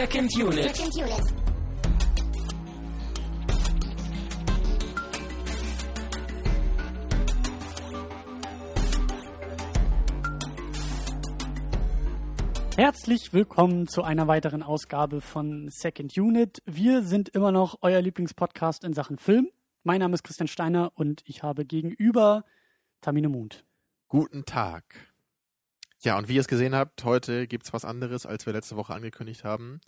Second 0.00 0.34
Unit. 0.34 0.74
Second 0.74 0.96
Unit. 0.96 1.20
Herzlich 12.78 13.34
willkommen 13.34 13.88
zu 13.88 14.02
einer 14.02 14.26
weiteren 14.26 14.62
Ausgabe 14.62 15.20
von 15.20 15.68
Second 15.68 16.16
Unit. 16.16 16.62
Wir 16.64 17.02
sind 17.02 17.28
immer 17.28 17.52
noch 17.52 17.76
euer 17.82 18.00
Lieblingspodcast 18.00 18.84
in 18.84 18.94
Sachen 18.94 19.18
Film. 19.18 19.50
Mein 19.82 20.00
Name 20.00 20.14
ist 20.14 20.22
Christian 20.22 20.48
Steiner 20.48 20.92
und 20.94 21.20
ich 21.26 21.42
habe 21.42 21.66
gegenüber 21.66 22.46
Tamine 23.02 23.28
Mund. 23.28 23.66
Guten 24.08 24.46
Tag. 24.46 25.09
Ja, 26.02 26.16
und 26.16 26.28
wie 26.28 26.34
ihr 26.34 26.40
es 26.40 26.48
gesehen 26.48 26.74
habt, 26.74 27.04
heute 27.04 27.46
gibt's 27.46 27.74
was 27.74 27.84
anderes, 27.84 28.24
als 28.24 28.46
wir 28.46 28.54
letzte 28.54 28.76
Woche 28.76 28.94
angekündigt 28.94 29.44
haben. 29.44 29.80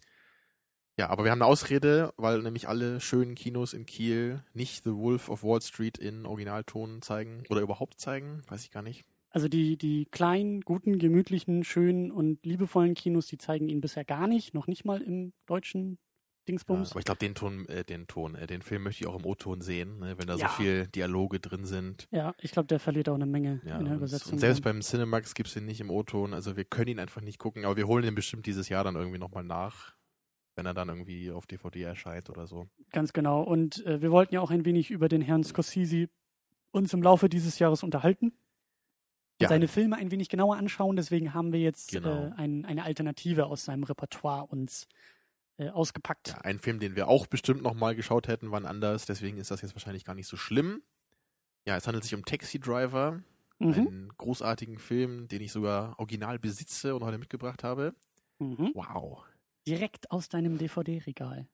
Ja, 0.98 1.08
aber 1.08 1.24
wir 1.24 1.30
haben 1.30 1.40
eine 1.40 1.50
Ausrede, 1.50 2.12
weil 2.18 2.42
nämlich 2.42 2.68
alle 2.68 3.00
schönen 3.00 3.34
Kinos 3.34 3.72
in 3.72 3.86
Kiel 3.86 4.44
nicht 4.52 4.84
The 4.84 4.92
Wolf 4.92 5.30
of 5.30 5.42
Wall 5.42 5.62
Street 5.62 5.96
in 5.96 6.26
Originalton 6.26 7.00
zeigen 7.00 7.44
oder 7.48 7.62
überhaupt 7.62 7.98
zeigen, 7.98 8.42
weiß 8.48 8.62
ich 8.64 8.70
gar 8.70 8.82
nicht. 8.82 9.06
Also 9.30 9.48
die, 9.48 9.78
die 9.78 10.04
kleinen, 10.10 10.60
guten, 10.60 10.98
gemütlichen, 10.98 11.64
schönen 11.64 12.10
und 12.10 12.44
liebevollen 12.44 12.92
Kinos, 12.92 13.26
die 13.26 13.38
zeigen 13.38 13.70
ihn 13.70 13.80
bisher 13.80 14.04
gar 14.04 14.26
nicht, 14.26 14.52
noch 14.52 14.66
nicht 14.66 14.84
mal 14.84 15.00
im 15.00 15.32
deutschen 15.46 15.98
Ja, 16.42 16.46
Dingsbums. 16.48 16.90
aber 16.90 16.98
ich 16.98 17.04
glaube, 17.04 17.18
den 17.18 17.34
Ton, 17.34 17.66
äh, 17.68 17.84
den 17.84 18.06
Ton, 18.08 18.34
äh, 18.34 18.46
den 18.48 18.62
Film 18.62 18.82
möchte 18.82 19.04
ich 19.04 19.08
auch 19.08 19.16
im 19.18 19.24
O-Ton 19.24 19.60
sehen, 19.60 20.00
ne, 20.00 20.18
wenn 20.18 20.26
da 20.26 20.34
Ja. 20.34 20.48
so 20.48 20.54
viel 20.54 20.88
Dialoge 20.88 21.38
drin 21.38 21.64
sind. 21.64 22.08
Ja, 22.10 22.34
ich 22.38 22.50
glaube, 22.50 22.66
der 22.66 22.80
verliert 22.80 23.08
auch 23.08 23.14
eine 23.14 23.26
Menge 23.26 23.60
Ja, 23.64 23.78
in 23.78 23.84
der 23.84 23.94
Übersetzung. 23.94 24.32
und 24.34 24.38
selbst 24.40 24.62
beim 24.62 24.80
Cinemax 24.80 25.34
gibt's 25.34 25.54
den 25.54 25.66
nicht 25.66 25.80
im 25.80 25.90
O-Ton, 25.90 26.34
also 26.34 26.56
wir 26.56 26.64
können 26.64 26.88
ihn 26.88 26.98
einfach 26.98 27.20
nicht 27.20 27.38
gucken, 27.38 27.64
aber 27.64 27.76
wir 27.76 27.86
holen 27.86 28.02
den 28.04 28.14
bestimmt 28.16 28.46
dieses 28.46 28.68
Jahr 28.68 28.82
dann 28.82 28.96
irgendwie 28.96 29.18
nochmal 29.18 29.44
nach, 29.44 29.94
wenn 30.56 30.66
er 30.66 30.74
dann 30.74 30.88
irgendwie 30.88 31.30
auf 31.30 31.46
DVD 31.46 31.82
erscheint 31.82 32.28
oder 32.28 32.46
so. 32.48 32.68
Ganz 32.90 33.12
genau. 33.12 33.42
Und 33.42 33.86
äh, 33.86 34.02
wir 34.02 34.10
wollten 34.10 34.34
ja 34.34 34.40
auch 34.40 34.50
ein 34.50 34.64
wenig 34.64 34.90
über 34.90 35.08
den 35.08 35.22
Herrn 35.22 35.44
Scorsese 35.44 36.08
uns 36.72 36.92
im 36.92 37.02
Laufe 37.02 37.28
dieses 37.28 37.58
Jahres 37.60 37.82
unterhalten. 37.84 38.32
Ja. 39.40 39.48
Seine 39.48 39.68
Filme 39.68 39.96
ein 39.96 40.10
wenig 40.10 40.28
genauer 40.28 40.56
anschauen. 40.56 40.96
Deswegen 40.96 41.34
haben 41.34 41.52
wir 41.52 41.60
jetzt 41.60 41.90
Genau. 41.92 42.26
äh, 42.26 42.32
ein, 42.36 42.64
eine 42.64 42.84
Alternative 42.84 43.46
aus 43.46 43.64
seinem 43.64 43.82
Repertoire 43.84 44.46
uns 44.46 44.86
äh, 45.58 45.68
ausgepackt. 45.70 46.28
Ja, 46.28 46.38
ein 46.42 46.58
Film, 46.58 46.78
den 46.80 46.96
wir 46.96 47.08
auch 47.08 47.26
bestimmt 47.26 47.62
nochmal 47.62 47.94
geschaut 47.94 48.28
hätten, 48.28 48.50
wann 48.50 48.66
anders. 48.66 49.06
Deswegen 49.06 49.38
ist 49.38 49.50
das 49.50 49.62
jetzt 49.62 49.74
wahrscheinlich 49.74 50.04
gar 50.04 50.14
nicht 50.14 50.26
so 50.28 50.36
schlimm. 50.36 50.82
Ja, 51.66 51.76
es 51.76 51.86
handelt 51.86 52.04
sich 52.04 52.14
um 52.14 52.24
Taxi 52.24 52.58
Driver, 52.58 53.22
Mhm. 53.58 53.74
einen 53.74 54.08
großartigen 54.18 54.78
Film, 54.78 55.28
den 55.28 55.40
ich 55.40 55.52
sogar 55.52 55.96
original 56.00 56.38
besitze 56.40 56.96
und 56.96 57.04
heute 57.04 57.18
mitgebracht 57.18 57.62
habe. 57.62 57.94
Mhm. 58.40 58.72
Wow. 58.74 59.24
Direkt 59.68 60.10
aus 60.10 60.28
deinem 60.28 60.58
DVD-Regal. 60.58 61.46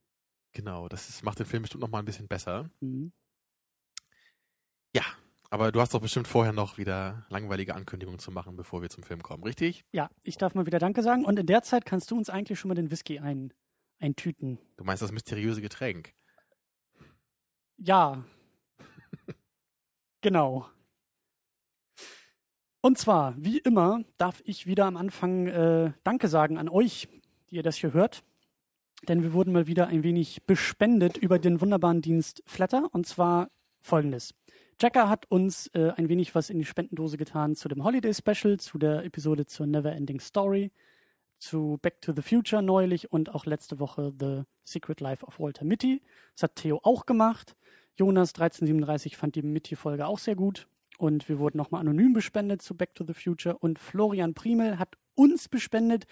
Genau, 0.53 0.89
das 0.89 1.11
ist, 1.11 1.23
macht 1.23 1.39
den 1.39 1.45
Film 1.47 1.63
bestimmt 1.65 1.83
nochmal 1.83 2.01
ein 2.01 2.07
bisschen 2.07 2.27
besser. 2.27 2.71
Mhm. 2.81 3.13
Ja, 4.97 5.03
aber 5.51 5.71
du 5.73 5.81
hast 5.81 5.93
doch 5.93 6.01
bestimmt 6.01 6.27
vorher 6.29 6.53
noch 6.55 6.79
wieder 6.79 7.27
langweilige 7.29 7.75
Ankündigungen 7.75 8.19
zu 8.19 8.31
machen, 8.31 8.57
bevor 8.57 8.81
wir 8.81 8.89
zum 8.89 9.03
Film 9.03 9.23
kommen, 9.23 9.43
richtig? 9.45 9.85
Ja, 9.93 10.11
ich 10.23 10.39
darf 10.39 10.55
mal 10.55 10.65
wieder 10.67 10.79
Danke 10.79 11.03
sagen. 11.03 11.25
Und 11.25 11.39
in 11.39 11.47
der 11.47 11.63
Zeit 11.63 11.85
kannst 11.85 12.11
du 12.11 12.17
uns 12.17 12.31
eigentlich 12.31 12.59
schon 12.59 12.69
mal 12.71 12.75
den 12.75 12.91
Whisky 12.91 13.19
ein, 13.19 13.53
eintüten. 13.99 14.59
Du 14.77 14.85
meinst 14.85 15.03
das 15.03 15.13
mysteriöse 15.13 15.61
Getränk. 15.61 16.15
Ja. 17.77 18.25
genau. 20.21 20.67
Und 22.81 22.99
zwar, 22.99 23.35
wie 23.37 23.59
immer, 23.59 24.03
darf 24.19 24.41
ich 24.45 24.67
wieder 24.67 24.87
am 24.87 24.97
Anfang 24.97 25.47
äh, 25.49 25.93
Danke 26.05 26.29
sagen 26.29 26.59
an 26.59 26.69
euch, 26.69 27.09
die 27.51 27.57
ihr 27.57 27.63
das 27.63 27.77
hier 27.77 27.93
hört. 27.93 28.25
Denn 29.07 29.23
wir 29.23 29.33
wurden 29.33 29.53
mal 29.53 29.67
wieder 29.67 29.89
ein 29.89 30.03
wenig 30.03 30.45
bespendet 30.45 31.17
über 31.17 31.39
den 31.39 31.61
wunderbaren 31.61 32.03
Dienst 32.03 32.43
Flatter. 32.47 32.89
Und 32.93 33.07
zwar 33.07 33.51
folgendes. 33.81 34.35
Jacker 34.81 35.09
hat 35.09 35.27
uns 35.29 35.69
äh, 35.75 35.91
ein 35.97 36.09
wenig 36.09 36.35
was 36.35 36.51
in 36.51 36.59
die 36.59 36.65
Spendendose 36.65 37.17
getan 37.17 37.57
zu 37.57 37.69
dem 37.69 37.85
Holiday 37.85 38.15
Special, 38.15 38.59
zu 38.59 38.79
der 38.79 39.05
Episode 39.05 39.47
zur 39.47 39.67
Never 39.67 39.93
Ending 39.93 40.21
Story, 40.21 40.71
zu 41.39 41.79
Back 41.83 42.01
to 42.01 42.13
the 42.15 42.23
Future 42.23 42.63
neulich 42.63 43.13
und 43.13 43.35
auch 43.35 43.47
letzte 43.47 43.79
Woche 43.79 44.13
The 44.19 44.43
Secret 44.65 45.01
Life 45.01 45.25
of 45.25 45.39
Walter 45.39 45.65
Mitty. 45.65 46.03
Das 46.35 46.45
hat 46.45 46.57
Theo 46.57 46.81
auch 46.83 47.07
gemacht. 47.07 47.57
Jonas 47.97 48.31
1337 48.31 49.17
fand 49.17 49.35
die 49.35 49.43
Mitty-Folge 49.43 50.07
auch 50.07 50.19
sehr 50.19 50.37
gut. 50.37 50.69
Und 50.99 51.29
wir 51.29 51.39
wurden 51.39 51.59
nochmal 51.59 51.81
anonym 51.81 52.13
bespendet 52.13 52.63
zu 52.63 52.77
Back 52.77 52.95
to 52.95 53.05
the 53.07 53.15
Future. 53.15 53.57
Und 53.59 53.79
Florian 53.79 54.35
Primel 54.35 54.79
hat 54.79 54.97
uns 55.15 55.49
bespendet. 55.49 56.07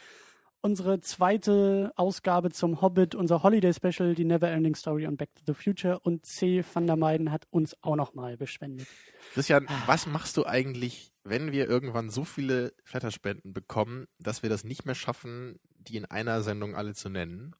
Unsere 0.62 1.00
zweite 1.00 1.92
Ausgabe 1.94 2.50
zum 2.50 2.80
Hobbit, 2.80 3.14
unser 3.14 3.42
Holiday 3.44 3.72
Special, 3.72 4.14
die 4.16 4.24
Never 4.24 4.48
Ending 4.50 4.74
Story 4.74 5.06
und 5.06 5.16
Back 5.16 5.32
to 5.36 5.42
the 5.46 5.54
Future. 5.54 6.00
Und 6.00 6.26
C. 6.26 6.64
van 6.74 6.86
der 6.86 6.96
Meiden 6.96 7.30
hat 7.30 7.46
uns 7.50 7.76
auch 7.82 7.94
nochmal 7.94 8.36
bespendet. 8.36 8.88
Christian, 9.32 9.66
was 9.86 10.06
machst 10.06 10.36
du 10.36 10.44
eigentlich, 10.44 11.12
wenn 11.22 11.52
wir 11.52 11.68
irgendwann 11.68 12.10
so 12.10 12.24
viele 12.24 12.72
Flatterspenden 12.82 13.52
bekommen, 13.52 14.06
dass 14.18 14.42
wir 14.42 14.50
das 14.50 14.64
nicht 14.64 14.86
mehr 14.86 14.96
schaffen, 14.96 15.60
die 15.78 15.96
in 15.98 16.04
einer 16.06 16.42
Sendung 16.42 16.74
alle 16.74 16.94
zu 16.94 17.10
nennen? 17.10 17.54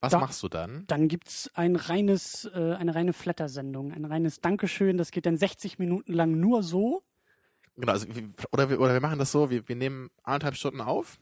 Was 0.00 0.12
Da- 0.12 0.18
machst 0.18 0.42
du 0.42 0.48
dann? 0.48 0.84
Dann 0.88 1.08
gibt's 1.08 1.50
ein 1.54 1.76
reines, 1.76 2.44
äh, 2.54 2.74
eine 2.74 2.94
reine 2.94 3.12
Flatter-Sendung, 3.14 3.92
ein 3.92 4.04
reines 4.04 4.40
Dankeschön. 4.40 4.98
Das 4.98 5.10
geht 5.10 5.24
dann 5.26 5.36
60 5.38 5.78
Minuten 5.78 6.12
lang 6.12 6.38
nur 6.38 6.62
so. 6.62 7.02
Genau, 7.76 7.92
also, 7.92 8.06
oder, 8.52 8.68
wir, 8.68 8.80
oder 8.80 8.92
wir 8.92 9.00
machen 9.00 9.18
das 9.18 9.32
so, 9.32 9.48
wir, 9.48 9.66
wir 9.68 9.76
nehmen 9.76 10.10
anderthalb 10.22 10.56
Stunden 10.56 10.80
auf, 10.82 11.18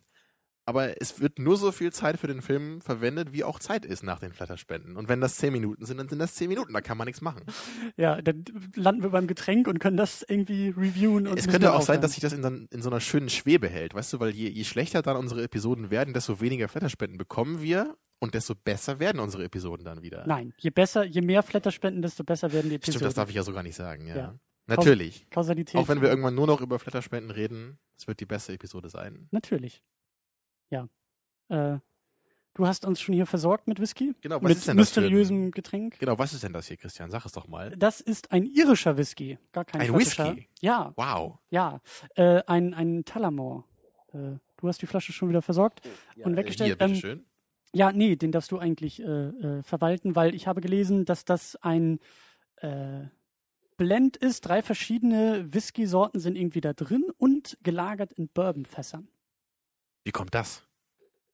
aber 0.69 1.01
es 1.01 1.19
wird 1.21 1.39
nur 1.39 1.57
so 1.57 1.73
viel 1.73 1.93
Zeit 1.93 2.19
für 2.21 2.27
den 2.27 2.43
Film 2.43 2.81
verwendet, 2.81 3.33
wie 3.33 3.43
auch 3.43 3.59
Zeit 3.59 3.85
ist 3.87 4.03
nach 4.03 4.19
den 4.21 4.33
Flatterspenden. 4.33 4.97
Und 4.97 5.09
wenn 5.09 5.21
das 5.21 5.37
zehn 5.37 5.53
Minuten 5.53 5.85
sind, 5.87 5.97
dann 5.97 6.09
sind 6.09 6.19
das 6.19 6.35
zehn 6.35 6.49
Minuten, 6.49 6.73
da 6.75 6.81
kann 6.83 6.99
man 6.99 7.07
nichts 7.07 7.21
machen. 7.23 7.43
Ja, 7.97 8.21
dann 8.23 8.45
landen 8.77 9.03
wir 9.03 9.11
beim 9.11 9.27
Getränk 9.27 9.67
und 9.67 9.79
können 9.81 9.97
das 9.97 10.23
irgendwie 10.29 10.69
reviewen. 10.69 11.27
Und 11.27 11.39
es 11.39 11.49
könnte 11.49 11.73
auch 11.73 11.83
sein, 11.83 12.01
dass 12.01 12.13
sich 12.13 12.21
das 12.21 12.33
in, 12.33 12.43
so- 12.43 12.49
in 12.71 12.83
so 12.83 12.91
einer 12.91 13.01
schönen 13.01 13.29
Schwebe 13.29 13.69
hält, 13.69 13.95
weißt 13.95 14.13
du, 14.13 14.21
weil 14.21 14.31
je, 14.31 14.49
je 14.49 14.65
schlechter 14.65 15.03
dann 15.03 15.17
unsere 15.17 15.43
Episoden 15.43 15.91
werden, 15.91 16.15
desto 16.15 16.41
weniger 16.41 16.69
Flatterspenden 16.69 17.19
bekommen 17.19 17.61
wir 17.63 17.97
und 18.21 18.35
desto 18.35 18.55
besser 18.55 19.01
werden 19.01 19.21
unsere 19.21 19.45
Episoden 19.45 19.85
dann 19.85 20.03
wieder. 20.03 20.25
Nein, 20.27 20.53
je 20.59 20.71
besser, 20.71 21.05
je 21.05 21.23
mehr 21.23 21.43
Flatterspenden, 21.43 22.03
desto 22.03 22.25
besser 22.25 22.53
werden 22.53 22.69
die 22.71 22.77
Episoden. 22.77 22.99
Stimmt, 22.99 23.07
das 23.09 23.15
darf 23.15 23.29
ich 23.31 23.35
ja 23.37 23.43
so 23.43 23.53
gar 23.53 23.63
nicht 23.63 23.77
sagen, 23.77 24.07
ja. 24.07 24.17
Ja. 24.17 24.39
Natürlich. 24.67 25.27
Kausalität. 25.31 25.81
Auch 25.81 25.89
wenn 25.89 26.03
wir 26.03 26.09
irgendwann 26.11 26.35
nur 26.35 26.47
noch 26.47 26.61
über 26.61 26.79
Flatterspenden 26.79 27.31
reden, 27.31 27.79
es 27.97 28.07
wird 28.07 28.21
die 28.21 28.27
beste 28.27 28.53
Episode 28.53 28.91
sein. 28.91 29.27
Natürlich. 29.31 29.83
Ja. 30.71 30.89
Äh, 31.49 31.79
du 32.55 32.67
hast 32.67 32.85
uns 32.85 33.01
schon 33.01 33.15
hier 33.15 33.27
versorgt 33.27 33.67
mit 33.69 33.81
Whisky. 33.81 34.15
Genau, 34.21 34.37
was 34.37 34.43
mit 34.43 34.59
ist 34.59 34.69
denn 34.69 34.77
das 34.77 34.91
für 34.91 35.01
ein- 35.01 35.05
mysteriösem 35.05 35.51
Getränk. 35.53 35.99
Genau, 35.99 36.19
was 36.19 36.33
ist 36.33 36.43
denn 36.43 36.53
das 36.53 36.67
hier, 36.69 36.77
Christian? 36.77 37.11
Sag 37.11 37.25
es 37.25 37.33
doch 37.33 37.47
mal. 37.49 37.71
Das 37.77 38.01
ist 38.01 38.33
ein 38.33 38.45
irischer 38.45 38.97
Whisky. 38.97 39.39
Gar 39.53 39.65
kein 39.65 39.81
Ein. 39.81 39.95
Whisky? 39.95 40.49
Ja, 40.61 40.93
Wow. 40.97 41.39
ja. 41.51 41.81
Äh, 42.17 42.43
ein, 42.47 42.75
ein 42.75 43.05
Tullamore. 43.05 43.65
Äh, 44.13 44.39
du 44.57 44.69
hast 44.69 44.83
die 44.83 44.87
Flasche 44.87 45.13
schon 45.13 45.29
wieder 45.29 45.43
versorgt 45.43 45.81
und 46.17 46.35
Äh, 46.35 46.37
weggestellt. 46.37 46.77
Hier, 46.77 46.81
Ähm, 46.85 46.93
bitteschön. 46.93 47.25
Ja, 47.75 47.93
nee, 47.93 48.17
den 48.17 48.33
darfst 48.33 48.51
du 48.51 48.59
eigentlich 48.59 49.01
äh, 49.01 49.05
äh, 49.05 49.63
verwalten, 49.63 50.17
weil 50.17 50.35
ich 50.35 50.47
habe 50.47 50.61
gelesen, 50.63 51.05
dass 51.05 51.25
das 51.25 51.55
ein 51.57 52.01
Blend 53.77 54.17
ist. 54.17 54.41
Drei 54.41 54.63
verschiedene 54.63 55.53
Whisky-Sorten 55.55 56.19
sind 56.19 56.35
irgendwie 56.37 56.61
da 56.61 56.73
drin 56.73 57.05
und 57.19 57.57
gelagert 57.63 58.13
in 58.13 58.29
Bourbonfässern. 58.29 59.07
Wie 60.09 60.13
kommt 60.13 60.35
das? 60.35 60.63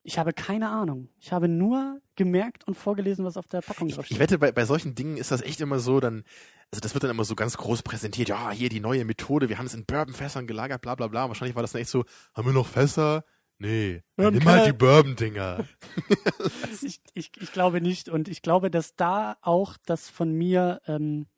Ich 0.03 0.19
habe 0.19 0.33
keine 0.33 0.69
Ahnung. 0.69 1.09
Ich 1.21 1.31
habe 1.33 1.47
nur 1.47 2.03
gemerkt 2.17 2.67
und 2.67 2.75
vorgelesen, 2.75 3.25
was 3.25 3.37
auf 3.37 3.47
der 3.47 3.61
Packung 3.61 3.87
Ich, 3.89 3.95
drauf 3.95 4.05
ich 4.07 4.09
steht. 4.09 4.19
wette, 4.19 4.37
bei, 4.41 4.51
bei 4.51 4.65
solchen 4.65 4.97
Dingen 4.97 5.17
ist 5.17 5.31
das 5.31 5.43
echt 5.43 5.61
immer 5.61 5.79
so, 5.79 6.01
dann, 6.01 6.25
also 6.73 6.81
das 6.81 6.93
wird 6.93 7.05
dann 7.05 7.13
immer 7.13 7.23
so 7.23 7.37
ganz 7.37 7.57
groß 7.57 7.85
präsentiert, 7.85 8.29
ja, 8.31 8.51
hier 8.51 8.69
die 8.69 8.81
neue 8.81 9.05
Methode, 9.05 9.49
wir 9.49 9.59
haben 9.59 9.67
es 9.67 9.75
in 9.75 9.85
Bourbonfässern 9.87 10.49
gelagert, 10.49 10.83
bla 10.83 10.97
bla 10.97 11.07
bla. 11.07 11.29
Wahrscheinlich 11.29 11.55
war 11.55 11.63
das 11.63 11.71
dann 11.71 11.83
echt 11.83 11.91
so, 11.91 12.05
haben 12.35 12.47
wir 12.49 12.53
noch 12.53 12.67
Fässer? 12.67 13.25
Nee. 13.59 14.03
Wir 14.17 14.33
Nimm 14.33 14.41
keine- 14.41 14.59
halt 14.63 14.67
die 14.67 14.73
Bourbon-Dinger. 14.77 15.65
Ich, 16.83 17.01
ich, 17.15 17.31
ich 17.41 17.53
glaube 17.53 17.81
nicht. 17.81 18.09
Und 18.09 18.27
ich 18.29 18.43
glaube, 18.43 18.73
dass 18.73 18.97
da 18.97 19.37
auch 19.41 19.77
das 19.87 20.11
von 20.11 20.33
mir 20.33 20.81
ähm, 20.89 21.29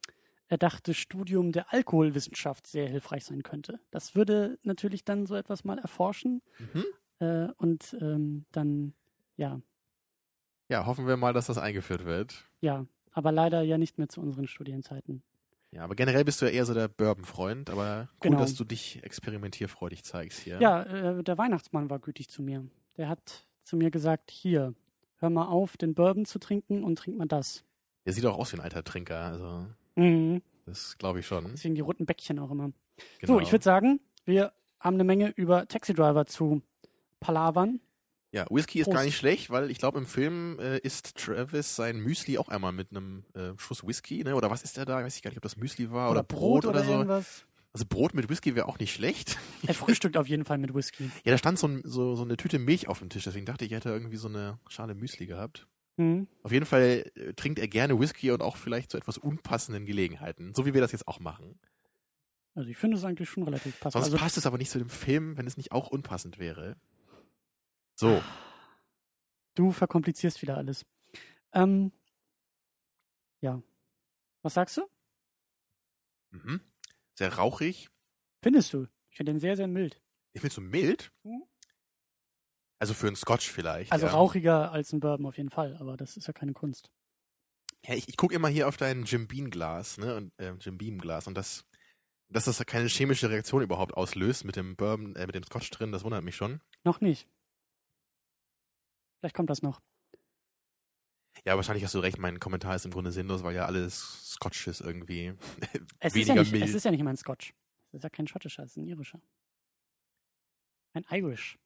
erdachte 0.49 0.95
Studium 0.95 1.53
der 1.53 1.71
Alkoholwissenschaft 1.75 2.67
sehr 2.67 2.89
hilfreich 2.89 3.27
sein 3.27 3.43
könnte. 3.43 3.79
Das 3.91 4.15
würde 4.15 4.59
natürlich 4.63 5.05
dann 5.05 5.27
so 5.27 5.35
etwas 5.35 5.65
mal 5.65 5.79
erforschen. 5.79 6.41
Mhm. 6.59 6.85
Äh, 7.19 7.49
und 7.57 7.97
ähm, 8.01 8.45
dann, 8.53 8.93
ja, 9.37 9.61
Ja, 10.69 10.85
hoffen 10.87 11.07
wir 11.07 11.17
mal, 11.17 11.33
dass 11.33 11.47
das 11.47 11.59
eingeführt 11.59 12.05
wird. 12.05 12.45
ja, 12.61 12.87
aber 13.13 13.33
leider 13.33 13.63
ja 13.63 13.79
nicht 13.79 13.97
mehr 13.99 14.09
zu 14.09 14.21
unseren 14.21 14.47
Studienzeiten. 14.47 15.23
Ja, 15.73 15.85
aber 15.85 15.95
generell 15.95 16.25
bist 16.25 16.41
du 16.41 16.47
ja 16.47 16.53
eher 16.53 16.67
so 16.67 16.75
der 16.75 16.89
Bourbon-Freund, 16.89 17.71
aber 17.71 18.09
cool, 18.15 18.31
Genau. 18.31 18.39
dass 18.39 18.55
du 18.55 18.65
dich 18.65 19.03
experimentierfreudig 19.03 20.05
zeigst 20.05 20.41
hier. 20.41 20.61
Ja, 20.61 20.83
äh, 20.83 21.23
der 21.25 21.39
Weihnachtsmann 21.39 21.89
war 21.91 21.99
gütig 21.99 22.29
zu 22.29 22.43
mir. 22.43 22.67
Der 22.97 23.09
hat 23.09 23.47
zu 23.65 23.77
mir 23.77 23.91
gesagt, 23.91 24.31
hier, 24.31 24.75
hör 25.19 25.31
mal 25.31 25.47
auf, 25.47 25.77
den 25.77 25.95
Bourbon 25.95 26.25
zu 26.27 26.39
trinken 26.39 26.85
und 26.85 26.97
trink 26.99 27.17
mal 27.19 27.27
das. 27.27 27.65
Der 28.05 28.13
sieht 28.13 28.25
auch 28.27 28.39
aus 28.39 28.53
wie 28.53 28.59
ein 28.59 28.63
alter 28.63 28.85
Trinker, 28.85 29.21
also 29.21 29.67
Mhm. 29.97 30.43
das 30.67 30.97
glaube 30.99 31.21
ich 31.21 31.27
schon. 31.27 31.47
Deswegen 31.53 31.75
die 31.75 31.81
roten 31.81 32.05
Bäckchen 32.07 32.39
auch 32.39 32.51
immer. 32.51 32.71
Genau. 33.21 33.35
So, 33.35 33.41
ich 33.41 33.51
würde 33.51 33.65
sagen, 33.65 34.01
wir 34.25 34.53
haben 34.79 34.95
eine 34.95 35.05
Menge 35.05 35.31
über 35.31 35.67
Taxi 35.69 35.95
Driver 35.95 36.27
zu 36.27 36.63
palavern. 37.21 37.81
Ja, 38.33 38.45
Whisky 38.51 38.81
ist 38.81 38.91
gar 38.91 39.05
nicht 39.05 39.17
schlecht, 39.17 39.51
weil 39.51 39.71
ich 39.71 39.79
glaube, 39.79 39.99
im 39.99 40.05
Film 40.05 40.59
äh, 40.59 40.79
isst 40.79 41.17
Travis 41.17 41.77
sein 41.77 41.99
Müsli 41.99 42.37
auch 42.39 42.49
einmal 42.49 42.73
mit 42.73 42.91
einem 42.91 43.25
äh, 43.35 43.53
Schuss 43.57 43.87
Whisky, 43.87 44.25
ne? 44.25 44.35
Oder 44.35 44.51
was 44.51 44.63
ist 44.63 44.77
der 44.77 44.85
da? 44.85 45.03
Weiß 45.03 45.17
ich 45.17 45.23
gar 45.23 45.31
nicht, 45.31 45.39
ob 45.39 45.43
das 45.43 45.57
Müsli 45.57 45.91
war 45.91 46.11
oder, 46.11 46.23
Brot, 46.23 46.67
oder, 46.67 46.85
so. 46.85 46.93
irgendwas. 46.93 47.47
Also 47.73 47.87
Brot 47.89 48.15
mit 48.15 48.29
Whisky 48.29 48.55
wäre 48.55 48.67
auch 48.69 48.79
nicht 48.79 48.93
schlecht. 48.93 49.39
Er 49.67 49.75
frühstückt 49.75 50.17
auf 50.17 50.27
jeden 50.27 50.45
Fall 50.45 50.59
mit 50.59 50.75
Whisky. 50.75 51.11
Ja, 51.25 51.33
da 51.33 51.39
stand 51.39 51.59
so, 51.59 51.69
ein, 51.69 51.83
so, 51.85 52.15
so 52.15 52.25
eine 52.25 52.37
Tüte 52.37 52.59
Milch 52.59 52.89
auf 52.89 52.99
dem 52.99 53.09
Tisch, 53.09 53.25
deswegen 53.25 53.47
dachte 53.47 53.65
ich, 53.65 53.73
er 53.73 53.77
hätte 53.77 53.91
irgendwie 53.91 54.17
so 54.17 54.29
eine 54.29 54.59
Schale 54.69 54.95
Müsli 54.95 55.27
gehabt. 55.27 55.67
Mhm. 55.97 56.27
Auf 56.43 56.53
jeden 56.53 56.67
Fall 56.67 57.11
äh, 57.15 57.33
trinkt 57.35 57.59
er 57.59 57.69
gerne 57.69 57.99
Whisky 57.99 58.31
und 58.31 58.43
auch 58.43 58.57
vielleicht 58.57 58.91
zu 58.91 58.99
etwas 58.99 59.19
unpassenden 59.19 59.87
Gelegenheiten, 59.87 60.53
so 60.55 60.67
wie 60.67 60.75
wir 60.75 60.81
das 60.81 60.93
jetzt 60.93 61.09
auch 61.09 61.21
machen. 61.21 61.59
Also 62.55 62.69
ich 62.71 62.77
finde 62.77 62.97
es 62.97 63.05
eigentlich 63.05 63.29
schon 63.29 63.45
relativ 63.45 63.79
passend. 63.81 63.93
Sonst 63.93 64.05
Also 64.05 64.17
passt 64.17 64.37
es 64.37 64.47
aber 64.47 64.59
nicht 64.59 64.71
zu 64.71 64.79
dem 64.79 64.89
Film, 64.89 65.37
wenn 65.37 65.47
es 65.47 65.57
nicht 65.57 65.73
auch 65.73 65.89
unpassend 65.89 66.39
wäre. 66.39 66.77
So, 67.97 68.23
du 69.57 69.73
verkomplizierst 69.73 70.41
wieder 70.43 70.57
alles. 70.57 70.87
Ähm, 71.53 71.93
ja. 73.41 73.61
Was 74.43 74.55
sagst 74.55 74.77
du? 74.77 74.87
mhm. 76.31 76.61
sehr 77.15 77.35
rauchig. 77.35 77.89
Findest 78.43 78.73
du? 78.75 78.87
Ich 79.11 79.17
finde 79.17 79.33
den 79.33 79.41
sehr, 79.41 79.57
sehr 79.57 79.67
mild. 79.67 80.01
Ich 80.35 80.43
finde 80.43 80.55
so 80.55 80.61
mild. 80.61 81.11
Mhm. 81.25 81.43
Also 82.79 82.93
für 82.93 83.07
einen 83.07 83.17
Scotch 83.17 83.51
vielleicht. 83.51 83.91
Also 83.91 84.07
ja. 84.07 84.13
rauchiger 84.13 84.71
als 84.71 84.93
ein 84.93 85.01
Bourbon 85.01 85.27
auf 85.27 85.39
jeden 85.39 85.49
Fall, 85.49 85.77
aber 85.79 85.97
das 85.97 86.19
ist 86.19 86.27
ja 86.27 86.35
keine 86.35 86.53
Kunst. 86.53 86.91
Ja, 87.87 87.95
ich, 87.95 88.09
ich 88.09 88.19
gucke 88.19 88.35
immer 88.35 88.49
hier 88.49 88.69
auf 88.69 88.77
dein 88.77 89.05
Jim 89.05 89.27
Beam 89.27 89.49
Glas, 89.49 89.97
ne, 89.97 90.15
und 90.15 90.39
äh, 90.39 90.53
Jim 90.61 90.77
Beam 90.77 90.99
Glas 90.99 91.27
und 91.27 91.35
das, 91.35 91.65
dass 92.29 92.45
das 92.45 92.59
keine 92.67 92.89
chemische 92.89 93.31
Reaktion 93.31 93.63
überhaupt 93.63 93.95
auslöst 93.95 94.45
mit 94.45 94.57
dem 94.57 94.77
Bourbon, 94.77 95.17
äh, 95.17 95.25
mit 95.25 95.35
dem 95.35 95.45
Scotch 95.45 95.71
drin, 95.71 95.93
das 95.93 96.05
wundert 96.05 96.23
mich 96.23 96.37
schon. 96.37 96.61
Noch 96.85 97.01
nicht. 97.01 97.27
Vielleicht 99.27 99.35
kommt 99.35 99.51
das 99.51 99.61
noch. 99.61 99.81
Ja, 101.45 101.57
wahrscheinlich 101.57 101.83
hast 101.83 101.97
du 101.97 101.99
recht. 101.99 102.17
Mein 102.19 102.39
Kommentar 102.39 102.77
ist 102.77 102.85
im 102.85 102.93
Grunde 102.93 103.11
sinnlos, 103.11 103.43
weil 103.43 103.57
ja 103.57 103.67
alles 103.67 104.31
Scotches 104.35 104.81
irgendwie 104.81 105.35
Es 105.99 106.15
ist, 106.15 106.29
ja 106.29 106.37
nicht, 106.37 106.55
es 106.55 106.75
ist 106.75 106.85
ja 106.85 106.93
nicht 106.93 107.03
mal 107.03 107.11
ein 107.11 107.17
Scotch. 107.17 107.53
Es 107.91 107.95
ist 107.99 108.05
ja 108.05 108.11
kein 108.11 108.29
schottischer, 108.29 108.63
es 108.63 108.71
ist 108.71 108.77
ein 108.77 108.85
irischer. 108.87 109.21
Ein 110.93 111.05
Irish. 111.11 111.59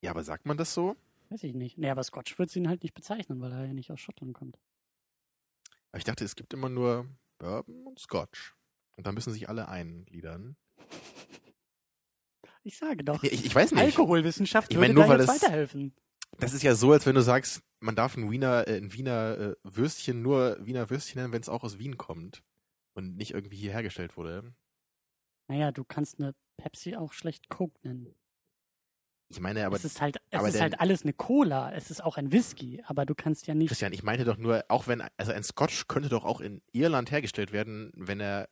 ja, 0.00 0.12
aber 0.12 0.24
sagt 0.24 0.46
man 0.46 0.56
das 0.56 0.72
so? 0.72 0.96
Weiß 1.28 1.42
ich 1.44 1.52
nicht. 1.52 1.76
Nee, 1.76 1.90
aber 1.90 2.02
Scotch 2.04 2.38
wird 2.38 2.48
sie 2.48 2.60
ihn 2.60 2.68
halt 2.70 2.82
nicht 2.82 2.94
bezeichnen, 2.94 3.42
weil 3.42 3.52
er 3.52 3.66
ja 3.66 3.74
nicht 3.74 3.90
aus 3.90 4.00
Schottland 4.00 4.32
kommt. 4.32 4.58
Aber 5.90 5.98
ich 5.98 6.04
dachte, 6.04 6.24
es 6.24 6.36
gibt 6.36 6.54
immer 6.54 6.70
nur 6.70 7.06
Bourbon 7.36 7.86
und 7.86 7.98
Scotch. 7.98 8.54
Und 8.96 9.06
da 9.06 9.12
müssen 9.12 9.34
sich 9.34 9.50
alle 9.50 9.68
eingliedern. 9.68 10.56
Ich 12.62 12.78
sage 12.78 13.04
doch. 13.04 13.22
Ich, 13.24 13.44
ich 13.44 13.54
weiß 13.54 13.72
nicht. 13.72 13.80
Alkoholwissenschaft 13.82 14.70
Ich 14.70 14.76
würde 14.78 14.94
meine, 14.94 14.94
nur 14.94 15.02
da 15.04 15.08
weil 15.10 15.20
jetzt 15.20 15.28
es- 15.36 15.42
weiterhelfen. 15.42 15.92
Das 16.38 16.52
ist 16.54 16.62
ja 16.62 16.74
so, 16.74 16.92
als 16.92 17.06
wenn 17.06 17.14
du 17.14 17.22
sagst, 17.22 17.62
man 17.80 17.94
darf 17.94 18.16
ein 18.16 18.30
Wiener, 18.30 18.66
äh, 18.66 18.76
ein 18.76 18.92
Wiener 18.92 19.38
äh, 19.38 19.54
Würstchen 19.62 20.22
nur 20.22 20.56
Wiener 20.64 20.90
Würstchen 20.90 21.20
nennen, 21.20 21.32
wenn 21.32 21.42
es 21.42 21.48
auch 21.48 21.62
aus 21.64 21.78
Wien 21.78 21.96
kommt. 21.96 22.42
Und 22.94 23.16
nicht 23.16 23.32
irgendwie 23.32 23.56
hier 23.56 23.72
hergestellt 23.72 24.16
wurde. 24.18 24.52
Naja, 25.48 25.72
du 25.72 25.82
kannst 25.82 26.18
eine 26.20 26.34
Pepsi 26.58 26.94
auch 26.96 27.12
schlecht 27.14 27.48
Coke 27.48 27.78
nennen. 27.82 28.14
Ich 29.30 29.40
meine, 29.40 29.64
aber 29.64 29.76
es 29.76 29.84
ist 29.86 30.02
halt, 30.02 30.18
es 30.28 30.42
ist 30.42 30.52
der- 30.54 30.60
halt 30.60 30.80
alles 30.80 31.02
eine 31.02 31.14
Cola, 31.14 31.72
es 31.72 31.90
ist 31.90 32.04
auch 32.04 32.18
ein 32.18 32.32
Whisky, 32.32 32.82
aber 32.86 33.06
du 33.06 33.14
kannst 33.14 33.46
ja 33.46 33.54
nicht. 33.54 33.68
Christian, 33.68 33.94
ich 33.94 34.02
meinte 34.02 34.24
doch 34.26 34.36
nur, 34.36 34.62
auch 34.68 34.86
wenn, 34.88 35.02
also 35.16 35.32
ein 35.32 35.42
Scotch 35.42 35.88
könnte 35.88 36.10
doch 36.10 36.24
auch 36.24 36.42
in 36.42 36.60
Irland 36.72 37.10
hergestellt 37.10 37.50
werden, 37.50 37.92
wenn 37.96 38.20
er 38.20 38.50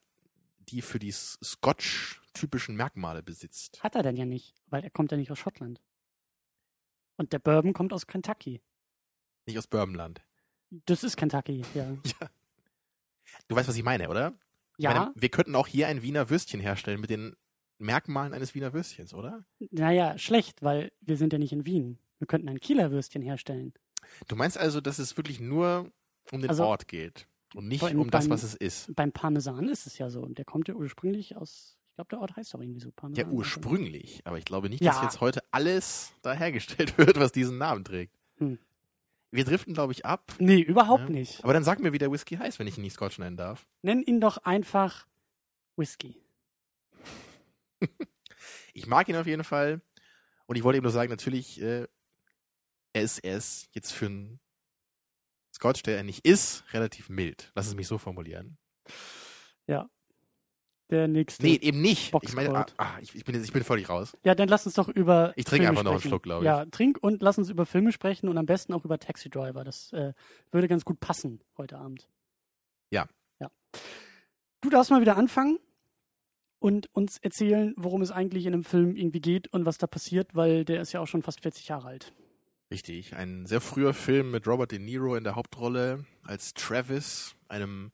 die 0.58 0.80
für 0.80 0.98
die 0.98 1.10
S- 1.10 1.38
Scotch-typischen 1.44 2.76
Merkmale 2.76 3.22
besitzt. 3.22 3.82
Hat 3.82 3.94
er 3.94 4.02
denn 4.02 4.16
ja 4.16 4.24
nicht, 4.24 4.54
weil 4.68 4.82
er 4.82 4.90
kommt 4.90 5.10
ja 5.12 5.18
nicht 5.18 5.30
aus 5.30 5.38
Schottland. 5.38 5.82
Und 7.20 7.34
der 7.34 7.38
Bourbon 7.38 7.74
kommt 7.74 7.92
aus 7.92 8.06
Kentucky. 8.06 8.62
Nicht 9.46 9.58
aus 9.58 9.66
Bourbonland. 9.66 10.22
Das 10.70 11.04
ist 11.04 11.18
Kentucky, 11.18 11.62
ja. 11.74 11.84
Ja. 12.20 12.30
Du 13.46 13.54
weißt, 13.54 13.68
was 13.68 13.76
ich 13.76 13.82
meine, 13.82 14.08
oder? 14.08 14.32
Ja, 14.78 14.94
Meine, 14.94 15.12
wir 15.14 15.28
könnten 15.28 15.54
auch 15.54 15.66
hier 15.66 15.86
ein 15.88 16.00
Wiener 16.00 16.30
Würstchen 16.30 16.60
herstellen 16.60 16.98
mit 16.98 17.10
den 17.10 17.36
Merkmalen 17.78 18.32
eines 18.32 18.54
Wiener 18.54 18.72
Würstchens, 18.72 19.12
oder? 19.12 19.44
naja, 19.70 20.16
schlecht, 20.16 20.62
weil 20.62 20.90
wir 21.02 21.18
sind 21.18 21.34
ja 21.34 21.38
nicht 21.38 21.52
in 21.52 21.66
Wien. 21.66 21.98
Wir 22.18 22.26
könnten 22.26 22.48
ein 22.48 22.58
Kieler 22.58 22.90
Würstchen 22.90 23.20
herstellen. 23.20 23.74
Du 24.28 24.34
meinst 24.34 24.56
also, 24.56 24.80
dass 24.80 24.98
es 24.98 25.16
wirklich 25.18 25.40
nur 25.40 25.92
um 26.32 26.40
den 26.40 26.48
Also, 26.48 26.64
Ort 26.64 26.88
geht 26.88 27.28
und 27.54 27.68
nicht 27.68 27.82
um 27.82 28.10
das, 28.10 28.24
beim- 28.24 28.30
was 28.32 28.42
es 28.44 28.54
ist. 28.54 28.94
Beim 28.96 29.12
Parmesan 29.12 29.68
ist 29.68 29.86
es 29.86 29.98
ja 29.98 30.08
so. 30.08 30.22
Und 30.22 30.38
der 30.38 30.46
kommt 30.46 30.68
ja 30.68 30.74
ursprünglich 30.74 31.36
aus, 31.36 31.76
glaube, 32.00 32.08
der 32.10 32.20
Ort 32.20 32.36
heißt 32.36 32.54
auch 32.54 32.60
irgendwie 32.60 32.80
so 32.80 32.90
Parmesan. 32.92 33.26
Ja, 33.26 33.30
ursprünglich. 33.30 34.20
Aber 34.24 34.38
ich 34.38 34.44
glaube 34.44 34.68
nicht, 34.70 34.82
Ja. 34.82 34.92
dass 34.92 35.02
jetzt 35.02 35.20
heute 35.20 35.42
alles 35.50 36.12
da 36.22 36.32
hergestellt 36.32 36.96
wird, 36.98 37.18
was 37.20 37.32
diesen 37.32 37.58
Namen 37.58 37.84
trägt. 37.84 38.14
Hm. 38.38 38.58
Wir 39.32 39.44
driften, 39.44 39.74
glaube 39.74 39.92
ich, 39.92 40.04
ab. 40.06 40.32
Nee, 40.38 40.60
überhaupt 40.60 41.04
Ja. 41.04 41.10
nicht. 41.10 41.44
Aber 41.44 41.52
dann 41.52 41.62
sag 41.62 41.78
mir, 41.80 41.92
wie 41.92 41.98
der 41.98 42.10
Whisky 42.10 42.36
heißt, 42.36 42.58
wenn 42.58 42.66
ich 42.66 42.78
ihn 42.78 42.82
nicht 42.82 42.94
Scotch 42.94 43.18
nennen 43.18 43.36
darf. 43.36 43.66
Nenn 43.82 44.02
ihn 44.02 44.20
doch 44.20 44.38
einfach 44.38 45.06
Whisky. 45.76 46.16
Ich 48.72 48.86
mag 48.86 49.08
ihn 49.08 49.16
auf 49.16 49.26
jeden 49.26 49.44
Fall. 49.44 49.80
Und 50.46 50.56
ich 50.56 50.62
wollte 50.62 50.76
eben 50.78 50.84
nur 50.84 50.92
sagen, 50.92 51.10
natürlich, 51.10 51.60
äh, 51.60 51.86
er, 52.92 53.02
ist, 53.02 53.18
er 53.18 53.36
ist 53.36 53.68
jetzt 53.72 53.92
für 53.92 54.06
einen 54.06 54.40
Scotch, 55.54 55.82
der 55.82 55.96
er 55.96 56.02
nicht 56.04 56.24
ist, 56.24 56.64
relativ 56.72 57.08
mild. 57.08 57.50
Lass 57.54 57.66
es 57.66 57.74
mich 57.74 57.88
so 57.88 57.98
formulieren. 57.98 58.56
Der 60.90 61.06
nächste. 61.08 61.42
Nee, 61.44 61.58
eben 61.62 61.80
nicht. 61.80 62.12
Ich 62.22 62.34
meine, 62.34 62.54
ah, 62.56 62.66
ah, 62.76 62.90
ich, 63.00 63.14
ich, 63.14 63.24
bin, 63.24 63.34
jetzt- 63.34 63.44
ich 63.44 63.52
bin 63.52 63.62
völlig 63.62 63.88
raus. 63.88 64.16
Ja, 64.24 64.34
dann 64.34 64.48
lass 64.48 64.66
uns 64.66 64.74
doch 64.74 64.88
über. 64.88 65.32
Ich 65.36 65.44
trinke 65.44 65.64
Filme 65.66 65.68
einfach 65.70 65.84
noch 65.84 65.92
einen. 65.92 66.00
Schluck, 66.00 66.22
glaube 66.24 66.44
ich. 66.44 66.46
Ja, 66.46 66.64
trink 66.66 66.98
und 67.00 67.22
lass 67.22 67.38
uns 67.38 67.48
über 67.48 67.64
Filme 67.66 67.92
sprechen 67.92 68.28
und 68.28 68.36
am 68.38 68.46
besten 68.46 68.72
auch 68.72 68.84
über 68.84 68.98
Taxi 68.98 69.30
Driver. 69.30 69.62
Das 69.64 69.92
äh, 69.92 70.12
würde 70.50 70.66
ganz 70.68 70.84
gut 70.84 70.98
passen 71.00 71.40
heute 71.56 71.78
Abend. 71.78 72.08
Ja. 72.90 73.06
Ja. 73.40 73.50
Du 74.60 74.68
darfst 74.70 74.90
mal 74.90 75.00
wieder 75.00 75.16
anfangen 75.16 75.58
und 76.58 76.88
uns 76.94 77.18
erzählen, 77.18 77.72
worum 77.76 78.02
es 78.02 78.10
eigentlich 78.10 78.46
in 78.46 78.52
dem 78.52 78.64
Film 78.64 78.96
irgendwie 78.96 79.20
geht 79.20 79.52
und 79.52 79.64
was 79.64 79.78
da 79.78 79.86
passiert, 79.86 80.34
weil 80.34 80.64
der 80.64 80.80
ist 80.82 80.92
ja 80.92 81.00
auch 81.00 81.06
schon 81.06 81.22
fast 81.22 81.40
40 81.42 81.68
Jahre 81.68 81.88
alt. 81.88 82.12
Richtig. 82.70 83.14
Ein 83.14 83.46
sehr 83.46 83.60
früher 83.60 83.94
Film 83.94 84.30
mit 84.30 84.46
Robert 84.46 84.70
De 84.72 84.78
Niro 84.78 85.16
in 85.16 85.24
der 85.24 85.34
Hauptrolle 85.36 86.04
als 86.24 86.52
Travis, 86.54 87.34
einem 87.48 87.90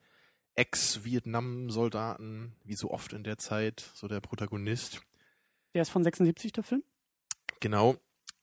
Ex-Vietnam-Soldaten, 0.56 2.56
wie 2.64 2.74
so 2.74 2.90
oft 2.90 3.12
in 3.12 3.22
der 3.22 3.38
Zeit, 3.38 3.88
so 3.94 4.08
der 4.08 4.20
Protagonist. 4.20 5.02
Der 5.74 5.82
ist 5.82 5.90
von 5.90 6.02
76, 6.02 6.52
der 6.52 6.64
Film. 6.64 6.82
Genau. 7.60 7.96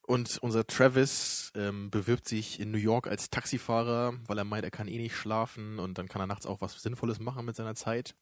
Und 0.06 0.38
unser 0.38 0.66
Travis 0.66 1.50
ähm, 1.54 1.90
bewirbt 1.90 2.28
sich 2.28 2.60
in 2.60 2.70
New 2.70 2.78
York 2.78 3.08
als 3.08 3.30
Taxifahrer, 3.30 4.14
weil 4.26 4.38
er 4.38 4.44
meint, 4.44 4.64
er 4.64 4.70
kann 4.70 4.86
eh 4.86 4.98
nicht 4.98 5.16
schlafen 5.16 5.78
und 5.78 5.98
dann 5.98 6.08
kann 6.08 6.20
er 6.20 6.26
nachts 6.26 6.46
auch 6.46 6.60
was 6.60 6.80
Sinnvolles 6.82 7.20
machen 7.20 7.46
mit 7.46 7.56
seiner 7.56 7.74
Zeit. 7.74 8.14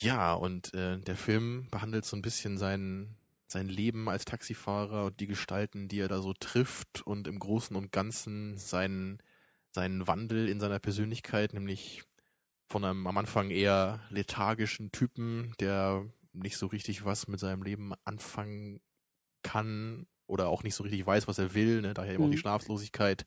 Ja, 0.00 0.34
und 0.34 0.74
äh, 0.74 0.98
der 0.98 1.16
Film 1.16 1.68
behandelt 1.70 2.04
so 2.04 2.16
ein 2.16 2.22
bisschen 2.22 2.58
sein, 2.58 3.16
sein 3.48 3.68
Leben 3.68 4.08
als 4.08 4.24
Taxifahrer 4.24 5.06
und 5.06 5.20
die 5.20 5.26
Gestalten, 5.26 5.88
die 5.88 6.00
er 6.00 6.08
da 6.08 6.20
so 6.20 6.32
trifft 6.32 7.06
und 7.06 7.28
im 7.28 7.38
Großen 7.38 7.76
und 7.76 7.92
Ganzen 7.92 8.56
seinen, 8.56 9.22
seinen 9.70 10.06
Wandel 10.06 10.48
in 10.48 10.58
seiner 10.58 10.78
Persönlichkeit, 10.78 11.52
nämlich 11.52 12.02
von 12.68 12.84
einem 12.84 13.06
am 13.06 13.18
Anfang 13.18 13.50
eher 13.50 14.00
lethargischen 14.10 14.92
Typen, 14.92 15.54
der 15.60 16.04
nicht 16.32 16.56
so 16.56 16.66
richtig 16.66 17.04
was 17.04 17.28
mit 17.28 17.40
seinem 17.40 17.62
Leben 17.62 17.92
anfangen 18.04 18.80
kann 19.42 20.06
oder 20.26 20.48
auch 20.48 20.62
nicht 20.64 20.74
so 20.74 20.82
richtig 20.82 21.06
weiß, 21.06 21.28
was 21.28 21.38
er 21.38 21.54
will, 21.54 21.80
ne? 21.82 21.94
daher 21.94 22.14
eben 22.14 22.24
auch 22.24 22.30
die 22.30 22.36
Mhm. 22.36 22.40
Schlaflosigkeit, 22.40 23.26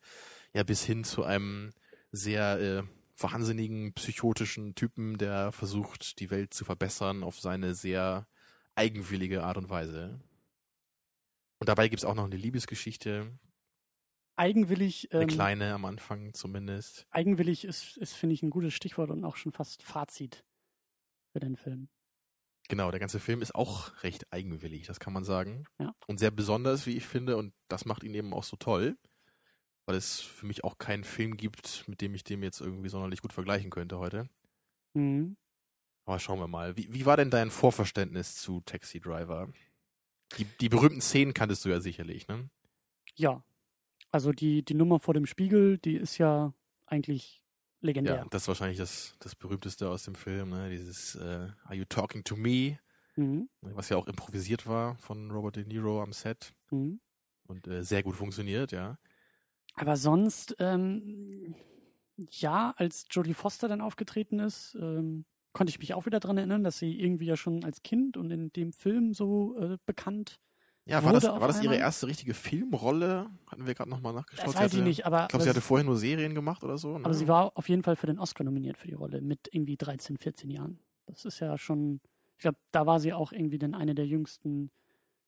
ja 0.54 0.64
bis 0.64 0.84
hin 0.84 1.04
zu 1.04 1.24
einem 1.24 1.72
sehr 2.12 2.60
äh, 2.60 2.84
wahnsinnigen, 3.18 3.94
psychotischen 3.94 4.76
Typen, 4.76 5.18
der 5.18 5.52
versucht, 5.52 6.20
die 6.20 6.30
Welt 6.30 6.54
zu 6.54 6.66
verbessern 6.66 7.24
auf 7.24 7.40
seine 7.40 7.76
sehr 7.76 8.28
eigenwillige 8.76 9.44
Art 9.44 9.58
und 9.58 9.70
Weise. 9.70 10.20
Und 11.60 11.68
dabei 11.70 11.90
gibt's 11.90 12.06
auch 12.06 12.16
noch 12.16 12.26
eine 12.26 12.38
Liebesgeschichte, 12.38 13.32
Eigenwillig, 14.40 15.12
eine 15.12 15.24
ähm, 15.24 15.28
kleine 15.28 15.74
am 15.74 15.84
Anfang 15.84 16.34
zumindest. 16.34 17.06
eigenwillig 17.12 17.66
ist, 17.66 17.98
ist 17.98 18.14
finde 18.14 18.36
ich, 18.36 18.42
ein 18.42 18.50
gutes 18.50 18.74
Stichwort 18.74 19.10
und 19.12 19.26
auch 19.26 19.36
schon 19.36 19.52
fast 19.52 19.84
Fazit 19.84 20.46
für 21.34 21.42
den 21.42 21.58
Film. 21.58 21.90
Genau, 22.70 22.90
der 22.90 23.02
ganze 23.02 23.20
Film 23.20 23.42
ist 23.42 23.54
auch 23.54 24.02
recht 24.02 24.32
eigenwillig, 24.32 24.88
das 24.88 25.02
kann 25.02 25.12
man 25.12 25.26
sagen. 25.26 25.66
Ja. 25.78 25.94
Und 26.08 26.20
sehr 26.20 26.32
besonders, 26.32 26.86
wie 26.86 26.96
ich 26.96 27.06
finde, 27.06 27.36
und 27.36 27.54
das 27.68 27.84
macht 27.84 28.04
ihn 28.04 28.14
eben 28.14 28.34
auch 28.34 28.46
so 28.46 28.56
toll, 28.56 28.98
weil 29.86 29.98
es 29.98 30.22
für 30.22 30.46
mich 30.46 30.64
auch 30.64 30.78
keinen 30.78 31.04
Film 31.04 31.36
gibt, 31.36 31.86
mit 31.90 32.00
dem 32.00 32.16
ich 32.16 32.24
dem 32.24 32.42
jetzt 32.42 32.62
irgendwie 32.62 32.90
sonderlich 32.90 33.22
gut 33.22 33.34
vergleichen 33.34 33.70
könnte 33.70 34.00
heute. 34.00 34.30
Mhm. 34.94 35.36
Aber 36.06 36.18
schauen 36.18 36.40
wir 36.40 36.48
mal. 36.48 36.78
Wie, 36.78 36.94
wie 36.94 37.06
war 37.06 37.18
denn 37.18 37.30
dein 37.30 37.52
Vorverständnis 37.52 38.36
zu 38.36 38.62
Taxi 38.62 39.02
Driver? 39.02 39.52
Die, 40.38 40.46
die 40.46 40.70
berühmten 40.70 41.02
Szenen 41.02 41.34
kanntest 41.34 41.66
du 41.66 41.70
ja 41.70 41.82
sicherlich, 41.82 42.28
ne? 42.30 42.50
Ja. 43.16 43.44
Also 44.12 44.32
die, 44.32 44.64
die 44.64 44.74
Nummer 44.74 45.00
vor 45.00 45.14
dem 45.14 45.26
Spiegel, 45.26 45.78
die 45.78 45.96
ist 45.96 46.18
ja 46.18 46.54
eigentlich 46.86 47.42
legendär. 47.82 48.16
Ja, 48.16 48.26
das 48.30 48.44
ist 48.44 48.48
wahrscheinlich 48.48 48.78
das, 48.78 49.16
das 49.20 49.36
berühmteste 49.36 49.90
aus 49.90 50.04
dem 50.04 50.16
Film, 50.16 50.50
ne? 50.50 50.70
Dieses 50.70 51.16
äh, 51.16 51.50
Are 51.64 51.76
you 51.76 51.86
talking 51.86 52.24
to 52.24 52.36
me? 52.36 52.80
Mhm. 53.16 53.50
Was 53.62 53.90
ja 53.90 53.98
auch 53.98 54.08
improvisiert 54.08 54.66
war 54.66 54.98
von 54.98 55.30
Robert 55.32 55.58
De 55.58 55.66
Niro 55.66 56.02
am 56.02 56.14
Set. 56.14 56.54
Mhm. 56.72 57.00
und 57.48 57.68
äh, 57.68 57.84
sehr 57.84 58.04
gut 58.04 58.16
funktioniert, 58.16 58.72
ja. 58.72 58.98
Aber 59.74 59.98
sonst, 59.98 60.56
ähm, 60.60 61.56
ja, 62.18 62.74
als 62.78 63.06
Jodie 63.10 63.34
Foster 63.34 63.68
dann 63.68 63.82
aufgetreten 63.82 64.40
ist, 64.40 64.76
ähm, 64.80 65.26
konnte 65.54 65.72
ich 65.72 65.80
mich 65.80 65.94
auch 65.94 66.06
wieder 66.06 66.20
dran 66.20 66.38
erinnern, 66.38 66.64
dass 66.64 66.78
sie 66.78 67.00
irgendwie 67.00 67.26
ja 67.26 67.36
schon 67.36 67.64
als 67.64 67.82
Kind 67.82 68.18
und 68.18 68.30
in 68.32 68.52
dem 68.54 68.72
Film 68.72 69.14
so 69.14 69.58
äh, 69.58 69.78
bekannt 69.86 70.40
Ja, 70.90 71.04
war 71.04 71.14
das, 71.14 71.24
war 71.24 71.48
das 71.48 71.64
ihre 71.64 71.76
erste 71.76 72.08
richtige 72.08 72.34
Filmrolle? 72.34 73.30
Hatten 73.48 73.66
wir 73.68 73.74
gerade 73.74 73.90
nochmal 73.90 74.14
nachgeschaut. 74.14 74.46
Das 74.48 74.54
Sie 74.54 74.58
weiß 74.60 74.72
ich 74.74 74.78
hatte- 74.80 74.88
nicht, 74.88 75.06
aber, 75.06 75.24
Ich 75.24 75.28
glaube, 75.30 75.44
sie 75.44 75.50
hatte 75.50 75.62
vorher 75.62 75.86
nur 75.86 75.98
Serien 75.98 76.36
gemacht 76.36 76.64
oder 76.64 76.78
so. 76.78 76.98
Ne? 76.98 77.06
aber 77.06 77.14
sie 77.14 77.28
war 77.28 77.52
auf 77.56 77.70
jeden 77.70 77.84
Fall 77.84 77.96
für 77.96 78.08
den 78.08 78.20
Oscar 78.20 78.44
nominiert 78.44 78.78
für 78.78 78.88
die 78.88 78.94
Rolle 78.94 79.22
mit 79.22 79.48
irgendwie 79.52 79.78
13, 79.78 80.18
14 80.18 80.50
Jahren. 80.50 80.80
Das 81.06 81.26
ist 81.26 81.40
ja 81.40 81.58
schon, 81.58 82.02
ich 82.36 82.42
glaube, 82.42 82.58
da 82.72 82.86
war 82.86 83.00
sie 83.00 83.14
auch 83.14 83.32
irgendwie 83.32 83.58
dann 83.60 83.74
eine 83.76 83.96
der 83.96 84.06
jüngsten. 84.08 84.72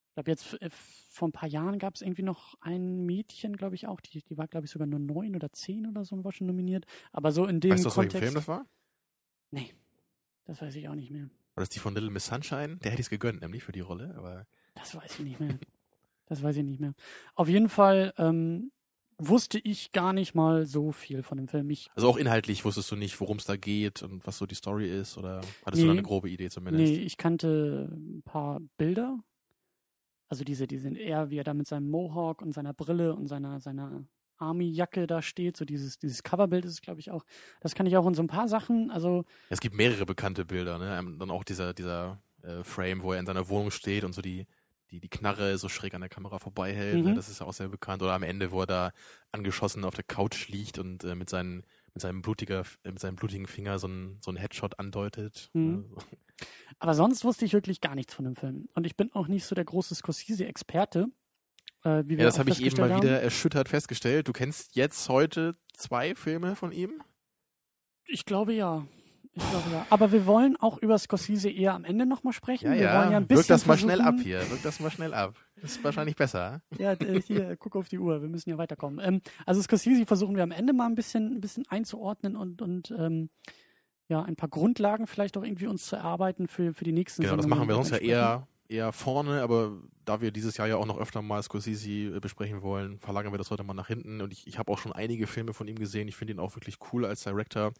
Ich 0.09 0.15
glaube, 0.15 0.31
jetzt 0.31 0.61
äh, 0.61 0.69
vor 0.71 1.29
ein 1.29 1.31
paar 1.31 1.47
Jahren 1.47 1.79
gab 1.79 1.95
es 1.95 2.01
irgendwie 2.01 2.23
noch 2.23 2.55
ein 2.61 3.05
Mädchen, 3.05 3.55
glaube 3.55 3.75
ich 3.75 3.87
auch, 3.87 4.01
die, 4.01 4.21
die 4.23 4.37
war, 4.37 4.47
glaube 4.47 4.65
ich, 4.65 4.71
sogar 4.71 4.85
nur 4.87 4.99
neun 4.99 5.35
oder 5.35 5.51
zehn 5.53 5.87
oder 5.87 6.03
so 6.03 6.15
und 6.15 6.23
war 6.25 6.33
schon 6.33 6.47
nominiert. 6.47 6.85
Aber 7.13 7.31
so 7.31 7.45
in 7.45 7.59
dem 7.61 7.71
Weißt 7.71 7.85
du, 7.85 7.89
Kontext. 7.89 8.19
Film 8.21 8.33
das 8.35 8.47
war? 8.47 8.65
das 10.45 10.61
weiß 10.61 10.75
ich 10.75 10.87
auch 10.89 10.95
nicht 10.95 11.11
mehr. 11.11 11.29
War 11.55 11.61
das 11.61 11.69
die 11.69 11.79
von 11.79 11.93
Little 11.93 12.09
Miss 12.11 12.25
Sunshine? 12.25 12.77
Der 12.77 12.91
hätte 12.91 13.01
ich 13.01 13.07
es 13.07 13.09
gegönnt, 13.09 13.41
nämlich 13.41 13.63
für 13.63 13.71
die 13.71 13.79
Rolle. 13.81 14.13
Aber 14.17 14.47
Das 14.75 14.95
weiß 14.95 15.19
ich 15.19 15.25
nicht 15.25 15.39
mehr. 15.39 15.57
Das 16.27 16.41
weiß 16.43 16.55
ich 16.57 16.63
nicht 16.63 16.79
mehr. 16.79 16.93
Auf 17.35 17.49
jeden 17.49 17.67
Fall 17.69 18.13
ähm, 18.17 18.71
wusste 19.17 19.59
ich 19.59 19.91
gar 19.91 20.13
nicht 20.13 20.33
mal 20.33 20.65
so 20.65 20.91
viel 20.91 21.23
von 21.23 21.37
dem 21.37 21.47
Film. 21.47 21.69
Ich, 21.69 21.89
also 21.93 22.07
auch 22.09 22.17
inhaltlich 22.17 22.63
wusstest 22.65 22.89
du 22.91 22.95
nicht, 22.95 23.19
worum 23.19 23.37
es 23.37 23.45
da 23.45 23.57
geht 23.57 24.01
und 24.01 24.25
was 24.25 24.37
so 24.37 24.45
die 24.45 24.55
Story 24.55 24.89
ist? 24.89 25.17
Oder 25.17 25.41
hattest 25.65 25.83
du 25.83 25.87
da 25.87 25.93
Nee. 25.93 25.99
eine 25.99 26.03
grobe 26.03 26.29
Idee 26.29 26.49
zumindest? 26.49 26.91
nee, 26.91 26.99
ich 26.99 27.17
kannte 27.17 27.89
ein 27.91 28.21
paar 28.23 28.61
Bilder. 28.77 29.19
Also 30.29 30.45
diese, 30.45 30.65
die 30.67 30.77
sind 30.77 30.95
eher, 30.95 31.29
wie 31.29 31.37
er 31.37 31.43
da 31.43 31.53
mit 31.53 31.67
seinem 31.67 31.89
Mohawk 31.89 32.41
und 32.41 32.53
seiner 32.53 32.73
Brille 32.73 33.13
und 33.13 33.27
seiner, 33.27 33.59
seiner 33.59 34.05
Army-Jacke 34.37 35.05
da 35.05 35.21
steht. 35.21 35.57
So 35.57 35.65
dieses, 35.65 35.99
dieses 35.99 36.23
Coverbild 36.23 36.63
ist 36.63 36.71
es, 36.71 36.81
glaube 36.81 37.01
ich, 37.01 37.11
auch. 37.11 37.25
Das 37.59 37.75
kann 37.75 37.85
ich 37.85 37.97
auch 37.97 38.07
in 38.07 38.13
so 38.13 38.23
ein 38.23 38.27
paar 38.27 38.47
Sachen. 38.47 38.89
Also, 38.89 39.25
Es 39.49 39.59
gibt 39.59 39.75
mehrere 39.75 40.05
bekannte 40.05 40.45
Bilder, 40.45 40.77
ne? 40.79 40.97
Ähm, 40.97 41.19
Dann 41.19 41.29
auch 41.29 41.43
dieser, 41.43 41.73
dieser 41.73 42.23
äh, 42.43 42.63
Frame, 42.63 43.03
wo 43.03 43.11
er 43.11 43.19
in 43.19 43.25
seiner 43.25 43.49
Wohnung 43.49 43.69
steht 43.71 44.05
und 44.05 44.13
so 44.13 44.21
die, 44.21 44.47
die, 44.91 44.99
die 44.99 45.09
Knarre 45.09 45.57
so 45.57 45.69
schräg 45.69 45.93
an 45.93 46.01
der 46.01 46.09
Kamera 46.09 46.39
vorbeihält. 46.39 47.03
Ne? 47.03 47.11
Mhm. 47.11 47.15
Das 47.15 47.29
ist 47.29 47.39
ja 47.39 47.47
auch 47.47 47.53
sehr 47.53 47.69
bekannt. 47.69 48.01
Oder 48.03 48.13
am 48.13 48.23
Ende, 48.23 48.51
wo 48.51 48.61
er 48.61 48.67
da 48.67 48.91
angeschossen 49.31 49.85
auf 49.85 49.95
der 49.95 50.03
Couch 50.03 50.49
liegt 50.49 50.77
und 50.79 51.03
äh, 51.03 51.15
mit, 51.15 51.29
seinen, 51.29 51.65
mit, 51.93 52.01
seinem 52.01 52.21
blutiger, 52.21 52.63
mit 52.83 52.99
seinem 52.99 53.15
blutigen 53.15 53.47
Finger 53.47 53.79
so 53.79 53.87
einen 53.87 54.17
so 54.21 54.35
Headshot 54.35 54.79
andeutet. 54.79 55.49
Mhm. 55.53 55.71
Ne? 55.71 55.85
aber 56.79 56.93
sonst 56.93 57.23
wusste 57.23 57.45
ich 57.45 57.53
wirklich 57.53 57.81
gar 57.81 57.95
nichts 57.95 58.13
von 58.13 58.25
dem 58.25 58.35
Film. 58.35 58.67
Und 58.73 58.85
ich 58.85 58.97
bin 58.97 59.11
auch 59.13 59.27
nicht 59.27 59.45
so 59.45 59.55
der 59.55 59.65
große 59.65 59.95
Scorsese-Experte. 59.95 61.07
Äh, 61.83 62.03
wie 62.05 62.17
wir 62.17 62.19
Ja, 62.19 62.25
das 62.25 62.39
habe 62.39 62.49
ich 62.49 62.61
eben 62.61 62.77
mal 62.77 62.91
haben. 62.91 63.01
wieder 63.01 63.21
erschüttert 63.21 63.69
festgestellt. 63.69 64.27
Du 64.27 64.33
kennst 64.33 64.75
jetzt 64.75 65.07
heute 65.09 65.55
zwei 65.73 66.15
Filme 66.15 66.55
von 66.55 66.71
ihm? 66.71 67.01
Ich 68.05 68.25
glaube 68.25 68.53
ja. 68.53 68.85
Ich 69.33 69.49
glaube 69.49 69.69
ja. 69.71 69.85
Aber 69.89 70.11
wir 70.11 70.25
wollen 70.25 70.57
auch 70.57 70.77
über 70.77 70.97
Scorsese 70.97 71.49
eher 71.49 71.73
am 71.73 71.85
Ende 71.85 72.05
nochmal 72.05 72.33
sprechen. 72.33 72.65
Ja, 72.65 72.73
wir 72.73 72.81
ja. 72.81 72.99
wollen 72.99 73.11
ja 73.11 73.17
ein 73.17 73.27
bisschen 73.27 73.43
Wirk 73.43 73.47
das 73.47 73.65
mal 73.65 73.77
schnell 73.77 74.01
ab 74.01 74.15
hier. 74.21 74.39
Wirk 74.49 74.61
das 74.61 74.79
mal 74.81 74.91
schnell 74.91 75.13
ab. 75.13 75.35
Das 75.61 75.71
ist 75.71 75.83
wahrscheinlich 75.83 76.17
besser. 76.17 76.61
Ja, 76.77 76.93
äh, 76.93 77.21
hier, 77.21 77.55
guck 77.55 77.77
auf 77.77 77.87
die 77.87 77.99
Uhr, 77.99 78.21
wir 78.21 78.27
müssen 78.27 78.49
ja 78.49 78.57
weiterkommen. 78.57 78.99
Ähm, 79.01 79.21
also 79.45 79.61
Scorsese 79.61 80.05
versuchen 80.05 80.35
wir 80.35 80.43
am 80.43 80.51
Ende 80.51 80.73
mal 80.73 80.87
ein 80.87 80.95
bisschen, 80.95 81.35
ein 81.35 81.41
bisschen 81.41 81.65
einzuordnen 81.69 82.35
und, 82.35 82.61
und 82.61 82.91
ähm, 82.97 83.29
ja, 84.09 84.21
ein 84.21 84.35
paar 84.35 84.49
Grundlagen 84.49 85.07
vielleicht 85.07 85.37
auch 85.37 85.43
irgendwie 85.43 85.67
uns 85.67 85.85
zu 85.85 85.95
erarbeiten 85.95 86.49
für, 86.49 86.73
für 86.73 86.83
die 86.83 86.91
nächsten 86.91 87.21
Genau, 87.21 87.37
das 87.37 87.47
machen 87.47 87.69
wir 87.69 87.75
sonst 87.75 87.91
ja 87.91 87.97
eher, 87.97 88.47
eher 88.67 88.91
vorne, 88.91 89.41
aber 89.41 89.77
da 90.03 90.19
wir 90.19 90.31
dieses 90.31 90.57
Jahr 90.57 90.67
ja 90.67 90.75
auch 90.75 90.85
noch 90.85 90.99
öfter 90.99 91.21
mal 91.21 91.41
Scorsese 91.41 92.17
äh, 92.17 92.19
besprechen 92.19 92.61
wollen, 92.61 92.99
verlagern 92.99 93.31
wir 93.31 93.37
das 93.37 93.49
heute 93.49 93.63
mal 93.63 93.73
nach 93.73 93.87
hinten. 93.87 94.19
Und 94.19 94.33
ich, 94.33 94.45
ich 94.45 94.59
habe 94.59 94.69
auch 94.71 94.77
schon 94.77 94.91
einige 94.91 95.27
Filme 95.27 95.53
von 95.53 95.69
ihm 95.69 95.79
gesehen. 95.79 96.09
Ich 96.09 96.17
finde 96.17 96.33
ihn 96.33 96.39
auch 96.39 96.55
wirklich 96.55 96.79
cool 96.91 97.05
als 97.05 97.23
Director. 97.23 97.71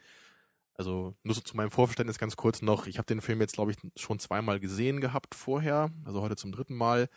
Also 0.81 1.13
nur 1.21 1.35
so 1.35 1.41
zu 1.41 1.55
meinem 1.55 1.69
Vorverständnis 1.69 2.17
ganz 2.17 2.35
kurz 2.35 2.63
noch. 2.63 2.88
Ich 2.88 2.97
habe 2.97 3.05
den 3.05 3.21
Film 3.21 3.39
jetzt, 3.39 3.53
glaube 3.53 3.69
ich, 3.69 3.77
schon 3.95 4.17
zweimal 4.17 4.59
gesehen 4.59 5.00
gehabt 5.00 5.35
vorher, 5.35 5.91
also 6.05 6.23
heute 6.23 6.35
zum 6.35 6.51
dritten 6.51 6.73
Mal. 6.73 7.07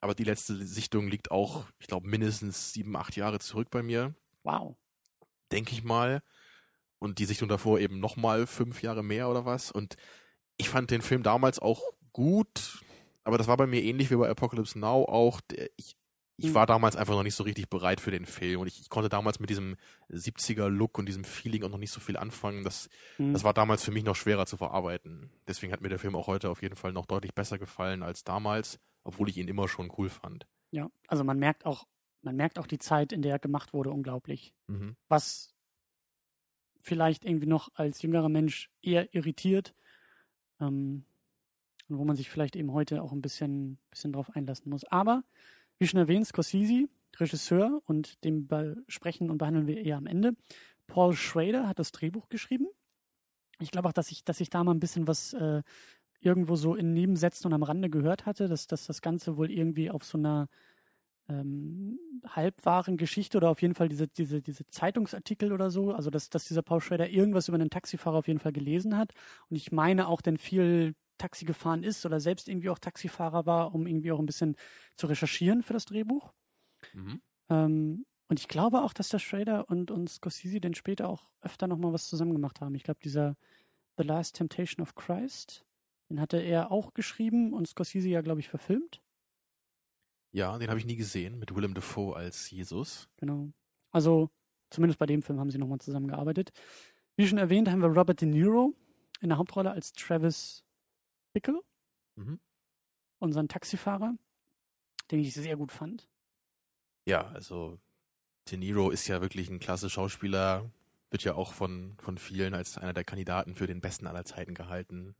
Aber 0.00 0.14
die 0.14 0.22
letzte 0.22 0.64
Sichtung 0.64 1.08
liegt 1.08 1.32
auch, 1.32 1.64
ich 1.80 1.88
glaube, 1.88 2.06
mindestens 2.06 2.72
sieben, 2.72 2.94
acht 2.94 3.16
Jahre 3.16 3.40
zurück 3.40 3.70
bei 3.72 3.82
mir. 3.82 4.14
Wow. 4.44 4.76
denke 5.50 5.72
ich 5.72 5.82
mal. 5.82 6.22
Und 7.00 7.18
die 7.18 7.24
Sichtung 7.24 7.48
davor 7.48 7.80
eben 7.80 7.98
nochmal 7.98 8.46
fünf 8.46 8.82
Jahre 8.82 9.02
mehr 9.02 9.28
oder 9.28 9.44
was. 9.44 9.72
Und 9.72 9.96
ich 10.56 10.68
fand 10.68 10.92
den 10.92 11.02
Film 11.02 11.24
damals 11.24 11.58
auch 11.58 11.82
gut, 12.12 12.84
aber 13.24 13.36
das 13.36 13.48
war 13.48 13.56
bei 13.56 13.66
mir 13.66 13.82
ähnlich 13.82 14.12
wie 14.12 14.16
bei 14.16 14.30
Apocalypse 14.30 14.78
Now 14.78 15.06
auch. 15.08 15.40
Ich, 15.76 15.96
ich 16.38 16.46
Hm. 16.46 16.54
war 16.54 16.66
damals 16.66 16.96
einfach 16.96 17.14
noch 17.14 17.24
nicht 17.24 17.34
so 17.34 17.42
richtig 17.42 17.68
bereit 17.68 18.00
für 18.00 18.10
den 18.12 18.24
Film 18.24 18.60
und 18.60 18.66
ich, 18.68 18.80
ich 18.80 18.88
konnte 18.88 19.08
damals 19.08 19.40
mit 19.40 19.50
diesem 19.50 19.76
70er-Look 20.08 20.96
und 20.98 21.06
diesem 21.06 21.24
Feeling 21.24 21.64
auch 21.64 21.68
noch 21.68 21.78
nicht 21.78 21.90
so 21.90 22.00
viel 22.00 22.16
anfangen. 22.16 22.62
Das, 22.64 22.88
Hm. 23.16 23.32
das 23.32 23.44
war 23.44 23.52
damals 23.52 23.84
für 23.84 23.90
mich 23.90 24.04
noch 24.04 24.16
schwerer 24.16 24.46
zu 24.46 24.56
verarbeiten. 24.56 25.30
Deswegen 25.46 25.72
hat 25.72 25.80
mir 25.80 25.88
der 25.88 25.98
Film 25.98 26.14
auch 26.16 26.28
heute 26.28 26.48
auf 26.48 26.62
jeden 26.62 26.76
Fall 26.76 26.92
noch 26.92 27.06
deutlich 27.06 27.34
besser 27.34 27.58
gefallen 27.58 28.02
als 28.02 28.22
damals, 28.24 28.78
obwohl 29.04 29.28
ich 29.28 29.36
ihn 29.36 29.48
immer 29.48 29.68
schon 29.68 29.92
cool 29.98 30.08
fand. 30.08 30.46
Ja, 30.70 30.90
also 31.08 31.24
man 31.24 31.38
merkt 31.38 31.66
auch, 31.66 31.86
man 32.22 32.36
merkt 32.36 32.58
auch 32.58 32.66
die 32.66 32.78
Zeit, 32.78 33.12
in 33.12 33.22
der 33.22 33.32
er 33.32 33.38
gemacht 33.38 33.72
wurde, 33.72 33.90
unglaublich. 33.90 34.54
Mhm. 34.68 34.96
Was 35.08 35.54
vielleicht 36.80 37.24
irgendwie 37.24 37.46
noch 37.46 37.70
als 37.74 38.02
jüngerer 38.02 38.28
Mensch 38.28 38.70
eher 38.82 39.12
irritiert. 39.14 39.74
Ähm, 40.60 41.04
und 41.88 41.98
wo 41.98 42.04
man 42.04 42.16
sich 42.16 42.28
vielleicht 42.30 42.54
eben 42.56 42.72
heute 42.72 43.02
auch 43.02 43.12
ein 43.12 43.22
bisschen, 43.22 43.78
bisschen 43.90 44.12
drauf 44.12 44.30
einlassen 44.34 44.68
muss. 44.70 44.84
Aber, 44.84 45.24
wie 45.78 45.86
schon 45.86 46.00
erwähnt, 46.00 46.26
Scorsese, 46.26 46.88
Regisseur, 47.16 47.80
und 47.86 48.22
den 48.24 48.46
besprechen 48.46 49.30
und 49.30 49.38
behandeln 49.38 49.66
wir 49.66 49.84
eher 49.84 49.96
am 49.96 50.06
Ende. 50.06 50.34
Paul 50.86 51.14
Schrader 51.14 51.68
hat 51.68 51.78
das 51.78 51.92
Drehbuch 51.92 52.28
geschrieben. 52.28 52.66
Ich 53.60 53.70
glaube 53.70 53.88
auch, 53.88 53.92
dass 53.92 54.10
ich, 54.10 54.24
dass 54.24 54.40
ich 54.40 54.50
da 54.50 54.62
mal 54.64 54.72
ein 54.72 54.80
bisschen 54.80 55.06
was 55.06 55.32
äh, 55.34 55.62
irgendwo 56.20 56.56
so 56.56 56.74
in 56.74 56.94
Nebensätzen 56.94 57.46
und 57.46 57.54
am 57.54 57.62
Rande 57.62 57.90
gehört 57.90 58.26
hatte, 58.26 58.48
dass, 58.48 58.66
dass 58.66 58.86
das 58.86 59.02
Ganze 59.02 59.36
wohl 59.36 59.50
irgendwie 59.50 59.90
auf 59.90 60.04
so 60.04 60.18
einer 60.18 60.48
ähm, 61.28 61.98
halbwahren 62.26 62.96
Geschichte 62.96 63.36
oder 63.36 63.50
auf 63.50 63.62
jeden 63.62 63.74
Fall 63.74 63.88
diese, 63.88 64.08
diese, 64.08 64.40
diese 64.40 64.66
Zeitungsartikel 64.66 65.52
oder 65.52 65.70
so, 65.70 65.92
also 65.92 66.10
dass, 66.10 66.30
dass 66.30 66.46
dieser 66.46 66.62
Paul 66.62 66.80
Schrader 66.80 67.08
irgendwas 67.08 67.48
über 67.48 67.56
einen 67.56 67.70
Taxifahrer 67.70 68.18
auf 68.18 68.28
jeden 68.28 68.40
Fall 68.40 68.52
gelesen 68.52 68.96
hat. 68.96 69.12
Und 69.50 69.56
ich 69.56 69.70
meine 69.70 70.08
auch, 70.08 70.20
denn 70.20 70.38
viel 70.38 70.94
Taxi 71.18 71.44
gefahren 71.44 71.82
ist 71.82 72.06
oder 72.06 72.20
selbst 72.20 72.48
irgendwie 72.48 72.70
auch 72.70 72.78
Taxifahrer 72.78 73.46
war, 73.46 73.74
um 73.74 73.86
irgendwie 73.86 74.12
auch 74.12 74.18
ein 74.18 74.26
bisschen 74.26 74.56
zu 74.96 75.06
recherchieren 75.06 75.62
für 75.62 75.72
das 75.72 75.84
Drehbuch. 75.84 76.32
Mhm. 76.94 77.20
Ähm, 77.50 78.06
und 78.28 78.40
ich 78.40 78.48
glaube 78.48 78.82
auch, 78.82 78.92
dass 78.92 79.08
der 79.08 79.18
Schrader 79.18 79.68
und, 79.68 79.90
und 79.90 80.08
Scorsese 80.08 80.60
dann 80.60 80.74
später 80.74 81.08
auch 81.08 81.30
öfter 81.40 81.66
nochmal 81.66 81.92
was 81.92 82.08
zusammen 82.08 82.32
gemacht 82.32 82.60
haben. 82.60 82.74
Ich 82.74 82.82
glaube, 82.82 83.00
dieser 83.02 83.36
The 83.96 84.04
Last 84.04 84.36
Temptation 84.36 84.82
of 84.82 84.94
Christ, 84.94 85.64
den 86.10 86.20
hatte 86.20 86.38
er 86.38 86.70
auch 86.70 86.94
geschrieben 86.94 87.52
und 87.52 87.66
Scorsese 87.66 88.08
ja, 88.08 88.20
glaube 88.20 88.40
ich, 88.40 88.48
verfilmt. 88.48 89.02
Ja, 90.30 90.58
den 90.58 90.68
habe 90.68 90.78
ich 90.78 90.84
nie 90.84 90.96
gesehen, 90.96 91.38
mit 91.38 91.54
Willem 91.54 91.72
Dafoe 91.72 92.14
als 92.14 92.50
Jesus. 92.50 93.08
Genau. 93.16 93.50
Also, 93.90 94.30
zumindest 94.70 94.98
bei 94.98 95.06
dem 95.06 95.22
Film 95.22 95.40
haben 95.40 95.50
sie 95.50 95.58
nochmal 95.58 95.80
zusammengearbeitet. 95.80 96.50
Wie 97.16 97.26
schon 97.26 97.38
erwähnt, 97.38 97.70
haben 97.70 97.80
wir 97.80 97.88
Robert 97.88 98.20
De 98.20 98.28
Niro 98.28 98.74
in 99.20 99.30
der 99.30 99.38
Hauptrolle 99.38 99.70
als 99.70 99.92
Travis 99.92 100.64
Bickle, 101.32 101.60
Mhm. 102.16 102.40
unseren 103.18 103.48
Taxifahrer, 103.48 104.14
den 105.10 105.20
ich 105.20 105.34
sehr 105.34 105.56
gut 105.56 105.72
fand. 105.72 106.08
Ja, 107.06 107.28
also 107.28 107.78
De 108.50 108.58
Niro 108.58 108.90
ist 108.90 109.06
ja 109.08 109.20
wirklich 109.20 109.48
ein 109.50 109.60
klasse 109.60 109.90
Schauspieler, 109.90 110.70
wird 111.10 111.24
ja 111.24 111.34
auch 111.34 111.52
von, 111.52 111.96
von 112.00 112.18
vielen 112.18 112.54
als 112.54 112.78
einer 112.78 112.92
der 112.92 113.04
Kandidaten 113.04 113.54
für 113.54 113.66
den 113.66 113.80
besten 113.80 114.06
aller 114.06 114.24
Zeiten 114.24 114.54
gehalten. 114.54 115.14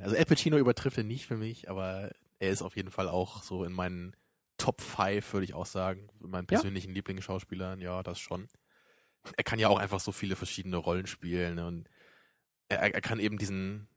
Also 0.00 0.16
Al 0.16 0.24
Pacino 0.26 0.58
übertrifft 0.58 0.98
ihn 0.98 1.06
nicht 1.06 1.26
für 1.26 1.36
mich, 1.36 1.70
aber 1.70 2.10
er 2.38 2.50
ist 2.50 2.62
auf 2.62 2.76
jeden 2.76 2.90
Fall 2.90 3.08
auch 3.08 3.42
so 3.42 3.64
in 3.64 3.72
meinen 3.72 4.14
Top 4.58 4.80
5, 4.80 5.32
würde 5.32 5.44
ich 5.44 5.54
auch 5.54 5.66
sagen, 5.66 6.08
in 6.20 6.30
meinen 6.30 6.44
Ja. 6.44 6.48
persönlichen 6.48 6.92
Lieblingsschauspielern, 6.92 7.80
ja, 7.80 8.02
das 8.02 8.18
schon. 8.18 8.48
Er 9.36 9.44
kann 9.44 9.58
ja 9.58 9.68
auch 9.68 9.78
einfach 9.78 10.00
so 10.00 10.12
viele 10.12 10.36
verschiedene 10.36 10.76
Rollen 10.76 11.06
spielen 11.06 11.56
ne, 11.56 11.66
und 11.66 11.88
er, 12.68 12.94
er 12.94 13.00
kann 13.00 13.20
eben 13.20 13.38
diesen, 13.38 13.88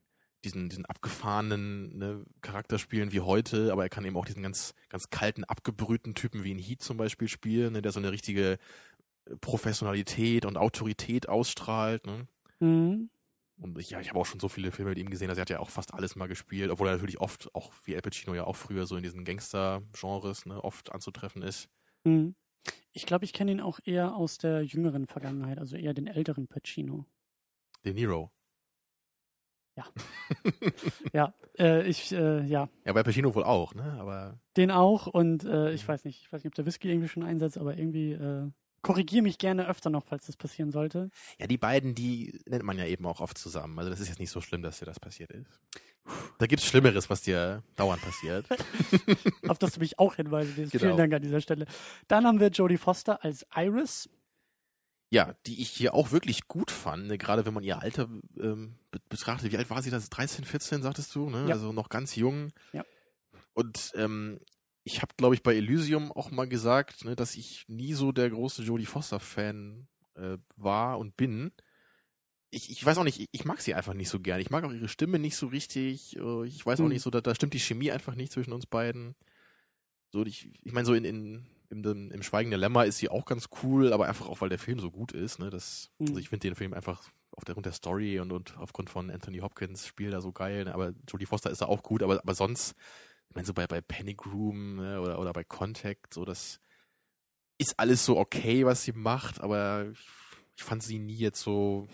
diesen, 0.44 0.70
diesen 0.70 0.86
abgefahrenen 0.86 1.98
ne, 1.98 2.26
Charakter 2.42 2.80
spielen 2.80 3.12
wie 3.12 3.20
heute, 3.20 3.72
aber 3.72 3.84
er 3.84 3.90
kann 3.90 4.06
eben 4.06 4.18
auch 4.18 4.26
diesen 4.26 4.44
ganz, 4.44 4.74
ganz 4.90 5.10
kalten, 5.10 5.44
abgebrühten 5.44 6.16
Typen 6.16 6.44
wie 6.44 6.52
in 6.52 6.60
Heat 6.60 6.82
zum 6.82 6.98
Beispiel 6.98 7.28
spielen, 7.28 7.74
ne, 7.74 7.82
der 7.82 7.92
so 7.92 8.00
eine 8.00 8.12
richtige 8.12 8.58
Professionalität 9.40 10.46
und 10.46 10.58
Autorität 10.58 11.30
ausstrahlt. 11.30 12.06
Ne? 12.06 12.28
Mhm. 12.60 13.10
Und 13.58 13.78
ich, 13.78 13.92
ja, 13.92 14.02
ich 14.02 14.10
habe 14.10 14.20
auch 14.20 14.26
schon 14.26 14.40
so 14.40 14.50
viele 14.50 14.72
Filme 14.72 14.90
mit 14.90 14.98
ihm 14.98 15.10
gesehen, 15.10 15.30
also 15.30 15.40
er 15.40 15.44
hat 15.44 15.50
ja 15.52 15.60
auch 15.60 15.70
fast 15.70 15.94
alles 15.94 16.16
mal 16.16 16.28
gespielt, 16.28 16.72
obwohl 16.72 16.88
er 16.88 16.94
natürlich 16.94 17.22
oft, 17.22 17.54
auch 17.54 17.72
wie 17.84 17.96
Al 17.96 18.02
Pacino 18.02 18.34
ja 18.34 18.46
auch 18.46 18.56
früher 18.56 18.88
so 18.88 18.98
in 18.98 19.04
diesen 19.04 19.24
Gangster-Genres 19.24 20.48
ne, 20.48 20.64
oft 20.64 20.92
anzutreffen 20.92 21.44
ist. 21.44 21.70
Mhm. 22.04 22.36
Ich 22.92 23.06
glaube, 23.06 23.26
ich 23.26 23.34
kenne 23.34 23.52
ihn 23.52 23.62
auch 23.62 23.80
eher 23.84 24.16
aus 24.16 24.38
der 24.38 24.64
jüngeren 24.64 25.08
Vergangenheit, 25.08 25.60
also 25.60 25.78
eher 25.78 25.94
den 25.94 26.08
älteren 26.08 26.48
Pacino. 26.48 27.06
De 27.86 27.94
Niro. 27.94 28.32
Ja. 29.82 30.64
ja, 31.14 31.34
äh, 31.58 31.88
ich, 31.88 32.12
äh, 32.12 32.44
ja. 32.46 32.70
Ja, 32.86 32.94
bei 32.94 33.04
Pacino 33.04 33.34
wohl 33.36 33.44
auch, 33.44 33.74
ne? 33.74 33.98
Aber. 34.00 34.40
Den 34.58 34.72
auch 34.72 35.08
und 35.08 35.44
äh, 35.44 35.72
ich 35.72 35.88
weiß 35.88 36.06
nicht, 36.06 36.22
ich 36.22 36.32
weiß 36.32 36.44
nicht, 36.44 36.52
ob 36.52 36.56
der 36.56 36.66
Whisky 36.66 36.90
irgendwie 36.90 37.08
schon 37.08 37.24
einsetzt, 37.24 37.58
aber 37.58 37.78
irgendwie 37.78 38.14
äh, 38.14 38.50
korrigiere 38.82 39.24
mich 39.24 39.38
gerne 39.38 39.68
öfter 39.68 39.90
noch, 39.90 40.04
falls 40.04 40.26
das 40.26 40.38
passieren 40.38 40.72
sollte. 40.72 41.10
Ja, 41.40 41.48
die 41.48 41.58
beiden, 41.58 41.96
die 41.96 42.40
nennt 42.46 42.64
man 42.64 42.78
ja 42.78 42.86
eben 42.86 43.06
auch 43.06 43.20
oft 43.20 43.38
zusammen. 43.38 43.78
Also 43.78 43.90
das 43.90 44.00
ist 44.00 44.10
jetzt 44.10 44.20
nicht 44.20 44.32
so 44.32 44.42
schlimm, 44.42 44.62
dass 44.62 44.80
dir 44.80 44.86
das 44.86 45.00
passiert 45.00 45.32
ist. 45.32 45.60
Da 46.40 46.48
gibt's 46.48 46.66
Schlimmeres, 46.66 47.10
was 47.10 47.22
dir 47.22 47.64
dauernd 47.76 48.02
passiert. 48.02 48.46
Auf 49.48 49.60
das 49.60 49.74
du 49.74 49.80
mich 49.80 50.00
auch 50.00 50.16
hinweisen 50.16 50.54
willst. 50.56 50.72
Genau. 50.72 50.86
Vielen 50.86 50.98
Dank 50.98 51.14
an 51.14 51.22
dieser 51.22 51.42
Stelle. 51.42 51.66
Dann 52.08 52.26
haben 52.26 52.40
wir 52.40 52.48
Jodie 52.48 52.78
Foster 52.78 53.24
als 53.24 53.46
Iris. 53.56 54.10
Ja, 55.14 55.36
die 55.46 55.62
ich 55.62 55.70
hier 55.70 55.94
auch 55.94 56.12
wirklich 56.12 56.48
gut 56.48 56.72
fand, 56.72 57.08
ne? 57.08 57.18
gerade 57.18 57.46
wenn 57.46 57.54
man 57.54 57.64
ihr 57.64 57.82
Alter 57.82 58.08
ähm, 58.40 58.76
betrachtet. 59.10 59.52
Wie 59.52 59.58
alt 59.58 59.70
war 59.70 59.82
sie 59.82 59.92
das? 59.92 60.10
13, 60.10 60.46
14, 60.46 60.82
sagtest 60.82 61.14
du? 61.14 61.30
Ne? 61.30 61.48
Ja. 61.50 61.56
Also 61.56 61.74
noch 61.74 61.90
ganz 61.90 62.16
jung. 62.16 62.54
Ja. 62.72 62.86
Und 63.54 63.92
ähm, 63.96 64.40
ich 64.84 65.02
habe, 65.02 65.14
glaube 65.18 65.36
ich, 65.36 65.44
bei 65.44 65.54
Elysium 65.54 66.14
auch 66.14 66.32
mal 66.32 66.48
gesagt, 66.48 67.04
ne, 67.04 67.18
dass 67.18 67.36
ich 67.36 67.66
nie 67.68 67.94
so 67.94 68.14
der 68.14 68.30
große 68.30 68.64
Jodie 68.64 68.86
Foster-Fan 68.86 69.88
äh, 70.16 70.38
war 70.56 70.98
und 70.98 71.18
bin. 71.18 71.52
Ich, 72.50 72.70
ich 72.70 72.86
weiß 72.86 72.98
auch 72.98 73.04
nicht, 73.04 73.20
ich, 73.20 73.28
ich, 73.32 73.44
mag 73.44 73.62
sie 73.62 73.74
einfach 73.74 73.94
nicht 73.94 74.10
so 74.10 74.22
gern. 74.22 74.40
Ich 74.40 74.50
mag 74.50 74.64
auch 74.64 74.72
ihre 74.72 74.88
Stimme 74.88 75.20
nicht 75.20 75.36
so 75.36 75.48
richtig. 75.48 76.16
Äh, 76.16 76.48
ich 76.48 76.66
weiß 76.66 76.80
auch 76.80 76.86
hm. 76.86 76.90
nicht 76.94 77.02
so, 77.02 77.10
da, 77.10 77.20
da 77.20 77.36
stimmt 77.36 77.54
die 77.54 77.60
Chemie 77.60 77.92
einfach 77.92 78.16
nicht 78.16 78.32
zwischen 78.32 78.54
uns 78.54 78.66
beiden. 78.66 79.16
So, 80.12 80.26
ich, 80.26 80.50
ich 80.64 80.72
meine, 80.72 80.86
so 80.86 80.94
in, 80.94 81.04
in 81.04 81.46
im, 81.72 82.12
im 82.12 82.24
Schweigen 82.24 82.52
der 82.52 82.60
Lämmer 82.60 82.86
ist 82.86 82.98
sie 82.98 83.10
auch 83.10 83.26
ganz 83.26 83.50
cool, 83.64 83.94
aber 83.94 84.08
einfach 84.08 84.28
auch, 84.28 84.42
weil 84.42 84.50
der 84.50 84.60
Film 84.60 84.80
so 84.80 84.92
gut 84.92 85.14
ist. 85.14 85.40
Ne? 85.40 85.50
Das, 85.50 85.90
mhm. 85.98 86.08
Also 86.08 86.20
ich 86.20 86.30
finde 86.30 86.48
den 86.48 86.56
Film 86.56 86.74
einfach 86.74 87.10
aufgrund 87.32 87.66
der 87.66 87.74
Story 87.74 88.20
und, 88.20 88.32
und 88.32 88.58
aufgrund 88.58 88.90
von 88.90 89.10
Anthony 89.10 89.40
Hopkins 89.40 89.88
Spiel 89.88 90.12
da 90.12 90.22
so 90.22 90.32
geil. 90.32 90.66
Ne? 90.66 90.74
Aber 90.74 90.94
Jodie 91.10 91.26
Foster 91.26 91.50
ist 91.50 91.62
da 91.62 91.66
auch 91.66 91.82
gut, 91.82 92.04
aber, 92.04 92.20
aber 92.22 92.36
sonst 92.36 92.76
ich 93.30 93.36
meine, 93.36 93.48
so 93.48 93.54
bei, 93.54 93.66
bei 93.66 93.80
Panic 93.80 94.26
Room 94.26 94.76
ne, 94.76 95.00
oder, 95.00 95.18
oder 95.18 95.32
bei 95.32 95.46
Contact, 95.46 96.14
so 96.14 96.26
das 96.26 96.60
ist 97.58 97.80
alles 97.80 98.04
so 98.04 98.18
okay, 98.18 98.66
was 98.66 98.84
sie 98.84 98.92
macht, 98.92 99.40
aber 99.40 99.88
ich, 99.90 100.06
ich 100.58 100.64
fand 100.64 100.84
sie 100.84 101.00
nie 101.00 101.16
jetzt 101.16 101.40
so, 101.40 101.88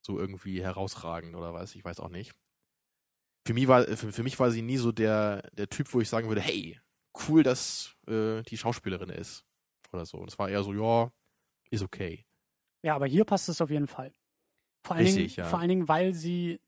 so 0.00 0.18
irgendwie 0.18 0.62
herausragend 0.62 1.36
oder 1.36 1.52
was, 1.52 1.74
ich 1.74 1.84
weiß 1.84 2.00
auch 2.00 2.08
nicht. 2.08 2.32
Für 3.44 3.52
mich 3.52 3.68
war, 3.68 3.84
für, 3.84 4.10
für 4.10 4.22
mich 4.22 4.38
war 4.38 4.50
sie 4.50 4.62
nie 4.62 4.78
so 4.78 4.90
der, 4.90 5.42
der 5.52 5.68
Typ, 5.68 5.92
wo 5.92 6.00
ich 6.00 6.08
sagen 6.08 6.28
würde, 6.28 6.40
hey, 6.40 6.80
cool, 7.28 7.42
dass 7.42 7.96
äh, 8.06 8.42
die 8.42 8.56
Schauspielerin 8.56 9.10
ist. 9.10 9.44
Oder 9.92 10.04
so. 10.04 10.18
Und 10.18 10.28
es 10.28 10.38
war 10.38 10.48
eher 10.48 10.62
so, 10.62 10.72
ja, 10.72 11.10
ist 11.70 11.82
okay. 11.82 12.26
Ja, 12.82 12.94
aber 12.94 13.06
hier 13.06 13.24
passt 13.24 13.48
es 13.48 13.60
auf 13.60 13.70
jeden 13.70 13.86
Fall. 13.86 14.12
Vor 14.84 14.96
allen, 14.96 15.06
Richtig, 15.06 15.34
Dingen, 15.34 15.44
ja. 15.44 15.50
vor 15.50 15.58
allen 15.58 15.68
Dingen, 15.68 15.88
weil 15.88 16.14
sie 16.14 16.60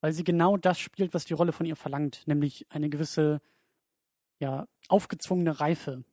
weil 0.00 0.12
sie 0.12 0.24
genau 0.24 0.56
das 0.56 0.78
spielt, 0.78 1.14
was 1.14 1.24
die 1.24 1.34
Rolle 1.34 1.52
von 1.52 1.66
ihr 1.66 1.76
verlangt, 1.76 2.22
nämlich 2.26 2.66
eine 2.70 2.88
gewisse, 2.88 3.40
ja, 4.38 4.68
aufgezwungene 4.88 5.58
Reife. 5.58 6.04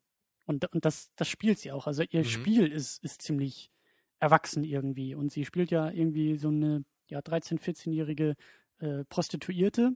Und, 0.45 0.65
und 0.73 0.85
das, 0.85 1.11
das 1.15 1.27
spielt 1.27 1.59
sie 1.59 1.71
auch. 1.71 1.87
Also 1.87 2.03
ihr 2.09 2.21
mhm. 2.21 2.25
Spiel 2.25 2.71
ist, 2.71 3.03
ist 3.03 3.21
ziemlich 3.21 3.71
erwachsen 4.19 4.63
irgendwie. 4.63 5.15
Und 5.15 5.31
sie 5.31 5.45
spielt 5.45 5.71
ja 5.71 5.89
irgendwie 5.91 6.37
so 6.37 6.47
eine 6.47 6.85
ja, 7.07 7.19
13-, 7.19 7.59
14-jährige 7.59 8.35
äh, 8.79 9.03
Prostituierte, 9.05 9.93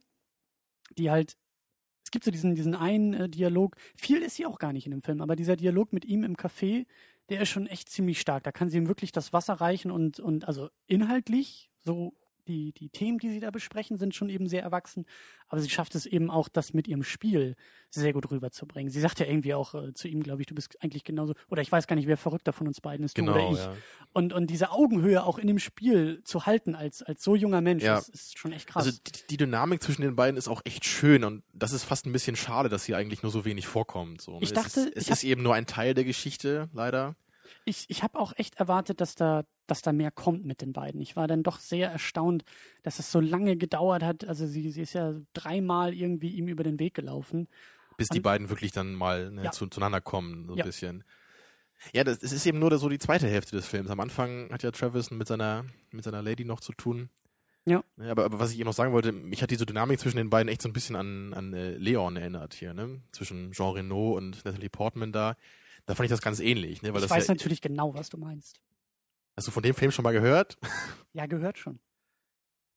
die 0.98 1.10
halt, 1.10 1.38
es 2.08 2.12
gibt 2.12 2.24
so 2.24 2.32
diesen, 2.32 2.56
diesen 2.56 2.74
einen 2.74 3.14
äh, 3.14 3.28
Dialog, 3.28 3.76
viel 3.98 4.22
ist 4.22 4.38
sie 4.38 4.46
auch 4.46 4.60
gar 4.60 4.72
nicht 4.72 4.86
in 4.86 4.92
dem 4.92 5.02
Film, 5.02 5.22
aber 5.22 5.36
dieser 5.36 5.58
Dialog 5.58 5.92
mit 5.92 6.06
ihm 6.06 6.24
im 6.24 6.38
Café, 6.38 6.86
der 7.28 7.42
ist 7.42 7.50
schon 7.50 7.68
echt 7.68 7.90
ziemlich 7.90 8.22
stark. 8.22 8.44
Da 8.44 8.54
kann 8.54 8.70
sie 8.70 8.78
ihm 8.78 8.88
wirklich 8.88 9.12
das 9.12 9.34
Wasser 9.34 9.56
reichen 9.56 9.92
und, 9.92 10.22
und 10.22 10.48
also 10.48 10.70
inhaltlich 10.86 11.70
so 11.84 12.14
die, 12.48 12.72
die 12.74 12.90
Themen, 12.90 13.18
die 13.20 13.30
sie 13.30 13.40
da 13.40 13.52
besprechen, 13.52 13.98
sind 13.98 14.16
schon 14.16 14.30
eben 14.30 14.48
sehr 14.48 14.64
erwachsen. 14.64 15.06
Aber 15.48 15.62
sie 15.62 15.70
schafft 15.70 15.96
es 15.96 16.06
eben 16.06 16.30
auch, 16.30 16.50
das 16.50 16.74
mit 16.74 16.88
ihrem 16.88 17.04
Spiel 17.04 17.56
sehr 17.90 18.14
gut 18.14 18.30
rüberzubringen. 18.32 18.92
Sie 18.92 19.00
sagt 19.00 19.20
ja 19.20 19.26
irgendwie 19.26 19.54
auch 19.54 19.74
äh, 19.74 19.94
zu 19.94 20.08
ihm, 20.08 20.24
glaube 20.24 20.42
ich, 20.42 20.48
du 20.48 20.56
bist 20.56 20.82
eigentlich 20.82 21.04
genauso, 21.04 21.36
oder 21.50 21.62
ich 21.62 21.72
weiß 21.72 21.88
gar 21.88 21.96
nicht, 21.96 22.08
wer 22.08 22.18
verrückter 22.18 22.52
von 22.54 22.68
uns 22.68 22.82
beiden 22.82 23.06
ist, 23.06 23.16
genau, 23.16 23.34
du 23.34 23.40
oder 23.40 23.52
ich. 23.52 23.58
Ja. 23.58 23.74
Und, 24.14 24.34
und 24.34 24.48
diese 24.48 24.72
Augenhöhe 24.72 25.24
auch 25.24 25.38
in 25.38 25.48
dem 25.48 25.60
Spiel 25.60 26.22
zu 26.24 26.46
halten 26.46 26.76
als, 26.76 27.02
als 27.02 27.24
so 27.24 27.36
junger 27.36 27.62
Mensch, 27.62 27.84
ja. 27.84 27.96
das 27.96 28.10
ist 28.10 28.38
schon 28.38 28.52
echt 28.52 28.68
krass. 28.68 28.86
Also 28.86 29.00
die, 29.06 29.28
die, 29.30 29.38
Dynamik 29.38 29.82
zwischen 29.82 30.02
den 30.02 30.16
beiden 30.16 30.38
ist 30.38 30.48
auch 30.48 30.62
echt 30.66 30.86
schön 30.86 31.24
und 31.24 31.44
das 31.54 31.72
ist 31.72 31.84
fast 31.84 32.06
ein 32.06 32.12
bisschen 32.12 32.36
schade, 32.36 32.70
dass 32.70 32.84
sie 32.84 32.96
eigentlich 32.96 33.24
nur 33.24 33.32
so 33.32 33.46
wenig 33.46 33.68
vorkommt. 33.68 34.22
So. 34.22 34.40
Ich 34.42 34.54
dachte, 34.54 34.82
es 34.82 34.86
ist, 34.88 34.98
es 34.98 35.10
ist 35.10 35.24
eben 35.24 35.44
nur 35.44 35.54
ein 35.54 35.66
Teil 35.66 35.94
der 35.94 36.04
Geschichte, 36.04 36.70
leider 36.74 37.16
ich, 37.66 37.86
ich 37.90 38.04
habe 38.04 38.20
auch 38.20 38.34
echt 38.38 38.56
erwartet, 38.56 39.02
dass 39.02 39.16
da, 39.16 39.44
dass 39.68 39.82
da 39.82 39.94
mehr 39.94 40.12
kommt 40.12 40.46
mit 40.46 40.62
den 40.62 40.74
beiden. 40.74 41.02
Ich 41.02 41.16
war 41.16 41.28
dann 41.28 41.44
doch 41.44 41.60
sehr 41.60 41.90
erstaunt, 41.90 42.44
dass 42.84 43.00
es 43.00 43.12
so 43.12 43.20
lange 43.20 43.58
gedauert 43.58 44.04
hat. 44.04 44.26
Also 44.26 44.46
sie, 44.46 44.72
sie 44.72 44.82
ist 44.82 44.94
ja 44.94 45.14
dreimal 45.34 45.94
irgendwie 45.94 46.30
ihm 46.30 46.48
über 46.48 46.64
den 46.64 46.80
Weg 46.80 46.94
gelaufen. 46.94 47.48
Bis 47.98 48.10
die 48.10 48.20
beiden 48.20 48.50
wirklich 48.50 48.72
dann 48.72 48.94
mal 48.94 49.32
ne, 49.32 49.46
ja. 49.46 49.52
zu, 49.52 49.68
zueinander 49.68 50.02
kommen, 50.02 50.46
so 50.48 50.54
ein 50.54 50.60
ja. 50.60 50.66
bisschen. 50.66 51.04
Ja, 51.94 52.04
das, 52.04 52.20
das 52.20 52.32
ist 52.32 52.46
eben 52.46 52.60
nur 52.60 52.76
so 52.78 52.90
die 52.90 53.00
zweite 53.00 53.28
Hälfte 53.28 53.56
des 53.56 53.68
Films. 53.68 53.90
Am 53.90 54.00
Anfang 54.00 54.50
hat 54.52 54.64
ja 54.64 54.72
Travis 54.72 55.12
mit 55.12 55.28
seiner, 55.28 55.66
mit 55.92 56.04
seiner 56.04 56.22
Lady 56.22 56.46
noch 56.46 56.60
zu 56.60 56.74
tun. 56.74 57.10
Ja. 57.66 57.84
ja 57.98 58.12
aber, 58.12 58.26
aber 58.26 58.40
was 58.40 58.52
ich 58.52 58.60
eben 58.60 58.66
noch 58.66 58.74
sagen 58.74 58.94
wollte, 58.94 59.12
mich 59.12 59.42
hat 59.42 59.52
diese 59.52 59.66
Dynamik 59.66 60.00
zwischen 60.00 60.18
den 60.18 60.30
beiden 60.30 60.48
echt 60.48 60.62
so 60.62 60.70
ein 60.70 60.74
bisschen 60.74 60.96
an, 60.96 61.34
an 61.34 61.54
äh, 61.54 61.72
Leon 61.72 62.16
erinnert 62.16 62.54
hier, 62.54 62.74
ne? 62.74 63.02
Zwischen 63.12 63.52
Jean 63.52 63.74
Reno 63.74 64.14
und 64.14 64.44
Natalie 64.46 64.70
Portman 64.70 65.12
da. 65.12 65.36
Da 65.88 65.96
fand 65.96 66.06
ich 66.06 66.12
das 66.12 66.22
ganz 66.22 66.40
ähnlich. 66.40 66.82
Ne? 66.82 66.90
Weil 66.90 66.98
ich 66.98 67.08
das 67.08 67.18
weiß 67.18 67.28
ja, 67.28 67.34
natürlich 67.34 67.62
genau, 67.62 67.94
was 67.94 68.10
du 68.10 68.18
meinst. 68.18 68.60
Hast 69.36 69.48
du 69.48 69.52
von 69.52 69.64
dem 69.64 69.74
Film 69.74 69.92
schon 69.92 70.04
mal 70.04 70.12
gehört? 70.12 70.58
Ja, 71.14 71.26
gehört 71.26 71.58
schon. 71.58 71.80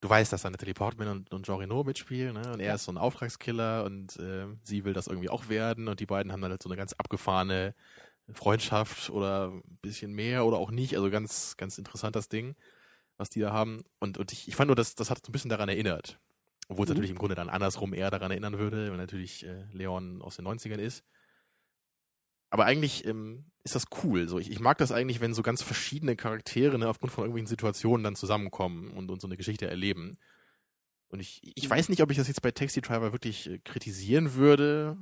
Du 0.01 0.09
weißt, 0.09 0.33
dass 0.33 0.41
da 0.41 0.49
Natalie 0.49 0.73
Portman 0.73 1.09
und, 1.09 1.31
und 1.31 1.45
Jean 1.45 1.59
Reno 1.59 1.85
mitspielen, 1.85 2.33
ne? 2.33 2.55
Und 2.55 2.61
er 2.61 2.69
ja. 2.69 2.75
ist 2.77 2.85
so 2.85 2.93
ein 2.93 2.97
Auftragskiller 2.97 3.85
und 3.85 4.17
äh, 4.17 4.47
sie 4.63 4.87
will 4.87 4.95
das 4.95 5.09
irgendwie 5.09 5.29
auch 5.29 5.51
werden 5.51 5.89
und 5.89 6.01
die 6.01 6.07
beiden 6.07 6.33
haben 6.33 6.41
dann 6.41 6.53
halt 6.53 6.63
so 6.63 6.71
eine 6.71 6.79
ganz 6.79 6.95
abgefahrene 6.95 7.75
Freundschaft 8.33 9.11
oder 9.11 9.49
ein 9.49 9.79
bisschen 9.83 10.15
mehr 10.15 10.47
oder 10.47 10.57
auch 10.57 10.71
nicht. 10.71 10.97
Also 10.97 11.11
ganz, 11.11 11.59
ganz 11.59 11.77
interessant 11.77 12.17
das 12.17 12.31
Ding, 12.31 12.55
was 13.19 13.29
die 13.29 13.41
da 13.41 13.53
haben. 13.53 13.85
Und, 13.99 14.17
und 14.17 14.33
ich, 14.33 14.49
ich 14.49 14.57
fand 14.57 14.69
nur, 14.69 14.77
das, 14.77 14.95
das 14.95 15.11
hat 15.11 15.19
so 15.19 15.29
ein 15.29 15.33
bisschen 15.33 15.51
daran 15.51 15.69
erinnert. 15.69 16.19
Obwohl 16.69 16.85
es 16.85 16.89
mhm. 16.89 16.95
natürlich 16.95 17.11
im 17.11 17.19
Grunde 17.19 17.35
dann 17.35 17.51
andersrum 17.51 17.93
eher 17.93 18.11
daran 18.11 18.31
erinnern 18.31 18.59
würde, 18.59 18.91
weil 18.91 18.97
natürlich 18.97 19.45
äh, 19.45 19.65
Leon 19.73 20.23
aus 20.23 20.37
den 20.37 20.47
90ern 20.47 20.79
ist 20.79 21.05
aber 22.51 22.65
eigentlich 22.65 23.07
ähm, 23.07 23.45
ist 23.63 23.75
das 23.75 23.87
cool. 24.03 24.29
So, 24.29 24.39
ich, 24.39 24.51
ich 24.51 24.61
mag 24.61 24.79
das 24.79 24.93
eigentlich, 24.93 25.21
wenn 25.21 25.35
so 25.35 25.43
ganz 25.43 25.63
verschiedene 25.63 26.17
Charaktere 26.17 26.79
ne, 26.79 26.89
aufgrund 26.89 27.13
von 27.13 27.25
irgendwelchen 27.25 27.47
Situationen 27.47 28.05
dann 28.05 28.17
zusammenkommen 28.17 28.91
und, 28.91 29.11
und 29.11 29.21
so 29.21 29.29
eine 29.29 29.37
Geschichte 29.37 29.69
erleben. 29.69 30.17
Und 31.09 31.21
ich, 31.21 31.41
ich 31.43 31.69
weiß 31.69 31.89
nicht, 31.89 32.03
ob 32.03 32.11
ich 32.11 32.17
das 32.17 32.29
jetzt 32.29 32.43
bei 32.43 32.51
Taxi 32.51 32.81
Driver 32.81 33.13
wirklich 33.13 33.49
äh, 33.49 33.59
kritisieren 33.59 34.35
würde, 34.35 34.97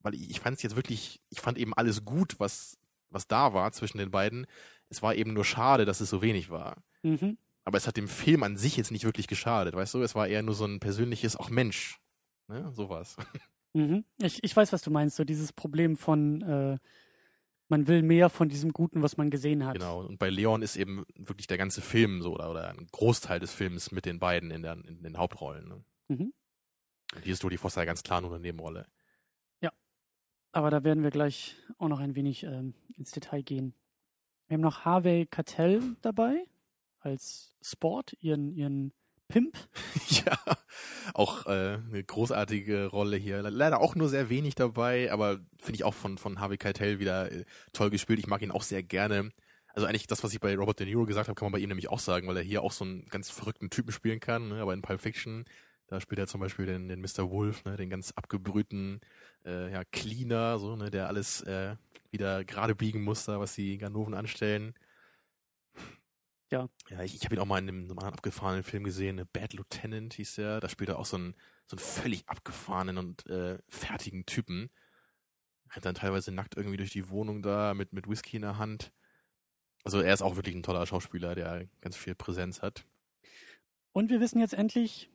weil 0.00 0.14
ich, 0.14 0.30
ich 0.30 0.40
fand 0.40 0.56
es 0.56 0.62
jetzt 0.62 0.76
wirklich, 0.76 1.20
ich 1.30 1.40
fand 1.40 1.58
eben 1.58 1.74
alles 1.74 2.04
gut, 2.04 2.36
was, 2.38 2.78
was 3.10 3.26
da 3.26 3.54
war 3.54 3.72
zwischen 3.72 3.98
den 3.98 4.10
beiden. 4.10 4.46
Es 4.88 5.02
war 5.02 5.14
eben 5.14 5.32
nur 5.32 5.44
schade, 5.44 5.84
dass 5.84 6.00
es 6.00 6.10
so 6.10 6.22
wenig 6.22 6.50
war. 6.50 6.82
Mhm. 7.02 7.38
Aber 7.64 7.78
es 7.78 7.86
hat 7.86 7.96
dem 7.96 8.08
Film 8.08 8.42
an 8.42 8.58
sich 8.58 8.76
jetzt 8.76 8.90
nicht 8.90 9.04
wirklich 9.04 9.26
geschadet, 9.26 9.74
weißt 9.74 9.94
du? 9.94 10.02
Es 10.02 10.14
war 10.14 10.28
eher 10.28 10.42
nur 10.42 10.54
so 10.54 10.66
ein 10.66 10.80
persönliches, 10.80 11.36
auch 11.36 11.48
Mensch. 11.48 11.98
Ne? 12.48 12.70
Sowas. 12.72 13.16
Mhm. 13.74 14.04
Ich, 14.22 14.42
ich 14.42 14.56
weiß, 14.56 14.72
was 14.72 14.82
du 14.82 14.90
meinst, 14.90 15.16
so 15.16 15.24
dieses 15.24 15.52
Problem 15.52 15.96
von, 15.96 16.42
äh, 16.42 16.78
man 17.68 17.88
will 17.88 18.02
mehr 18.02 18.30
von 18.30 18.48
diesem 18.48 18.72
Guten, 18.72 19.02
was 19.02 19.16
man 19.16 19.30
gesehen 19.30 19.66
hat. 19.66 19.74
Genau, 19.74 20.00
und 20.00 20.18
bei 20.18 20.30
Leon 20.30 20.62
ist 20.62 20.76
eben 20.76 21.04
wirklich 21.16 21.48
der 21.48 21.58
ganze 21.58 21.82
Film 21.82 22.22
so, 22.22 22.34
oder, 22.34 22.50
oder 22.50 22.68
ein 22.68 22.86
Großteil 22.90 23.40
des 23.40 23.52
Films 23.52 23.90
mit 23.90 24.06
den 24.06 24.18
beiden 24.20 24.50
in, 24.50 24.62
der, 24.62 24.74
in 24.74 25.02
den 25.02 25.18
Hauptrollen. 25.18 25.68
Ne? 25.68 25.84
Mhm. 26.08 26.32
Und 27.14 27.24
hier 27.24 27.32
ist 27.32 27.42
Jodie 27.42 27.56
Foster 27.56 27.84
ganz 27.84 28.02
klar 28.02 28.20
nur 28.20 28.30
eine 28.30 28.40
Nebenrolle. 28.40 28.86
Ja, 29.60 29.72
aber 30.52 30.70
da 30.70 30.84
werden 30.84 31.02
wir 31.02 31.10
gleich 31.10 31.56
auch 31.78 31.88
noch 31.88 32.00
ein 32.00 32.14
wenig 32.14 32.44
ähm, 32.44 32.74
ins 32.96 33.10
Detail 33.10 33.42
gehen. 33.42 33.74
Wir 34.46 34.54
haben 34.54 34.62
noch 34.62 34.84
Harvey 34.84 35.26
Cartell 35.26 35.96
dabei 36.00 36.44
als 37.00 37.56
Sport, 37.60 38.16
ihren, 38.20 38.52
ihren 38.52 38.92
Pimp. 39.28 39.56
ja, 40.08 40.38
auch 41.14 41.46
äh, 41.46 41.78
eine 41.90 42.04
großartige 42.04 42.86
Rolle 42.86 43.16
hier. 43.16 43.42
Leider 43.42 43.80
auch 43.80 43.94
nur 43.94 44.08
sehr 44.08 44.28
wenig 44.28 44.54
dabei, 44.54 45.12
aber 45.12 45.40
finde 45.58 45.76
ich 45.76 45.84
auch 45.84 45.94
von, 45.94 46.18
von 46.18 46.40
Harvey 46.40 46.58
Keitel 46.58 46.98
wieder 46.98 47.30
äh, 47.30 47.44
toll 47.72 47.90
gespielt. 47.90 48.18
Ich 48.18 48.26
mag 48.26 48.42
ihn 48.42 48.50
auch 48.50 48.62
sehr 48.62 48.82
gerne. 48.82 49.30
Also 49.74 49.86
eigentlich 49.86 50.06
das, 50.06 50.22
was 50.22 50.32
ich 50.32 50.40
bei 50.40 50.56
Robert 50.56 50.78
De 50.78 50.86
Niro 50.86 51.04
gesagt 51.04 51.28
habe, 51.28 51.34
kann 51.34 51.46
man 51.46 51.52
bei 51.52 51.58
ihm 51.58 51.68
nämlich 51.68 51.88
auch 51.88 51.98
sagen, 51.98 52.28
weil 52.28 52.36
er 52.36 52.42
hier 52.42 52.62
auch 52.62 52.72
so 52.72 52.84
einen 52.84 53.06
ganz 53.06 53.30
verrückten 53.30 53.70
Typen 53.70 53.92
spielen 53.92 54.20
kann. 54.20 54.48
Ne? 54.48 54.60
Aber 54.60 54.72
in 54.72 54.82
Pulp 54.82 55.00
Fiction, 55.00 55.44
da 55.88 56.00
spielt 56.00 56.20
er 56.20 56.28
zum 56.28 56.40
Beispiel 56.40 56.66
den, 56.66 56.88
den 56.88 57.00
Mr. 57.00 57.30
Wolf, 57.30 57.64
ne? 57.64 57.76
den 57.76 57.90
ganz 57.90 58.12
abgebrühten 58.12 59.00
äh, 59.44 59.72
ja, 59.72 59.82
Cleaner, 59.84 60.58
so, 60.58 60.76
ne? 60.76 60.90
der 60.90 61.08
alles 61.08 61.40
äh, 61.42 61.74
wieder 62.12 62.44
gerade 62.44 62.76
biegen 62.76 63.02
muss, 63.02 63.24
da, 63.24 63.40
was 63.40 63.54
die 63.54 63.78
Ganoven 63.78 64.14
anstellen 64.14 64.74
ja. 66.50 66.68
Ja, 66.88 67.02
ich, 67.02 67.14
ich 67.14 67.24
habe 67.24 67.34
ihn 67.34 67.40
auch 67.40 67.46
mal 67.46 67.58
in 67.58 67.68
einem, 67.68 67.90
anderen 67.90 68.14
abgefahrenen 68.14 68.62
Film 68.62 68.84
gesehen, 68.84 69.26
Bad 69.32 69.54
Lieutenant 69.54 70.14
hieß 70.14 70.36
der. 70.36 70.60
Da 70.60 70.68
spielt 70.68 70.90
er 70.90 70.98
auch 70.98 71.06
so 71.06 71.16
einen, 71.16 71.34
so 71.66 71.76
einen 71.76 71.84
völlig 71.84 72.28
abgefahrenen 72.28 72.98
und 72.98 73.26
äh, 73.26 73.58
fertigen 73.68 74.26
Typen. 74.26 74.70
Rennt 75.72 75.84
dann 75.84 75.94
teilweise 75.94 76.32
nackt 76.32 76.56
irgendwie 76.56 76.76
durch 76.76 76.90
die 76.90 77.08
Wohnung 77.08 77.42
da 77.42 77.74
mit, 77.74 77.92
mit 77.92 78.08
Whisky 78.08 78.36
in 78.36 78.42
der 78.42 78.58
Hand. 78.58 78.92
Also 79.84 80.00
er 80.00 80.14
ist 80.14 80.22
auch 80.22 80.36
wirklich 80.36 80.54
ein 80.54 80.62
toller 80.62 80.86
Schauspieler, 80.86 81.34
der 81.34 81.66
ganz 81.80 81.96
viel 81.96 82.14
Präsenz 82.14 82.62
hat. 82.62 82.86
Und 83.92 84.10
wir 84.10 84.20
wissen 84.20 84.40
jetzt 84.40 84.54
endlich, 84.54 85.10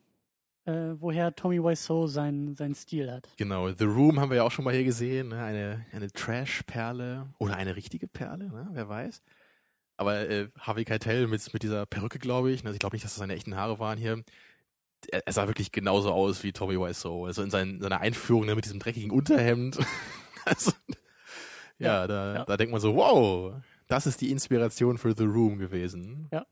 äh, 0.65 0.93
woher 0.99 1.35
Tommy 1.35 1.61
Wiseau 1.61 2.07
seinen 2.07 2.55
sein 2.55 2.75
Stil 2.75 3.11
hat. 3.11 3.29
Genau, 3.37 3.71
The 3.71 3.85
Room 3.85 4.19
haben 4.19 4.29
wir 4.29 4.37
ja 4.37 4.43
auch 4.43 4.51
schon 4.51 4.65
mal 4.65 4.73
hier 4.73 4.83
gesehen, 4.83 5.29
ne? 5.29 5.43
eine, 5.43 5.85
eine 5.91 6.11
Trash-Perle 6.11 7.33
oder 7.39 7.55
eine 7.55 7.75
richtige 7.75 8.07
Perle, 8.07 8.49
ne? 8.49 8.69
wer 8.71 8.87
weiß. 8.87 9.23
Aber 9.99 10.29
äh, 10.29 10.47
Harvey 10.57 10.85
Keitel 10.85 11.27
mit, 11.27 11.53
mit 11.53 11.61
dieser 11.61 11.85
Perücke, 11.85 12.19
glaube 12.19 12.51
ich, 12.51 12.63
also 12.63 12.73
ich 12.73 12.79
glaube 12.79 12.95
nicht, 12.95 13.03
dass 13.03 13.11
das 13.11 13.19
seine 13.19 13.35
echten 13.35 13.57
Haare 13.57 13.79
waren 13.79 13.97
hier, 13.97 14.23
er, 15.11 15.27
er 15.27 15.33
sah 15.33 15.47
wirklich 15.47 15.73
genauso 15.73 16.13
aus 16.13 16.41
wie 16.41 16.53
Tommy 16.53 16.79
Wiseau. 16.79 17.25
Also 17.25 17.43
in 17.43 17.51
sein, 17.51 17.81
seiner 17.81 17.99
Einführung 17.99 18.45
ne, 18.45 18.55
mit 18.55 18.63
diesem 18.63 18.79
dreckigen 18.79 19.11
Unterhemd. 19.11 19.77
also, 20.45 20.71
ja, 21.79 21.87
ja, 21.87 22.07
da, 22.07 22.33
ja. 22.33 22.45
da 22.45 22.55
denkt 22.55 22.71
man 22.71 22.79
so, 22.79 22.95
wow, 22.95 23.55
das 23.87 24.07
ist 24.07 24.21
die 24.21 24.31
Inspiration 24.31 24.97
für 24.97 25.13
The 25.17 25.25
Room 25.25 25.57
gewesen. 25.57 26.29
Ja. 26.31 26.45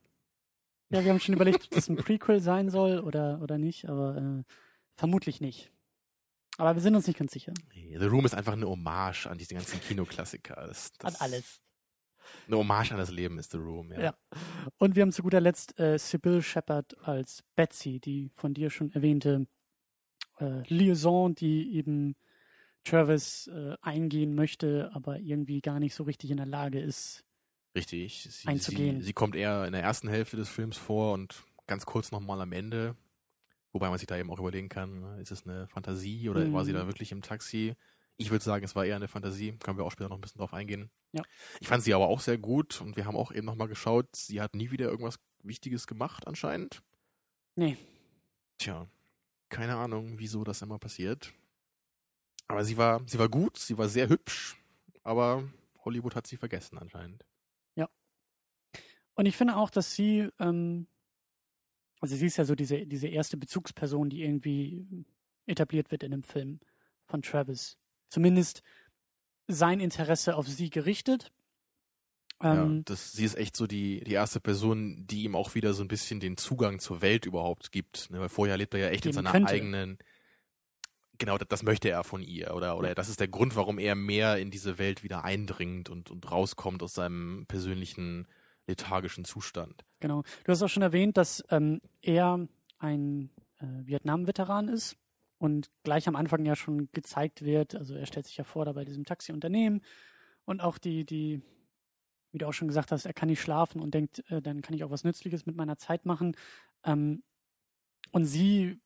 Ja, 0.89 1.05
wir 1.05 1.11
haben 1.11 1.21
schon 1.21 1.35
überlegt, 1.35 1.63
ob 1.65 1.71
das 1.71 1.87
ein 1.87 1.95
Prequel 1.95 2.41
sein 2.41 2.69
soll 2.69 2.99
oder, 2.99 3.39
oder 3.41 3.57
nicht, 3.57 3.87
aber 3.87 4.17
äh, 4.17 4.43
vermutlich 4.95 5.39
nicht. 5.39 5.71
Aber 6.57 6.75
wir 6.75 6.81
sind 6.81 6.95
uns 6.95 7.07
nicht 7.07 7.19
ganz 7.19 7.31
sicher. 7.31 7.53
The 7.73 8.05
Room 8.07 8.25
ist 8.25 8.35
einfach 8.35 8.53
eine 8.53 8.67
Hommage 8.67 9.27
an 9.27 9.37
diese 9.37 9.53
ganzen 9.53 9.79
Kinoklassiker. 9.79 10.65
Das, 10.67 10.91
das, 10.97 11.15
an 11.15 11.21
alles. 11.21 11.61
Eine 12.47 12.57
Hommage 12.57 12.91
an 12.91 12.97
das 12.97 13.11
Leben 13.11 13.39
ist 13.39 13.51
The 13.51 13.57
Room, 13.57 13.91
ja. 13.91 14.01
ja. 14.01 14.17
Und 14.77 14.95
wir 14.95 15.03
haben 15.03 15.11
zu 15.11 15.23
guter 15.23 15.41
Letzt 15.41 15.79
äh, 15.79 15.97
Sybil 15.97 16.41
Shepard 16.41 16.97
als 17.05 17.43
Betsy, 17.55 17.99
die 17.99 18.29
von 18.35 18.53
dir 18.53 18.69
schon 18.69 18.91
erwähnte 18.91 19.47
äh, 20.39 20.61
Liaison, 20.67 21.35
die 21.35 21.75
eben 21.75 22.15
Travis 22.83 23.47
äh, 23.47 23.75
eingehen 23.81 24.33
möchte, 24.35 24.91
aber 24.93 25.19
irgendwie 25.19 25.61
gar 25.61 25.79
nicht 25.79 25.93
so 25.93 26.03
richtig 26.03 26.31
in 26.31 26.37
der 26.37 26.45
Lage 26.45 26.79
ist, 26.79 27.25
richtig 27.75 28.27
sie, 28.29 28.47
einzugehen. 28.47 29.01
Sie, 29.01 29.07
sie 29.07 29.13
kommt 29.13 29.35
eher 29.35 29.65
in 29.65 29.73
der 29.73 29.83
ersten 29.83 30.07
Hälfte 30.07 30.37
des 30.37 30.49
Films 30.49 30.77
vor 30.77 31.13
und 31.13 31.43
ganz 31.67 31.85
kurz 31.85 32.11
nochmal 32.11 32.41
am 32.41 32.51
Ende. 32.51 32.95
Wobei 33.73 33.89
man 33.89 33.99
sich 33.99 34.07
da 34.07 34.17
eben 34.17 34.31
auch 34.31 34.39
überlegen 34.39 34.69
kann, 34.69 35.19
ist 35.19 35.31
es 35.31 35.45
eine 35.45 35.67
Fantasie 35.67 36.29
oder 36.29 36.45
mhm. 36.45 36.53
war 36.53 36.65
sie 36.65 36.73
da 36.73 36.87
wirklich 36.87 37.11
im 37.11 37.21
Taxi? 37.21 37.75
Ich 38.17 38.31
würde 38.31 38.43
sagen, 38.43 38.65
es 38.65 38.75
war 38.75 38.85
eher 38.85 38.95
eine 38.95 39.07
Fantasie. 39.07 39.53
Können 39.59 39.77
wir 39.77 39.85
auch 39.85 39.91
später 39.91 40.09
noch 40.09 40.17
ein 40.17 40.21
bisschen 40.21 40.39
drauf 40.39 40.53
eingehen. 40.53 40.89
Ja. 41.11 41.23
Ich 41.59 41.67
fand 41.67 41.83
sie 41.83 41.93
aber 41.93 42.07
auch 42.07 42.19
sehr 42.19 42.37
gut 42.37 42.81
und 42.81 42.97
wir 42.97 43.05
haben 43.05 43.15
auch 43.15 43.31
eben 43.31 43.45
nochmal 43.45 43.67
geschaut, 43.67 44.15
sie 44.15 44.41
hat 44.41 44.55
nie 44.55 44.71
wieder 44.71 44.89
irgendwas 44.89 45.19
Wichtiges 45.43 45.87
gemacht 45.87 46.27
anscheinend. 46.27 46.81
Nee. 47.55 47.77
Tja, 48.57 48.87
keine 49.49 49.75
Ahnung, 49.75 50.17
wieso 50.17 50.43
das 50.43 50.61
immer 50.61 50.79
passiert. 50.79 51.33
Aber 52.47 52.63
sie 52.63 52.77
war, 52.77 53.01
sie 53.05 53.19
war 53.19 53.29
gut, 53.29 53.57
sie 53.57 53.77
war 53.77 53.87
sehr 53.87 54.09
hübsch, 54.09 54.57
aber 55.03 55.43
Hollywood 55.83 56.15
hat 56.15 56.27
sie 56.27 56.37
vergessen 56.37 56.77
anscheinend. 56.77 57.25
Ja. 57.75 57.89
Und 59.13 59.25
ich 59.25 59.35
finde 59.35 59.57
auch, 59.57 59.69
dass 59.69 59.93
sie, 59.93 60.29
ähm, 60.39 60.87
also 61.99 62.15
sie 62.15 62.25
ist 62.25 62.37
ja 62.37 62.45
so 62.45 62.55
diese, 62.55 62.85
diese 62.85 63.07
erste 63.07 63.37
Bezugsperson, 63.37 64.09
die 64.09 64.23
irgendwie 64.23 65.05
etabliert 65.45 65.91
wird 65.91 66.03
in 66.03 66.11
dem 66.11 66.23
Film 66.23 66.59
von 67.05 67.21
Travis 67.21 67.77
zumindest 68.09 68.63
sein 69.47 69.79
Interesse 69.79 70.35
auf 70.35 70.47
sie 70.47 70.69
gerichtet. 70.69 71.31
Ähm, 72.41 72.77
ja, 72.77 72.81
das, 72.85 73.13
sie 73.13 73.25
ist 73.25 73.35
echt 73.35 73.55
so 73.55 73.65
die, 73.65 74.03
die 74.03 74.13
erste 74.13 74.39
Person, 74.39 75.07
die 75.07 75.23
ihm 75.23 75.35
auch 75.35 75.55
wieder 75.55 75.73
so 75.73 75.83
ein 75.83 75.87
bisschen 75.87 76.19
den 76.19 76.37
Zugang 76.37 76.79
zur 76.79 77.01
Welt 77.01 77.25
überhaupt 77.25 77.71
gibt. 77.71 78.11
Ne? 78.11 78.19
Weil 78.19 78.29
vorher 78.29 78.57
lebt 78.57 78.73
er 78.73 78.79
ja 78.81 78.89
echt 78.89 79.05
in 79.05 79.13
seiner 79.13 79.31
könnte. 79.31 79.51
eigenen. 79.51 79.97
Genau, 81.17 81.37
das, 81.39 81.47
das, 81.47 81.63
möchte 81.63 81.89
er 81.89 82.03
von 82.03 82.21
ihr. 82.21 82.53
Oder, 82.53 82.77
oder 82.77 82.93
das 82.93 83.09
ist 83.09 83.19
der 83.19 83.27
Grund, 83.27 83.55
warum 83.55 83.79
er 83.79 83.95
mehr 83.95 84.37
in 84.37 84.51
diese 84.51 84.77
Welt 84.77 85.03
wieder 85.03 85.23
eindringt 85.23 85.89
und, 85.89 86.11
und 86.11 86.29
rauskommt 86.29 86.83
aus 86.83 86.93
seinem 86.93 87.45
persönlichen 87.47 88.27
lethargischen 88.67 89.25
Zustand. 89.25 89.83
Genau. 89.99 90.21
Du 90.43 90.51
hast 90.51 90.61
auch 90.61 90.67
schon 90.67 90.83
erwähnt, 90.83 91.17
dass 91.17 91.43
ähm, 91.49 91.81
er 92.03 92.47
ein 92.77 93.31
äh, 93.59 93.65
Vietnam-Veteran 93.85 94.67
ist 94.67 94.95
und 95.37 95.69
gleich 95.83 96.07
am 96.07 96.15
Anfang 96.15 96.45
ja 96.45 96.55
schon 96.55 96.89
gezeigt 96.91 97.43
wird, 97.43 97.75
also 97.75 97.95
er 97.95 98.05
stellt 98.05 98.25
sich 98.25 98.37
ja 98.37 98.43
vor 98.43 98.65
da 98.65 98.73
bei 98.73 98.85
diesem 98.85 99.05
Taxiunternehmen 99.05 99.81
und 100.45 100.61
auch 100.61 100.77
die, 100.77 101.05
die, 101.05 101.41
wie 102.31 102.37
du 102.37 102.47
auch 102.47 102.53
schon 102.53 102.67
gesagt 102.67 102.91
hast, 102.91 103.05
er 103.05 103.13
kann 103.13 103.29
nicht 103.29 103.41
schlafen 103.41 103.81
und 103.81 103.93
denkt, 103.93 104.23
äh, 104.29 104.41
dann 104.41 104.61
kann 104.61 104.73
ich 104.73 104.83
auch 104.83 104.91
was 104.91 105.03
Nützliches 105.03 105.45
mit 105.45 105.55
meiner 105.55 105.77
Zeit 105.77 106.05
machen. 106.05 106.35
Ähm, 106.83 107.23
und 108.11 108.25
sie, 108.25 108.79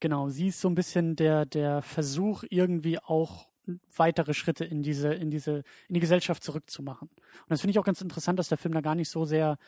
genau, 0.00 0.28
sie 0.28 0.48
ist 0.48 0.60
so 0.60 0.68
ein 0.68 0.74
bisschen 0.74 1.16
der, 1.16 1.46
der 1.46 1.82
Versuch, 1.82 2.44
irgendwie 2.48 2.98
auch 2.98 3.48
weitere 3.96 4.34
Schritte 4.34 4.64
in 4.64 4.82
diese, 4.82 5.12
in 5.12 5.30
diese, 5.30 5.64
in 5.88 5.94
die 5.94 6.00
Gesellschaft 6.00 6.42
zurückzumachen. 6.42 7.08
Und 7.08 7.50
das 7.50 7.60
finde 7.60 7.72
ich 7.72 7.78
auch 7.78 7.84
ganz 7.84 8.00
interessant, 8.00 8.38
dass 8.38 8.48
der 8.48 8.58
Film 8.58 8.74
da 8.74 8.80
gar 8.80 8.94
nicht 8.94 9.08
so 9.08 9.24
sehr 9.24 9.58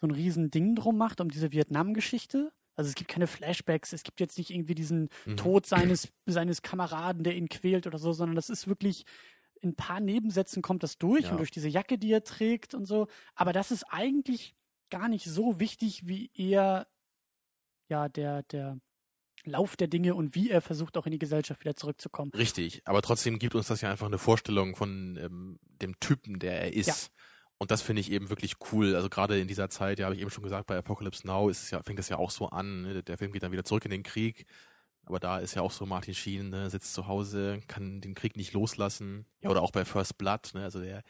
so 0.00 0.06
ein 0.06 0.10
riesen 0.10 0.50
Ding 0.50 0.74
drum 0.74 0.96
macht, 0.96 1.20
um 1.20 1.30
diese 1.30 1.52
Vietnam-Geschichte, 1.52 2.52
also 2.76 2.88
es 2.88 2.94
gibt 2.94 3.10
keine 3.10 3.26
Flashbacks, 3.26 3.92
es 3.92 4.02
gibt 4.02 4.20
jetzt 4.20 4.38
nicht 4.38 4.50
irgendwie 4.50 4.74
diesen 4.74 5.08
mhm. 5.26 5.36
Tod 5.36 5.66
seines, 5.66 6.08
seines 6.26 6.62
Kameraden, 6.62 7.24
der 7.24 7.36
ihn 7.36 7.48
quält 7.48 7.86
oder 7.86 7.98
so, 7.98 8.12
sondern 8.12 8.36
das 8.36 8.50
ist 8.50 8.66
wirklich, 8.66 9.04
in 9.60 9.70
ein 9.70 9.76
paar 9.76 10.00
Nebensätzen 10.00 10.62
kommt 10.62 10.82
das 10.82 10.98
durch 10.98 11.24
ja. 11.24 11.30
und 11.30 11.38
durch 11.38 11.50
diese 11.50 11.68
Jacke, 11.68 11.98
die 11.98 12.12
er 12.12 12.24
trägt 12.24 12.74
und 12.74 12.86
so. 12.86 13.06
Aber 13.34 13.52
das 13.52 13.70
ist 13.70 13.84
eigentlich 13.84 14.54
gar 14.90 15.08
nicht 15.08 15.24
so 15.24 15.60
wichtig, 15.60 16.06
wie 16.06 16.30
eher 16.34 16.86
ja 17.88 18.08
der, 18.08 18.42
der 18.44 18.78
Lauf 19.44 19.76
der 19.76 19.88
Dinge 19.88 20.14
und 20.14 20.34
wie 20.34 20.50
er 20.50 20.60
versucht, 20.60 20.96
auch 20.96 21.06
in 21.06 21.12
die 21.12 21.18
Gesellschaft 21.18 21.60
wieder 21.60 21.74
zurückzukommen. 21.74 22.30
Richtig, 22.32 22.82
aber 22.84 23.02
trotzdem 23.02 23.38
gibt 23.38 23.54
uns 23.54 23.66
das 23.68 23.80
ja 23.80 23.90
einfach 23.90 24.06
eine 24.06 24.18
Vorstellung 24.18 24.76
von 24.76 25.16
ähm, 25.16 25.58
dem 25.62 25.98
Typen, 25.98 26.38
der 26.38 26.62
er 26.62 26.72
ist. 26.72 26.86
Ja. 26.86 26.94
Und 27.62 27.70
das 27.70 27.80
finde 27.80 28.00
ich 28.00 28.10
eben 28.10 28.28
wirklich 28.28 28.56
cool. 28.72 28.96
Also 28.96 29.08
gerade 29.08 29.38
in 29.38 29.46
dieser 29.46 29.70
Zeit, 29.70 30.00
ja, 30.00 30.06
habe 30.06 30.16
ich 30.16 30.20
eben 30.20 30.32
schon 30.32 30.42
gesagt, 30.42 30.66
bei 30.66 30.76
Apocalypse 30.76 31.24
Now 31.24 31.48
ist 31.48 31.62
es 31.62 31.70
ja, 31.70 31.80
fängt 31.80 32.00
es 32.00 32.08
ja 32.08 32.16
auch 32.16 32.32
so 32.32 32.48
an. 32.48 32.82
Ne? 32.82 33.04
Der 33.04 33.16
Film 33.16 33.30
geht 33.30 33.44
dann 33.44 33.52
wieder 33.52 33.62
zurück 33.62 33.84
in 33.84 33.92
den 33.92 34.02
Krieg. 34.02 34.46
Aber 35.04 35.20
da 35.20 35.38
ist 35.38 35.54
ja 35.54 35.62
auch 35.62 35.70
so 35.70 35.86
Martin 35.86 36.12
Sheen, 36.12 36.50
ne, 36.50 36.68
sitzt 36.70 36.92
zu 36.92 37.06
Hause, 37.06 37.60
kann 37.68 38.00
den 38.00 38.16
Krieg 38.16 38.36
nicht 38.36 38.52
loslassen. 38.52 39.26
Ja, 39.42 39.50
oder 39.50 39.62
auch 39.62 39.70
bei 39.70 39.84
First 39.84 40.18
Blood, 40.18 40.54
ne, 40.54 40.64
also 40.64 40.80
der, 40.80 41.04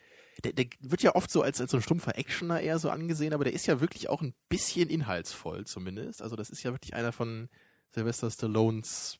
der, 0.44 0.52
der 0.52 0.66
wird 0.80 1.02
ja 1.02 1.14
oft 1.14 1.30
so 1.30 1.40
als, 1.40 1.58
als 1.58 1.70
so 1.70 1.78
ein 1.78 1.82
stumpfer 1.82 2.18
Actioner 2.18 2.60
eher 2.60 2.78
so 2.78 2.90
angesehen, 2.90 3.32
aber 3.32 3.44
der 3.44 3.54
ist 3.54 3.66
ja 3.66 3.80
wirklich 3.80 4.10
auch 4.10 4.20
ein 4.20 4.34
bisschen 4.50 4.90
inhaltsvoll 4.90 5.64
zumindest. 5.66 6.20
Also 6.20 6.36
das 6.36 6.50
ist 6.50 6.62
ja 6.62 6.72
wirklich 6.72 6.92
einer 6.92 7.12
von 7.12 7.48
Sylvester 7.94 8.30
Stallones 8.30 9.18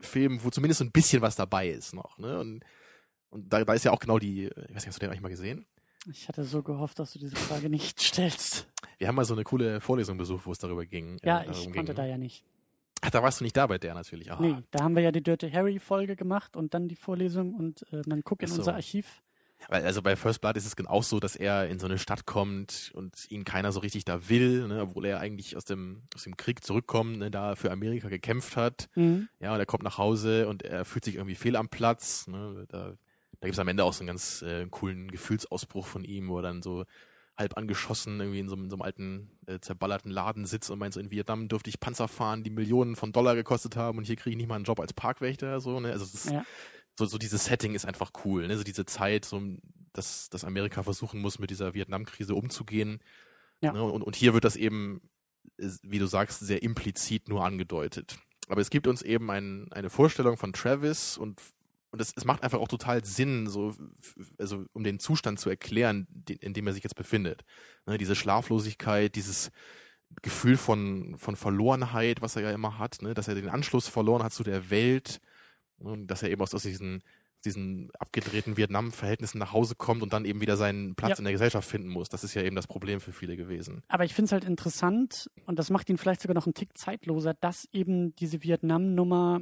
Filmen, 0.00 0.42
wo 0.42 0.50
zumindest 0.50 0.78
so 0.78 0.84
ein 0.84 0.92
bisschen 0.92 1.22
was 1.22 1.36
dabei 1.36 1.68
ist 1.68 1.94
noch, 1.94 2.18
ne, 2.18 2.40
und, 2.40 2.64
und 3.30 3.52
da, 3.52 3.64
da 3.64 3.74
ist 3.74 3.84
ja 3.84 3.92
auch 3.92 4.00
genau 4.00 4.18
die, 4.18 4.46
ich 4.46 4.74
weiß 4.74 4.74
nicht, 4.74 4.86
hast 4.88 4.96
du 4.96 5.00
den 5.00 5.10
eigentlich 5.10 5.22
mal 5.22 5.28
gesehen? 5.28 5.64
Ich 6.10 6.28
hatte 6.28 6.44
so 6.44 6.62
gehofft, 6.62 6.98
dass 6.98 7.12
du 7.12 7.18
diese 7.18 7.36
Frage 7.36 7.68
nicht 7.70 8.00
stellst. 8.00 8.68
Wir 8.98 9.08
haben 9.08 9.14
mal 9.14 9.24
so 9.24 9.34
eine 9.34 9.44
coole 9.44 9.80
Vorlesung 9.80 10.16
besucht, 10.16 10.46
wo 10.46 10.52
es 10.52 10.58
darüber 10.58 10.86
ging. 10.86 11.18
Ja, 11.22 11.40
äh, 11.40 11.50
ich 11.50 11.64
konnte 11.64 11.84
ging. 11.84 11.94
da 11.94 12.06
ja 12.06 12.18
nicht. 12.18 12.44
Ach, 13.00 13.10
da 13.10 13.22
warst 13.22 13.40
du 13.40 13.44
nicht 13.44 13.56
da 13.56 13.66
bei 13.66 13.78
der 13.78 13.94
natürlich. 13.94 14.30
Aha. 14.32 14.42
Nee, 14.42 14.56
da 14.70 14.82
haben 14.82 14.96
wir 14.96 15.02
ja 15.02 15.12
die 15.12 15.22
Dirty 15.22 15.50
Harry 15.50 15.78
Folge 15.78 16.16
gemacht 16.16 16.56
und 16.56 16.74
dann 16.74 16.88
die 16.88 16.96
Vorlesung 16.96 17.54
und 17.54 17.84
äh, 17.92 18.02
dann 18.04 18.22
guck 18.22 18.42
in 18.42 18.48
so. 18.48 18.56
unser 18.56 18.74
Archiv. 18.74 19.22
Weil 19.68 19.84
also 19.84 20.02
bei 20.02 20.14
First 20.14 20.40
Blood 20.40 20.56
ist 20.56 20.66
es 20.66 20.76
genau 20.76 21.02
so, 21.02 21.18
dass 21.18 21.34
er 21.34 21.68
in 21.68 21.80
so 21.80 21.86
eine 21.86 21.98
Stadt 21.98 22.26
kommt 22.26 22.92
und 22.94 23.28
ihn 23.30 23.44
keiner 23.44 23.72
so 23.72 23.80
richtig 23.80 24.04
da 24.04 24.28
will, 24.28 24.68
ne, 24.68 24.82
obwohl 24.82 25.04
er 25.04 25.18
eigentlich 25.18 25.56
aus 25.56 25.64
dem, 25.64 26.02
aus 26.14 26.24
dem 26.24 26.36
Krieg 26.36 26.62
zurückkommt, 26.62 27.18
ne, 27.18 27.30
da 27.30 27.56
für 27.56 27.72
Amerika 27.72 28.08
gekämpft 28.08 28.56
hat. 28.56 28.88
Mhm. 28.94 29.28
Ja, 29.40 29.52
und 29.52 29.58
er 29.58 29.66
kommt 29.66 29.82
nach 29.82 29.98
Hause 29.98 30.48
und 30.48 30.62
er 30.62 30.84
fühlt 30.84 31.04
sich 31.04 31.16
irgendwie 31.16 31.34
fehl 31.34 31.56
am 31.56 31.68
Platz. 31.68 32.28
Ne, 32.28 32.66
da 32.68 32.94
da 33.40 33.46
gibt 33.46 33.54
es 33.54 33.58
am 33.58 33.68
Ende 33.68 33.84
auch 33.84 33.92
so 33.92 34.00
einen 34.00 34.08
ganz 34.08 34.42
äh, 34.42 34.66
coolen 34.70 35.10
Gefühlsausbruch 35.10 35.86
von 35.86 36.04
ihm, 36.04 36.28
wo 36.28 36.38
er 36.38 36.42
dann 36.42 36.62
so 36.62 36.84
halb 37.36 37.56
angeschossen 37.56 38.18
irgendwie 38.18 38.40
in 38.40 38.48
so, 38.48 38.56
in 38.56 38.68
so 38.68 38.74
einem 38.74 38.82
alten, 38.82 39.30
äh, 39.46 39.60
zerballerten 39.60 40.10
Laden 40.10 40.44
sitzt 40.44 40.70
und 40.70 40.80
meint 40.80 40.92
so, 40.92 40.98
in 40.98 41.12
Vietnam 41.12 41.48
dürfte 41.48 41.70
ich 41.70 41.78
Panzer 41.78 42.08
fahren, 42.08 42.42
die 42.42 42.50
Millionen 42.50 42.96
von 42.96 43.12
Dollar 43.12 43.36
gekostet 43.36 43.76
haben 43.76 43.98
und 43.98 44.04
hier 44.04 44.16
kriege 44.16 44.30
ich 44.30 44.36
nicht 44.36 44.48
mal 44.48 44.56
einen 44.56 44.64
Job 44.64 44.80
als 44.80 44.92
Parkwächter, 44.92 45.60
so, 45.60 45.78
ne? 45.78 45.92
Also 45.92 46.04
ist, 46.04 46.30
ja. 46.30 46.44
so, 46.98 47.06
so 47.06 47.16
dieses 47.16 47.44
Setting 47.44 47.76
ist 47.76 47.86
einfach 47.86 48.10
cool, 48.24 48.48
ne? 48.48 48.56
So 48.56 48.64
diese 48.64 48.86
Zeit, 48.86 49.24
so, 49.24 49.40
dass, 49.92 50.28
dass 50.30 50.44
Amerika 50.44 50.82
versuchen 50.82 51.20
muss, 51.20 51.38
mit 51.38 51.50
dieser 51.50 51.74
Vietnamkrise 51.74 52.34
umzugehen. 52.34 52.98
Ja. 53.60 53.72
Ne? 53.72 53.84
Und, 53.84 54.02
und 54.02 54.16
hier 54.16 54.34
wird 54.34 54.44
das 54.44 54.56
eben, 54.56 55.00
wie 55.56 55.98
du 56.00 56.06
sagst, 56.06 56.40
sehr 56.40 56.62
implizit 56.64 57.28
nur 57.28 57.44
angedeutet. 57.44 58.18
Aber 58.48 58.60
es 58.60 58.70
gibt 58.70 58.86
uns 58.88 59.02
eben 59.02 59.30
ein, 59.30 59.70
eine 59.72 59.90
Vorstellung 59.90 60.36
von 60.36 60.52
Travis 60.52 61.16
und 61.16 61.40
und 61.90 62.00
es, 62.00 62.12
es 62.16 62.24
macht 62.24 62.42
einfach 62.42 62.58
auch 62.58 62.68
total 62.68 63.04
Sinn, 63.04 63.46
so, 63.46 63.74
also 64.38 64.66
um 64.72 64.84
den 64.84 64.98
Zustand 64.98 65.40
zu 65.40 65.48
erklären, 65.48 66.06
in 66.40 66.52
dem 66.52 66.66
er 66.66 66.72
sich 66.74 66.84
jetzt 66.84 66.96
befindet. 66.96 67.44
Ne, 67.86 67.98
diese 67.98 68.14
Schlaflosigkeit, 68.14 69.14
dieses 69.14 69.50
Gefühl 70.22 70.56
von, 70.56 71.16
von 71.18 71.36
Verlorenheit, 71.36 72.20
was 72.20 72.36
er 72.36 72.42
ja 72.42 72.50
immer 72.50 72.78
hat, 72.78 73.00
ne, 73.02 73.14
dass 73.14 73.28
er 73.28 73.34
den 73.34 73.48
Anschluss 73.48 73.88
verloren 73.88 74.22
hat 74.22 74.32
zu 74.32 74.42
der 74.42 74.70
Welt, 74.70 75.20
ne, 75.78 76.04
dass 76.06 76.22
er 76.22 76.30
eben 76.30 76.42
aus, 76.42 76.54
aus 76.54 76.62
diesen, 76.62 77.02
diesen 77.44 77.90
abgedrehten 77.98 78.58
Vietnam-Verhältnissen 78.58 79.38
nach 79.38 79.52
Hause 79.52 79.74
kommt 79.74 80.02
und 80.02 80.12
dann 80.12 80.26
eben 80.26 80.42
wieder 80.42 80.58
seinen 80.58 80.94
Platz 80.94 81.12
ja. 81.12 81.18
in 81.18 81.24
der 81.24 81.32
Gesellschaft 81.32 81.68
finden 81.68 81.88
muss. 81.88 82.10
Das 82.10 82.22
ist 82.22 82.34
ja 82.34 82.42
eben 82.42 82.56
das 82.56 82.66
Problem 82.66 83.00
für 83.00 83.12
viele 83.12 83.36
gewesen. 83.36 83.82
Aber 83.88 84.04
ich 84.04 84.14
finde 84.14 84.26
es 84.26 84.32
halt 84.32 84.44
interessant, 84.44 85.30
und 85.46 85.58
das 85.58 85.70
macht 85.70 85.88
ihn 85.88 85.96
vielleicht 85.96 86.20
sogar 86.20 86.34
noch 86.34 86.46
einen 86.46 86.54
Tick 86.54 86.76
zeitloser, 86.76 87.32
dass 87.32 87.66
eben 87.72 88.14
diese 88.16 88.42
Vietnam-Nummer 88.42 89.40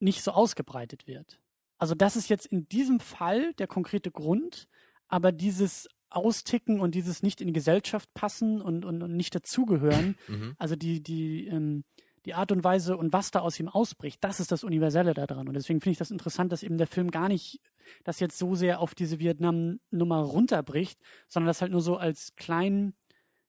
nicht 0.00 0.22
so 0.22 0.32
ausgebreitet 0.32 1.06
wird. 1.06 1.40
Also 1.78 1.94
das 1.94 2.16
ist 2.16 2.28
jetzt 2.28 2.46
in 2.46 2.68
diesem 2.68 3.00
Fall 3.00 3.52
der 3.54 3.66
konkrete 3.66 4.10
Grund, 4.10 4.68
aber 5.08 5.32
dieses 5.32 5.88
austicken 6.10 6.80
und 6.80 6.94
dieses 6.94 7.22
nicht 7.22 7.40
in 7.40 7.48
die 7.48 7.52
Gesellschaft 7.52 8.12
passen 8.14 8.62
und, 8.62 8.84
und, 8.84 9.02
und 9.02 9.16
nicht 9.16 9.34
dazugehören. 9.34 10.16
Mhm. 10.28 10.54
Also 10.58 10.74
die, 10.76 11.02
die, 11.02 11.46
ähm, 11.46 11.84
die 12.24 12.34
Art 12.34 12.50
und 12.50 12.64
Weise 12.64 12.96
und 12.96 13.12
was 13.12 13.30
da 13.30 13.40
aus 13.40 13.60
ihm 13.60 13.68
ausbricht, 13.68 14.22
das 14.24 14.40
ist 14.40 14.50
das 14.50 14.64
Universelle 14.64 15.14
daran. 15.14 15.46
Und 15.46 15.54
deswegen 15.54 15.80
finde 15.80 15.92
ich 15.92 15.98
das 15.98 16.10
interessant, 16.10 16.50
dass 16.50 16.64
eben 16.64 16.78
der 16.78 16.88
Film 16.88 17.10
gar 17.10 17.28
nicht 17.28 17.60
das 18.02 18.18
jetzt 18.18 18.38
so 18.38 18.56
sehr 18.56 18.80
auf 18.80 18.94
diese 18.94 19.20
Vietnam-Nummer 19.20 20.18
runterbricht, 20.18 20.98
sondern 21.28 21.46
das 21.46 21.60
halt 21.60 21.70
nur 21.70 21.80
so 21.80 21.96
als 21.96 22.34
kleinen 22.34 22.94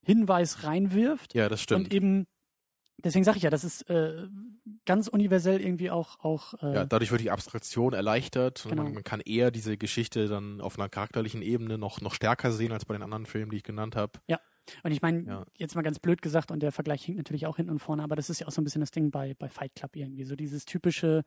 Hinweis 0.02 0.62
reinwirft. 0.62 1.34
Ja, 1.34 1.48
das 1.48 1.60
stimmt. 1.60 1.86
Und 1.86 1.94
eben, 1.94 2.26
deswegen 3.04 3.24
sage 3.24 3.36
ich 3.38 3.42
ja, 3.42 3.50
das 3.50 3.64
ist 3.64 3.88
äh, 3.90 4.26
ganz 4.84 5.08
universell 5.08 5.60
irgendwie 5.60 5.90
auch. 5.90 6.18
auch 6.20 6.54
äh, 6.62 6.74
ja, 6.74 6.84
dadurch 6.86 7.10
wird 7.10 7.20
die 7.20 7.30
Abstraktion 7.30 7.92
erleichtert. 7.92 8.64
und 8.64 8.70
Genau. 8.70 8.84
Man, 8.84 8.94
man 8.94 9.04
kann 9.04 9.20
eher 9.20 9.50
diese 9.50 9.76
Geschichte 9.76 10.28
dann 10.28 10.60
auf 10.60 10.78
einer 10.78 10.88
charakterlichen 10.88 11.42
Ebene 11.42 11.78
noch, 11.78 12.00
noch 12.00 12.14
stärker 12.14 12.52
sehen 12.52 12.72
als 12.72 12.84
bei 12.84 12.94
den 12.94 13.02
anderen 13.02 13.26
Filmen, 13.26 13.50
die 13.50 13.58
ich 13.58 13.62
genannt 13.64 13.96
habe. 13.96 14.18
Und 14.82 14.92
ich 14.92 15.00
meine, 15.00 15.22
Ja. 15.26 15.46
jetzt 15.56 15.74
mal 15.76 15.82
ganz 15.82 15.98
blöd 15.98 16.20
gesagt, 16.20 16.50
und 16.50 16.60
der 16.62 16.72
Vergleich 16.72 17.02
hinkt 17.02 17.18
natürlich 17.18 17.46
auch 17.46 17.56
hinten 17.56 17.70
und 17.70 17.78
vorne, 17.78 18.02
aber 18.02 18.16
das 18.16 18.28
ist 18.28 18.40
ja 18.40 18.46
auch 18.48 18.52
so 18.52 18.60
ein 18.60 18.64
bisschen 18.64 18.80
das 18.82 18.90
Ding 18.90 19.10
bei, 19.10 19.34
bei 19.38 19.48
Fight 19.48 19.74
Club 19.74 19.96
irgendwie. 19.96 20.24
So 20.24 20.36
dieses 20.36 20.66
typische, 20.66 21.24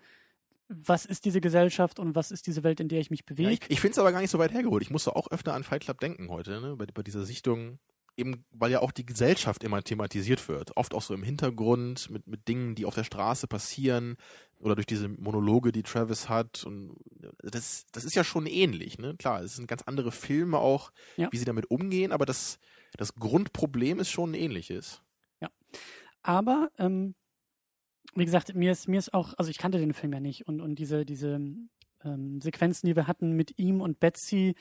was 0.69 1.05
ist 1.07 1.25
diese 1.25 1.41
Gesellschaft 1.41 1.99
und 1.99 2.13
was 2.13 2.29
ist 2.29 2.45
diese 2.45 2.63
Welt, 2.63 2.79
in 2.79 2.87
der 2.87 2.99
ich 2.99 3.09
mich 3.09 3.21
Ja, 3.21 3.25
bewege? 3.35 3.51
ich 3.53 3.61
ich 3.67 3.81
finde 3.81 3.93
es 3.93 3.97
aber 3.99 4.11
gar 4.11 4.21
nicht 4.21 4.29
so 4.29 4.37
weit 4.37 4.53
hergeholt. 4.53 4.83
Ich 4.83 4.91
musste 4.91 5.15
auch 5.15 5.31
öfter 5.31 5.53
an 5.55 5.63
Fight 5.63 5.81
Club 5.81 5.99
denken 5.99 6.29
heute, 6.29 6.61
ne? 6.61 6.75
bei, 6.75 6.85
bei 6.93 7.01
dieser 7.01 7.23
Sichtung. 7.25 7.79
Eben, 8.21 8.45
weil 8.51 8.71
ja 8.71 8.79
auch 8.81 8.91
die 8.91 9.05
Gesellschaft 9.05 9.63
immer 9.63 9.81
thematisiert 9.83 10.47
wird. 10.47 10.77
Oft 10.77 10.93
auch 10.93 11.01
so 11.01 11.13
im 11.13 11.23
Hintergrund 11.23 12.09
mit, 12.09 12.27
mit 12.27 12.47
Dingen, 12.47 12.75
die 12.75 12.85
auf 12.85 12.95
der 12.95 13.03
Straße 13.03 13.47
passieren 13.47 14.15
oder 14.59 14.75
durch 14.75 14.85
diese 14.85 15.09
Monologe, 15.09 15.71
die 15.71 15.83
Travis 15.83 16.29
hat. 16.29 16.63
Und 16.63 16.95
das, 17.41 17.85
das 17.91 18.05
ist 18.05 18.15
ja 18.15 18.23
schon 18.23 18.45
ähnlich, 18.45 18.99
ne? 18.99 19.15
Klar, 19.17 19.41
es 19.41 19.55
sind 19.55 19.67
ganz 19.67 19.81
andere 19.83 20.11
Filme 20.11 20.59
auch, 20.59 20.91
Ja. 21.17 21.27
wie 21.31 21.37
sie 21.37 21.45
damit 21.45 21.69
umgehen, 21.71 22.11
aber 22.11 22.25
das, 22.25 22.59
das 22.95 23.15
Grundproblem 23.15 23.99
ist 23.99 24.09
schon 24.11 24.31
ein 24.31 24.35
ähnliches. 24.35 25.01
Aber, 26.23 26.69
ähm, 26.77 27.15
wie 28.13 28.25
gesagt, 28.25 28.53
mir 28.53 28.71
ist, 28.71 28.87
mir 28.87 28.99
ist 28.99 29.11
auch, 29.11 29.33
also 29.37 29.49
ich 29.49 29.57
kannte 29.57 29.79
den 29.79 29.93
Film 29.93 30.13
ja 30.13 30.19
nicht 30.19 30.47
und, 30.47 30.61
und 30.61 30.75
diese, 30.75 31.03
diese 31.05 31.39
ähm, 32.03 32.41
Sequenzen, 32.41 32.87
die 32.87 32.95
wir 32.95 33.07
hatten 33.07 33.31
mit 33.31 33.57
ihm 33.57 33.81
und 33.81 33.99
Betsy, 33.99 34.53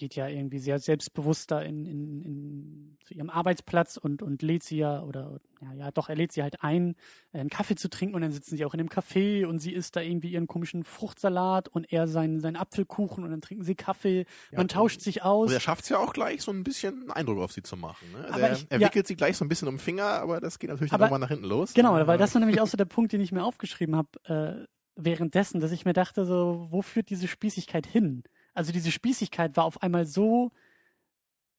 geht 0.00 0.14
ja 0.16 0.26
irgendwie 0.28 0.58
sehr 0.58 0.78
selbstbewusst 0.78 1.50
da 1.50 1.60
in, 1.60 1.84
in, 1.84 2.22
in, 2.22 2.96
zu 3.04 3.12
ihrem 3.12 3.28
Arbeitsplatz 3.28 3.98
und, 3.98 4.22
und 4.22 4.40
lädt 4.40 4.62
sie 4.62 4.78
ja, 4.78 5.02
oder 5.02 5.40
ja, 5.60 5.74
ja, 5.74 5.90
doch, 5.90 6.08
er 6.08 6.16
lädt 6.16 6.32
sie 6.32 6.42
halt 6.42 6.62
ein, 6.62 6.96
einen 7.34 7.50
Kaffee 7.50 7.74
zu 7.76 7.90
trinken 7.90 8.14
und 8.14 8.22
dann 8.22 8.32
sitzen 8.32 8.56
sie 8.56 8.64
auch 8.64 8.72
in 8.72 8.78
dem 8.78 8.88
Café 8.88 9.44
und 9.44 9.58
sie 9.58 9.72
isst 9.74 9.94
da 9.96 10.00
irgendwie 10.00 10.30
ihren 10.30 10.46
komischen 10.46 10.84
Fruchtsalat 10.84 11.68
und 11.68 11.92
er 11.92 12.08
seinen, 12.08 12.40
seinen 12.40 12.56
Apfelkuchen 12.56 13.22
und 13.24 13.30
dann 13.30 13.42
trinken 13.42 13.62
sie 13.62 13.74
Kaffee, 13.74 14.24
Ja, 14.50 14.56
man 14.58 14.68
tauscht 14.68 15.02
sich 15.02 15.22
aus. 15.22 15.48
Und 15.48 15.54
er 15.54 15.60
schafft 15.60 15.82
es 15.84 15.90
ja 15.90 15.98
auch 15.98 16.14
gleich, 16.14 16.40
so 16.42 16.50
ein 16.50 16.64
bisschen 16.64 17.02
einen 17.02 17.10
Eindruck 17.10 17.40
auf 17.40 17.52
sie 17.52 17.62
zu 17.62 17.76
machen. 17.76 18.10
Ne? 18.12 18.24
Also 18.24 18.40
er, 18.40 18.52
ich- 18.54 18.66
er 18.70 18.80
ja. 18.80 18.86
wickelt 18.88 19.06
sie 19.06 19.16
gleich 19.16 19.36
so 19.36 19.44
ein 19.44 19.48
bisschen 19.48 19.68
um 19.68 19.74
den 19.74 19.80
Finger, 19.80 20.04
aber 20.06 20.40
das 20.40 20.58
geht 20.58 20.70
natürlich 20.70 20.90
dann 20.90 20.96
Aber- 21.00 21.06
irgendwann 21.08 21.20
nach 21.20 21.28
hinten 21.28 21.44
los. 21.44 21.74
Genau, 21.74 21.92
weil 22.06 22.16
das 22.18 22.34
war 22.34 22.40
nämlich 22.40 22.60
auch 22.62 22.66
so 22.66 22.78
der 22.78 22.84
Punkt, 22.86 23.12
den 23.12 23.20
ich 23.20 23.32
mir 23.32 23.44
aufgeschrieben 23.44 23.96
habe 23.96 24.08
äh, 24.64 24.66
währenddessen, 24.96 25.60
dass 25.60 25.72
ich 25.72 25.84
mir 25.84 25.92
dachte, 25.92 26.24
so, 26.24 26.68
wo 26.70 26.80
führt 26.82 27.10
diese 27.10 27.28
Spießigkeit 27.28 27.86
hin? 27.86 28.22
Also 28.54 28.72
diese 28.72 28.90
Spießigkeit 28.90 29.56
war 29.56 29.64
auf 29.64 29.82
einmal 29.82 30.06
so 30.06 30.50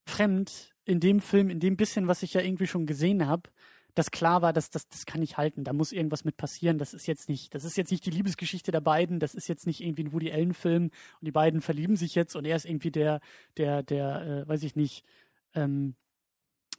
fremd 0.06 0.74
in 0.86 1.00
dem 1.00 1.20
Film, 1.20 1.50
in 1.50 1.60
dem 1.60 1.78
bisschen, 1.78 2.08
was 2.08 2.24
ich 2.24 2.34
ja 2.34 2.42
irgendwie 2.42 2.68
schon 2.68 2.86
gesehen 2.86 3.28
habe, 3.28 3.50
dass 3.94 4.10
klar 4.12 4.42
war, 4.42 4.54
dass 4.54 4.70
das, 4.70 4.88
das 4.88 5.06
kann 5.06 5.20
nicht 5.20 5.38
halten, 5.38 5.64
da 5.64 5.74
muss 5.74 5.92
irgendwas 5.92 6.24
mit 6.24 6.38
passieren. 6.38 6.78
Das 6.78 6.94
ist 6.94 7.08
jetzt 7.08 7.28
nicht, 7.30 7.54
das 7.54 7.66
ist 7.66 7.76
jetzt 7.78 7.92
nicht 7.92 8.06
die 8.06 8.10
Liebesgeschichte 8.12 8.72
der 8.72 8.82
beiden, 8.82 9.20
das 9.20 9.36
ist 9.36 9.48
jetzt 9.48 9.68
nicht 9.68 9.82
irgendwie 9.82 10.06
ein 10.06 10.14
Woody 10.14 10.32
Allen-Film 10.32 10.86
und 10.86 11.26
die 11.26 11.32
beiden 11.32 11.62
verlieben 11.62 11.98
sich 11.98 12.16
jetzt 12.16 12.36
und 12.36 12.46
er 12.46 12.56
ist 12.56 12.66
irgendwie 12.66 12.92
der, 12.92 13.20
der, 13.58 13.84
der, 13.84 14.22
äh, 14.22 14.48
weiß 14.48 14.64
ich 14.64 14.76
nicht, 14.76 15.04
ähm, 15.56 15.96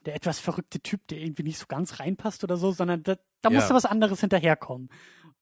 der 0.06 0.14
etwas 0.16 0.40
verrückte 0.40 0.80
Typ, 0.80 1.06
der 1.08 1.18
irgendwie 1.18 1.44
nicht 1.44 1.58
so 1.58 1.66
ganz 1.66 2.00
reinpasst 2.00 2.42
oder 2.44 2.56
so, 2.56 2.72
sondern 2.72 3.02
da, 3.02 3.16
da 3.40 3.50
Ja. 3.50 3.56
musste 3.56 3.74
was 3.74 3.84
anderes 3.84 4.20
hinterherkommen. 4.20 4.88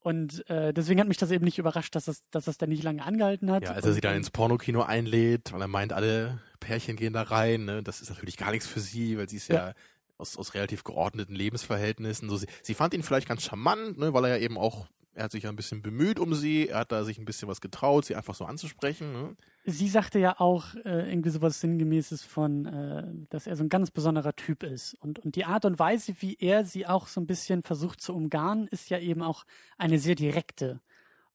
Und 0.01 0.49
äh, 0.49 0.73
deswegen 0.73 0.99
hat 0.99 1.07
mich 1.07 1.17
das 1.17 1.29
eben 1.29 1.45
nicht 1.45 1.59
überrascht, 1.59 1.95
dass 1.95 2.05
das, 2.05 2.23
dass 2.31 2.45
das 2.45 2.57
dann 2.57 2.69
nicht 2.69 2.81
lange 2.81 3.03
angehalten 3.03 3.51
hat. 3.51 3.63
Ja, 3.63 3.71
als 3.73 3.85
er 3.85 3.93
sie 3.93 4.01
dann 4.01 4.15
ins 4.15 4.31
Pornokino 4.31 4.81
einlädt, 4.81 5.53
weil 5.53 5.61
er 5.61 5.67
meint, 5.67 5.93
alle 5.93 6.39
Pärchen 6.59 6.95
gehen 6.95 7.13
da 7.13 7.21
rein. 7.21 7.65
Ne? 7.65 7.83
Das 7.83 8.01
ist 8.01 8.09
natürlich 8.09 8.35
gar 8.35 8.49
nichts 8.49 8.65
für 8.65 8.79
sie, 8.79 9.19
weil 9.19 9.29
sie 9.29 9.37
ist 9.37 9.49
ja, 9.49 9.73
aus, 10.17 10.37
aus 10.37 10.55
relativ 10.55 10.83
geordneten 10.83 11.35
Lebensverhältnissen. 11.35 12.29
So, 12.29 12.37
sie, 12.37 12.47
sie 12.63 12.73
fand 12.73 12.95
ihn 12.95 13.03
vielleicht 13.03 13.27
ganz 13.27 13.43
charmant, 13.43 13.99
ne? 13.99 14.11
weil 14.13 14.25
er 14.25 14.37
ja 14.37 14.43
eben 14.43 14.57
auch, 14.57 14.87
er 15.13 15.25
hat 15.25 15.31
sich 15.31 15.43
ja 15.43 15.49
ein 15.49 15.55
bisschen 15.55 15.81
bemüht 15.81 16.19
um 16.19 16.33
sie, 16.33 16.69
er 16.69 16.79
hat 16.79 16.91
da 16.91 17.03
sich 17.03 17.17
ein 17.17 17.25
bisschen 17.25 17.47
was 17.47 17.61
getraut, 17.61 18.05
sie 18.05 18.15
einfach 18.15 18.35
so 18.35 18.45
anzusprechen. 18.45 19.11
Ne? 19.11 19.35
Sie 19.65 19.87
sagte 19.87 20.19
ja 20.19 20.39
auch 20.39 20.73
äh, 20.85 21.11
irgendwie 21.11 21.29
sowas 21.29 21.59
Sinngemäßes 21.59 22.23
von, 22.23 22.65
äh, 22.65 23.03
dass 23.29 23.45
er 23.45 23.55
so 23.55 23.63
ein 23.63 23.69
ganz 23.69 23.91
besonderer 23.91 24.35
Typ 24.35 24.63
ist. 24.63 24.93
Und, 24.95 25.19
und 25.19 25.35
die 25.35 25.45
Art 25.45 25.65
und 25.65 25.79
Weise, 25.79 26.13
wie 26.19 26.37
er 26.39 26.63
sie 26.63 26.87
auch 26.87 27.07
so 27.07 27.19
ein 27.19 27.27
bisschen 27.27 27.61
versucht 27.61 28.01
zu 28.01 28.15
umgarnen, 28.15 28.67
ist 28.67 28.89
ja 28.89 28.99
eben 28.99 29.21
auch 29.21 29.45
eine 29.77 29.99
sehr 29.99 30.15
direkte. 30.15 30.79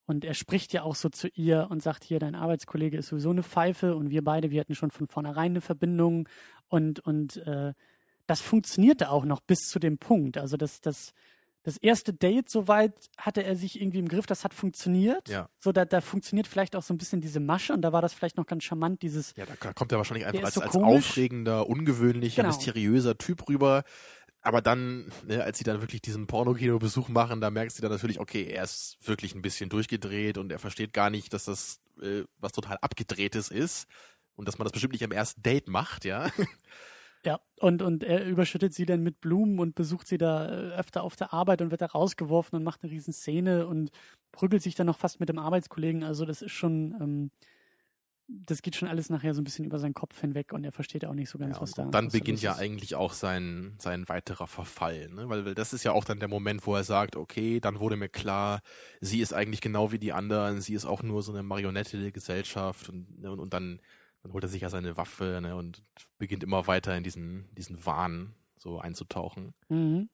Und 0.07 0.25
er 0.25 0.35
spricht 0.35 0.73
ja 0.73 0.83
auch 0.83 0.95
so 0.95 1.09
zu 1.09 1.29
ihr 1.29 1.67
und 1.69 1.83
sagt 1.83 2.05
hier, 2.05 2.19
dein 2.19 2.35
Arbeitskollege 2.35 2.97
ist 2.97 3.09
sowieso 3.09 3.31
eine 3.31 3.43
Pfeife 3.43 3.97
und 3.97 4.11
wir 4.11 4.23
beide, 4.23 4.51
wir 4.51 4.61
hatten 4.61 4.77
schon 4.77 4.93
von 4.93 5.09
vornherein 5.09 5.53
eine 5.53 5.61
Verbindung 5.61 6.29
und, 6.69 7.01
und 7.01 7.39
äh, 7.39 7.75
das 8.27 8.41
funktionierte 8.41 9.11
auch 9.11 9.25
noch 9.25 9.41
bis 9.41 9.59
zu 9.69 9.79
dem 9.79 9.99
Punkt. 9.99 10.39
Also 10.39 10.57
das, 10.57 10.81
das, 10.81 11.13
das 11.67 11.79
erste 11.79 12.13
Date, 12.13 12.49
soweit 12.49 12.93
hatte 13.19 13.43
er 13.43 13.57
sich 13.57 13.81
irgendwie 13.81 13.99
im 13.99 14.07
Griff, 14.07 14.25
das 14.27 14.45
hat 14.45 14.55
funktioniert. 14.55 15.29
Ja. 15.29 15.49
So, 15.59 15.73
da, 15.73 15.85
da 15.85 16.01
funktioniert 16.01 16.47
vielleicht 16.47 16.77
auch 16.77 16.83
so 16.85 16.95
ein 16.95 16.99
bisschen 16.99 17.21
diese 17.21 17.41
Masche 17.41 17.73
und 17.73 17.83
da 17.83 17.93
war 17.93 18.01
das 18.01 18.15
vielleicht 18.15 18.37
noch 18.37 18.47
ganz 18.47 18.63
charmant, 18.63 19.03
dieses, 19.03 19.35
Ja, 19.37 19.47
da 19.47 19.73
kommt 19.73 19.91
er 19.91 19.99
wahrscheinlich 19.99 20.27
einfach 20.27 20.45
als, 20.45 20.55
so 20.55 20.61
als 20.61 20.77
aufregender, 20.77 21.69
ungewöhnlicher, 21.69 22.43
Genau. 22.43 22.55
mysteriöser 22.55 23.19
Typ 23.19 23.49
rüber. 23.49 23.83
Aber 24.43 24.63
dann, 24.63 25.11
ne, 25.27 25.43
als 25.43 25.59
sie 25.59 25.65
dann 25.65 25.81
wirklich 25.81 26.01
diesen 26.01 26.29
Pornokino-Besuch 26.29 27.09
machen, 27.09 27.41
da 27.41 27.51
merkst 27.51 27.77
du 27.77 27.83
dann 27.83 27.91
natürlich, 27.91 28.21
okay, 28.21 28.45
er 28.45 28.63
ist 28.63 28.97
wirklich 29.05 29.35
ein 29.35 29.43
bisschen 29.43 29.69
durchgedreht 29.69 30.39
und 30.39 30.53
er 30.53 30.61
versteht 30.61 30.93
gar 30.93 31.11
nicht, 31.11 31.33
dass 31.33 31.47
das 31.47 31.81
äh, 32.01 32.23
was 32.39 32.53
total 32.53 32.79
abgedrehtes 32.81 33.51
ist 33.51 33.89
und 34.37 34.47
dass 34.47 34.59
man 34.59 34.67
das 34.67 34.73
bestimmt 34.73 34.93
nicht 34.93 35.03
am 35.03 35.11
ersten 35.11 35.43
Date 35.43 35.67
macht, 35.67 36.05
ja. 36.05 36.31
Ja, 37.27 37.41
und, 37.59 37.83
und 37.83 38.05
er 38.05 38.25
überschüttet 38.25 38.73
sie 38.73 38.87
dann 38.87 39.03
mit 39.03 39.21
Blumen 39.21 39.59
und 39.59 39.75
besucht 39.75 40.07
sie 40.07 40.17
da 40.17 40.47
äh, 40.47 40.75
öfter 40.77 41.03
auf 41.03 41.17
der 41.17 41.33
Arbeit 41.33 41.61
und 41.61 41.73
wird 41.73 41.81
da 41.81 41.87
rausgeworfen 41.87 42.57
und 42.57 42.63
macht 42.63 42.85
eine 42.85 42.93
riesen 42.93 43.13
Szene 43.13 43.67
und 43.67 43.91
prügelt 44.31 44.63
sich 44.63 44.77
dann 44.77 44.87
noch 44.87 44.97
fast 44.97 45.19
mit 45.19 45.29
dem 45.29 45.41
Arbeitskollegen. 45.41 46.05
Also 46.05 46.25
das 46.25 46.41
ist 46.41 46.53
schon, 46.53 46.95
ähm, 47.01 47.31
das 48.29 48.63
geht 48.63 48.77
schon 48.77 48.89
alles 48.89 49.11
nachher 49.11 49.35
so 49.35 49.41
ein 49.41 49.45
bisschen 49.45 49.65
über 49.65 49.81
seinen 49.81 49.95
Kopf 49.95 50.21
hinweg 50.21 50.53
und 50.53 50.63
er 50.63 50.71
versteht 50.71 51.05
auch 51.05 51.15
nicht 51.15 51.29
so 51.29 51.39
ganz, 51.39 51.57
Ja, 51.57 51.63
was 51.63 51.73
da 51.73 51.87
dann 51.87 52.07
was 52.07 52.13
beginnt 52.13 52.43
ja 52.43 52.55
eigentlich 52.55 52.95
auch 52.95 53.13
sein, 53.13 53.75
sein 53.79 54.09
weiterer 54.09 54.47
Verfall, 54.47 55.09
ne? 55.09 55.29
weil, 55.29 55.45
weil 55.45 55.55
das 55.57 55.73
ist 55.73 55.83
ja 55.83 55.91
auch 55.91 56.05
dann 56.05 56.21
der 56.21 56.29
Moment, 56.29 56.65
wo 56.65 56.77
er 56.77 56.85
sagt, 56.85 57.17
okay, 57.17 57.59
dann 57.59 57.81
wurde 57.81 57.97
mir 57.97 58.09
klar, 58.09 58.61
sie 59.01 59.21
ist 59.21 59.33
eigentlich 59.33 59.61
genau 59.61 59.91
wie 59.91 59.99
die 59.99 60.13
anderen, 60.13 60.61
sie 60.61 60.75
ist 60.75 60.87
auch 60.87 61.03
nur 61.03 61.23
so 61.23 61.33
eine 61.33 61.43
Marionette 61.43 62.01
der 62.01 62.13
Gesellschaft 62.13 62.89
und, 62.89 63.21
ne, 63.21 63.33
und, 63.33 63.41
und 63.41 63.53
dann, 63.53 63.81
dann 64.27 64.33
holt 64.33 64.45
er 64.45 64.49
sich 64.49 64.63
ja 64.63 64.69
seine 64.69 64.97
Waffe 64.97 65.39
ne, 65.41 65.57
und 65.57 65.83
beginnt 66.19 66.43
immer 66.43 66.67
weiter 66.67 66.97
in 66.97 67.05
diesen, 67.05 67.49
diesen 67.55 67.85
Wahn 67.87 68.35
so 68.59 68.79
einzutauchen. 68.79 69.55
Mhm. 69.69 70.09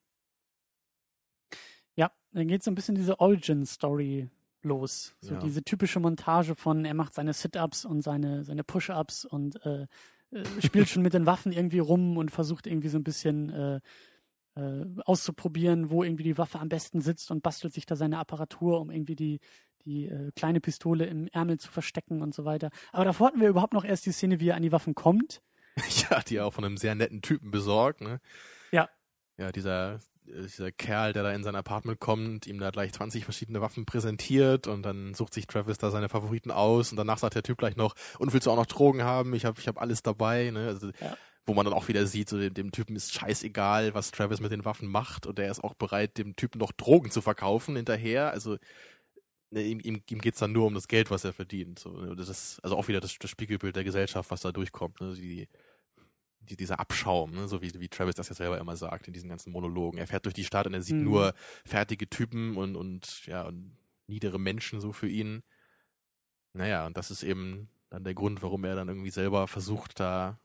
Ja, 1.94 2.10
dann 2.32 2.48
geht 2.48 2.62
so 2.62 2.70
ein 2.70 2.74
bisschen 2.74 2.94
diese 2.94 3.20
Origin-Story 3.20 4.28
los. 4.62 5.14
So 5.20 5.34
Ja. 5.34 5.40
diese 5.40 5.62
typische 5.64 6.00
Montage 6.00 6.54
von, 6.54 6.84
er 6.84 6.94
macht 6.94 7.14
seine 7.14 7.32
Sit-Ups 7.32 7.84
und 7.84 8.02
seine, 8.02 8.44
seine 8.44 8.64
Push-Ups 8.64 9.24
und 9.24 9.64
äh, 9.64 9.86
äh, 10.30 10.44
spielt 10.60 10.88
schon 10.88 11.02
mit 11.02 11.14
den 11.14 11.26
Waffen 11.26 11.52
irgendwie 11.52 11.78
rum 11.78 12.16
und 12.16 12.30
versucht 12.30 12.66
irgendwie 12.66 12.88
so 12.88 12.98
ein 12.98 13.04
bisschen 13.04 13.50
äh, 13.50 13.80
äh, 14.54 14.84
auszuprobieren, 15.04 15.90
wo 15.90 16.02
irgendwie 16.02 16.24
die 16.24 16.38
Waffe 16.38 16.58
am 16.58 16.68
besten 16.68 17.00
sitzt 17.00 17.30
und 17.30 17.42
bastelt 17.42 17.72
sich 17.72 17.86
da 17.86 17.96
seine 17.96 18.18
Apparatur, 18.18 18.80
um 18.80 18.90
irgendwie 18.90 19.16
die, 19.16 19.40
die 19.84 20.06
äh, 20.06 20.30
kleine 20.36 20.60
Pistole 20.60 21.06
im 21.06 21.28
Ärmel 21.28 21.58
zu 21.58 21.70
verstecken 21.70 22.22
und 22.22 22.34
so 22.34 22.44
weiter. 22.44 22.70
Aber 22.92 23.04
davor 23.04 23.28
hatten 23.28 23.40
wir 23.40 23.48
überhaupt 23.48 23.72
noch 23.72 23.84
erst 23.84 24.06
die 24.06 24.12
Szene, 24.12 24.40
wie 24.40 24.48
er 24.48 24.56
an 24.56 24.62
die 24.62 24.72
Waffen 24.72 24.94
kommt. 24.94 25.42
ja, 26.10 26.20
die 26.20 26.36
er 26.36 26.46
auch 26.46 26.52
von 26.52 26.64
einem 26.64 26.76
sehr 26.76 26.94
netten 26.94 27.22
Typen 27.22 27.50
besorgt, 27.50 28.00
ne? 28.00 28.20
Ja. 28.72 28.88
Ja, 29.38 29.52
dieser, 29.52 29.94
äh, 30.26 30.42
dieser 30.42 30.70
Kerl, 30.70 31.12
der 31.12 31.22
da 31.22 31.32
in 31.32 31.44
sein 31.44 31.56
Apartment 31.56 31.98
kommt, 31.98 32.46
ihm 32.46 32.58
da 32.58 32.70
gleich 32.70 32.92
20 32.92 33.24
verschiedene 33.24 33.60
Waffen 33.60 33.86
präsentiert 33.86 34.66
und 34.66 34.82
dann 34.82 35.14
sucht 35.14 35.32
sich 35.32 35.46
Travis 35.46 35.78
da 35.78 35.90
seine 35.90 36.08
Favoriten 36.08 36.50
aus 36.50 36.90
und 36.90 36.96
danach 36.96 37.18
sagt 37.18 37.34
der 37.34 37.42
Typ 37.42 37.58
gleich 37.58 37.76
noch, 37.76 37.94
und 38.18 38.32
willst 38.32 38.46
du 38.46 38.50
auch 38.50 38.56
noch 38.56 38.66
Drogen 38.66 39.02
haben? 39.02 39.34
Ich 39.34 39.46
habe 39.46 39.58
ich 39.58 39.66
hab 39.66 39.80
alles 39.80 40.02
dabei, 40.02 40.50
ne? 40.50 40.66
Also, 40.68 40.90
Ja. 41.00 41.16
Wo 41.46 41.54
man 41.54 41.64
dann 41.64 41.74
auch 41.74 41.88
wieder 41.88 42.06
sieht, 42.06 42.28
so 42.28 42.38
dem, 42.38 42.54
dem 42.54 42.72
Typen 42.72 42.96
ist 42.96 43.12
scheißegal, 43.14 43.94
was 43.94 44.12
Travis 44.12 44.40
mit 44.40 44.52
den 44.52 44.64
Waffen 44.64 44.88
macht 44.88 45.26
und 45.26 45.38
er 45.38 45.50
ist 45.50 45.62
auch 45.64 45.74
bereit, 45.74 46.18
dem 46.18 46.36
Typen 46.36 46.58
noch 46.58 46.72
Drogen 46.72 47.10
zu 47.10 47.20
verkaufen 47.20 47.76
hinterher. 47.76 48.30
Also 48.30 48.58
ne, 49.50 49.62
ihm, 49.62 49.80
ihm, 49.80 50.02
ihm 50.08 50.20
geht's 50.20 50.38
dann 50.38 50.52
nur 50.52 50.66
um 50.66 50.74
das 50.74 50.88
Geld, 50.88 51.10
was 51.10 51.24
er 51.24 51.32
verdient. 51.32 51.78
So, 51.78 51.90
ne? 51.90 52.16
das 52.16 52.28
ist 52.28 52.60
also 52.62 52.76
auch 52.76 52.88
wieder 52.88 53.00
das, 53.00 53.18
das 53.18 53.30
Spiegelbild 53.30 53.76
der 53.76 53.84
Gesellschaft, 53.84 54.30
was 54.30 54.42
da 54.42 54.52
durchkommt. 54.52 55.00
Ne? 55.00 55.14
Die, 55.14 55.48
die, 56.40 56.56
dieser 56.56 56.80
Abschaum, 56.80 57.32
ne? 57.32 57.48
so 57.48 57.62
wie, 57.62 57.72
wie 57.78 57.88
Travis 57.88 58.16
das 58.16 58.28
ja 58.28 58.34
selber 58.34 58.58
immer 58.58 58.76
sagt 58.76 59.06
in 59.06 59.12
diesen 59.12 59.28
ganzen 59.28 59.52
Monologen. 59.52 59.98
Er 59.98 60.06
fährt 60.06 60.24
durch 60.24 60.34
die 60.34 60.44
Stadt 60.44 60.66
und 60.66 60.74
er 60.74 60.82
sieht 60.82 60.96
Mhm. 60.96 61.04
nur 61.04 61.34
fertige 61.64 62.08
Typen 62.08 62.56
und, 62.56 62.76
und 62.76 63.26
ja, 63.26 63.42
und 63.42 63.76
niedere 64.08 64.38
Menschen 64.38 64.80
so 64.80 64.92
für 64.92 65.08
ihn. 65.08 65.42
Naja, 66.54 66.86
und 66.86 66.96
das 66.96 67.10
ist 67.10 67.22
eben 67.22 67.68
dann 67.90 68.04
der 68.04 68.14
Grund, 68.14 68.42
warum 68.42 68.64
er 68.64 68.74
dann 68.74 68.88
irgendwie 68.88 69.10
selber 69.10 69.48
versucht, 69.48 70.00
da 70.00 70.38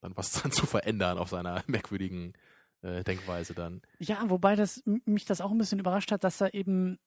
dann 0.00 0.16
was 0.16 0.32
dann 0.42 0.52
zu 0.52 0.66
verändern 0.66 1.18
auf 1.18 1.30
seiner 1.30 1.62
merkwürdigen 1.66 2.32
äh, 2.82 3.04
Denkweise 3.04 3.54
dann. 3.54 3.82
Ja, 3.98 4.28
wobei 4.28 4.56
das 4.56 4.82
mich 4.84 5.24
das 5.24 5.40
auch 5.40 5.50
ein 5.50 5.58
bisschen 5.58 5.80
überrascht 5.80 6.12
hat, 6.12 6.24
dass 6.24 6.40
er 6.40 6.54
eben, 6.54 6.98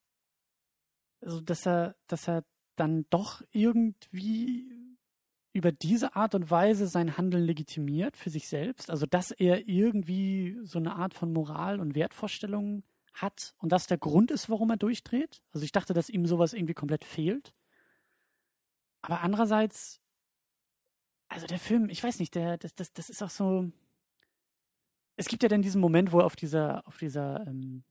also 1.21 1.41
dass 1.41 1.65
er, 1.65 1.95
dass 2.07 2.27
er 2.27 2.43
dann 2.75 3.05
doch 3.09 3.41
irgendwie 3.51 4.97
über 5.53 5.71
diese 5.71 6.15
Art 6.15 6.33
und 6.33 6.49
Weise 6.49 6.87
sein 6.87 7.17
Handeln 7.17 7.43
legitimiert 7.43 8.15
für 8.15 8.29
sich 8.29 8.47
selbst. 8.47 8.89
Also 8.89 9.05
dass 9.05 9.31
er 9.31 9.67
irgendwie 9.67 10.57
so 10.63 10.79
eine 10.79 10.95
Art 10.95 11.13
von 11.13 11.33
Moral 11.33 11.79
und 11.79 11.95
Wertvorstellungen 11.95 12.83
hat 13.13 13.53
und 13.57 13.71
das 13.71 13.87
der 13.87 13.97
Grund 13.97 14.31
ist, 14.31 14.49
warum 14.49 14.69
er 14.69 14.77
durchdreht. 14.77 15.41
Also 15.51 15.65
ich 15.65 15.71
dachte, 15.71 15.93
dass 15.93 16.09
ihm 16.09 16.25
sowas 16.25 16.53
irgendwie 16.53 16.73
komplett 16.73 17.03
fehlt. 17.03 17.53
Aber 19.01 19.21
andererseits, 19.21 20.00
also 21.31 21.47
der 21.47 21.59
Film, 21.59 21.89
ich 21.89 22.03
weiß 22.03 22.19
nicht, 22.19 22.35
der, 22.35 22.57
das, 22.57 22.75
das, 22.75 22.91
das 22.91 23.09
ist 23.09 23.23
auch 23.23 23.29
so. 23.29 23.71
Es 25.15 25.27
gibt 25.27 25.43
ja 25.43 25.49
dann 25.49 25.61
diesen 25.61 25.79
Moment, 25.79 26.11
wo 26.11 26.19
er 26.19 26.25
auf 26.25 26.35
dieser, 26.35 26.85
auf 26.87 26.97
dieser, 26.97 27.45
ähm, 27.47 27.83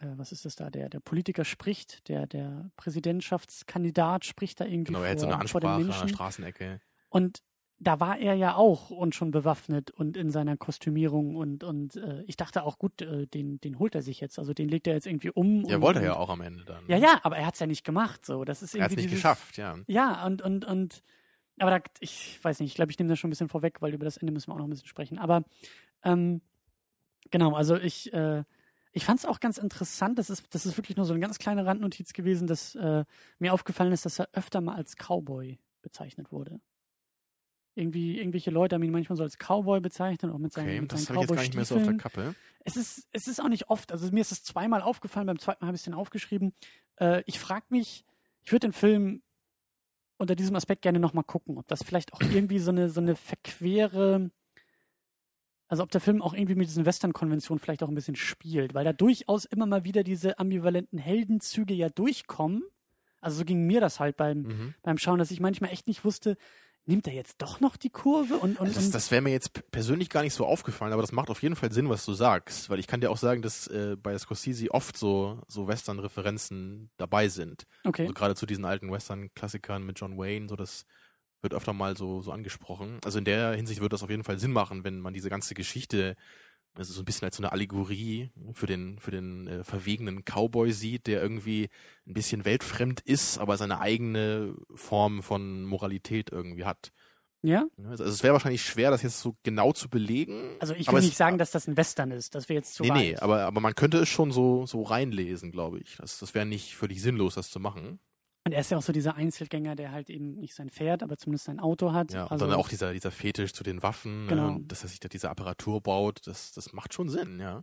äh, 0.00 0.06
was 0.16 0.32
ist 0.32 0.44
das 0.44 0.56
da, 0.56 0.70
der, 0.70 0.88
der 0.88 1.00
Politiker 1.00 1.44
spricht, 1.44 2.08
der, 2.08 2.26
der 2.26 2.70
Präsidentschaftskandidat 2.76 4.24
spricht 4.24 4.60
da 4.60 4.64
irgendwie 4.64 4.92
Genau, 4.92 5.02
er 5.02 5.12
hat 5.12 5.20
so 5.20 5.26
vor, 5.26 5.38
eine 5.38 5.48
vor 5.48 5.60
den 5.60 5.70
Ansprache 5.70 6.00
an 6.00 6.06
der. 6.06 6.14
Straßenecke. 6.14 6.80
Und 7.10 7.42
da 7.78 8.00
war 8.00 8.18
er 8.18 8.34
ja 8.34 8.54
auch 8.54 8.90
und 8.90 9.14
schon 9.14 9.30
bewaffnet 9.30 9.90
und 9.90 10.16
in 10.16 10.30
seiner 10.30 10.56
Kostümierung 10.56 11.36
und, 11.36 11.64
und 11.64 11.96
äh, 11.96 12.22
ich 12.26 12.36
dachte 12.36 12.62
auch, 12.62 12.78
gut, 12.78 13.02
äh, 13.02 13.26
den, 13.26 13.60
den 13.60 13.78
holt 13.78 13.94
er 13.94 14.02
sich 14.02 14.20
jetzt. 14.20 14.38
Also 14.38 14.52
den 14.54 14.68
legt 14.68 14.86
er 14.86 14.94
jetzt 14.94 15.06
irgendwie 15.06 15.30
um. 15.30 15.64
Ja, 15.66 15.80
wollte 15.80 16.00
er 16.00 16.06
ja 16.06 16.16
auch 16.16 16.30
am 16.30 16.40
Ende 16.40 16.64
dann. 16.64 16.84
Ja, 16.88 16.96
ja, 16.96 17.20
aber 17.22 17.36
er 17.36 17.46
hat 17.46 17.54
es 17.54 17.60
ja 17.60 17.66
nicht 17.66 17.84
gemacht. 17.84 18.24
So, 18.24 18.44
das 18.44 18.62
ist 18.62 18.74
Er 18.74 18.84
hat 18.84 18.92
irgendwie 18.92 19.00
es 19.00 19.04
nicht 19.04 19.10
dieses, 19.12 19.22
geschafft, 19.22 19.58
ja. 19.58 19.76
Ja, 19.86 20.24
und, 20.26 20.42
und, 20.42 20.64
und, 20.64 21.02
aber 21.62 21.78
da, 21.78 21.84
ich 22.00 22.42
weiß 22.42 22.60
nicht, 22.60 22.70
ich 22.70 22.74
glaube, 22.74 22.90
ich 22.90 22.98
nehme 22.98 23.08
das 23.08 23.18
schon 23.18 23.28
ein 23.28 23.30
bisschen 23.30 23.48
vorweg, 23.48 23.80
weil 23.80 23.94
über 23.94 24.04
das 24.04 24.16
Ende 24.16 24.32
müssen 24.32 24.48
wir 24.48 24.54
auch 24.54 24.58
noch 24.58 24.66
ein 24.66 24.70
bisschen 24.70 24.88
sprechen. 24.88 25.18
Aber 25.18 25.44
ähm, 26.02 26.40
genau, 27.30 27.54
also 27.54 27.76
ich, 27.76 28.12
äh, 28.12 28.42
ich 28.92 29.04
fand 29.04 29.20
es 29.20 29.26
auch 29.26 29.40
ganz 29.40 29.58
interessant, 29.58 30.18
das 30.18 30.28
ist, 30.28 30.44
das 30.54 30.66
ist 30.66 30.76
wirklich 30.76 30.96
nur 30.96 31.06
so 31.06 31.12
eine 31.12 31.20
ganz 31.20 31.38
kleine 31.38 31.64
Randnotiz 31.64 32.12
gewesen, 32.12 32.46
dass 32.46 32.74
äh, 32.74 33.04
mir 33.38 33.54
aufgefallen 33.54 33.92
ist, 33.92 34.04
dass 34.04 34.18
er 34.18 34.28
öfter 34.32 34.60
mal 34.60 34.74
als 34.74 34.96
Cowboy 34.96 35.58
bezeichnet 35.82 36.32
wurde. 36.32 36.60
Irgendwie, 37.74 38.18
irgendwelche 38.18 38.50
Leute 38.50 38.74
haben 38.74 38.82
ihn 38.82 38.90
manchmal 38.90 39.16
so 39.16 39.22
als 39.22 39.38
Cowboy 39.38 39.80
bezeichnet, 39.80 40.30
auch 40.30 40.38
mit 40.38 40.52
seinen, 40.52 40.68
Okay, 40.68 40.80
mit 40.82 40.92
das 40.92 41.04
seinen 41.04 41.16
habe 41.16 41.24
ich 41.24 41.30
jetzt 41.30 41.36
gar 41.36 41.42
nicht 41.42 41.54
mehr 41.54 41.64
so 41.64 41.76
auf 41.76 41.84
der. 41.84 41.96
Kappe. 41.96 42.34
Es 42.64 42.76
ist, 42.76 43.08
es 43.12 43.28
ist 43.28 43.40
auch 43.40 43.48
nicht 43.48 43.70
oft, 43.70 43.92
also 43.92 44.10
mir 44.10 44.20
ist 44.20 44.32
es 44.32 44.42
zweimal 44.42 44.82
aufgefallen, 44.82 45.26
beim 45.26 45.38
zweiten 45.38 45.64
Mal 45.64 45.68
habe 45.68 45.76
ich 45.76 45.80
es 45.80 45.84
dann 45.84 45.94
aufgeschrieben. 45.94 46.52
Äh, 46.96 47.22
ich 47.26 47.38
frage 47.38 47.66
mich, 47.70 48.04
ich 48.42 48.52
würde 48.52 48.66
den 48.66 48.72
Film 48.72 49.22
unter 50.22 50.34
diesem 50.36 50.56
Aspekt 50.56 50.82
gerne 50.82 50.98
nochmal 51.00 51.24
gucken, 51.24 51.58
ob 51.58 51.68
das 51.68 51.82
vielleicht 51.82 52.12
auch 52.14 52.20
irgendwie 52.20 52.58
so 52.58 52.70
eine, 52.70 52.88
so 52.88 53.00
eine 53.00 53.16
verquere, 53.16 54.30
also 55.68 55.82
ob 55.82 55.90
der 55.90 56.00
Film 56.00 56.22
auch 56.22 56.34
irgendwie 56.34 56.54
mit 56.54 56.68
diesen 56.68 56.86
Western-Konventionen 56.86 57.58
vielleicht 57.58 57.82
auch 57.82 57.88
ein 57.88 57.94
bisschen 57.94 58.16
spielt, 58.16 58.72
weil 58.74 58.84
da 58.84 58.92
durchaus 58.92 59.44
immer 59.44 59.66
mal 59.66 59.84
wieder 59.84 60.02
diese 60.02 60.38
ambivalenten 60.38 60.98
Heldenzüge 60.98 61.74
ja 61.74 61.88
durchkommen. 61.88 62.62
Also 63.20 63.38
so 63.38 63.44
ging 63.44 63.66
mir 63.66 63.80
das 63.80 64.00
halt 64.00 64.16
beim, 64.16 64.42
Mhm. 64.42 64.74
beim 64.82 64.98
Schauen, 64.98 65.18
dass 65.18 65.30
ich 65.30 65.40
manchmal 65.40 65.70
echt 65.70 65.86
nicht 65.86 66.04
wusste, 66.04 66.36
nimmt 66.84 67.06
er 67.06 67.14
jetzt 67.14 67.40
doch 67.40 67.60
noch 67.60 67.76
die 67.76 67.90
Kurve 67.90 68.34
und, 68.34 68.58
und, 68.58 68.76
Das, 68.76 68.84
und 68.84 68.94
das 68.94 69.10
wäre 69.10 69.22
mir 69.22 69.30
jetzt 69.30 69.52
persönlich 69.70 70.10
gar 70.10 70.22
nicht 70.22 70.34
so 70.34 70.46
aufgefallen, 70.46 70.92
aber 70.92 71.02
das 71.02 71.12
macht 71.12 71.30
auf 71.30 71.42
jeden 71.42 71.56
Fall 71.56 71.72
Sinn, 71.72 71.88
was 71.88 72.04
du 72.04 72.12
sagst, 72.12 72.70
weil 72.70 72.78
ich 72.78 72.86
kann 72.86 73.00
dir 73.00 73.10
auch 73.10 73.16
sagen, 73.16 73.42
dass 73.42 73.66
äh, 73.68 73.96
bei 73.96 74.16
Scorsese 74.18 74.70
oft 74.72 74.96
so, 74.96 75.40
so 75.48 75.68
Western-Referenzen 75.68 76.90
dabei 76.96 77.28
sind. 77.28 77.64
okay. 77.84 78.02
Also 78.02 78.14
gerade 78.14 78.34
zu 78.34 78.46
diesen 78.46 78.64
alten 78.64 78.90
Western-Klassikern 78.90 79.84
mit 79.84 80.00
John 80.00 80.18
Wayne, 80.18 80.48
so 80.48 80.56
das 80.56 80.84
wird 81.40 81.54
öfter 81.54 81.72
mal 81.72 81.96
so, 81.96 82.22
so 82.22 82.32
angesprochen. 82.32 82.98
Also 83.04 83.18
in 83.18 83.24
der 83.24 83.54
Hinsicht 83.54 83.80
wird 83.80 83.92
das 83.92 84.02
auf 84.02 84.10
jeden 84.10 84.24
Fall 84.24 84.38
Sinn 84.38 84.52
machen, 84.52 84.84
wenn 84.84 85.00
man 85.00 85.12
diese 85.12 85.28
ganze 85.28 85.54
Geschichte 85.54 86.16
also 86.74 86.92
so 86.92 87.02
ein 87.02 87.04
bisschen 87.04 87.26
als 87.26 87.36
so 87.36 87.42
eine 87.42 87.52
Allegorie 87.52 88.30
für 88.54 88.66
den, 88.66 88.98
für 88.98 89.10
den 89.10 89.46
äh, 89.46 89.64
verwegenen 89.64 90.24
Cowboy 90.24 90.72
sieht, 90.72 91.06
der 91.06 91.20
irgendwie 91.22 91.68
ein 92.06 92.14
bisschen 92.14 92.44
weltfremd 92.44 93.00
ist, 93.00 93.38
aber 93.38 93.56
seine 93.56 93.80
eigene 93.80 94.54
Form 94.74 95.22
von 95.22 95.64
Moralität 95.64 96.30
irgendwie 96.32 96.64
hat. 96.64 96.92
Ja? 97.42 97.66
Also 97.88 98.04
es 98.04 98.22
wäre 98.22 98.32
wahrscheinlich 98.34 98.62
schwer, 98.64 98.90
das 98.92 99.02
jetzt 99.02 99.20
so 99.20 99.34
genau 99.42 99.72
zu 99.72 99.88
belegen. 99.88 100.54
Also 100.60 100.74
ich 100.74 100.86
es- 100.88 101.04
nicht 101.04 101.16
sagen, 101.16 101.38
dass 101.38 101.50
das 101.50 101.66
ein 101.66 101.76
Western 101.76 102.10
ist. 102.12 102.34
Das 102.36 102.48
wäre 102.48 102.58
jetzt 102.58 102.74
zu 102.74 102.84
Nee, 102.84 102.88
weit. 102.90 102.96
nee, 102.98 103.16
aber, 103.16 103.42
aber 103.42 103.60
man 103.60 103.74
könnte 103.74 103.98
es 103.98 104.08
schon 104.08 104.30
so, 104.30 104.64
so 104.64 104.82
reinlesen, 104.82 105.50
glaube 105.50 105.80
ich. 105.80 105.96
Das, 105.96 106.18
das 106.20 106.34
wäre 106.34 106.46
nicht 106.46 106.76
völlig 106.76 107.02
sinnlos, 107.02 107.34
das 107.34 107.50
zu 107.50 107.58
machen. 107.58 107.98
Und 108.44 108.52
er 108.52 108.60
ist 108.60 108.70
ja 108.70 108.78
auch 108.78 108.82
so 108.82 108.92
dieser 108.92 109.14
Einzelgänger, 109.14 109.76
der 109.76 109.92
halt 109.92 110.10
eben 110.10 110.34
nicht 110.34 110.54
sein 110.54 110.68
Pferd, 110.68 111.02
aber 111.02 111.16
zumindest 111.16 111.44
sein 111.44 111.60
Auto 111.60 111.92
hat. 111.92 112.12
Ja, 112.12 112.24
und 112.24 112.32
also, 112.32 112.46
dann 112.46 112.56
auch 112.56 112.68
dieser, 112.68 112.92
dieser 112.92 113.12
Fetisch 113.12 113.52
zu 113.52 113.62
den 113.62 113.82
Waffen, 113.82 114.26
Genau. 114.26 114.48
ne, 114.48 114.56
und 114.56 114.72
dass 114.72 114.82
er 114.82 114.88
sich 114.88 114.98
da 114.98 115.08
diese 115.08 115.30
Apparatur 115.30 115.80
baut, 115.80 116.26
das, 116.26 116.52
das 116.52 116.72
macht 116.72 116.92
schon 116.92 117.08
Sinn, 117.08 117.38
ja. 117.38 117.62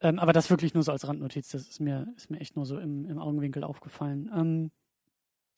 ähm, 0.00 0.18
aber 0.18 0.32
das 0.32 0.50
wirklich 0.50 0.74
nur 0.74 0.82
so 0.82 0.90
als 0.90 1.06
Randnotiz. 1.06 1.48
Das 1.50 1.68
ist 1.68 1.80
mir, 1.80 2.12
ist 2.16 2.30
mir 2.30 2.40
echt 2.40 2.56
nur 2.56 2.66
so 2.66 2.78
im, 2.78 3.04
im 3.06 3.18
Augenwinkel 3.18 3.62
aufgefallen. 3.62 4.28
Ähm, 4.34 4.72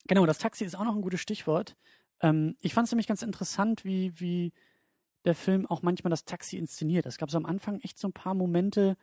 genau, 0.07 0.25
das 0.27 0.37
Taxi 0.37 0.65
ist 0.65 0.75
auch 0.75 0.85
noch 0.85 0.95
ein 0.95 1.01
gutes 1.01 1.21
Stichwort. 1.21 1.75
Ähm, 2.21 2.55
ich 2.59 2.73
fand 2.73 2.87
es 2.87 2.91
nämlich 2.91 3.07
ganz 3.07 3.23
interessant, 3.23 3.83
wie, 3.85 4.19
wie 4.19 4.53
der 5.25 5.35
Film 5.35 5.65
auch 5.65 5.81
manchmal 5.81 6.11
das 6.11 6.25
Taxi 6.25 6.57
inszeniert. 6.57 7.07
Es 7.07 7.17
gab 7.17 7.31
so 7.31 7.37
am 7.37 7.45
Anfang 7.45 7.79
echt 7.81 7.97
so 7.97 8.07
ein 8.07 8.13
paar 8.13 8.35
Momente, 8.35 8.97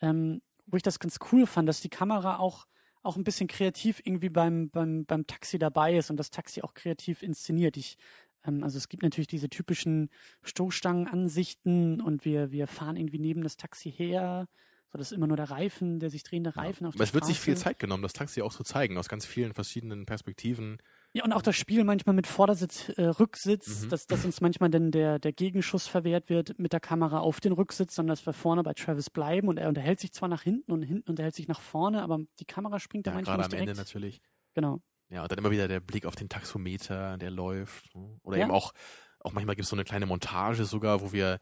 ähm, 0.00 0.40
wo 0.66 0.76
ich 0.76 0.82
das 0.84 1.00
ganz 1.00 1.18
cool 1.32 1.46
fand, 1.46 1.68
dass 1.68 1.80
die 1.80 1.88
Kamera 1.88 2.38
auch 2.38 2.66
auch 3.06 3.16
ein 3.16 3.24
bisschen 3.24 3.46
kreativ 3.46 4.00
irgendwie 4.04 4.28
beim, 4.28 4.68
beim, 4.70 5.06
beim 5.06 5.26
Taxi 5.26 5.58
dabei 5.58 5.96
ist 5.96 6.10
und 6.10 6.16
das 6.16 6.30
Taxi 6.30 6.62
auch 6.62 6.74
kreativ 6.74 7.22
inszeniert. 7.22 7.76
Ich, 7.76 7.96
ähm, 8.44 8.62
also 8.62 8.76
es 8.76 8.88
gibt 8.88 9.02
natürlich 9.02 9.28
diese 9.28 9.48
typischen 9.48 10.10
Stoßstangenansichten 10.42 12.00
und 12.00 12.24
wir, 12.24 12.50
wir 12.50 12.66
fahren 12.66 12.96
irgendwie 12.96 13.18
neben 13.18 13.42
das 13.42 13.56
Taxi 13.56 13.90
her. 13.90 14.48
So, 14.92 14.98
das 14.98 15.10
ist 15.10 15.16
immer 15.16 15.26
nur 15.26 15.36
der 15.36 15.50
Reifen, 15.50 15.98
der 16.00 16.10
sich 16.10 16.22
drehende 16.22 16.56
Reifen 16.56 16.86
auf 16.86 16.94
Aber 16.94 17.04
es 17.04 17.14
wird 17.14 17.24
sich 17.24 17.40
viel. 17.40 17.56
Zeit 17.56 17.78
genommen, 17.78 18.02
das 18.02 18.12
Taxi 18.12 18.42
auch 18.42 18.52
zu 18.52 18.62
zeigen, 18.64 18.98
aus 18.98 19.08
ganz 19.08 19.24
vielen 19.24 19.54
verschiedenen 19.54 20.06
Perspektiven. 20.06 20.78
Ja, 21.16 21.24
und 21.24 21.32
auch 21.32 21.40
das 21.42 21.56
Spiel 21.56 21.82
manchmal 21.84 22.14
mit 22.14 22.26
Vordersitz, 22.26 22.90
äh, 22.90 23.04
Rücksitz, 23.04 23.84
Mhm. 23.84 23.88
dass, 23.88 24.06
dass 24.06 24.24
uns 24.26 24.40
manchmal 24.42 24.68
dann 24.70 24.90
der, 24.90 25.18
der 25.18 25.32
Gegenschuss 25.32 25.86
verwehrt 25.86 26.28
wird 26.28 26.58
mit 26.58 26.72
der 26.74 26.80
Kamera 26.80 27.20
auf 27.20 27.40
den 27.40 27.52
Rücksitz, 27.52 27.94
sondern 27.94 28.14
dass 28.14 28.26
wir 28.26 28.34
vorne 28.34 28.62
bei 28.62 28.74
Travis 28.74 29.08
bleiben 29.08 29.48
und 29.48 29.56
er 29.56 29.68
unterhält 29.68 29.98
sich 29.98 30.12
zwar 30.12 30.28
nach 30.28 30.42
hinten 30.42 30.72
und 30.72 30.82
hinten 30.82 31.08
unterhält 31.08 31.34
sich 31.34 31.48
nach 31.48 31.60
vorne, 31.60 32.02
aber 32.02 32.18
die 32.38 32.44
Kamera 32.44 32.78
springt 32.80 33.06
da 33.06 33.12
Ja, 33.12 33.14
manchmal 33.16 33.36
gerade 33.38 33.44
am 33.46 33.50
nicht 33.52 33.60
Ende 33.60 33.72
direkt. 33.72 33.88
natürlich. 33.94 34.20
Genau. 34.54 34.80
Ja, 35.08 35.22
und 35.22 35.30
dann 35.30 35.38
immer 35.38 35.50
wieder 35.50 35.68
der 35.68 35.80
Blick 35.80 36.04
auf 36.04 36.16
den 36.16 36.28
Taxometer, 36.28 37.16
der 37.16 37.30
läuft. 37.30 37.94
ne? 37.94 38.18
Oder 38.22 38.36
Ja. 38.36 38.44
eben 38.44 38.52
auch, 38.52 38.72
auch 39.20 39.32
manchmal 39.32 39.56
gibt 39.56 39.64
es 39.64 39.70
so 39.70 39.76
eine 39.76 39.84
kleine 39.84 40.04
Montage 40.04 40.64
sogar, 40.66 41.00
wo 41.00 41.12
wir 41.12 41.38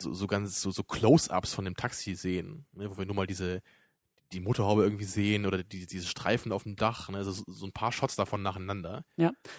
so, 0.00 0.14
so 0.14 0.26
ganz 0.28 0.62
so, 0.62 0.70
so 0.70 0.82
Close-ups 0.82 1.52
von 1.52 1.66
dem 1.66 1.74
Taxi 1.74 2.14
sehen, 2.14 2.64
ne? 2.72 2.88
wo 2.90 2.96
wir 2.96 3.04
nur 3.04 3.16
mal 3.16 3.26
diese 3.26 3.60
die 4.32 4.40
Motorhaube 4.40 4.82
irgendwie 4.82 5.04
sehen 5.04 5.46
oder 5.46 5.62
die, 5.62 5.86
diese 5.86 6.06
Streifen 6.06 6.52
auf 6.52 6.62
dem 6.62 6.76
Dach, 6.76 7.08
ne? 7.08 7.18
also 7.18 7.32
so, 7.46 7.66
ein 7.66 7.72
paar 7.72 7.92
Shots 7.92 8.16
davon 8.16 8.42
nacheinander. 8.42 9.04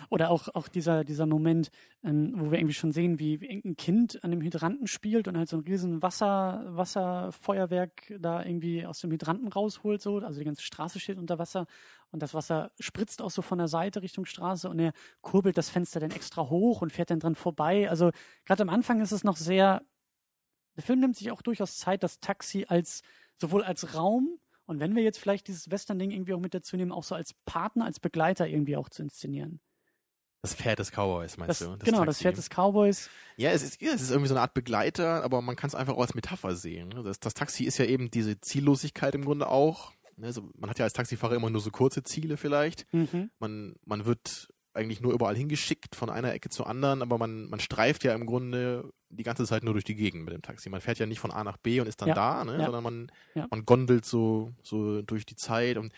Oder 0.10 0.30
auch, 0.30 0.48
auch 0.54 0.68
dieser, 0.68 1.04
dieser 1.04 1.26
Moment, 1.26 1.72
ähm, 2.04 2.34
wo 2.36 2.52
wir 2.52 2.60
irgendwie 2.60 2.74
schon 2.74 2.92
sehen, 2.92 3.20
wie, 3.20 3.42
wie 3.42 3.48
irgendein 3.48 3.76
Kind 3.76 4.24
an 4.24 4.32
dem 4.32 4.42
Hydranten 4.42 4.88
spielt 4.88 5.28
und 5.28 5.38
halt 5.38 5.50
so 5.50 5.58
ein 5.58 5.64
riesen 5.64 6.02
Wasser, 6.02 6.64
Wasserfeuerwerk 6.68 8.14
da 8.20 8.44
irgendwie 8.44 8.86
aus 8.86 9.00
dem 9.00 9.12
Hydranten 9.12 9.50
rausholt, 9.50 10.02
so. 10.02 10.20
Also 10.20 10.40
die 10.40 10.46
ganze 10.46 10.64
Straße 10.64 11.00
steht 11.00 11.18
unter 11.18 11.38
Wasser 11.38 11.68
und 12.12 12.22
das 12.22 12.34
Wasser 12.34 12.72
spritzt 12.80 13.22
auch 13.22 13.32
so 13.32 13.42
von 13.42 13.58
der 13.58 13.68
Seite 13.68 14.02
Richtung 14.02 14.26
Straße 14.26 14.70
und 14.70 14.80
er 14.80 14.94
kurbelt 15.22 15.58
das 15.58 15.70
Fenster 15.70 16.00
dann 16.00 16.12
extra 16.12 16.50
hoch 16.50 16.82
und 16.82 16.92
fährt 16.92 17.10
dann 17.10 17.20
dran 17.20 17.36
vorbei. 17.36 17.90
Also 17.90 18.12
gerade 18.46 18.64
am 18.64 18.70
Anfang 18.70 19.02
ist 19.02 19.12
es 19.12 19.24
noch 19.24 19.38
sehr, 19.38 19.82
der 20.76 20.84
Film 20.84 21.00
nimmt 21.00 21.18
sich 21.18 21.32
auch 21.32 21.42
durchaus 21.42 21.78
Zeit, 21.78 22.04
das 22.04 22.20
Taxi 22.20 22.66
als, 22.68 23.02
sowohl 23.38 23.64
als 23.64 23.96
Raum 23.96 24.40
und 24.72 24.80
wenn 24.80 24.96
wir 24.96 25.04
jetzt 25.04 25.20
vielleicht 25.20 25.48
dieses 25.48 25.70
Western-Ding 25.70 26.10
irgendwie 26.12 26.34
auch 26.34 26.40
mit 26.40 26.54
dazu 26.54 26.76
nehmen, 26.78 26.92
auch 26.92 27.04
so 27.04 27.14
als 27.14 27.34
Partner, 27.46 27.86
als 27.86 28.00
Begleiter 28.00 28.48
irgendwie 28.48 28.76
auch 28.78 28.90
zu 28.90 29.04
inszenieren. 29.04 29.60
Das 30.44 30.56
Pferd 30.56 30.80
des 30.80 30.90
Cowboys, 30.92 31.38
meinst 31.38 31.62
Das, 31.62 31.68
du? 31.68 31.78
genau, 31.86 32.04
das 32.04 32.16
Taxi. 32.16 32.24
Pferd 32.24 32.38
des 32.38 32.50
Cowboys. 32.50 33.10
Ja, 33.38 33.52
es 33.52 33.62
ist, 33.62 33.80
ja, 33.80 33.92
es 33.94 34.02
ist 34.02 34.10
irgendwie 34.10 34.30
so 34.30 34.34
eine 34.34 34.42
Art 34.42 34.56
Begleiter, 34.56 35.24
aber 35.24 35.42
man 35.44 35.56
kann 35.56 35.68
es 35.68 35.76
einfach 35.76 35.94
auch 35.94 36.02
als 36.02 36.16
Metapher 36.16 36.56
sehen. 36.56 36.90
ne? 36.90 37.04
Das, 37.04 37.20
das 37.20 37.36
Taxi 37.36 37.64
ist 37.66 37.78
ja 37.78 37.86
eben 37.86 38.10
diese 38.10 38.42
Ziellosigkeit 38.42 39.14
im 39.14 39.24
Grunde 39.24 39.48
auch. 39.50 39.94
ne? 40.18 40.26
Also 40.26 40.50
man 40.58 40.70
hat 40.72 40.80
ja 40.80 40.86
als 40.86 40.94
Taxifahrer 40.94 41.36
immer 41.36 41.52
nur 41.52 41.62
so 41.62 41.70
kurze 41.70 42.02
Ziele 42.02 42.38
vielleicht. 42.38 42.92
Mhm. 42.92 43.30
Man, 43.38 43.76
man 43.86 44.06
wird 44.06 44.48
eigentlich 44.74 45.02
nur 45.02 45.14
überall 45.14 45.36
hingeschickt 45.36 45.96
von 45.96 46.10
einer 46.10 46.34
Ecke 46.34 46.50
zur 46.50 46.68
anderen, 46.68 47.02
aber 47.02 47.18
man, 47.18 47.50
man 47.50 47.60
streift 47.60 48.04
ja 48.04 48.14
im 48.14 48.26
Grunde 48.26 48.92
die 49.10 49.24
ganze 49.24 49.46
Zeit 49.46 49.64
nur 49.64 49.74
durch 49.74 49.84
die 49.84 49.96
Gegend 49.96 50.24
mit 50.24 50.34
dem 50.34 50.42
Taxi. 50.42 50.70
Man 50.70 50.82
fährt 50.82 51.00
ja 51.00 51.06
nicht 51.06 51.20
von 51.20 51.32
A 51.32 51.44
nach 51.44 51.58
B 51.58 51.82
und 51.82 51.88
ist 51.88 52.02
dann 52.02 52.10
Ja, 52.10 52.16
da, 52.16 52.46
ne? 52.46 52.58
ja. 52.58 52.66
sondern 52.66 52.84
man, 52.84 53.12
Ja. 53.36 53.48
man 53.50 53.66
gondelt 53.66 54.06
so, 54.06 54.54
so 54.64 55.02
durch 55.02 55.26
die 55.26 55.36
Zeit 55.36 55.78
und 55.78 55.92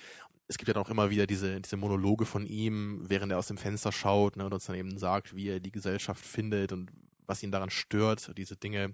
es 0.47 0.57
gibt 0.57 0.67
ja 0.67 0.73
dann 0.73 0.83
auch 0.83 0.89
immer 0.89 1.09
wieder 1.09 1.27
diese, 1.27 1.61
diese 1.61 1.77
Monologe 1.77 2.25
von 2.25 2.45
ihm, 2.45 3.03
während 3.07 3.31
er 3.31 3.37
aus 3.39 3.47
dem 3.47 3.57
Fenster 3.57 3.91
schaut 3.91 4.35
ne, 4.35 4.45
und 4.45 4.53
uns 4.53 4.65
dann 4.65 4.75
eben 4.75 4.97
sagt, 4.97 5.35
wie 5.35 5.49
er 5.49 5.59
die 5.59 5.71
Gesellschaft 5.71 6.25
findet 6.25 6.71
und 6.71 6.91
was 7.25 7.41
ihn 7.43 7.51
daran 7.51 7.69
stört, 7.69 8.37
diese 8.37 8.55
Dinge. 8.57 8.93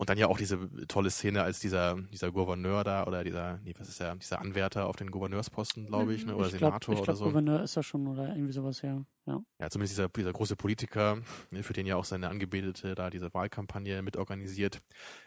Und 0.00 0.08
dann 0.08 0.16
ja 0.16 0.28
auch 0.28 0.38
diese 0.38 0.58
tolle 0.86 1.10
Szene, 1.10 1.42
als 1.42 1.60
dieser, 1.60 2.00
dieser 2.10 2.32
Gouverneur 2.32 2.84
da 2.84 3.06
oder 3.06 3.22
dieser, 3.22 3.58
nee, 3.58 3.74
was 3.78 3.90
ist 3.90 4.00
der, 4.00 4.16
dieser 4.16 4.40
Anwärter 4.40 4.86
auf 4.86 4.96
den 4.96 5.10
Gouverneursposten, 5.10 5.88
glaube 5.88 6.14
ich, 6.14 6.24
ne, 6.24 6.34
oder 6.34 6.46
ich 6.46 6.56
glaub, 6.56 6.70
Senator 6.70 6.94
ich 6.94 7.00
oder 7.00 7.12
glaub, 7.12 7.18
so. 7.18 7.24
Gouverneur 7.26 7.62
ist 7.62 7.76
er 7.76 7.82
schon 7.82 8.06
oder 8.06 8.28
irgendwie 8.28 8.54
sowas, 8.54 8.80
ja. 8.80 9.04
ja. 9.26 9.42
Ja, 9.58 9.68
zumindest 9.68 9.98
dieser, 9.98 10.08
dieser 10.08 10.32
große 10.32 10.56
Politiker, 10.56 11.18
ne, 11.50 11.62
für 11.62 11.74
den 11.74 11.84
ja 11.84 11.96
auch 11.96 12.06
seine 12.06 12.30
Angebetete 12.30 12.94
da 12.94 13.10
diese 13.10 13.34
Wahlkampagne 13.34 14.00
mitorganisiert, 14.00 14.80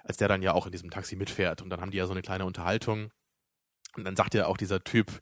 als 0.04 0.18
der 0.18 0.28
dann 0.28 0.42
ja 0.42 0.54
auch 0.54 0.66
in 0.66 0.72
diesem 0.72 0.90
Taxi 0.90 1.18
mitfährt. 1.18 1.62
Und 1.62 1.70
dann 1.70 1.80
haben 1.80 1.92
die 1.92 1.98
ja 1.98 2.08
so 2.08 2.14
eine 2.14 2.24
kleine 2.24 2.46
Unterhaltung. 2.46 3.12
Und 3.96 4.06
dann 4.06 4.16
sagt 4.16 4.34
ja 4.34 4.48
auch 4.48 4.58
dieser 4.58 4.84
Typ, 4.84 5.22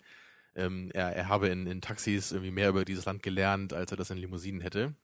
ähm, 0.56 0.91
er, 0.93 1.14
er 1.14 1.28
habe 1.28 1.49
in, 1.49 1.68
in 1.68 1.82
Taxis 1.82 2.32
irgendwie 2.32 2.52
mehr 2.52 2.70
über 2.70 2.86
dieses 2.86 3.04
Land 3.04 3.22
gelernt, 3.22 3.74
als 3.74 3.91
er 3.91 3.97
das 3.97 4.12
in 4.12 4.18
Limousinen 4.18 4.62
hätte. 4.62 4.95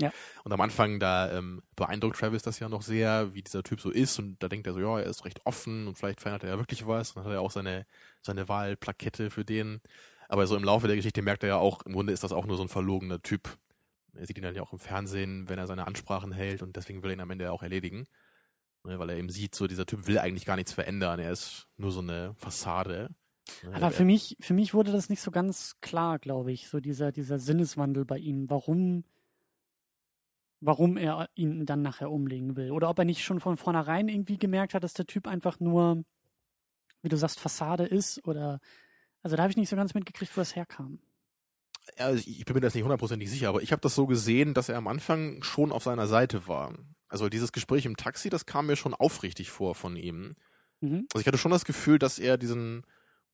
Ja. 0.00 0.12
Und 0.44 0.52
am 0.52 0.60
Anfang, 0.60 1.00
da 1.00 1.32
ähm, 1.32 1.62
beeindruckt 1.74 2.18
Travis 2.18 2.42
das 2.42 2.58
ja 2.58 2.68
noch 2.68 2.82
sehr, 2.82 3.32
wie 3.34 3.42
dieser 3.42 3.62
Typ 3.62 3.80
so 3.80 3.90
ist. 3.90 4.18
Und 4.18 4.42
da 4.42 4.48
denkt 4.48 4.66
er 4.66 4.74
so, 4.74 4.80
ja, 4.80 4.98
er 5.00 5.06
ist 5.06 5.24
recht 5.24 5.40
offen 5.44 5.86
und 5.88 5.96
vielleicht 5.96 6.20
verändert 6.20 6.44
er 6.44 6.50
ja 6.50 6.58
wirklich 6.58 6.86
was. 6.86 7.10
Und 7.12 7.16
dann 7.16 7.24
hat 7.26 7.32
er 7.32 7.40
auch 7.40 7.50
seine, 7.50 7.86
seine 8.22 8.48
Wahlplakette 8.48 9.30
für 9.30 9.44
den. 9.44 9.80
Aber 10.28 10.46
so 10.46 10.56
im 10.56 10.64
Laufe 10.64 10.86
der 10.86 10.96
Geschichte 10.96 11.22
merkt 11.22 11.42
er 11.44 11.48
ja 11.50 11.56
auch, 11.56 11.82
im 11.82 11.92
Grunde 11.92 12.12
ist 12.12 12.24
das 12.24 12.32
auch 12.32 12.46
nur 12.46 12.56
so 12.56 12.62
ein 12.62 12.68
verlogener 12.68 13.22
Typ. 13.22 13.56
Er 14.14 14.26
sieht 14.26 14.36
ihn 14.38 14.42
dann 14.44 14.54
ja 14.54 14.62
auch 14.62 14.72
im 14.72 14.78
Fernsehen, 14.78 15.48
wenn 15.48 15.58
er 15.58 15.66
seine 15.66 15.86
Ansprachen 15.86 16.32
hält 16.32 16.62
und 16.62 16.76
deswegen 16.76 17.02
will 17.02 17.10
er 17.10 17.14
ihn 17.14 17.20
am 17.20 17.30
Ende 17.30 17.52
auch 17.52 17.62
erledigen. 17.62 18.06
Ne, 18.84 18.98
weil 18.98 19.10
er 19.10 19.16
eben 19.16 19.30
sieht, 19.30 19.54
so 19.54 19.66
dieser 19.66 19.84
Typ 19.86 20.06
will 20.06 20.18
eigentlich 20.18 20.44
gar 20.46 20.56
nichts 20.56 20.72
verändern. 20.72 21.18
Er 21.20 21.32
ist 21.32 21.66
nur 21.76 21.90
so 21.90 22.00
eine 22.00 22.34
Fassade. 22.36 23.10
Ne, 23.62 23.74
Aber 23.74 23.86
er- 23.86 23.90
für 23.92 24.04
mich, 24.04 24.36
für 24.40 24.54
mich 24.54 24.74
wurde 24.74 24.92
das 24.92 25.08
nicht 25.08 25.20
so 25.20 25.30
ganz 25.30 25.76
klar, 25.80 26.18
glaube 26.18 26.52
ich, 26.52 26.68
so 26.68 26.80
dieser, 26.80 27.12
dieser 27.12 27.38
Sinneswandel 27.38 28.04
bei 28.04 28.18
ihm, 28.18 28.48
warum, 28.48 29.04
warum 30.60 30.96
er 30.96 31.28
ihn 31.34 31.66
dann 31.66 31.82
nachher 31.82 32.10
umlegen 32.10 32.56
will. 32.56 32.70
Oder 32.70 32.88
ob 32.88 32.98
er 32.98 33.04
nicht 33.04 33.24
schon 33.24 33.40
von 33.40 33.56
vornherein 33.56 34.08
irgendwie 34.08 34.38
gemerkt 34.38 34.74
hat, 34.74 34.84
dass 34.84 34.94
der 34.94 35.06
Typ 35.06 35.26
einfach 35.26 35.60
nur, 35.60 36.04
wie 37.02 37.08
du 37.08 37.16
sagst, 37.16 37.40
Fassade 37.40 37.84
ist 37.84 38.26
oder 38.26 38.60
also 39.22 39.36
da 39.36 39.42
habe 39.42 39.50
ich 39.50 39.56
nicht 39.56 39.68
so 39.68 39.76
ganz 39.76 39.92
mitgekriegt, 39.94 40.36
wo 40.36 40.40
das 40.40 40.54
herkam. 40.54 41.00
Also 41.96 42.22
ich 42.26 42.44
bin 42.44 42.54
mir 42.54 42.60
das 42.60 42.74
nicht 42.74 42.84
hundertprozentig 42.84 43.30
sicher, 43.30 43.48
aber 43.48 43.62
ich 43.62 43.72
habe 43.72 43.80
das 43.80 43.94
so 43.94 44.06
gesehen, 44.06 44.54
dass 44.54 44.68
er 44.68 44.76
am 44.76 44.88
Anfang 44.88 45.42
schon 45.42 45.72
auf 45.72 45.84
seiner 45.84 46.06
Seite 46.06 46.46
war. 46.46 46.74
Also 47.08 47.28
dieses 47.28 47.52
Gespräch 47.52 47.86
im 47.86 47.96
Taxi, 47.96 48.30
das 48.30 48.46
kam 48.46 48.66
mir 48.66 48.76
schon 48.76 48.94
aufrichtig 48.94 49.50
vor 49.50 49.74
von 49.74 49.96
ihm. 49.96 50.34
Mhm. 50.80 51.06
Also 51.12 51.20
ich 51.20 51.26
hatte 51.26 51.38
schon 51.38 51.52
das 51.52 51.64
Gefühl, 51.64 51.98
dass 51.98 52.18
er 52.18 52.38
diesen 52.38 52.84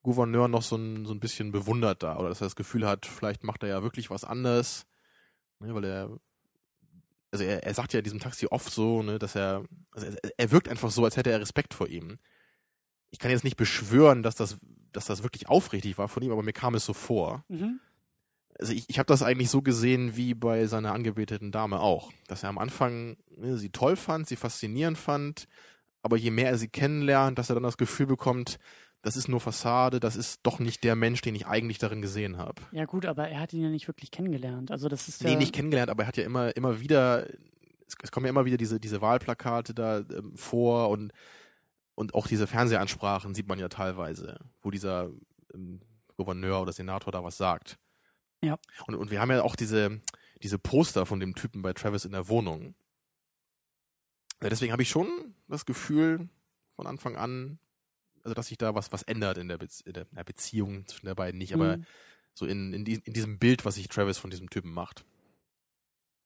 Gouverneur 0.02 0.48
noch 0.48 0.62
so 0.62 0.76
ein, 0.76 1.06
so 1.06 1.14
ein 1.14 1.20
bisschen 1.20 1.52
bewundert 1.52 2.02
da 2.02 2.18
oder 2.18 2.28
dass 2.28 2.40
er 2.40 2.46
das 2.46 2.56
Gefühl 2.56 2.86
hat, 2.86 3.06
vielleicht 3.06 3.44
macht 3.44 3.62
er 3.62 3.68
ja 3.68 3.82
wirklich 3.82 4.10
was 4.10 4.24
anders, 4.24 4.86
ne, 5.60 5.74
weil 5.74 5.84
er 5.84 6.18
also 7.32 7.44
er, 7.44 7.64
er 7.64 7.74
sagt 7.74 7.92
ja 7.92 7.98
in 7.98 8.04
diesem 8.04 8.20
Taxi 8.20 8.46
oft 8.46 8.72
so, 8.72 9.02
ne, 9.02 9.18
dass 9.18 9.34
er 9.34 9.64
also 9.90 10.06
er, 10.06 10.30
er 10.36 10.50
wirkt 10.52 10.68
einfach 10.68 10.90
so, 10.90 11.04
als 11.04 11.16
hätte 11.16 11.30
er 11.30 11.40
Respekt 11.40 11.74
vor 11.74 11.88
ihm. 11.88 12.18
Ich 13.10 13.18
kann 13.18 13.30
jetzt 13.30 13.44
nicht 13.44 13.56
beschwören, 13.56 14.22
dass 14.22 14.36
das 14.36 14.58
dass 14.92 15.06
das 15.06 15.22
wirklich 15.22 15.48
aufrichtig 15.48 15.96
war 15.96 16.06
von 16.08 16.22
ihm, 16.22 16.30
aber 16.32 16.42
mir 16.42 16.52
kam 16.52 16.74
es 16.74 16.84
so 16.84 16.92
vor 16.92 17.44
Mhm. 17.48 17.80
also 18.58 18.72
ich, 18.74 18.88
ich 18.88 18.98
habe 18.98 19.06
das 19.06 19.22
eigentlich 19.22 19.50
so 19.50 19.62
gesehen 19.62 20.16
wie 20.16 20.34
bei 20.34 20.66
seiner 20.66 20.92
angebeteten 20.92 21.50
Dame 21.50 21.80
auch, 21.80 22.12
dass 22.28 22.42
er 22.42 22.50
am 22.50 22.58
Anfang 22.58 23.16
ne, 23.36 23.56
sie 23.56 23.70
toll 23.70 23.96
fand, 23.96 24.28
sie 24.28 24.36
faszinierend 24.36 24.98
fand, 24.98 25.48
aber 26.02 26.16
je 26.18 26.30
mehr 26.30 26.50
er 26.50 26.58
sie 26.58 26.68
kennenlernt, 26.68 27.38
dass 27.38 27.48
er 27.50 27.54
dann 27.54 27.62
das 27.62 27.78
Gefühl 27.78 28.06
bekommt, 28.06 28.58
das 29.02 29.16
ist 29.16 29.28
nur 29.28 29.40
Fassade, 29.40 29.98
das 29.98 30.16
ist 30.16 30.40
doch 30.44 30.60
nicht 30.60 30.84
der 30.84 30.94
Mensch, 30.94 31.20
den 31.20 31.34
ich 31.34 31.46
eigentlich 31.46 31.78
darin 31.78 32.02
gesehen 32.02 32.38
habe. 32.38 32.62
Ja 32.70 32.84
gut, 32.84 33.04
aber 33.04 33.28
er 33.28 33.40
hat 33.40 33.52
ihn 33.52 33.62
ja 33.62 33.68
nicht 33.68 33.88
wirklich 33.88 34.12
kennengelernt. 34.12 34.70
Also 34.70 34.88
das 34.88 35.08
ist 35.08 35.22
ja 35.22 35.30
Nee, 35.30 35.36
nicht 35.36 35.52
kennengelernt, 35.52 35.90
aber 35.90 36.04
er 36.04 36.06
hat 36.06 36.16
ja 36.16 36.24
immer, 36.24 36.56
immer 36.56 36.80
wieder, 36.80 37.26
es, 37.86 37.96
es 38.00 38.12
kommen 38.12 38.26
ja 38.26 38.30
immer 38.30 38.44
wieder 38.44 38.56
diese, 38.56 38.78
diese 38.78 39.00
Wahlplakate 39.00 39.74
da 39.74 39.98
ähm, 39.98 40.36
vor 40.36 40.88
und, 40.90 41.12
und 41.96 42.14
auch 42.14 42.28
diese 42.28 42.46
Fernsehansprachen 42.46 43.34
sieht 43.34 43.48
man 43.48 43.58
ja 43.58 43.68
teilweise, 43.68 44.38
wo 44.60 44.70
dieser 44.70 45.10
ähm, 45.52 45.80
Gouverneur 46.16 46.62
oder 46.62 46.72
Senator 46.72 47.12
da 47.12 47.24
was 47.24 47.36
sagt. 47.36 47.78
Ja. 48.40 48.56
Und, 48.86 48.94
und 48.94 49.10
wir 49.10 49.20
haben 49.20 49.30
ja 49.30 49.42
auch 49.42 49.56
diese, 49.56 50.00
diese 50.42 50.58
Poster 50.58 51.06
von 51.06 51.18
dem 51.18 51.34
Typen 51.34 51.62
bei 51.62 51.72
Travis 51.72 52.04
in 52.04 52.12
der 52.12 52.28
Wohnung. 52.28 52.74
Ja, 54.40 54.48
deswegen 54.48 54.72
habe 54.72 54.82
ich 54.82 54.88
schon 54.90 55.34
das 55.48 55.66
Gefühl 55.66 56.28
von 56.76 56.86
Anfang 56.86 57.16
an, 57.16 57.58
also 58.22 58.34
dass 58.34 58.48
sich 58.48 58.58
da 58.58 58.74
was, 58.74 58.92
was 58.92 59.02
ändert 59.02 59.38
in 59.38 59.48
der, 59.48 59.58
in 59.84 59.92
der 59.92 60.24
Beziehung 60.24 60.86
zwischen 60.86 61.06
der 61.06 61.14
beiden 61.14 61.38
nicht, 61.38 61.54
aber 61.54 61.78
Mhm. 61.78 61.86
so 62.34 62.46
in, 62.46 62.72
in, 62.72 62.84
die, 62.84 63.00
in 63.04 63.12
diesem 63.12 63.38
Bild, 63.38 63.64
was 63.64 63.74
sich 63.76 63.88
Travis 63.88 64.18
von 64.18 64.30
diesem 64.30 64.50
Typen 64.50 64.72
macht. 64.72 65.04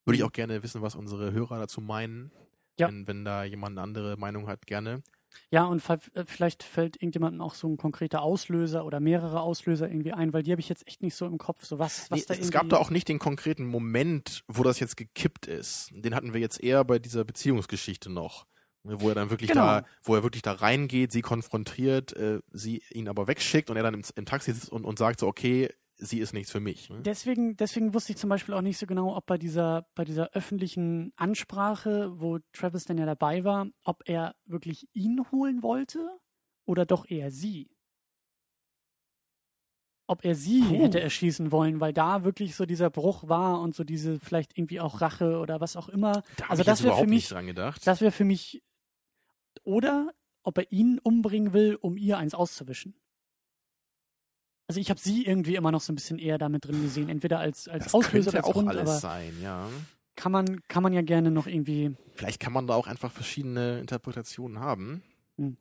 Würde 0.04 0.18
ich 0.18 0.24
auch 0.24 0.32
gerne 0.32 0.62
wissen, 0.62 0.82
was 0.82 0.94
unsere 0.94 1.32
Hörer 1.32 1.58
dazu 1.58 1.80
meinen. 1.80 2.30
Ja. 2.78 2.88
Wenn, 2.88 3.08
wenn 3.08 3.24
da 3.24 3.44
jemand 3.44 3.72
eine 3.76 3.82
andere 3.82 4.16
Meinung 4.16 4.46
hat, 4.46 4.66
gerne. 4.66 5.02
Ja, 5.50 5.64
und 5.64 5.82
äh, 5.88 6.24
vielleicht 6.26 6.62
fällt 6.62 6.96
irgendjemandem 6.96 7.40
auch 7.40 7.54
so 7.54 7.68
ein 7.68 7.76
konkreter 7.76 8.22
Auslöser 8.22 8.84
oder 8.84 9.00
mehrere 9.00 9.40
Auslöser 9.40 9.88
irgendwie 9.88 10.12
ein, 10.12 10.32
weil 10.32 10.42
die 10.42 10.50
habe 10.52 10.60
ich 10.60 10.68
jetzt 10.68 10.86
echt 10.86 11.02
nicht 11.02 11.14
so 11.14 11.26
im 11.26 11.38
Kopf. 11.38 11.64
So 11.64 11.78
was, 11.78 12.10
was 12.10 12.20
Nee, 12.20 12.24
da 12.28 12.34
es 12.34 12.50
gab 12.50 12.68
da 12.68 12.76
auch 12.76 12.90
nicht 12.90 13.08
den 13.08 13.18
konkreten 13.18 13.64
Moment, 13.66 14.44
wo 14.46 14.62
das 14.62 14.78
jetzt 14.80 14.96
gekippt 14.96 15.46
ist. 15.46 15.90
Den 15.92 16.14
hatten 16.14 16.32
wir 16.34 16.40
jetzt 16.40 16.62
eher 16.62 16.84
bei 16.84 16.98
dieser 16.98 17.24
Beziehungsgeschichte 17.24 18.10
noch. 18.10 18.46
Ne, 18.86 19.00
Wo 19.00 19.08
er 19.08 19.14
dann 19.14 19.30
wirklich 19.30 19.50
Genau. 19.50 19.62
da, 19.80 19.84
wo 20.02 20.14
er 20.14 20.22
wirklich 20.22 20.42
da 20.42 20.52
reingeht, 20.52 21.12
sie 21.12 21.22
konfrontiert, 21.22 22.12
äh, 22.14 22.40
sie 22.52 22.82
ihn 22.92 23.08
aber 23.08 23.26
wegschickt 23.26 23.68
und 23.70 23.76
er 23.76 23.82
dann 23.82 23.94
im, 23.94 24.02
im 24.14 24.24
Taxi 24.26 24.52
sitzt 24.52 24.70
und, 24.70 24.84
und 24.84 24.98
sagt 24.98 25.20
so, 25.20 25.26
okay, 25.26 25.68
sie 25.98 26.18
ist 26.20 26.32
nichts 26.34 26.52
für 26.52 26.60
mich. 26.60 26.90
Ne? 26.90 27.00
Deswegen, 27.02 27.56
deswegen 27.56 27.94
wusste 27.94 28.12
ich 28.12 28.18
zum 28.18 28.28
Beispiel 28.30 28.54
auch 28.54 28.60
nicht 28.60 28.78
so 28.78 28.86
genau, 28.86 29.16
ob 29.16 29.26
bei 29.26 29.38
dieser, 29.38 29.86
bei 29.94 30.04
dieser 30.04 30.30
öffentlichen 30.34 31.12
Ansprache, 31.16 32.12
wo 32.20 32.38
Travis 32.52 32.84
dann 32.84 32.98
ja 32.98 33.06
dabei 33.06 33.44
war, 33.44 33.66
ob 33.82 34.02
er 34.06 34.34
wirklich 34.44 34.88
ihn 34.92 35.20
holen 35.32 35.62
wollte 35.62 36.06
oder 36.66 36.84
doch 36.86 37.08
eher 37.08 37.30
sie. 37.30 37.70
Ob 40.08 40.24
er 40.24 40.36
sie 40.36 40.60
Puh. 40.62 40.74
hätte 40.84 41.00
erschießen 41.00 41.50
wollen, 41.50 41.80
weil 41.80 41.92
da 41.92 42.22
wirklich 42.22 42.54
so 42.54 42.64
dieser 42.64 42.90
Bruch 42.90 43.26
war 43.28 43.60
und 43.60 43.74
so 43.74 43.82
diese 43.82 44.20
vielleicht 44.20 44.56
irgendwie 44.56 44.78
auch 44.80 45.00
Rache 45.00 45.38
oder 45.40 45.60
was 45.60 45.74
auch 45.76 45.88
immer. 45.88 46.22
Da 46.36 46.44
Also 46.48 46.60
ich 46.60 46.66
das 46.66 46.80
wäre 46.80 46.90
für 46.92 46.92
überhaupt 46.92 47.08
mich, 47.08 47.16
nicht 47.24 47.32
dran 47.32 47.46
gedacht. 47.46 47.84
das 47.86 48.00
wäre 48.00 48.12
für 48.12 48.24
mich, 48.24 48.62
oder 49.64 50.12
ob 50.42 50.58
er 50.58 50.70
ihn 50.70 50.98
umbringen 50.98 51.52
will, 51.52 51.76
um 51.80 51.96
ihr 51.96 52.18
eins 52.18 52.34
auszuwischen. 52.34 52.94
Also 54.68 54.80
ich 54.80 54.90
habe 54.90 55.00
sie 55.00 55.24
irgendwie 55.24 55.54
immer 55.54 55.70
noch 55.70 55.80
so 55.80 55.92
ein 55.92 55.96
bisschen 55.96 56.18
eher 56.18 56.38
damit 56.38 56.64
drin 56.64 56.82
gesehen, 56.82 57.08
entweder 57.08 57.38
als, 57.38 57.68
als 57.68 57.84
das 57.84 57.94
Auslöser 57.94 58.32
könnte 58.32 58.38
als 58.38 58.46
auch 58.46 58.52
Grund, 58.52 58.68
alles 58.68 59.00
sein, 59.00 59.32
ja. 59.40 59.68
kann 60.16 60.32
man, 60.32 60.60
kann 60.68 60.82
man 60.82 60.92
ja 60.92 61.02
gerne 61.02 61.30
noch 61.30 61.46
irgendwie. 61.46 61.94
Vielleicht 62.14 62.40
kann 62.40 62.52
man 62.52 62.66
da 62.66 62.74
auch 62.74 62.88
einfach 62.88 63.12
verschiedene 63.12 63.78
Interpretationen 63.78 64.58
haben. 64.58 65.02
Hm. 65.36 65.56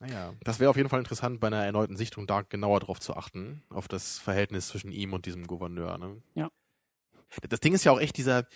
Naja, 0.00 0.32
das 0.44 0.60
wäre 0.60 0.70
auf 0.70 0.76
jeden 0.76 0.88
Fall 0.88 1.00
interessant, 1.00 1.40
bei 1.40 1.48
einer 1.48 1.64
erneuten 1.64 1.96
Sichtung 1.96 2.26
da 2.26 2.42
genauer 2.42 2.80
drauf 2.80 3.00
zu 3.00 3.16
achten, 3.16 3.62
auf 3.68 3.88
das 3.88 4.18
Verhältnis 4.18 4.68
zwischen 4.68 4.92
ihm 4.92 5.12
und 5.12 5.26
diesem 5.26 5.46
Gouverneur. 5.46 5.98
Ne? 5.98 6.22
Ja. 6.34 6.50
Das 7.48 7.60
Ding 7.60 7.74
ist 7.74 7.84
ja 7.84 7.92
auch 7.92 8.00
echt 8.00 8.16
dieser, 8.16 8.44
die, 8.44 8.48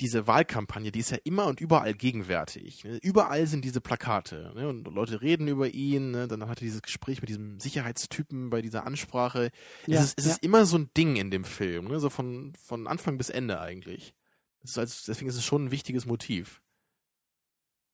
diese 0.00 0.26
Wahlkampagne, 0.26 0.90
die 0.90 1.00
ist 1.00 1.10
ja 1.10 1.18
immer 1.24 1.46
und 1.46 1.60
überall 1.60 1.94
gegenwärtig. 1.94 2.84
Ne? 2.84 2.96
Überall 3.02 3.46
sind 3.46 3.64
diese 3.64 3.80
Plakate 3.80 4.52
ne? 4.54 4.68
und 4.68 4.84
Leute 4.88 5.20
reden 5.20 5.46
über 5.46 5.68
ihn. 5.68 6.10
Ne? 6.10 6.26
Dann 6.26 6.48
hat 6.48 6.58
er 6.60 6.64
dieses 6.64 6.82
Gespräch 6.82 7.20
mit 7.20 7.28
diesem 7.28 7.60
Sicherheitstypen 7.60 8.50
bei 8.50 8.62
dieser 8.62 8.86
Ansprache. 8.86 9.50
Ja, 9.86 10.00
es 10.00 10.06
ist, 10.06 10.18
es 10.18 10.24
ja. 10.24 10.32
ist 10.32 10.42
immer 10.42 10.64
so 10.64 10.78
ein 10.78 10.90
Ding 10.96 11.16
in 11.16 11.30
dem 11.30 11.44
Film, 11.44 11.88
ne? 11.88 12.00
so 12.00 12.08
von, 12.08 12.54
von 12.54 12.86
Anfang 12.86 13.18
bis 13.18 13.28
Ende 13.28 13.60
eigentlich. 13.60 14.14
Ist 14.62 14.78
als, 14.78 15.04
deswegen 15.04 15.28
ist 15.28 15.36
es 15.36 15.44
schon 15.44 15.66
ein 15.66 15.70
wichtiges 15.70 16.06
Motiv. 16.06 16.62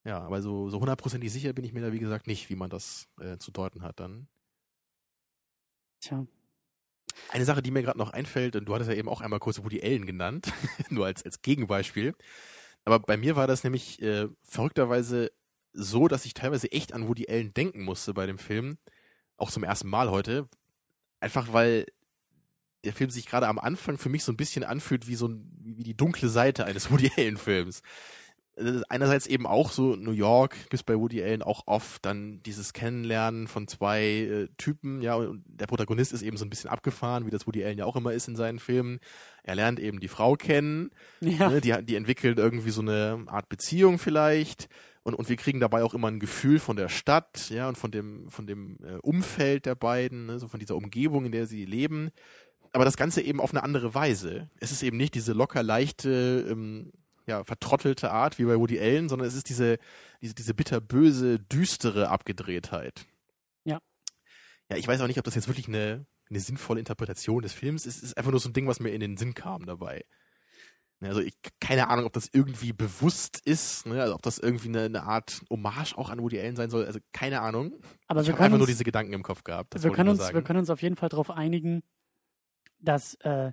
Ja, 0.05 0.21
aber 0.21 0.41
so, 0.41 0.69
so 0.69 0.79
hundertprozentig 0.79 1.31
sicher 1.31 1.51
bin 1.51 1.65
ich 1.65 1.73
mir 1.73 1.81
da, 1.81 1.91
wie 1.91 1.99
gesagt, 1.99 2.27
nicht, 2.27 2.49
wie 2.49 2.55
man 2.55 2.69
das 2.69 3.09
äh, 3.19 3.37
zu 3.37 3.51
deuten 3.51 3.83
hat 3.83 3.99
dann. 3.99 4.27
Tja. 5.99 6.25
Eine 7.29 7.45
Sache, 7.45 7.61
die 7.61 7.71
mir 7.71 7.83
gerade 7.83 7.97
noch 7.97 8.11
einfällt, 8.11 8.55
und 8.55 8.65
du 8.65 8.73
hattest 8.73 8.89
ja 8.89 8.95
eben 8.95 9.09
auch 9.09 9.21
einmal 9.21 9.39
kurz 9.39 9.63
Woody 9.63 9.81
Allen 9.81 10.05
genannt, 10.05 10.51
nur 10.89 11.05
als, 11.05 11.23
als 11.23 11.41
Gegenbeispiel. 11.41 12.13
Aber 12.85 12.99
bei 12.99 13.17
mir 13.17 13.35
war 13.35 13.47
das 13.47 13.63
nämlich 13.63 14.01
äh, 14.01 14.27
verrückterweise 14.43 15.31
so, 15.73 16.07
dass 16.07 16.25
ich 16.25 16.33
teilweise 16.33 16.71
echt 16.71 16.93
an 16.93 17.07
Woody 17.07 17.27
Allen 17.29 17.53
denken 17.53 17.83
musste 17.83 18.13
bei 18.13 18.25
dem 18.25 18.37
Film. 18.37 18.77
Auch 19.35 19.51
zum 19.51 19.63
ersten 19.63 19.89
Mal 19.89 20.09
heute. 20.09 20.47
Einfach 21.19 21.53
weil 21.53 21.85
der 22.83 22.93
Film 22.93 23.09
sich 23.09 23.25
gerade 23.25 23.47
am 23.47 23.59
Anfang 23.59 23.97
für 23.97 24.09
mich 24.09 24.23
so 24.23 24.31
ein 24.31 24.37
bisschen 24.37 24.63
anfühlt 24.63 25.07
wie 25.07 25.15
so 25.15 25.27
ein, 25.27 25.51
wie 25.59 25.83
die 25.83 25.97
dunkle 25.97 26.29
Seite 26.29 26.65
eines 26.65 26.89
Woody 26.91 27.11
Allen 27.17 27.37
Films. 27.37 27.81
Einerseits 28.89 29.27
eben 29.27 29.45
auch 29.45 29.71
so 29.71 29.95
New 29.95 30.11
York, 30.11 30.55
bis 30.69 30.81
bei 30.81 30.95
Woody 30.97 31.21
Allen 31.21 31.43
auch 31.43 31.63
oft 31.67 32.03
dann 32.05 32.41
dieses 32.43 32.73
Kennenlernen 32.73 33.47
von 33.47 33.67
zwei 33.67 34.03
äh, 34.03 34.47
Typen, 34.57 35.01
ja, 35.01 35.15
und 35.15 35.43
der 35.47 35.67
Protagonist 35.67 36.11
ist 36.11 36.23
eben 36.23 36.37
so 36.37 36.45
ein 36.45 36.49
bisschen 36.49 36.69
abgefahren, 36.69 37.25
wie 37.27 37.29
das 37.29 37.45
Woody 37.45 37.63
Allen 37.63 37.77
ja 37.77 37.85
auch 37.85 37.95
immer 37.95 38.13
ist 38.13 38.27
in 38.27 38.35
seinen 38.35 38.57
Filmen. 38.59 38.99
Er 39.43 39.55
lernt 39.55 39.79
eben 39.79 39.99
die 39.99 40.07
Frau 40.07 40.35
kennen, 40.35 40.89
Ja. 41.21 41.49
ne, 41.49 41.61
die, 41.61 41.73
die 41.85 41.95
entwickelt 41.95 42.39
irgendwie 42.39 42.71
so 42.71 42.81
eine 42.81 43.23
Art 43.27 43.47
Beziehung 43.47 43.99
vielleicht 43.99 44.69
und, 45.03 45.13
und 45.13 45.29
wir 45.29 45.35
kriegen 45.37 45.59
dabei 45.59 45.83
auch 45.83 45.93
immer 45.93 46.07
ein 46.09 46.19
Gefühl 46.19 46.59
von 46.59 46.75
der 46.77 46.89
Stadt, 46.89 47.49
ja, 47.51 47.67
und 47.69 47.77
von 47.77 47.91
dem, 47.91 48.27
von 48.29 48.47
dem 48.47 48.77
äh, 48.83 48.95
Umfeld 49.03 49.65
der 49.67 49.75
beiden, 49.75 50.25
ne, 50.25 50.39
so 50.39 50.47
von 50.47 50.59
dieser 50.59 50.75
Umgebung, 50.75 51.25
in 51.25 51.31
der 51.31 51.45
sie 51.45 51.63
leben. 51.65 52.09
Aber 52.73 52.85
das 52.85 52.97
Ganze 52.97 53.21
eben 53.21 53.39
auf 53.39 53.51
eine 53.51 53.63
andere 53.63 53.93
Weise. 53.93 54.49
Es 54.59 54.71
ist 54.71 54.83
eben 54.83 54.97
nicht 54.97 55.13
diese 55.15 55.33
locker 55.33 55.63
leichte, 55.63 56.45
ähm, 56.49 56.91
ja, 57.27 57.43
vertrottelte 57.43 58.11
Art 58.11 58.39
wie 58.39 58.45
bei 58.45 58.57
Woody 58.57 58.79
Allen, 58.79 59.09
sondern 59.09 59.27
es 59.27 59.35
ist 59.35 59.49
diese, 59.49 59.77
diese, 60.21 60.33
diese 60.33 60.53
bitterböse, 60.53 61.39
düstere 61.39 62.09
Abgedrehtheit. 62.09 63.05
Ja. 63.65 63.81
Ja, 64.69 64.77
ich 64.77 64.87
weiß 64.87 65.01
auch 65.01 65.07
nicht, 65.07 65.19
ob 65.19 65.25
das 65.25 65.35
jetzt 65.35 65.47
wirklich 65.47 65.67
eine, 65.67 66.05
eine 66.29 66.39
sinnvolle 66.39 66.79
Interpretation 66.79 67.41
des 67.41 67.53
Films 67.53 67.85
ist. 67.85 67.97
Es 67.97 68.03
ist 68.03 68.17
einfach 68.17 68.31
nur 68.31 68.39
so 68.39 68.49
ein 68.49 68.53
Ding, 68.53 68.67
was 68.67 68.79
mir 68.79 68.89
in 68.89 69.01
den 69.01 69.17
Sinn 69.17 69.33
kam 69.33 69.65
dabei. 69.65 70.05
Also 70.99 71.21
ich 71.21 71.37
keine 71.59 71.89
Ahnung, 71.89 72.05
ob 72.05 72.13
das 72.13 72.27
irgendwie 72.31 72.73
bewusst 72.73 73.39
ist, 73.45 73.85
ne? 73.85 74.01
also 74.01 74.15
ob 74.15 74.23
das 74.23 74.39
irgendwie 74.39 74.69
eine, 74.69 74.85
eine, 74.85 75.03
Art 75.03 75.43
Hommage 75.47 75.95
auch 75.95 76.09
an 76.09 76.19
Woody 76.19 76.39
Allen 76.39 76.55
sein 76.55 76.71
soll. 76.71 76.85
Also 76.85 76.99
keine 77.11 77.41
Ahnung. 77.41 77.79
Aber 78.07 78.21
ich 78.21 78.27
wir 78.27 78.33
habe 78.33 78.45
einfach 78.45 78.55
uns, 78.55 78.61
nur 78.61 78.67
diese 78.67 78.83
Gedanken 78.83 79.13
im 79.13 79.21
Kopf 79.21 79.43
gehabt. 79.43 79.81
wir 79.81 79.91
können 79.91 80.09
uns, 80.09 80.33
wir 80.33 80.41
können 80.41 80.59
uns 80.59 80.71
auf 80.71 80.81
jeden 80.81 80.95
Fall 80.95 81.09
darauf 81.09 81.29
einigen, 81.29 81.83
dass 82.79 83.13
äh, 83.15 83.51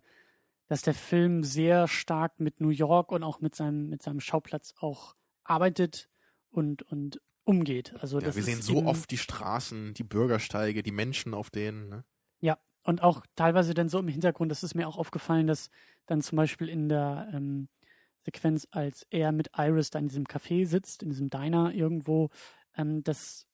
dass 0.67 0.83
der 0.83 0.95
Film 0.95 1.45
sehr 1.45 1.89
stark 1.89 2.41
mit 2.41 2.61
New 2.61 2.71
York 2.71 3.13
und 3.13 3.23
auch 3.23 3.41
mit 3.41 3.55
seinem 3.55 3.89
mit 3.89 4.03
seinem 4.03 4.21
Schauplatz 4.21 4.75
auch 4.79 5.15
arbeitet 5.45 6.09
und 6.51 6.83
und 6.83 7.21
umgeht. 7.45 7.95
Also 8.01 8.21
ja, 8.21 8.35
wir 8.35 8.43
sehen 8.43 8.63
so 8.63 8.85
oft 8.85 9.11
die 9.11 9.19
Straßen, 9.19 9.95
die 9.95 10.05
Bürgersteige, 10.05 10.83
die 10.83 10.93
Menschen 10.93 11.35
auf 11.35 11.51
denen. 11.51 11.89
Ne? 11.89 12.05
Ja, 12.41 12.59
und 12.83 13.03
auch 13.03 13.25
teilweise 13.37 13.75
dann 13.75 13.89
so 13.89 13.99
im 13.99 14.09
Hintergrund, 14.09 14.51
das 14.51 14.63
ist 14.63 14.75
mir 14.75 14.89
auch 14.89 14.97
aufgefallen, 14.97 15.47
dass 15.47 15.71
dann 16.07 16.23
zum 16.23 16.37
Beispiel 16.37 16.69
in 16.69 16.89
der 16.89 17.29
ähm, 17.33 17.69
Sequenz, 18.25 18.67
als 18.71 19.07
er 19.11 19.33
mit 19.33 19.51
Iris 19.57 19.91
da 19.91 19.99
in 19.99 20.09
diesem 20.09 20.25
Café 20.25 20.67
sitzt, 20.67 21.03
in 21.03 21.11
diesem 21.11 21.29
Diner 21.29 21.73
irgendwo, 21.75 22.31
ähm, 22.77 23.03
dass 23.05 23.47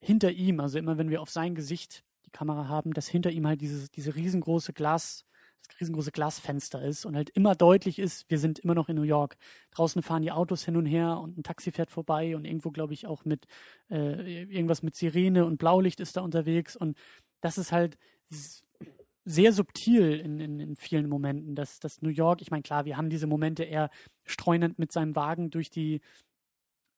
hinter 0.00 0.32
ihm, 0.32 0.58
also 0.60 0.78
immer 0.78 0.98
wenn 0.98 1.10
wir 1.10 1.22
auf 1.22 1.30
sein 1.30 1.54
Gesicht 1.54 2.04
die 2.26 2.30
Kamera 2.30 2.66
haben, 2.66 2.92
dass 2.92 3.06
hinter 3.06 3.30
ihm 3.30 3.46
halt 3.46 3.60
dieses, 3.60 3.90
diese 3.90 4.16
riesengroße 4.16 4.72
Glas, 4.72 5.24
das 5.68 5.80
riesengroße 5.80 6.12
Glasfenster 6.12 6.82
ist 6.82 7.04
und 7.04 7.16
halt 7.16 7.30
immer 7.30 7.54
deutlich 7.54 7.98
ist, 7.98 8.28
wir 8.30 8.38
sind 8.38 8.58
immer 8.58 8.74
noch 8.74 8.88
in 8.88 8.96
New 8.96 9.02
York. 9.02 9.36
Draußen 9.70 10.02
fahren 10.02 10.22
die 10.22 10.32
Autos 10.32 10.64
hin 10.64 10.76
und 10.76 10.86
her 10.86 11.18
und 11.18 11.38
ein 11.38 11.42
Taxi 11.42 11.70
fährt 11.70 11.90
vorbei 11.90 12.36
und 12.36 12.44
irgendwo, 12.44 12.70
glaube 12.70 12.94
ich, 12.94 13.06
auch 13.06 13.24
mit 13.24 13.46
äh, 13.90 14.42
irgendwas 14.44 14.82
mit 14.82 14.96
Sirene 14.96 15.44
und 15.44 15.58
Blaulicht 15.58 16.00
ist 16.00 16.16
da 16.16 16.20
unterwegs 16.20 16.76
und 16.76 16.96
das 17.40 17.58
ist 17.58 17.72
halt 17.72 17.98
sehr 19.24 19.52
subtil 19.52 20.18
in, 20.18 20.40
in, 20.40 20.60
in 20.60 20.76
vielen 20.76 21.08
Momenten, 21.08 21.54
dass, 21.54 21.78
dass 21.78 22.02
New 22.02 22.10
York, 22.10 22.42
ich 22.42 22.50
meine, 22.50 22.62
klar, 22.62 22.84
wir 22.84 22.96
haben 22.96 23.10
diese 23.10 23.26
Momente, 23.26 23.62
er 23.64 23.90
streunend 24.24 24.78
mit 24.78 24.90
seinem 24.90 25.14
Wagen 25.14 25.50
durch 25.50 25.70
die 25.70 26.00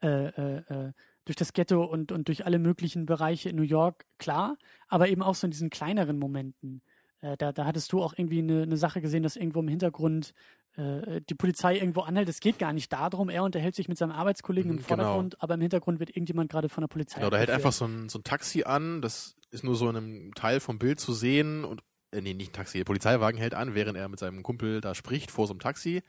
äh, 0.05 0.29
äh, 0.29 0.57
äh, 0.69 0.93
durch 1.25 1.37
das 1.37 1.55
Ghetto 1.55 1.83
und, 1.83 2.13
und 2.13 2.29
durch 2.29 2.45
alle 2.45 2.59
möglichen 2.59 3.07
Bereiche 3.07 3.49
in 3.49 3.57
New 3.57 3.63
York, 3.63 4.05
klar, 4.19 4.59
aber 4.89 5.09
eben 5.09 5.23
auch 5.23 5.35
so 5.35 5.47
in 5.47 5.51
diesen 5.51 5.71
kleineren 5.71 6.19
Momenten. 6.19 6.83
Äh, 7.25 7.37
da, 7.39 7.53
da 7.53 7.65
hattest 7.65 7.93
du 7.93 8.03
auch 8.03 8.15
irgendwie 8.17 8.41
eine, 8.41 8.63
eine 8.63 8.77
Sache 8.77 9.01
gesehen, 9.01 9.23
dass 9.23 9.37
irgendwo 9.37 9.61
im 9.61 9.69
Hintergrund 9.69 10.35
äh, 10.77 11.23
die 11.23 11.35
Polizei 11.35 11.77
irgendwo 11.77 12.03
anhält. 12.03 12.29
Es 12.29 12.41
geht 12.41 12.59
gar 12.59 12.73
nicht 12.73 12.93
darum, 12.93 13.31
er 13.31 13.45
unterhält 13.45 13.75
sich 13.75 13.89
mit 13.89 13.97
seinem 13.97 14.13
Arbeitskollegen 14.13 14.71
im 14.71 14.77
mhm, 14.77 14.83
genau. 14.83 15.05
Vordergrund, 15.05 15.43
aber 15.43 15.55
im 15.55 15.63
Hintergrund 15.63 16.01
wird 16.01 16.11
irgendjemand 16.11 16.51
gerade 16.51 16.69
von 16.69 16.83
der 16.83 16.89
Polizei. 16.89 17.21
Genau, 17.21 17.31
da 17.31 17.39
hält 17.39 17.51
einfach 17.51 17.73
so 17.73 17.87
ein, 17.87 18.09
so 18.11 18.19
ein 18.19 18.25
Taxi 18.25 18.65
an, 18.65 19.01
das 19.01 19.37
ist 19.51 19.65
nur 19.65 19.75
so 19.75 19.89
in 19.89 19.97
einem 19.97 20.35
Teil 20.35 20.61
vom 20.61 20.79
Bild 20.79 21.01
zu 21.01 21.15
sehen 21.15 21.65
und 21.65 21.83
äh, 22.11 22.21
nee, 22.21 22.35
nicht 22.35 22.51
ein 22.51 22.55
Taxi, 22.55 22.79
der 22.79 22.85
Polizeiwagen 22.85 23.39
hält 23.39 23.55
an, 23.55 23.75
während 23.75 23.97
er 23.97 24.09
mit 24.09 24.19
seinem 24.19 24.43
Kumpel 24.43 24.83
da 24.83 24.95
spricht 24.95 25.31
vor 25.31 25.47
so 25.47 25.55
einem 25.55 25.61
Taxi. 25.61 26.03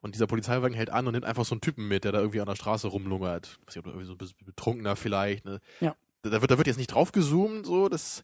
Und 0.00 0.14
dieser 0.14 0.28
Polizeiwagen 0.28 0.76
hält 0.76 0.90
an 0.90 1.08
und 1.08 1.14
nimmt 1.14 1.24
einfach 1.24 1.44
so 1.44 1.54
einen 1.54 1.60
Typen 1.60 1.88
mit, 1.88 2.04
der 2.04 2.12
da 2.12 2.20
irgendwie 2.20 2.40
an 2.40 2.46
der 2.46 2.54
Straße 2.54 2.86
rumlungert. 2.86 3.58
Ich 3.62 3.66
weiß 3.66 3.76
nicht, 3.76 3.86
irgendwie 3.86 4.06
so 4.06 4.12
ein 4.12 4.18
bisschen 4.18 4.46
betrunkener 4.46 4.94
vielleicht. 4.94 5.44
Ne? 5.44 5.60
Ja. 5.80 5.96
Da 6.22 6.40
wird, 6.40 6.50
da 6.52 6.56
wird 6.56 6.68
jetzt 6.68 6.76
nicht 6.76 6.94
drauf 6.94 7.10
gezoomt, 7.10 7.66
so, 7.66 7.88
das, 7.88 8.22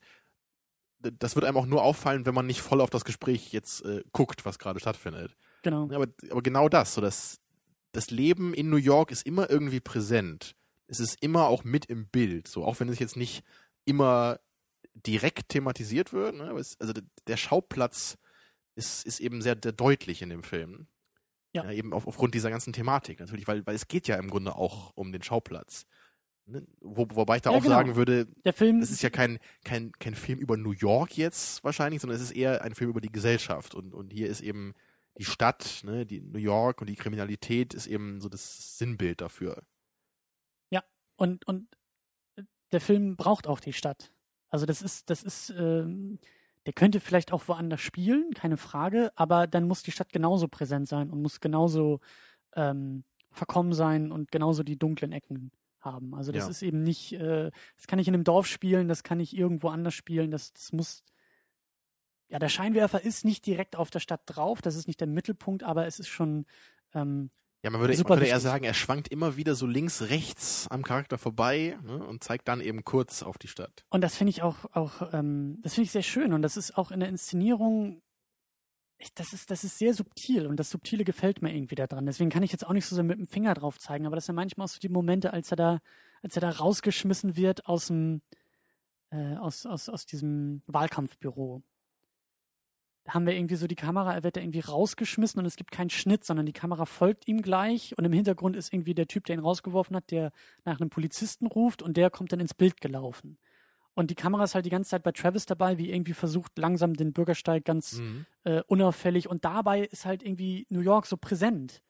das 1.18 1.34
wird 1.34 1.44
einem 1.44 1.56
auch 1.56 1.66
nur 1.66 1.82
auffallen, 1.82 2.26
wenn 2.26 2.34
man 2.34 2.46
nicht 2.46 2.60
voll 2.60 2.80
auf 2.80 2.90
das 2.90 3.04
Gespräch 3.04 3.52
jetzt 3.52 3.84
äh, 3.84 4.02
guckt, 4.12 4.44
was 4.44 4.58
gerade 4.58 4.80
stattfindet. 4.80 5.36
Genau. 5.62 5.84
Aber, 5.84 6.06
aber 6.30 6.42
genau 6.42 6.68
das, 6.68 6.94
so 6.94 7.00
das, 7.00 7.40
das 7.92 8.10
Leben 8.10 8.54
in 8.54 8.70
New 8.70 8.76
York 8.76 9.10
ist 9.10 9.26
immer 9.26 9.50
irgendwie 9.50 9.80
präsent. 9.80 10.56
Es 10.86 11.00
ist 11.00 11.22
immer 11.22 11.48
auch 11.48 11.64
mit 11.64 11.86
im 11.86 12.06
Bild, 12.08 12.48
so 12.48 12.64
auch 12.64 12.80
wenn 12.80 12.88
es 12.88 12.98
jetzt 12.98 13.16
nicht 13.16 13.42
immer 13.84 14.38
direkt 14.94 15.50
thematisiert 15.50 16.12
wird. 16.12 16.36
Ne? 16.36 16.50
Es, 16.52 16.78
also 16.80 16.92
der 17.26 17.36
Schauplatz 17.36 18.18
ist, 18.76 19.06
ist 19.06 19.20
eben 19.20 19.42
sehr, 19.42 19.56
sehr 19.62 19.72
deutlich 19.72 20.22
in 20.22 20.30
dem 20.30 20.42
Film. 20.42 20.86
Ja. 21.54 21.64
ja 21.64 21.72
eben 21.72 21.92
auf, 21.92 22.06
aufgrund 22.06 22.34
dieser 22.34 22.50
ganzen 22.50 22.72
Thematik 22.72 23.20
natürlich, 23.20 23.46
weil, 23.46 23.66
weil 23.66 23.74
es 23.74 23.88
geht 23.88 24.08
ja 24.08 24.16
im 24.16 24.28
Grunde 24.28 24.56
auch 24.56 24.92
um 24.94 25.12
den 25.12 25.22
Schauplatz. 25.22 25.86
Ne? 26.46 26.66
Wo, 26.80 27.06
wobei 27.10 27.36
ich 27.36 27.42
da 27.42 27.50
ja, 27.50 27.56
auch 27.56 27.62
genau. 27.62 27.76
sagen 27.76 27.96
würde, 27.96 28.26
der 28.44 28.52
Film, 28.52 28.80
es 28.80 28.90
ist 28.90 29.02
ja 29.02 29.10
kein, 29.10 29.38
kein, 29.64 29.92
kein 29.92 30.14
Film 30.14 30.38
über 30.38 30.56
New 30.56 30.72
York 30.72 31.16
jetzt 31.16 31.64
wahrscheinlich, 31.64 32.02
sondern 32.02 32.16
es 32.16 32.22
ist 32.22 32.32
eher 32.32 32.62
ein 32.62 32.74
Film 32.74 32.90
über 32.90 33.00
die 33.00 33.12
Gesellschaft. 33.12 33.74
Und, 33.74 33.94
und 33.94 34.12
hier 34.12 34.28
ist 34.28 34.42
eben 34.42 34.74
die 35.16 35.24
Stadt, 35.24 35.80
ne, 35.84 36.04
die 36.04 36.20
New 36.20 36.38
York 36.38 36.80
und 36.80 36.88
die 36.88 36.96
Kriminalität 36.96 37.72
ist 37.72 37.86
eben 37.86 38.20
so 38.20 38.28
das 38.28 38.78
Sinnbild 38.78 39.20
dafür. 39.20 39.62
Ja, 40.70 40.82
und, 41.16 41.46
und 41.46 41.68
der 42.72 42.80
Film 42.80 43.16
braucht 43.16 43.46
auch 43.46 43.60
die 43.60 43.72
Stadt. 43.72 44.12
Also 44.50 44.66
das 44.66 44.82
ist, 44.82 45.08
das 45.08 45.22
ist, 45.22 45.50
ähm, 45.50 46.18
der 46.66 46.74
könnte 46.74 47.00
vielleicht 47.00 47.32
auch 47.32 47.48
woanders 47.48 47.80
spielen, 47.80 48.32
keine 48.34 48.56
Frage, 48.56 49.12
aber 49.14 49.46
dann 49.46 49.66
muss 49.66 49.82
die 49.82 49.92
Stadt 49.92 50.12
genauso 50.12 50.48
präsent 50.48 50.88
sein 50.88 51.10
und 51.10 51.22
muss 51.22 51.40
genauso 51.40 52.00
ähm, 52.54 53.04
verkommen 53.30 53.72
sein 53.72 54.12
und 54.12 54.30
genauso 54.30 54.62
die 54.62 54.78
dunklen 54.78 55.12
Ecken 55.12 55.50
haben. 55.84 56.14
Also 56.14 56.32
das 56.32 56.44
ja. 56.44 56.50
ist 56.50 56.62
eben 56.62 56.82
nicht, 56.82 57.12
äh, 57.12 57.50
das 57.76 57.86
kann 57.86 57.98
ich 57.98 58.08
in 58.08 58.14
einem 58.14 58.24
Dorf 58.24 58.46
spielen, 58.46 58.88
das 58.88 59.02
kann 59.02 59.20
ich 59.20 59.36
irgendwo 59.36 59.68
anders 59.68 59.94
spielen, 59.94 60.30
das, 60.30 60.52
das 60.52 60.72
muss, 60.72 61.04
ja, 62.28 62.38
der 62.38 62.48
Scheinwerfer 62.48 63.02
ist 63.02 63.24
nicht 63.24 63.46
direkt 63.46 63.76
auf 63.76 63.90
der 63.90 64.00
Stadt 64.00 64.22
drauf, 64.26 64.62
das 64.62 64.76
ist 64.76 64.86
nicht 64.86 65.00
der 65.00 65.08
Mittelpunkt, 65.08 65.62
aber 65.62 65.86
es 65.86 65.98
ist 65.98 66.08
schon 66.08 66.46
ähm, 66.94 67.30
ja, 67.64 67.70
man 67.70 67.80
würde, 67.80 67.96
man 67.96 68.08
würde 68.08 68.26
eher 68.26 68.40
sagen, 68.40 68.64
er 68.64 68.74
schwankt 68.74 69.08
immer 69.08 69.38
wieder 69.38 69.54
so 69.54 69.66
links, 69.66 70.02
rechts 70.10 70.66
am 70.68 70.82
Charakter 70.82 71.16
vorbei 71.16 71.78
ne, 71.82 72.04
und 72.04 72.22
zeigt 72.22 72.46
dann 72.46 72.60
eben 72.60 72.84
kurz 72.84 73.22
auf 73.22 73.38
die 73.38 73.48
Stadt. 73.48 73.86
Und 73.88 74.02
das 74.02 74.16
finde 74.16 74.32
ich 74.32 74.42
auch, 74.42 74.66
auch 74.74 75.14
ähm, 75.14 75.60
das 75.62 75.72
finde 75.72 75.86
ich 75.86 75.90
sehr 75.90 76.02
schön 76.02 76.34
und 76.34 76.42
das 76.42 76.58
ist 76.58 76.76
auch 76.76 76.90
in 76.90 77.00
der 77.00 77.08
Inszenierung, 77.08 78.02
das 79.16 79.32
ist, 79.32 79.50
das 79.50 79.64
ist 79.64 79.78
sehr 79.78 79.94
subtil 79.94 80.46
und 80.46 80.58
das 80.58 80.70
Subtile 80.70 81.04
gefällt 81.04 81.42
mir 81.42 81.54
irgendwie 81.54 81.74
daran. 81.74 82.06
Deswegen 82.06 82.30
kann 82.30 82.42
ich 82.42 82.52
jetzt 82.52 82.66
auch 82.66 82.72
nicht 82.72 82.86
so 82.86 82.94
sehr 82.94 83.04
mit 83.04 83.18
dem 83.18 83.26
Finger 83.26 83.54
drauf 83.54 83.78
zeigen, 83.78 84.06
aber 84.06 84.16
das 84.16 84.26
sind 84.26 84.34
manchmal 84.34 84.66
auch 84.66 84.70
so 84.70 84.78
die 84.78 84.88
Momente, 84.88 85.32
als 85.32 85.50
er 85.50 85.56
da, 85.56 85.80
als 86.22 86.36
er 86.36 86.40
da 86.40 86.50
rausgeschmissen 86.50 87.36
wird 87.36 87.66
aus 87.66 87.88
dem, 87.88 88.22
äh, 89.10 89.36
aus, 89.36 89.66
aus, 89.66 89.88
aus 89.88 90.06
diesem 90.06 90.62
Wahlkampfbüro 90.66 91.62
haben 93.06 93.26
wir 93.26 93.34
irgendwie 93.34 93.56
so 93.56 93.66
die 93.66 93.74
Kamera, 93.74 94.14
er 94.14 94.22
wird 94.22 94.36
da 94.36 94.40
irgendwie 94.40 94.60
rausgeschmissen 94.60 95.38
und 95.38 95.46
es 95.46 95.56
gibt 95.56 95.70
keinen 95.70 95.90
Schnitt, 95.90 96.24
sondern 96.24 96.46
die 96.46 96.52
Kamera 96.52 96.86
folgt 96.86 97.28
ihm 97.28 97.42
gleich 97.42 97.96
und 97.98 98.04
im 98.04 98.12
Hintergrund 98.12 98.56
ist 98.56 98.72
irgendwie 98.72 98.94
der 98.94 99.06
Typ, 99.06 99.24
der 99.26 99.36
ihn 99.36 99.42
rausgeworfen 99.42 99.94
hat, 99.94 100.10
der 100.10 100.32
nach 100.64 100.80
einem 100.80 100.90
Polizisten 100.90 101.46
ruft 101.46 101.82
und 101.82 101.96
der 101.96 102.10
kommt 102.10 102.32
dann 102.32 102.40
ins 102.40 102.54
Bild 102.54 102.80
gelaufen. 102.80 103.38
Und 103.94 104.10
die 104.10 104.14
Kamera 104.14 104.44
ist 104.44 104.54
halt 104.54 104.66
die 104.66 104.70
ganze 104.70 104.90
Zeit 104.90 105.02
bei 105.02 105.12
Travis 105.12 105.46
dabei, 105.46 105.78
wie 105.78 105.90
irgendwie 105.90 106.14
versucht, 106.14 106.58
langsam 106.58 106.94
den 106.94 107.12
Bürgersteig 107.12 107.64
ganz 107.64 107.94
mhm. 107.94 108.26
äh, 108.42 108.62
unauffällig 108.66 109.28
und 109.28 109.44
dabei 109.44 109.84
ist 109.84 110.04
halt 110.04 110.22
irgendwie 110.22 110.66
New 110.68 110.80
York 110.80 111.06
so 111.06 111.16
präsent. 111.16 111.82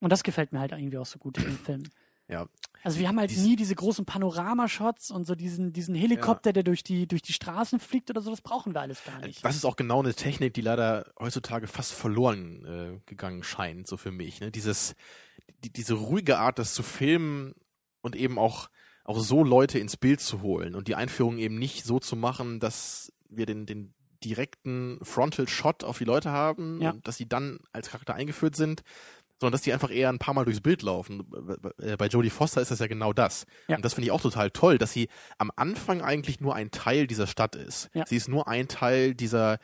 Und 0.00 0.10
das 0.10 0.22
gefällt 0.22 0.52
mir 0.52 0.60
halt 0.60 0.72
irgendwie 0.72 0.98
auch 0.98 1.06
so 1.06 1.18
gut 1.18 1.38
in 1.38 1.44
dem 1.44 1.58
Film. 1.64 1.82
Ja. 2.28 2.46
Also 2.82 3.00
wir 3.00 3.08
haben 3.08 3.18
halt 3.18 3.30
Dies 3.30 3.42
nie 3.42 3.56
diese 3.56 3.74
großen 3.74 4.04
Panoramashots 4.04 5.10
und 5.10 5.26
so 5.26 5.34
diesen, 5.34 5.72
diesen 5.72 5.94
Helikopter, 5.94 6.50
ja. 6.50 6.52
der 6.52 6.62
durch 6.62 6.84
die, 6.84 7.08
durch 7.08 7.22
die 7.22 7.32
Straßen 7.32 7.80
fliegt 7.80 8.10
oder 8.10 8.20
so, 8.20 8.30
das 8.30 8.40
brauchen 8.40 8.74
wir 8.74 8.80
alles 8.80 9.02
gar 9.04 9.18
nicht. 9.20 9.44
Das 9.44 9.56
ist 9.56 9.64
auch 9.64 9.76
genau 9.76 10.00
eine 10.00 10.14
Technik, 10.14 10.54
die 10.54 10.60
leider 10.60 11.10
heutzutage 11.18 11.66
fast 11.66 11.92
verloren 11.92 12.64
äh, 12.64 13.00
gegangen 13.06 13.42
scheint, 13.42 13.88
so 13.88 13.96
für 13.96 14.12
mich. 14.12 14.40
Ne? 14.40 14.52
Dieses, 14.52 14.94
die, 15.64 15.72
diese 15.72 15.94
ruhige 15.94 16.38
Art, 16.38 16.58
das 16.58 16.74
zu 16.74 16.82
filmen 16.84 17.54
und 18.00 18.14
eben 18.14 18.38
auch, 18.38 18.68
auch 19.08 19.18
so 19.20 19.42
Leute 19.42 19.78
ins 19.78 19.96
Bild 19.96 20.20
zu 20.20 20.42
holen 20.42 20.74
und 20.74 20.86
die 20.86 20.94
Einführung 20.94 21.38
eben 21.38 21.58
nicht 21.58 21.86
so 21.86 21.98
zu 21.98 22.14
machen, 22.14 22.60
dass 22.60 23.10
wir 23.30 23.46
den, 23.46 23.64
den 23.64 23.94
direkten 24.22 24.98
Frontal 25.02 25.48
Shot 25.48 25.82
auf 25.82 25.96
die 25.96 26.04
Leute 26.04 26.30
haben, 26.30 26.78
ja. 26.82 26.92
dass 27.04 27.16
sie 27.16 27.26
dann 27.26 27.58
als 27.72 27.88
Charakter 27.88 28.14
eingeführt 28.14 28.54
sind, 28.54 28.82
sondern 29.40 29.52
dass 29.52 29.62
die 29.62 29.72
einfach 29.72 29.90
eher 29.90 30.10
ein 30.10 30.18
paar 30.18 30.34
Mal 30.34 30.44
durchs 30.44 30.60
Bild 30.60 30.82
laufen. 30.82 31.24
Bei 31.96 32.06
Jodie 32.08 32.28
Foster 32.28 32.60
ist 32.60 32.70
das 32.70 32.80
ja 32.80 32.86
genau 32.86 33.14
das. 33.14 33.46
Ja. 33.66 33.76
Und 33.76 33.84
das 33.84 33.94
finde 33.94 34.08
ich 34.08 34.12
auch 34.12 34.20
total 34.20 34.50
toll, 34.50 34.76
dass 34.76 34.92
sie 34.92 35.08
am 35.38 35.50
Anfang 35.56 36.02
eigentlich 36.02 36.40
nur 36.40 36.54
ein 36.54 36.70
Teil 36.70 37.06
dieser 37.06 37.26
Stadt 37.26 37.56
ist. 37.56 37.88
Ja. 37.94 38.04
Sie 38.06 38.16
ist 38.16 38.28
nur 38.28 38.46
ein 38.46 38.68
Teil 38.68 39.14
dieser 39.14 39.58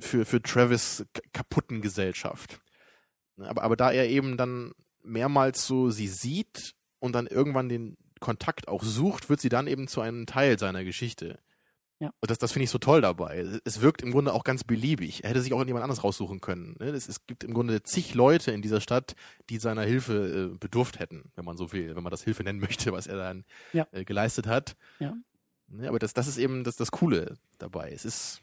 für, 0.00 0.24
für 0.24 0.42
Travis 0.42 1.04
kaputten 1.32 1.80
Gesellschaft. 1.80 2.60
Aber, 3.38 3.62
aber 3.62 3.76
da 3.76 3.92
er 3.92 4.08
eben 4.08 4.36
dann 4.36 4.72
mehrmals 5.04 5.64
so 5.64 5.90
sie 5.90 6.08
sieht 6.08 6.74
und 6.98 7.12
dann 7.14 7.28
irgendwann 7.28 7.68
den 7.68 7.96
Kontakt 8.20 8.68
auch 8.68 8.82
sucht, 8.82 9.28
wird 9.28 9.40
sie 9.40 9.48
dann 9.48 9.66
eben 9.66 9.88
zu 9.88 10.00
einem 10.00 10.26
Teil 10.26 10.58
seiner 10.58 10.84
Geschichte. 10.84 11.38
Ja. 12.00 12.14
Und 12.20 12.30
das, 12.30 12.38
das 12.38 12.52
finde 12.52 12.64
ich 12.64 12.70
so 12.70 12.78
toll 12.78 13.02
dabei. 13.02 13.46
Es 13.64 13.82
wirkt 13.82 14.00
im 14.00 14.10
Grunde 14.10 14.32
auch 14.32 14.42
ganz 14.42 14.64
beliebig. 14.64 15.22
Er 15.22 15.30
hätte 15.30 15.42
sich 15.42 15.52
auch 15.52 15.62
jemand 15.64 15.82
anderes 15.82 16.02
raussuchen 16.02 16.40
können. 16.40 16.76
Ne? 16.80 16.86
Es, 16.86 17.06
es, 17.08 17.26
gibt 17.26 17.44
im 17.44 17.52
Grunde 17.52 17.82
zig 17.82 18.14
Leute 18.14 18.52
in 18.52 18.62
dieser 18.62 18.80
Stadt, 18.80 19.14
die 19.50 19.58
seiner 19.58 19.82
Hilfe 19.82 20.50
äh, 20.54 20.56
bedurft 20.56 20.98
hätten, 20.98 21.30
wenn 21.36 21.44
man 21.44 21.58
so 21.58 21.72
will, 21.72 21.94
wenn 21.94 22.02
man 22.02 22.10
das 22.10 22.22
Hilfe 22.22 22.42
nennen 22.42 22.60
möchte, 22.60 22.92
was 22.92 23.06
er 23.06 23.18
dann 23.18 23.44
ja. 23.74 23.86
äh, 23.92 24.04
geleistet 24.04 24.46
hat. 24.46 24.76
Ja. 24.98 25.14
Ne? 25.68 25.88
Aber 25.88 25.98
das, 25.98 26.14
das 26.14 26.26
ist 26.26 26.38
eben 26.38 26.64
das, 26.64 26.76
das 26.76 26.90
Coole 26.90 27.36
dabei. 27.58 27.92
Es 27.92 28.06
ist, 28.06 28.40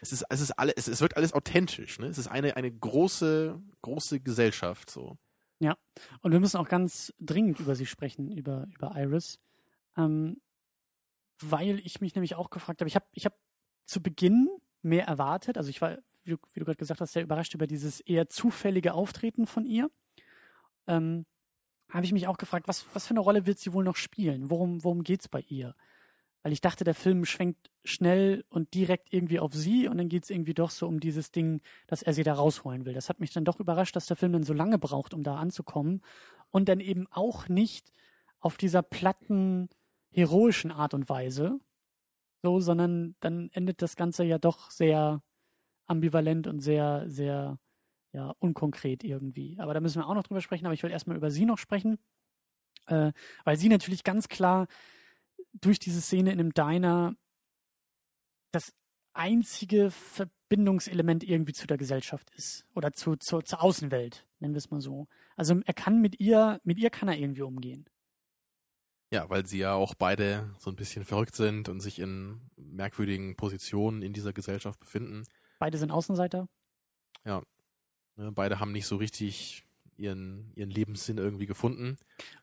es 0.00 0.12
ist, 0.12 0.24
es 0.28 0.40
ist 0.40 0.50
alle, 0.52 0.76
es, 0.76 0.88
es 0.88 1.00
wirkt 1.00 1.16
alles 1.16 1.32
authentisch. 1.32 2.00
Ne? 2.00 2.06
Es 2.06 2.18
ist 2.18 2.26
eine, 2.26 2.56
eine 2.56 2.72
große, 2.72 3.60
große 3.82 4.18
Gesellschaft 4.18 4.90
so. 4.90 5.18
Ja, 5.62 5.78
und 6.22 6.32
wir 6.32 6.40
müssen 6.40 6.56
auch 6.56 6.68
ganz 6.68 7.14
dringend 7.20 7.60
über 7.60 7.76
sie 7.76 7.86
sprechen, 7.86 8.32
über, 8.32 8.66
über 8.74 8.96
Iris. 8.96 9.38
Ähm, 9.96 10.40
weil 11.40 11.78
ich 11.84 12.00
mich 12.00 12.16
nämlich 12.16 12.34
auch 12.34 12.50
gefragt 12.50 12.80
habe, 12.80 12.88
ich 12.88 12.96
habe 12.96 13.06
ich 13.12 13.26
hab 13.26 13.38
zu 13.84 14.02
Beginn 14.02 14.48
mehr 14.82 15.06
erwartet. 15.06 15.56
Also 15.56 15.70
ich 15.70 15.80
war, 15.80 15.98
wie, 16.24 16.32
wie 16.32 16.58
du 16.58 16.64
gerade 16.64 16.78
gesagt 16.78 17.00
hast, 17.00 17.12
sehr 17.12 17.22
überrascht 17.22 17.54
über 17.54 17.68
dieses 17.68 18.00
eher 18.00 18.28
zufällige 18.28 18.92
Auftreten 18.92 19.46
von 19.46 19.64
ihr. 19.64 19.88
Ähm, 20.88 21.26
habe 21.88 22.06
ich 22.06 22.12
mich 22.12 22.26
auch 22.26 22.38
gefragt, 22.38 22.66
was, 22.66 22.84
was 22.92 23.06
für 23.06 23.12
eine 23.12 23.20
Rolle 23.20 23.46
wird 23.46 23.60
sie 23.60 23.72
wohl 23.72 23.84
noch 23.84 23.96
spielen? 23.96 24.50
Worum, 24.50 24.82
worum 24.82 25.04
es 25.06 25.28
bei 25.28 25.42
ihr? 25.42 25.76
Weil 26.42 26.52
ich 26.52 26.60
dachte, 26.60 26.84
der 26.84 26.94
Film 26.94 27.24
schwenkt 27.24 27.70
schnell 27.84 28.44
und 28.48 28.74
direkt 28.74 29.12
irgendwie 29.12 29.38
auf 29.38 29.54
sie 29.54 29.88
und 29.88 29.98
dann 29.98 30.08
geht 30.08 30.24
es 30.24 30.30
irgendwie 30.30 30.54
doch 30.54 30.70
so 30.70 30.88
um 30.88 30.98
dieses 30.98 31.30
Ding, 31.30 31.60
dass 31.86 32.02
er 32.02 32.12
sie 32.12 32.24
da 32.24 32.34
rausholen 32.34 32.84
will. 32.84 32.94
Das 32.94 33.08
hat 33.08 33.20
mich 33.20 33.32
dann 33.32 33.44
doch 33.44 33.60
überrascht, 33.60 33.94
dass 33.94 34.06
der 34.06 34.16
Film 34.16 34.32
dann 34.32 34.42
so 34.42 34.52
lange 34.52 34.78
braucht, 34.78 35.14
um 35.14 35.22
da 35.22 35.36
anzukommen 35.36 36.02
und 36.50 36.68
dann 36.68 36.80
eben 36.80 37.06
auch 37.10 37.48
nicht 37.48 37.92
auf 38.40 38.56
dieser 38.56 38.82
platten, 38.82 39.68
heroischen 40.10 40.70
Art 40.70 40.94
und 40.94 41.08
Weise, 41.08 41.58
so, 42.42 42.60
sondern 42.60 43.14
dann 43.20 43.50
endet 43.52 43.82
das 43.82 43.96
Ganze 43.96 44.24
ja 44.24 44.38
doch 44.38 44.70
sehr 44.70 45.22
ambivalent 45.86 46.46
und 46.46 46.60
sehr, 46.60 47.04
sehr, 47.08 47.58
ja, 48.12 48.34
unkonkret 48.38 49.04
irgendwie. 49.04 49.58
Aber 49.58 49.74
da 49.74 49.80
müssen 49.80 50.00
wir 50.00 50.06
auch 50.06 50.14
noch 50.14 50.24
drüber 50.24 50.40
sprechen, 50.40 50.66
aber 50.66 50.74
ich 50.74 50.82
will 50.82 50.90
erstmal 50.90 51.16
über 51.16 51.30
sie 51.30 51.46
noch 51.46 51.58
sprechen, 51.58 51.98
äh, 52.86 53.12
weil 53.44 53.56
sie 53.56 53.68
natürlich 53.68 54.04
ganz 54.04 54.28
klar 54.28 54.66
durch 55.52 55.78
diese 55.78 56.00
Szene 56.00 56.32
in 56.32 56.40
einem 56.40 56.54
Diner 56.54 57.14
das 58.52 58.72
einzige 59.12 59.90
Verbindungselement 59.90 61.24
irgendwie 61.24 61.52
zu 61.52 61.66
der 61.66 61.76
Gesellschaft 61.76 62.30
ist 62.34 62.66
oder 62.74 62.92
zu, 62.92 63.16
zu, 63.16 63.40
zur 63.40 63.62
Außenwelt, 63.62 64.26
nennen 64.38 64.54
wir 64.54 64.58
es 64.58 64.70
mal 64.70 64.80
so. 64.80 65.08
Also 65.36 65.60
er 65.64 65.74
kann 65.74 66.00
mit 66.00 66.20
ihr, 66.20 66.60
mit 66.64 66.78
ihr 66.78 66.90
kann 66.90 67.08
er 67.08 67.18
irgendwie 67.18 67.42
umgehen. 67.42 67.86
Ja, 69.12 69.28
weil 69.28 69.46
sie 69.46 69.58
ja 69.58 69.74
auch 69.74 69.94
beide 69.94 70.54
so 70.58 70.70
ein 70.70 70.76
bisschen 70.76 71.04
verrückt 71.04 71.36
sind 71.36 71.68
und 71.68 71.80
sich 71.80 71.98
in 71.98 72.40
merkwürdigen 72.56 73.36
Positionen 73.36 74.00
in 74.00 74.14
dieser 74.14 74.32
Gesellschaft 74.32 74.80
befinden. 74.80 75.24
Beide 75.58 75.76
sind 75.76 75.90
Außenseiter. 75.90 76.48
Ja. 77.24 77.42
Ne, 78.16 78.32
beide 78.32 78.58
haben 78.58 78.72
nicht 78.72 78.86
so 78.86 78.96
richtig 78.96 79.66
ihren, 79.98 80.52
ihren 80.54 80.70
Lebenssinn 80.70 81.18
irgendwie 81.18 81.46
gefunden. 81.46 81.98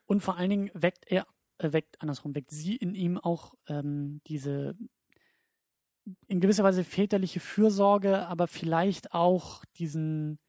Und 0.05 0.21
vor 0.21 0.37
allen 0.37 0.49
Dingen 0.51 0.71
weckt 0.75 1.05
er, 1.07 1.25
weckt, 1.59 2.01
andersrum, 2.01 2.35
weckt 2.35 2.51
sie 2.51 2.75
in 2.75 2.95
ihm 2.95 3.17
auch 3.17 3.53
ähm, 3.67 4.21
diese 4.27 4.75
in 6.27 6.39
gewisser 6.39 6.63
Weise 6.63 6.83
väterliche 6.83 7.39
Fürsorge, 7.39 8.25
aber 8.27 8.47
vielleicht 8.47 9.13
auch 9.13 9.63
diesen 9.77 10.39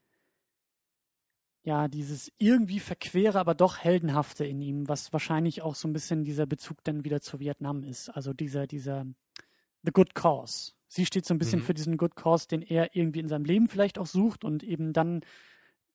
ja, 1.62 1.88
dieses 1.88 2.32
irgendwie 2.38 2.80
verquere, 2.80 3.38
aber 3.38 3.54
doch 3.54 3.78
heldenhafte 3.78 4.46
in 4.46 4.62
ihm, 4.62 4.88
was 4.88 5.12
wahrscheinlich 5.12 5.62
auch 5.62 5.74
so 5.74 5.88
ein 5.88 5.92
bisschen 5.92 6.24
dieser 6.24 6.46
Bezug 6.46 6.82
dann 6.84 7.04
wieder 7.04 7.20
zu 7.20 7.38
Vietnam 7.38 7.82
ist. 7.82 8.08
Also 8.08 8.32
dieser, 8.32 8.66
dieser 8.66 9.04
The 9.82 9.92
Good 9.92 10.14
Cause. 10.14 10.72
Sie 10.88 11.04
steht 11.04 11.26
so 11.26 11.34
ein 11.34 11.38
bisschen 11.38 11.60
mhm. 11.60 11.64
für 11.64 11.74
diesen 11.74 11.96
Good 11.98 12.16
Cause, 12.16 12.48
den 12.48 12.62
er 12.62 12.96
irgendwie 12.96 13.20
in 13.20 13.28
seinem 13.28 13.44
Leben 13.44 13.68
vielleicht 13.68 13.98
auch 13.98 14.06
sucht 14.06 14.42
und 14.42 14.62
eben 14.62 14.92
dann 14.92 15.20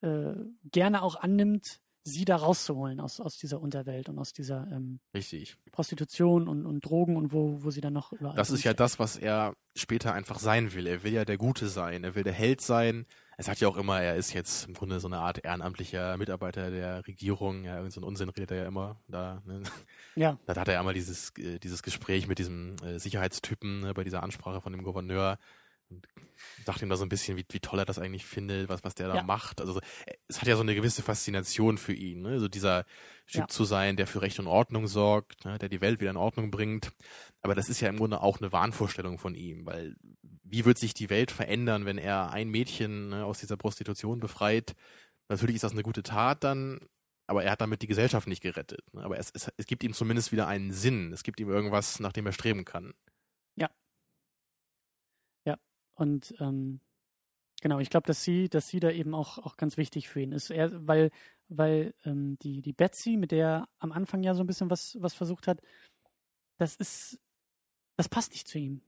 äh, 0.02 0.36
gerne 0.72 1.02
auch 1.02 1.16
annimmt, 1.16 1.82
sie 2.06 2.24
da 2.24 2.38
rauszuholen 2.38 3.00
aus, 3.00 3.20
aus 3.20 3.38
dieser 3.38 3.60
Unterwelt 3.60 4.08
und 4.10 4.20
aus 4.20 4.32
dieser 4.32 4.68
ähm, 4.72 5.00
Richtig. 5.14 5.58
Prostitution 5.72 6.48
und, 6.48 6.66
und 6.66 6.86
Drogen 6.86 7.18
und 7.18 7.34
wo, 7.34 7.64
wo 7.64 7.72
sie 7.72 7.82
dann 7.82 7.94
noch 7.94 8.14
überall. 8.14 8.36
Das 8.36 8.52
ist 8.52 8.64
ja 8.64 8.74
das, 8.74 9.00
was 9.00 9.18
er 9.18 9.56
später 9.76 10.14
einfach 10.14 10.40
sein 10.40 10.74
will. 10.74 10.88
Er 10.88 11.04
will 11.04 11.14
ja 11.14 11.26
der 11.26 11.38
Gute 11.38 11.68
sein, 11.68 12.04
er 12.04 12.16
will 12.16 12.24
der 12.24 12.34
Held 12.34 12.62
sein, 12.62 13.06
es 13.38 13.50
hat 13.50 13.60
ja 13.60 13.68
auch 13.68 13.76
immer, 13.76 14.02
er 14.02 14.16
ist 14.16 14.34
jetzt 14.34 14.68
im 14.68 14.74
Grunde 14.74 15.00
so 15.00 15.08
eine 15.08 15.18
Art 15.18 15.44
ehrenamtlicher 15.44 16.16
Mitarbeiter 16.18 16.72
der 16.72 17.06
Regierung. 17.06 17.66
Ja, 17.66 17.78
irgendeinen 17.78 17.92
so 17.92 18.08
Unsinn 18.08 18.30
redet 18.30 18.52
er 18.52 18.58
ja 18.58 18.68
immer 18.68 19.02
da. 19.08 19.42
Ne? 19.46 19.64
Ja. 20.16 20.40
Da 20.46 20.56
hat 20.56 20.68
er 20.70 20.76
ja 20.76 20.80
einmal 20.80 20.94
dieses, 20.94 21.32
äh, 21.38 21.60
dieses 21.60 21.84
Gespräch 21.84 22.28
mit 22.28 22.40
diesem 22.40 22.76
äh, 22.84 23.00
Sicherheitstypen 23.00 23.82
ne, 23.82 23.94
bei 23.94 24.06
dieser 24.06 24.24
Ansprache 24.24 24.62
von 24.62 24.72
dem 24.72 24.84
Gouverneur. 24.84 25.38
Und 26.58 26.68
dachte 26.68 26.86
ihm 26.86 26.90
da 26.90 26.96
so 26.96 27.06
ein 27.06 27.10
bisschen, 27.10 27.38
wie, 27.38 27.46
wie 27.50 27.60
toll 27.60 27.80
er 27.80 27.86
das 27.86 28.00
eigentlich 28.00 28.26
findet, 28.26 28.70
was, 28.70 28.84
was 28.84 28.96
der 28.96 29.08
da 29.08 29.16
ja. 29.16 29.24
macht. 29.24 29.62
Also 29.62 29.80
es 30.28 30.42
hat 30.42 30.48
ja 30.48 30.56
so 30.56 30.62
eine 30.62 30.76
gewisse 30.76 31.02
Faszination 31.02 31.78
für 31.78 31.94
ihn, 31.94 32.22
ne? 32.22 32.40
so 32.40 32.48
dieser 32.48 32.86
Typ 33.28 33.42
ja. 33.42 33.48
zu 33.48 33.64
sein, 33.66 33.98
der 33.98 34.08
für 34.08 34.22
Recht 34.22 34.40
und 34.40 34.48
Ordnung 34.48 34.88
sorgt, 34.88 35.46
ne? 35.46 35.58
der 35.58 35.70
die 35.70 35.82
Welt 35.82 36.00
wieder 36.00 36.12
in 36.12 36.18
Ordnung 36.18 36.52
bringt. 36.52 36.92
Aber 37.42 37.56
das 37.56 37.70
ist 37.70 37.82
ja 37.82 37.90
im 37.90 37.98
Grunde 37.98 38.22
auch 38.22 38.40
eine 38.40 38.52
Wahnvorstellung 38.52 39.18
von 39.18 39.36
ihm, 39.36 39.66
weil 39.66 39.96
wie 40.44 40.66
wird 40.66 40.78
sich 40.78 40.94
die 40.94 41.10
Welt 41.10 41.32
verändern, 41.32 41.86
wenn 41.86 41.98
er 41.98 42.32
ein 42.32 42.50
Mädchen 42.50 43.10
ne, 43.10 43.26
aus 43.26 43.40
dieser 43.40 43.58
Prostitution 43.58 44.20
befreit? 44.20 44.76
Natürlich 45.28 45.56
ist 45.56 45.64
das 45.64 45.72
eine 45.72 45.84
gute 45.84 46.04
Tat 46.04 46.44
dann, 46.44 46.80
aber 47.28 47.44
er 47.44 47.52
hat 47.52 47.62
damit 47.62 47.82
die 47.82 47.88
Gesellschaft 47.88 48.28
nicht 48.28 48.42
gerettet. 48.42 48.82
Ne? 48.94 49.04
Aber 49.04 49.18
es, 49.18 49.32
es, 49.34 49.52
es 49.58 49.66
gibt 49.66 49.84
ihm 49.84 49.94
zumindest 49.94 50.32
wieder 50.32 50.48
einen 50.48 50.72
Sinn. 50.72 51.12
Es 51.12 51.24
gibt 51.24 51.40
ihm 51.40 51.50
irgendwas, 51.50 52.00
nach 52.00 52.14
dem 52.14 52.28
er 52.28 52.34
streben 52.34 52.66
kann. 52.66 52.94
Ja. 55.96 56.06
Ja. 56.06 56.06
Und 56.06 56.36
ähm, 56.40 56.80
genau, 57.62 57.80
ich 57.80 57.90
glaube, 57.90 58.08
dass 58.08 58.24
sie, 58.24 58.50
dass 58.50 58.68
sie 58.68 58.80
da 58.80 58.92
eben 58.92 59.14
auch, 59.14 59.38
auch 59.40 59.58
ganz 59.58 59.78
wichtig 59.78 60.10
für 60.10 60.22
ihn 60.22 60.32
ist. 60.32 60.50
Er, 60.50 60.88
weil, 60.88 61.12
weil 61.48 61.94
ähm, 62.04 62.38
die, 62.42 62.62
die 62.62 62.74
Betsy, 62.74 63.18
mit 63.18 63.32
der 63.32 63.48
er 63.48 63.70
am 63.80 63.92
Anfang 63.92 64.24
ja 64.24 64.34
so 64.34 64.44
ein 64.44 64.48
bisschen 64.48 64.70
was, 64.70 64.98
was 65.00 65.14
versucht 65.14 65.48
hat, 65.48 65.62
das 66.58 66.76
ist, 66.76 67.20
das 67.98 68.10
passt 68.10 68.32
nicht 68.32 68.48
zu 68.48 68.60
ihm. 68.60 68.82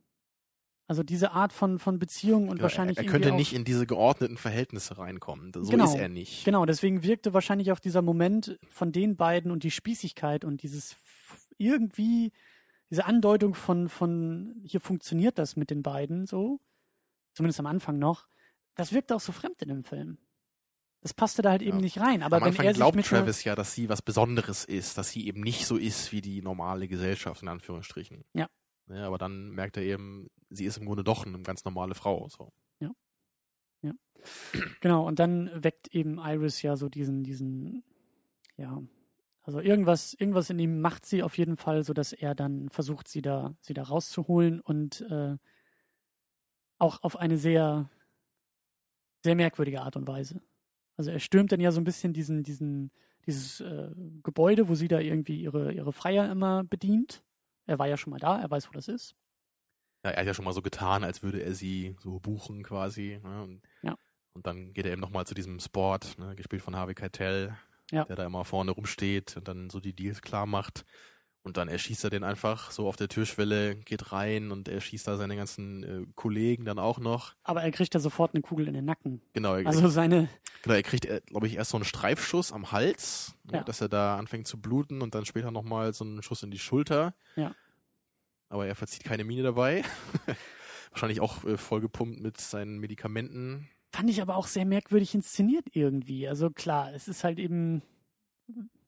Also 0.90 1.04
diese 1.04 1.32
Art 1.32 1.52
von, 1.52 1.80
von 1.80 2.00
Beziehung 2.00 2.44
und 2.44 2.56
genau, 2.56 2.64
wahrscheinlich. 2.64 2.98
Er, 2.98 3.04
er 3.04 3.10
könnte 3.10 3.34
nicht 3.34 3.54
in 3.54 3.66
diese 3.66 3.86
geordneten 3.86 4.38
Verhältnisse 4.38 4.98
reinkommen. 4.98 5.52
So 5.54 5.70
genau, 5.70 5.84
ist 5.84 5.96
er 5.96 6.08
nicht. 6.08 6.46
Genau, 6.46 6.66
deswegen 6.66 7.04
wirkte 7.04 7.34
wahrscheinlich 7.34 7.74
auch 7.74 7.80
dieser 7.80 8.02
Moment 8.02 8.58
von 8.70 8.94
den 8.94 9.18
beiden 9.18 9.52
und 9.52 9.64
die 9.64 9.72
Spießigkeit 9.72 10.46
und 10.46 10.64
dieses 10.64 10.96
irgendwie, 11.58 12.32
diese 12.90 13.06
Andeutung 13.06 13.54
von, 13.54 13.90
von 13.90 14.62
hier 14.64 14.80
funktioniert 14.80 15.38
das 15.38 15.58
mit 15.58 15.72
den 15.72 15.84
beiden 15.84 16.26
so, 16.26 16.62
zumindest 17.38 17.60
am 17.60 17.68
Anfang 17.68 18.00
noch, 18.00 18.28
das 18.76 18.94
wirkte 18.94 19.16
auch 19.16 19.20
so 19.20 19.32
fremd 19.32 19.62
in 19.62 19.70
dem 19.70 19.84
Film. 19.84 20.18
Das 21.02 21.14
passte 21.14 21.44
da 21.44 21.52
halt 21.52 21.62
eben 21.62 21.78
nicht 21.78 22.00
rein. 22.00 22.24
Aber 22.24 22.38
Am 22.38 22.42
wenn 22.42 22.50
Anfang 22.50 22.66
er 22.66 22.74
glaubt 22.74 23.00
Travis 23.06 23.44
ja, 23.44 23.56
dass 23.56 23.74
sie 23.74 23.88
was 23.88 24.02
Besonderes 24.02 24.66
ist, 24.66 24.98
dass 24.98 25.12
sie 25.12 25.28
eben 25.28 25.42
nicht 25.42 25.68
so 25.68 25.78
ist 25.78 26.12
wie 26.12 26.22
die 26.22 26.42
normale 26.42 26.88
Gesellschaft, 26.88 27.44
in 27.44 27.48
Anführungsstrichen. 27.48 28.26
Ja. 28.34 28.50
ja 28.90 29.06
aber 29.06 29.20
dann 29.20 29.52
merkt 29.52 29.78
er 29.78 29.84
eben, 29.84 30.28
sie 30.50 30.66
ist 30.66 30.78
im 30.78 30.86
Grunde 30.86 31.04
doch 31.04 31.26
eine 31.26 31.40
ganz 31.44 31.64
normale 31.64 31.94
Frau. 31.94 32.28
So. 32.30 32.52
Ja. 32.80 32.92
Ja. 33.84 33.94
genau, 34.82 35.08
und 35.08 35.20
dann 35.20 35.52
weckt 35.64 35.94
eben 35.94 36.18
Iris 36.18 36.64
ja 36.64 36.76
so 36.76 36.90
diesen, 36.90 37.24
diesen, 37.24 37.84
ja, 38.58 38.82
also 39.44 39.60
irgendwas, 39.60 40.14
irgendwas 40.16 40.50
in 40.50 40.60
ihm 40.60 40.82
macht 40.82 41.06
sie 41.06 41.22
auf 41.22 41.38
jeden 41.38 41.56
Fall, 41.56 41.84
so 41.84 41.94
dass 41.94 42.12
er 42.12 42.34
dann 42.34 42.70
versucht, 42.70 43.08
sie 43.08 43.22
da, 43.22 43.56
sie 43.62 43.76
da 43.76 43.84
rauszuholen 43.84 44.60
und 44.60 45.02
äh, 45.02 45.38
auch 46.78 47.04
auf 47.04 47.18
eine 47.18 47.38
sehr, 47.38 47.90
sehr 49.24 49.36
merkwürdige 49.36 49.82
Art 49.82 49.96
und 49.96 50.08
Weise. 50.08 50.42
Also 50.96 51.12
er 51.12 51.20
stürmt 51.20 51.52
dann 51.52 51.60
ja 51.60 51.72
so 51.72 51.80
ein 51.80 51.84
bisschen 51.84 52.14
diesen, 52.14 52.44
diesen, 52.44 52.92
dieses 53.26 53.60
äh, 53.62 53.92
Gebäude, 54.24 54.68
wo 54.68 54.76
sie 54.76 54.88
da 54.88 55.00
irgendwie 55.00 55.42
ihre, 55.42 55.72
ihre 55.72 55.94
Freier 55.94 56.30
immer 56.32 56.64
bedient. 56.64 57.24
Er 57.66 57.80
war 57.80 57.88
ja 57.88 57.98
schon 57.98 58.12
mal 58.12 58.20
da, 58.20 58.40
er 58.40 58.50
weiß, 58.50 58.68
wo 58.70 58.72
das 58.72 58.88
ist. 58.88 59.16
Ja, 60.04 60.12
er 60.12 60.22
hat 60.22 60.28
ja 60.28 60.34
schon 60.34 60.46
mal 60.46 60.54
so 60.54 60.62
getan, 60.62 61.04
als 61.04 61.22
würde 61.22 61.42
er 61.42 61.54
sie 61.54 61.96
so 62.00 62.20
buchen 62.20 62.64
quasi. 62.64 63.20
Ne? 63.24 63.44
Und, 63.44 63.62
ja. 63.82 63.96
und 64.34 64.48
dann 64.48 64.74
geht 64.74 64.86
er 64.86 64.92
eben 64.92 65.02
nochmal 65.02 65.28
zu 65.28 65.36
diesem 65.36 65.60
Sport, 65.60 66.18
ne? 66.18 66.36
gespielt 66.36 66.62
von 66.62 66.76
Harvey 66.76 66.96
Keitel, 66.96 67.56
ja. 67.92 68.06
der 68.06 68.16
da 68.16 68.26
immer 68.26 68.46
vorne 68.46 68.72
rumsteht 68.72 69.38
und 69.38 69.48
dann 69.48 69.70
so 69.70 69.80
die 69.80 69.94
Deals 69.94 70.22
klar 70.22 70.46
macht. 70.46 70.86
Und 71.44 71.56
dann 71.56 71.70
erschießt 71.70 72.04
er 72.04 72.10
den 72.10 72.26
einfach 72.26 72.72
so 72.72 72.88
auf 72.90 72.98
der 72.98 73.08
Türschwelle, 73.08 73.76
geht 73.76 74.12
rein 74.12 74.52
und 74.52 74.68
er 74.68 74.82
schießt 74.82 75.08
da 75.08 75.16
seine 75.16 75.38
ganzen 75.38 75.84
äh, 75.84 76.06
Kollegen 76.16 76.66
dann 76.66 76.78
auch 76.78 77.00
noch. 77.00 77.36
Aber 77.44 77.64
er 77.64 77.72
kriegt 77.72 77.94
ja 77.94 78.02
sofort 78.02 78.34
eine 78.34 78.42
Kugel 78.42 78.68
in 78.68 78.74
den 78.74 78.84
Nacken. 78.84 79.22
Genau. 79.32 79.56
Er, 79.56 79.66
also 79.66 79.88
seine. 79.88 80.28
Genau, 80.64 80.76
er 80.76 80.84
kriegt, 80.84 81.06
äh, 81.06 81.22
glaube 81.26 81.48
ich, 81.48 81.56
erst 81.56 81.72
so 81.72 81.78
einen 81.78 81.86
Streifschuss 81.86 82.52
am 82.52 82.74
Hals, 82.74 83.34
ne, 83.46 83.60
ja. 83.60 83.64
dass 83.64 83.80
er 83.80 83.88
da 83.88 84.18
anfängt 84.18 84.48
zu 84.48 84.60
bluten 84.60 85.02
und 85.02 85.16
dann 85.16 85.26
später 85.26 85.52
nochmal 85.52 85.94
so 85.94 86.04
einen 86.04 86.22
Schuss 86.22 86.44
in 86.44 86.52
die 86.52 86.60
Schulter. 86.60 87.16
Ja. 87.38 87.56
Aber 88.50 88.68
er 88.68 88.76
verzieht 88.76 89.06
keine 89.06 89.24
Miene 89.24 89.44
dabei. 89.44 89.84
Wahrscheinlich 90.92 91.22
auch 91.22 91.46
äh, 91.46 91.58
vollgepumpt 91.58 92.20
mit 92.20 92.42
seinen 92.42 92.80
Medikamenten. 92.80 93.70
Fand 93.94 94.10
ich 94.10 94.22
aber 94.22 94.36
auch 94.36 94.48
sehr 94.48 94.66
merkwürdig 94.66 95.16
inszeniert 95.16 95.66
irgendwie. 95.72 96.28
Also 96.28 96.50
klar, 96.50 96.94
es 96.94 97.08
ist 97.08 97.24
halt 97.24 97.40
eben 97.40 97.82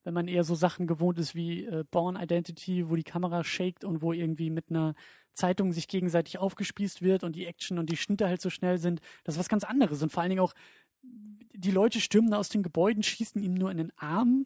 wenn 0.04 0.14
man 0.14 0.28
eher 0.28 0.43
so 0.43 0.56
Sachen 0.56 0.88
gewohnt 0.88 1.20
ist 1.20 1.36
wie 1.36 1.66
äh, 1.66 1.84
Born 1.89 2.16
Identity, 2.16 2.89
wo 2.89 2.95
die 2.95 3.04
Kamera 3.04 3.43
shakt 3.43 3.84
und 3.84 4.02
wo 4.02 4.14
irgendwie 4.14 4.50
mit 4.50 4.70
einer 4.70 4.95
Zeitung 5.34 5.72
sich 5.72 5.88
gegenseitig 5.88 6.38
aufgespießt 6.38 7.02
wird 7.02 7.24
und 7.24 7.36
die 7.36 7.45
Action 7.45 7.80
und 7.80 7.89
die 7.89 7.97
Schnitte 7.97 8.28
halt 8.28 8.41
so 8.41 8.50
schnell 8.50 8.78
sind, 8.78 9.02
das 9.24 9.36
ist 9.36 9.39
was 9.39 9.50
ganz 9.50 9.64
anderes. 9.64 10.02
Und 10.02 10.12
vor 10.12 10.22
allen 10.22 10.30
Dingen 10.30 10.41
auch, 10.41 10.54
die 11.02 11.72
Leute 11.72 12.00
stürmen 12.00 12.34
aus 12.34 12.50
den 12.50 12.64
Gebäuden, 12.64 13.04
schießen 13.04 13.41
ihm 13.41 13.54
nur 13.54 13.72
in 13.72 13.78
den 13.78 13.91
Arm. 13.97 14.45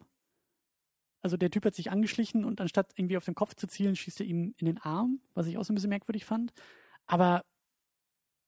Also 1.22 1.36
der 1.36 1.50
Typ 1.50 1.64
hat 1.64 1.74
sich 1.74 1.90
angeschlichen 1.90 2.44
und 2.44 2.60
anstatt 2.60 2.92
irgendwie 2.96 3.16
auf 3.16 3.24
den 3.24 3.34
Kopf 3.34 3.54
zu 3.54 3.66
zielen, 3.66 3.96
schießt 3.96 4.20
er 4.20 4.26
ihm 4.26 4.54
in 4.58 4.66
den 4.66 4.78
Arm, 4.78 5.20
was 5.34 5.46
ich 5.46 5.56
auch 5.56 5.64
so 5.64 5.72
ein 5.72 5.74
bisschen 5.74 5.90
merkwürdig 5.90 6.24
fand. 6.24 6.52
Aber 7.06 7.42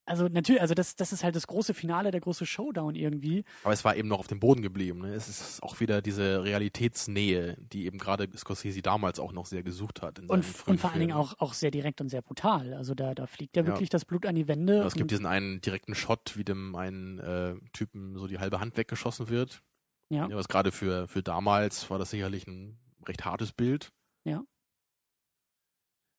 also 0.07 0.29
natürlich, 0.29 0.63
also 0.63 0.75
das, 0.75 0.95
das 0.95 1.13
ist 1.13 1.25
halt 1.25 1.35
das 1.35 1.49
große 1.49 1.75
Finale, 1.75 2.13
der 2.13 2.21
große 2.21 2.47
Showdown 2.47 2.95
irgendwie. 2.95 3.45
Aber 3.65 3.73
es 3.73 3.85
war 3.85 3.97
eben 3.97 4.09
noch 4.09 4.21
auf 4.21 4.29
dem 4.29 4.39
Boden 4.39 4.63
geblieben. 4.63 5.01
Ne? 5.01 5.13
Es 5.15 5.29
ist 5.29 5.63
auch 5.63 5.81
wieder 5.81 6.01
diese 6.01 6.45
Realitätsnähe, 6.45 7.57
die 7.59 7.87
eben 7.87 7.99
gerade 7.99 8.29
Scorsese 8.37 8.83
damals 8.83 9.19
auch 9.19 9.33
noch 9.33 9.47
sehr 9.47 9.65
gesucht 9.65 10.03
hat. 10.03 10.21
und, 10.21 10.31
und 10.31 10.79
vor 10.79 10.91
allen 10.91 11.01
Dingen 11.01 11.13
auch, 11.13 11.39
auch 11.41 11.55
sehr 11.55 11.73
direkt 11.73 12.01
und 12.01 12.09
sehr 12.09 12.23
brutal. 12.23 12.73
Also 12.75 12.95
da, 12.95 13.15
da 13.15 13.27
fliegt 13.27 13.57
ja, 13.57 13.63
ja. 13.63 13.69
wirklich 13.69 13.89
das 13.89 14.05
Blut 14.05 14.27
an 14.27 14.37
die 14.37 14.47
Wände. 14.47 14.77
Ja, 14.77 14.87
es 14.87 14.95
gibt 14.95 15.11
diesen 15.11 15.27
einen 15.27 15.61
direkten 15.61 15.97
Shot, 15.97 16.37
wie 16.37 16.45
dem 16.45 16.77
einen 16.77 17.19
äh, 17.19 17.57
Typen 17.73 18.17
so 18.17 18.29
die 18.29 18.39
halbe 18.39 18.61
Hand 18.61 18.77
weggeschossen 18.77 19.29
wird. 19.29 19.63
Ja. 20.09 20.29
ja 20.29 20.37
was 20.37 20.47
gerade 20.47 20.71
für, 20.71 21.09
für 21.09 21.25
damals 21.25 21.91
war 21.91 21.99
das 21.99 22.11
sicherlich 22.11 22.47
ein 22.47 22.79
recht 23.07 23.25
hartes 23.25 23.53
Bild. 23.53 23.93
Ja. 24.25 24.45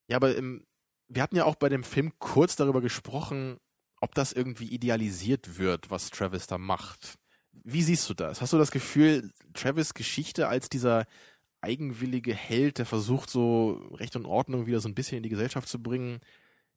Ja, 0.09 0.17
aber 0.17 0.35
im, 0.35 0.65
wir 1.07 1.21
hatten 1.21 1.35
ja 1.37 1.45
auch 1.45 1.55
bei 1.55 1.69
dem 1.69 1.83
Film 1.83 2.13
kurz 2.19 2.55
darüber 2.55 2.81
gesprochen, 2.81 3.59
ob 3.99 4.13
das 4.15 4.31
irgendwie 4.31 4.67
idealisiert 4.67 5.57
wird, 5.57 5.89
was 5.89 6.09
Travis 6.09 6.47
da 6.47 6.57
macht. 6.57 7.17
Wie 7.51 7.81
siehst 7.81 8.09
du 8.09 8.13
das? 8.13 8.41
Hast 8.41 8.53
du 8.53 8.57
das 8.57 8.71
Gefühl, 8.71 9.31
Travis 9.53 9.93
Geschichte 9.93 10.47
als 10.47 10.69
dieser 10.69 11.05
eigenwillige 11.61 12.33
Held, 12.33 12.77
der 12.77 12.85
versucht, 12.85 13.29
so 13.29 13.71
Recht 13.93 14.15
und 14.15 14.25
Ordnung 14.25 14.67
wieder 14.67 14.79
so 14.79 14.87
ein 14.87 14.95
bisschen 14.95 15.17
in 15.17 15.23
die 15.23 15.29
Gesellschaft 15.29 15.67
zu 15.67 15.81
bringen, 15.81 16.19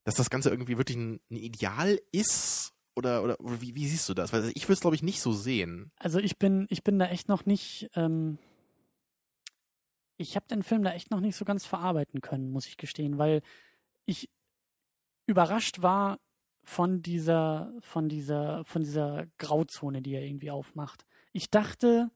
dass 0.04 0.14
das 0.14 0.30
Ganze 0.30 0.50
irgendwie 0.50 0.78
wirklich 0.78 0.96
ein, 0.96 1.20
ein 1.30 1.36
Ideal 1.36 2.00
ist? 2.12 2.72
Oder, 2.96 3.22
oder, 3.22 3.36
wie, 3.40 3.74
wie, 3.74 3.86
siehst 3.86 4.08
du 4.08 4.14
das? 4.14 4.32
Weil 4.32 4.50
ich 4.54 4.64
würde 4.64 4.74
es, 4.74 4.80
glaube 4.80 4.96
ich, 4.96 5.02
nicht 5.02 5.20
so 5.20 5.32
sehen. 5.32 5.92
Also 5.96 6.18
ich 6.18 6.38
bin, 6.38 6.66
ich 6.70 6.82
bin 6.82 6.98
da 6.98 7.06
echt 7.06 7.28
noch 7.28 7.46
nicht, 7.46 7.88
ähm, 7.94 8.38
ich 10.16 10.36
habe 10.36 10.46
den 10.48 10.62
Film 10.62 10.82
da 10.82 10.92
echt 10.92 11.10
noch 11.10 11.20
nicht 11.20 11.36
so 11.36 11.44
ganz 11.44 11.66
verarbeiten 11.66 12.20
können, 12.20 12.50
muss 12.50 12.66
ich 12.66 12.76
gestehen, 12.76 13.16
weil 13.16 13.42
ich 14.06 14.28
überrascht 15.26 15.82
war, 15.82 16.18
von 16.70 17.02
dieser, 17.02 17.74
von 17.80 18.08
dieser, 18.08 18.64
von 18.64 18.84
dieser 18.84 19.26
Grauzone, 19.38 20.02
die 20.02 20.14
er 20.14 20.22
irgendwie 20.22 20.52
aufmacht. 20.52 21.04
Ich 21.32 21.50
dachte, 21.50 22.12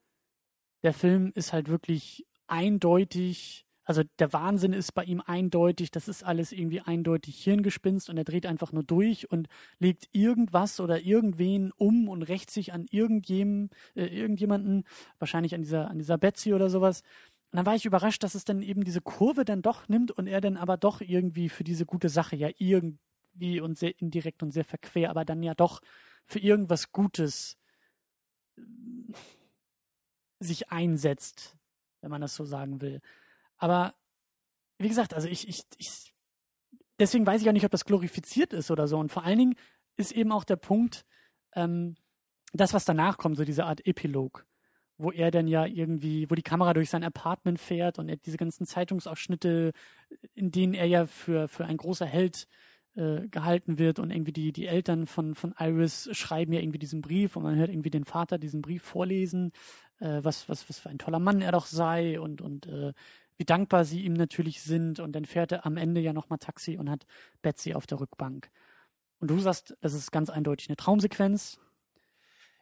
der 0.85 0.95
Film 0.95 1.33
ist 1.35 1.53
halt 1.53 1.69
wirklich 1.69 2.25
eindeutig, 2.47 3.67
also 3.83 4.03
der 4.21 4.33
Wahnsinn 4.33 4.73
ist 4.73 4.95
bei 4.95 5.03
ihm 5.03 5.21
eindeutig, 5.21 5.91
das 5.91 6.07
ist 6.07 6.23
alles 6.23 6.53
irgendwie 6.53 6.81
eindeutig 6.81 7.43
Hirngespinst 7.43 8.09
und 8.09 8.17
er 8.17 8.23
dreht 8.23 8.47
einfach 8.47 8.71
nur 8.71 8.85
durch 8.85 9.29
und 9.29 9.49
legt 9.81 10.09
irgendwas 10.13 10.79
oder 10.79 11.01
irgendwen 11.01 11.73
um 11.73 12.09
und 12.09 12.23
rächt 12.23 12.53
sich 12.53 12.73
an 12.73 12.87
irgendjem, 12.89 13.71
äh, 13.97 14.07
irgendjemanden, 14.07 14.85
wahrscheinlich 15.19 15.57
an 15.57 15.63
dieser, 15.63 15.91
an 15.91 15.99
dieser 15.99 16.17
Betsy 16.17 16.55
oder 16.55 16.71
sowas. 16.71 17.03
Und 17.51 17.57
dann 17.57 17.67
war 17.67 17.75
ich 17.75 17.87
überrascht, 17.87 18.23
dass 18.23 18.37
es 18.37 18.45
dann 18.45 18.63
eben 18.63 18.85
diese 18.85 19.01
Kurve 19.01 19.45
dann 19.45 19.63
doch 19.63 19.89
nimmt 19.89 20.13
und 20.13 20.29
er 20.29 20.41
dann 20.41 20.57
aber 20.57 20.77
doch 20.77 21.01
irgendwie 21.01 21.49
für 21.49 21.65
diese 21.65 21.87
gute 21.87 22.09
Sache 22.09 22.37
ja 22.37 22.51
irgendwie 22.57 23.01
wie 23.35 23.61
und 23.61 23.79
sehr 23.79 24.01
indirekt 24.01 24.43
und 24.43 24.53
sehr 24.53 24.65
verquer, 24.65 25.11
aber 25.11 25.25
dann 25.25 25.43
ja 25.43 25.55
doch 25.55 25.81
für 26.27 26.39
irgendwas 26.39 26.93
Gutes 26.93 27.59
äh, 28.57 28.63
sich 30.41 30.71
einsetzt, 30.71 31.57
wenn 32.01 32.11
man 32.11 32.21
das 32.21 32.35
so 32.35 32.45
sagen 32.45 32.81
will. 32.81 33.01
Aber 33.57 33.95
wie 34.79 34.89
gesagt, 34.89 35.15
also 35.15 35.29
ich, 35.29 35.49
ich, 35.49 35.63
ich, 35.79 36.15
deswegen 36.99 37.27
weiß 37.27 37.43
ich 37.43 37.49
auch 37.49 37.53
nicht, 37.53 37.65
ob 37.65 37.71
das 37.71 37.85
glorifiziert 37.85 38.53
ist 38.53 38.71
oder 38.71 38.87
so. 38.89 38.99
Und 38.99 39.13
vor 39.13 39.25
allen 39.25 39.39
Dingen 39.39 39.55
ist 39.97 40.13
eben 40.13 40.33
auch 40.33 40.45
der 40.45 40.57
Punkt, 40.57 41.05
ähm, 41.55 41.97
das, 42.53 42.75
was 42.75 42.85
danach 42.85 43.17
kommt, 43.17 43.37
so 43.37 43.45
diese 43.45 43.65
Art 43.65 43.87
Epilog, 43.87 44.47
wo 44.97 45.11
er 45.11 45.31
dann 45.31 45.49
ja 45.49 45.67
irgendwie, 45.67 46.31
wo 46.31 46.35
die 46.35 46.43
Kamera 46.43 46.75
durch 46.75 46.91
sein 46.91 47.05
Apartment 47.05 47.59
fährt 47.59 47.99
und 47.99 48.09
er 48.09 48.17
diese 48.17 48.37
ganzen 48.37 48.67
Zeitungsausschnitte, 48.67 49.73
in 50.35 50.51
denen 50.51 50.75
er 50.75 50.87
ja 50.87 51.07
für, 51.07 51.49
für 51.49 51.65
ein 51.65 51.77
großer 51.77 52.07
Held 52.07 52.45
äh, 52.45 52.74
gehalten 52.95 53.79
wird 53.79 53.99
und 53.99 54.11
irgendwie 54.11 54.33
die, 54.33 54.53
die 54.53 54.67
Eltern 54.67 55.07
von, 55.07 55.35
von 55.35 55.55
Iris 55.59 56.09
schreiben 56.13 56.53
ja 56.53 56.61
irgendwie 56.61 56.79
diesen 56.79 57.01
Brief 57.01 57.35
und 57.35 57.43
man 57.43 57.57
hört 57.57 57.71
irgendwie 57.71 57.91
den 57.91 58.05
Vater 58.05 58.39
diesen 58.39 58.63
Brief 58.63 58.83
vorlesen, 58.83 59.53
äh, 59.99 60.21
was, 60.23 60.49
was, 60.49 60.69
was 60.69 60.79
für 60.79 60.91
ein 60.91 60.99
toller 60.99 61.19
Mann 61.19 61.41
er 61.41 61.53
doch 61.53 61.67
sei 61.67 62.21
und, 62.21 62.41
und 62.41 62.67
äh, 62.67 62.93
wie 63.37 63.45
dankbar 63.45 63.85
sie 63.85 64.03
ihm 64.03 64.13
natürlich 64.13 64.63
sind 64.63 65.01
und 65.01 65.13
dann 65.13 65.25
fährt 65.25 65.53
er 65.53 65.67
am 65.67 65.77
Ende 65.77 66.01
ja 66.01 66.13
nochmal 66.13 66.39
Taxi 66.39 66.77
und 66.77 66.89
hat 66.89 67.07
Betsy 67.43 67.75
auf 67.75 67.87
der 67.87 68.01
Rückbank. 68.01 68.51
Und 69.19 69.29
du 69.29 69.39
sagst, 69.41 69.77
das 69.81 69.95
ist 69.95 70.13
ganz 70.13 70.31
eindeutig 70.31 70.69
eine 70.69 70.77
Traumsequenz. 70.77 71.59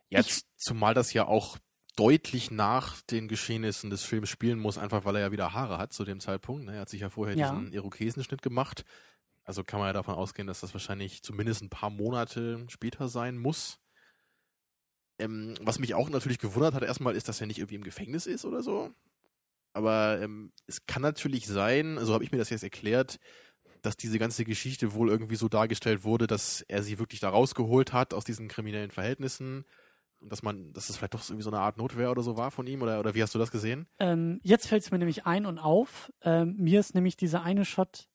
Jetzt, 0.08 0.28
ich, 0.30 0.44
zumal 0.56 0.94
das 0.94 1.12
ja 1.12 1.26
auch 1.26 1.58
deutlich 1.96 2.50
nach 2.50 3.02
den 3.02 3.28
Geschehnissen 3.28 3.90
des 3.90 4.02
Films 4.02 4.30
spielen 4.30 4.58
muss, 4.58 4.78
einfach 4.78 5.04
weil 5.04 5.16
er 5.16 5.22
ja 5.22 5.32
wieder 5.32 5.52
Haare 5.52 5.78
hat 5.78 5.92
zu 5.92 6.04
dem 6.04 6.20
Zeitpunkt. 6.20 6.64
Ne? 6.64 6.74
Er 6.74 6.80
hat 6.82 6.88
sich 6.88 7.02
ja 7.02 7.10
vorher 7.10 7.36
ja. 7.36 7.50
diesen 7.50 7.72
Irokesenschnitt 7.72 8.40
gemacht. 8.40 8.84
Also 9.52 9.64
kann 9.64 9.80
man 9.80 9.88
ja 9.90 9.92
davon 9.92 10.14
ausgehen, 10.14 10.48
dass 10.48 10.60
das 10.60 10.72
wahrscheinlich 10.72 11.22
zumindest 11.22 11.60
ein 11.60 11.68
paar 11.68 11.90
Monate 11.90 12.64
später 12.68 13.08
sein 13.08 13.36
muss. 13.36 13.78
Ähm, 15.18 15.56
was 15.60 15.78
mich 15.78 15.92
auch 15.92 16.08
natürlich 16.08 16.38
gewundert 16.38 16.72
hat, 16.72 16.82
erstmal 16.82 17.14
ist, 17.14 17.28
dass 17.28 17.38
er 17.38 17.46
nicht 17.46 17.58
irgendwie 17.58 17.74
im 17.74 17.84
Gefängnis 17.84 18.24
ist 18.24 18.46
oder 18.46 18.62
so. 18.62 18.94
Aber 19.74 20.18
ähm, 20.22 20.54
es 20.66 20.86
kann 20.86 21.02
natürlich 21.02 21.46
sein, 21.46 21.98
so 22.00 22.14
habe 22.14 22.24
ich 22.24 22.32
mir 22.32 22.38
das 22.38 22.48
jetzt 22.48 22.62
erklärt, 22.62 23.18
dass 23.82 23.98
diese 23.98 24.18
ganze 24.18 24.46
Geschichte 24.46 24.94
wohl 24.94 25.10
irgendwie 25.10 25.36
so 25.36 25.50
dargestellt 25.50 26.02
wurde, 26.02 26.26
dass 26.26 26.62
er 26.62 26.82
sie 26.82 26.98
wirklich 26.98 27.20
da 27.20 27.28
rausgeholt 27.28 27.92
hat 27.92 28.14
aus 28.14 28.24
diesen 28.24 28.48
kriminellen 28.48 28.90
Verhältnissen 28.90 29.66
und 30.18 30.32
dass 30.32 30.42
man, 30.42 30.72
dass 30.72 30.88
es 30.88 30.96
vielleicht 30.96 31.12
doch 31.12 31.22
irgendwie 31.28 31.42
so 31.42 31.50
eine 31.50 31.60
Art 31.60 31.76
Notwehr 31.76 32.10
oder 32.10 32.22
so 32.22 32.38
war 32.38 32.50
von 32.50 32.66
ihm 32.66 32.80
oder, 32.80 33.00
oder 33.00 33.14
wie 33.14 33.22
hast 33.22 33.34
du 33.34 33.38
das 33.38 33.50
gesehen? 33.50 33.86
Ähm, 33.98 34.40
jetzt 34.42 34.66
fällt 34.66 34.82
es 34.82 34.90
mir 34.90 34.98
nämlich 34.98 35.26
ein 35.26 35.44
und 35.44 35.58
auf. 35.58 36.10
Ähm, 36.22 36.56
mir 36.56 36.80
ist 36.80 36.94
nämlich 36.94 37.18
dieser 37.18 37.42
eine 37.42 37.66
Shot 37.66 38.08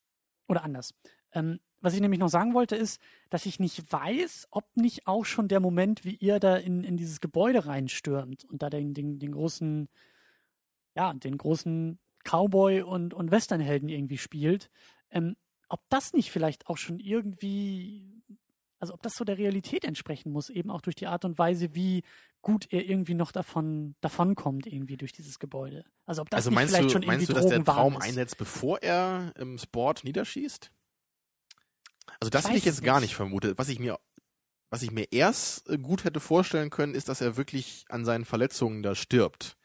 oder 0.48 0.64
anders. 0.64 0.94
Ähm, 1.34 1.60
was 1.82 1.94
ich 1.94 2.02
nämlich 2.02 2.20
noch 2.20 2.30
sagen 2.30 2.54
wollte, 2.54 2.76
ist, 2.76 3.00
dass 3.30 3.46
ich 3.46 3.60
nicht 3.60 3.92
weiß, 3.92 4.48
ob 4.52 4.66
nicht 4.76 5.08
auch 5.08 5.26
schon 5.26 5.48
der 5.48 5.60
Moment, 5.60 6.06
wie 6.06 6.16
ihr 6.16 6.40
da 6.40 6.56
in, 6.56 6.84
in 6.84 6.98
dieses 6.98 7.22
Gebäude 7.22 7.66
reinstürmt 7.66 8.46
und 8.46 8.64
da 8.64 8.70
den, 8.70 8.94
den, 8.94 9.20
den 9.20 9.32
großen, 9.32 9.88
ja, 10.96 11.14
den 11.14 11.38
großen 11.38 12.00
Cowboy 12.24 12.82
und, 12.82 13.14
und 13.14 13.32
Westernhelden 13.32 13.90
irgendwie 13.90 14.18
spielt, 14.18 14.70
ähm, 15.12 15.36
ob 15.70 15.82
das 15.90 16.14
nicht 16.14 16.32
vielleicht 16.32 16.68
auch 16.68 16.78
schon 16.78 17.00
irgendwie, 17.00 18.24
also 18.80 18.94
ob 18.94 19.02
das 19.04 19.14
so 19.16 19.24
der 19.24 19.38
Realität 19.38 19.86
entsprechen 19.86 20.32
muss, 20.32 20.50
eben 20.50 20.72
auch 20.72 20.82
durch 20.82 20.96
die 20.96 21.08
Art 21.08 21.26
und 21.26 21.38
Weise, 21.38 21.76
wie 21.76 22.04
gut 22.42 22.68
er 22.72 22.86
irgendwie 22.86 23.14
noch 23.14 23.32
davon 23.32 23.96
davonkommt, 24.02 24.66
irgendwie 24.66 24.98
durch 24.98 25.12
dieses 25.12 25.40
Gebäude. 25.40 25.86
Also 26.06 26.22
ob 26.22 26.30
das 26.30 26.48
also 26.48 26.50
nicht 26.50 26.70
vielleicht 26.70 26.86
du, 26.86 26.90
schon 26.90 27.04
irgendwie 27.04 27.18
meinst 27.18 27.30
du, 27.30 27.34
dass 27.34 27.48
der 27.48 27.64
Traum 27.64 27.98
einsetzt, 27.98 28.38
bevor 28.38 28.82
er 28.82 29.34
im 29.38 29.58
Sport 29.58 30.04
niederschießt? 30.04 30.72
Also 32.20 32.30
das 32.30 32.48
hätte 32.48 32.58
ich 32.58 32.66
jetzt 32.66 32.82
nicht. 32.82 32.86
gar 32.86 33.00
nicht 33.00 33.16
vermutet. 33.16 33.58
Was 33.58 33.70
ich 33.70 33.80
mir, 33.80 34.00
was 34.70 34.82
ich 34.82 34.92
mir 34.92 35.12
erst 35.12 35.70
äh, 35.70 35.78
gut 35.78 36.04
hätte 36.04 36.20
vorstellen 36.20 36.70
können, 36.70 36.96
ist, 36.96 37.10
dass 37.10 37.22
er 37.22 37.38
wirklich 37.38 37.86
an 37.90 38.06
seinen 38.06 38.26
Verletzungen 38.26 38.84
da 38.84 38.96
stirbt. 38.96 39.58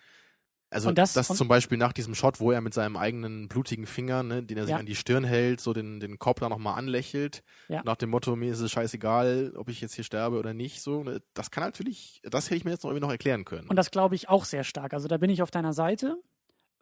Also 0.72 0.88
und 0.88 0.96
das, 0.96 1.12
das 1.12 1.28
zum 1.28 1.48
Beispiel 1.48 1.76
nach 1.76 1.92
diesem 1.92 2.14
Shot, 2.14 2.40
wo 2.40 2.50
er 2.50 2.62
mit 2.62 2.72
seinem 2.72 2.96
eigenen 2.96 3.48
blutigen 3.48 3.86
Finger, 3.86 4.22
ne, 4.22 4.42
den 4.42 4.56
er 4.56 4.64
sich 4.64 4.72
ja. 4.72 4.78
an 4.78 4.86
die 4.86 4.94
Stirn 4.94 5.22
hält, 5.22 5.60
so 5.60 5.74
den, 5.74 6.00
den 6.00 6.18
Kopf 6.18 6.40
da 6.40 6.48
nochmal 6.48 6.78
anlächelt, 6.78 7.42
ja. 7.68 7.82
nach 7.84 7.96
dem 7.96 8.08
Motto, 8.08 8.34
mir 8.36 8.52
ist 8.52 8.60
es 8.60 8.70
scheißegal, 8.72 9.52
ob 9.56 9.68
ich 9.68 9.82
jetzt 9.82 9.94
hier 9.94 10.04
sterbe 10.04 10.38
oder 10.38 10.54
nicht, 10.54 10.80
so, 10.80 11.04
ne, 11.04 11.20
das 11.34 11.50
kann 11.50 11.64
natürlich, 11.64 12.22
das 12.24 12.46
hätte 12.46 12.56
ich 12.56 12.64
mir 12.64 12.70
jetzt 12.70 12.84
noch 12.84 12.90
irgendwie 12.90 13.06
noch 13.06 13.12
erklären 13.12 13.44
können. 13.44 13.68
Und 13.68 13.76
das 13.76 13.90
glaube 13.90 14.14
ich 14.14 14.30
auch 14.30 14.46
sehr 14.46 14.64
stark. 14.64 14.94
Also 14.94 15.08
da 15.08 15.18
bin 15.18 15.28
ich 15.28 15.42
auf 15.42 15.50
deiner 15.50 15.74
Seite 15.74 16.16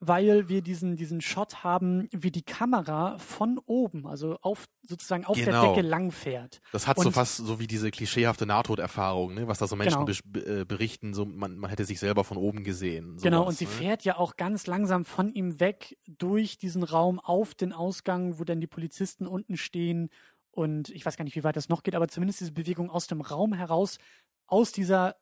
weil 0.01 0.49
wir 0.49 0.63
diesen, 0.63 0.97
diesen 0.97 1.21
Shot 1.21 1.63
haben, 1.63 2.09
wie 2.11 2.31
die 2.31 2.43
Kamera 2.43 3.19
von 3.19 3.59
oben, 3.67 4.07
also 4.07 4.39
auf, 4.41 4.65
sozusagen 4.83 5.27
auf 5.27 5.37
genau. 5.37 5.61
der 5.61 5.75
Decke 5.75 5.87
langfährt. 5.87 6.63
Das 6.73 6.87
hat 6.87 6.97
und 6.97 7.05
so 7.05 7.11
fast 7.11 7.37
so 7.37 7.61
wie 7.61 7.67
diese 7.67 7.91
klischeehafte 7.91 8.47
Nahtoderfahrung, 8.47 9.35
ne? 9.35 9.47
was 9.47 9.59
da 9.59 9.67
so 9.67 9.77
Menschen 9.77 10.07
genau. 10.07 10.61
äh, 10.61 10.65
berichten, 10.65 11.13
so 11.13 11.27
man, 11.27 11.59
man 11.59 11.69
hätte 11.69 11.85
sich 11.85 12.01
selber 12.01 12.25
von 12.25 12.39
oben 12.39 12.65
gesehen. 12.65 13.11
Sowas, 13.11 13.23
genau, 13.23 13.47
und 13.47 13.59
sie 13.59 13.67
ne? 13.67 13.71
fährt 13.71 14.05
ja 14.05 14.17
auch 14.17 14.37
ganz 14.37 14.67
langsam 14.67 15.05
von 15.05 15.35
ihm 15.35 15.61
weg 15.61 15.99
durch 16.07 16.57
diesen 16.57 16.83
Raum 16.83 17.21
auf 17.21 17.55
den 17.55 17.75
Ausgang, 17.75 18.39
wo 18.39 18.45
dann 18.45 18.61
die 18.61 18.67
Polizisten 18.67 19.27
unten 19.27 19.59
stehen 19.59 20.09
und 20.51 20.89
ich 20.89 21.05
weiß 21.05 21.17
gar 21.17 21.25
nicht, 21.25 21.37
wie 21.37 21.45
weit 21.45 21.57
das 21.57 21.69
noch 21.69 21.83
geht, 21.83 21.95
aber 21.95 22.09
zumindest 22.09 22.41
diese 22.41 22.53
Bewegung 22.53 22.91
aus 22.91 23.07
dem 23.07 23.21
Raum 23.21 23.53
heraus, 23.53 23.99
aus 24.47 24.73
dieser, 24.73 25.17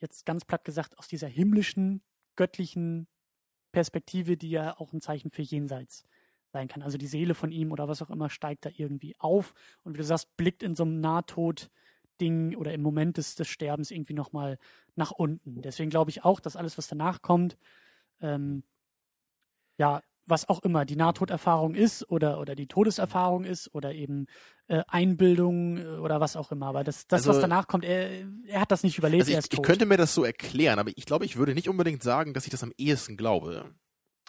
jetzt 0.00 0.24
ganz 0.24 0.44
platt 0.44 0.64
gesagt, 0.64 0.98
aus 0.98 1.06
dieser 1.06 1.28
himmlischen, 1.28 2.02
göttlichen 2.36 3.06
Perspektive, 3.74 4.36
die 4.36 4.50
ja 4.50 4.78
auch 4.78 4.92
ein 4.92 5.00
Zeichen 5.00 5.30
für 5.30 5.42
Jenseits 5.42 6.04
sein 6.52 6.68
kann. 6.68 6.82
Also 6.82 6.96
die 6.96 7.08
Seele 7.08 7.34
von 7.34 7.50
ihm 7.50 7.72
oder 7.72 7.88
was 7.88 8.00
auch 8.00 8.10
immer 8.10 8.30
steigt 8.30 8.64
da 8.64 8.70
irgendwie 8.74 9.16
auf 9.18 9.52
und 9.82 9.94
wie 9.94 9.98
du 9.98 10.04
sagst, 10.04 10.36
blickt 10.36 10.62
in 10.62 10.76
so 10.76 10.84
einem 10.84 11.00
Nahtod-Ding 11.00 12.56
oder 12.56 12.72
im 12.72 12.82
Moment 12.82 13.16
des, 13.16 13.34
des 13.34 13.48
Sterbens 13.48 13.90
irgendwie 13.90 14.14
nochmal 14.14 14.58
nach 14.94 15.10
unten. 15.10 15.60
Deswegen 15.60 15.90
glaube 15.90 16.10
ich 16.10 16.24
auch, 16.24 16.40
dass 16.40 16.56
alles, 16.56 16.78
was 16.78 16.86
danach 16.86 17.20
kommt, 17.20 17.58
ähm, 18.20 18.62
ja, 19.76 20.02
was 20.26 20.48
auch 20.48 20.62
immer 20.62 20.84
die 20.84 20.96
Nahtoderfahrung 20.96 21.74
ist 21.74 22.08
oder, 22.10 22.40
oder 22.40 22.54
die 22.54 22.66
Todeserfahrung 22.66 23.44
ist 23.44 23.74
oder 23.74 23.92
eben 23.94 24.26
äh, 24.68 24.82
Einbildung 24.88 25.78
äh, 25.78 25.84
oder 25.98 26.20
was 26.20 26.36
auch 26.36 26.50
immer. 26.52 26.66
Aber 26.66 26.84
das, 26.84 27.06
das 27.06 27.20
also, 27.20 27.30
was 27.30 27.40
danach 27.40 27.66
kommt, 27.66 27.84
er, 27.84 28.26
er 28.46 28.60
hat 28.60 28.70
das 28.70 28.82
nicht 28.82 28.98
überlebt, 28.98 29.22
also 29.22 29.30
ich, 29.30 29.36
er 29.36 29.38
ist 29.40 29.52
tot. 29.52 29.60
Ich 29.60 29.66
könnte 29.66 29.86
mir 29.86 29.96
das 29.96 30.14
so 30.14 30.24
erklären, 30.24 30.78
aber 30.78 30.90
ich 30.94 31.06
glaube, 31.06 31.24
ich 31.24 31.36
würde 31.36 31.54
nicht 31.54 31.68
unbedingt 31.68 32.02
sagen, 32.02 32.34
dass 32.34 32.44
ich 32.44 32.50
das 32.50 32.62
am 32.62 32.72
ehesten 32.78 33.16
glaube. 33.16 33.74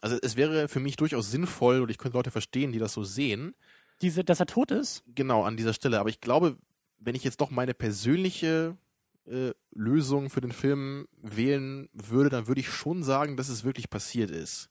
Also 0.01 0.17
es 0.21 0.35
wäre 0.35 0.67
für 0.67 0.79
mich 0.79 0.97
durchaus 0.97 1.31
sinnvoll 1.31 1.81
und 1.81 1.89
ich 1.89 1.97
könnte 1.97 2.17
Leute 2.17 2.31
verstehen, 2.31 2.71
die 2.71 2.79
das 2.79 2.93
so 2.93 3.03
sehen. 3.03 3.55
Diese, 4.01 4.23
dass 4.23 4.39
er 4.39 4.45
tot 4.45 4.71
ist? 4.71 5.03
Genau, 5.07 5.43
an 5.43 5.57
dieser 5.57 5.73
Stelle. 5.73 5.99
Aber 5.99 6.09
ich 6.09 6.19
glaube, 6.19 6.57
wenn 6.99 7.15
ich 7.15 7.23
jetzt 7.23 7.39
doch 7.41 7.49
meine 7.49 7.73
persönliche 7.73 8.77
äh, 9.25 9.51
Lösung 9.71 10.29
für 10.29 10.41
den 10.41 10.51
Film 10.51 11.07
wählen 11.21 11.89
würde, 11.93 12.29
dann 12.29 12.47
würde 12.47 12.61
ich 12.61 12.69
schon 12.69 13.03
sagen, 13.03 13.37
dass 13.37 13.49
es 13.49 13.63
wirklich 13.63 13.89
passiert 13.89 14.31
ist. 14.31 14.69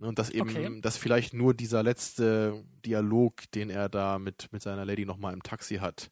Ne, 0.00 0.08
Und 0.08 0.18
dass 0.18 0.30
eben, 0.30 0.48
Okay. 0.48 0.80
dass 0.80 0.96
vielleicht 0.96 1.34
nur 1.34 1.54
dieser 1.54 1.82
letzte 1.82 2.64
Dialog, 2.84 3.50
den 3.52 3.70
er 3.70 3.88
da 3.88 4.18
mit, 4.18 4.48
mit 4.52 4.62
seiner 4.62 4.84
Lady 4.84 5.04
nochmal 5.06 5.34
im 5.34 5.42
Taxi 5.42 5.76
hat, 5.76 6.10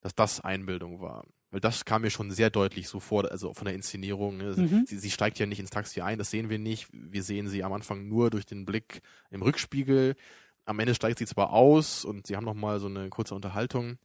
dass 0.00 0.14
das 0.14 0.40
Einbildung 0.40 1.00
war. 1.00 1.24
Weil 1.50 1.60
das 1.60 1.84
kam 1.84 2.02
mir 2.02 2.10
schon 2.10 2.30
sehr 2.32 2.50
deutlich 2.50 2.88
so 2.88 2.98
vor, 2.98 3.30
also 3.30 3.54
von 3.54 3.66
der 3.66 3.74
Inszenierung. 3.74 4.38
ne. 4.38 4.54
Mhm. 4.56 4.84
Sie, 4.86 4.98
sie 4.98 5.10
steigt 5.10 5.38
ja 5.38 5.46
nicht 5.46 5.60
ins 5.60 5.70
Taxi 5.70 6.00
ein, 6.00 6.18
das 6.18 6.30
sehen 6.30 6.48
wir 6.50 6.58
nicht. 6.58 6.88
Wir 6.92 7.22
sehen 7.22 7.48
sie 7.48 7.62
am 7.62 7.72
Anfang 7.72 8.08
nur 8.08 8.30
durch 8.30 8.46
den 8.46 8.64
Blick 8.66 9.00
im 9.30 9.42
Rückspiegel. 9.42 10.16
Am 10.64 10.80
Ende 10.80 10.94
steigt 10.94 11.18
sie 11.18 11.26
zwar 11.26 11.52
aus 11.52 12.04
und 12.04 12.26
sie 12.26 12.36
haben 12.36 12.44
nochmal 12.44 12.80
so 12.80 12.86
eine 12.88 13.08
kurze 13.10 13.34
Unterhaltung. 13.34 13.98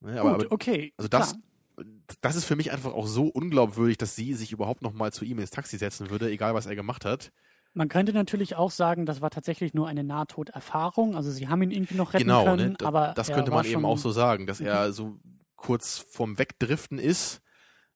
Ne, 0.00 0.20
aber, 0.20 0.38
Gut, 0.38 0.50
okay. 0.50 0.92
also 0.96 1.08
das, 1.08 1.32
klar. 1.74 1.86
das 2.20 2.36
ist 2.36 2.44
für 2.44 2.56
mich 2.56 2.72
einfach 2.72 2.92
auch 2.92 3.06
so 3.06 3.26
unglaubwürdig, 3.28 3.96
dass 3.96 4.16
sie 4.16 4.34
sich 4.34 4.50
überhaupt 4.52 4.82
nochmal 4.82 5.12
zu 5.12 5.24
ihm 5.24 5.38
ins 5.38 5.50
Taxi 5.50 5.78
setzen 5.78 6.10
würde, 6.10 6.30
egal 6.30 6.54
was 6.54 6.66
er 6.66 6.74
gemacht 6.74 7.04
hat. 7.04 7.32
Man 7.76 7.88
könnte 7.90 8.12
natürlich 8.14 8.56
auch 8.56 8.70
sagen, 8.70 9.04
das 9.04 9.20
war 9.20 9.28
tatsächlich 9.30 9.74
nur 9.74 9.86
eine 9.86 10.02
Nahtoderfahrung. 10.02 11.14
Also 11.14 11.30
sie 11.30 11.48
haben 11.48 11.60
ihn 11.62 11.70
irgendwie 11.70 11.94
noch 11.96 12.14
retten 12.14 12.24
genau, 12.24 12.44
können, 12.44 12.70
ne? 12.70 12.76
Da- 12.78 12.86
aber 12.86 13.12
das 13.14 13.28
könnte 13.30 13.50
man 13.50 13.66
eben 13.66 13.84
auch 13.84 13.98
so 13.98 14.10
sagen, 14.10 14.46
dass 14.46 14.60
Mhm. 14.60 14.66
er 14.66 14.92
so 14.92 15.18
kurz 15.56 15.98
vorm 15.98 16.38
Wegdriften 16.38 16.98
ist, 16.98 17.42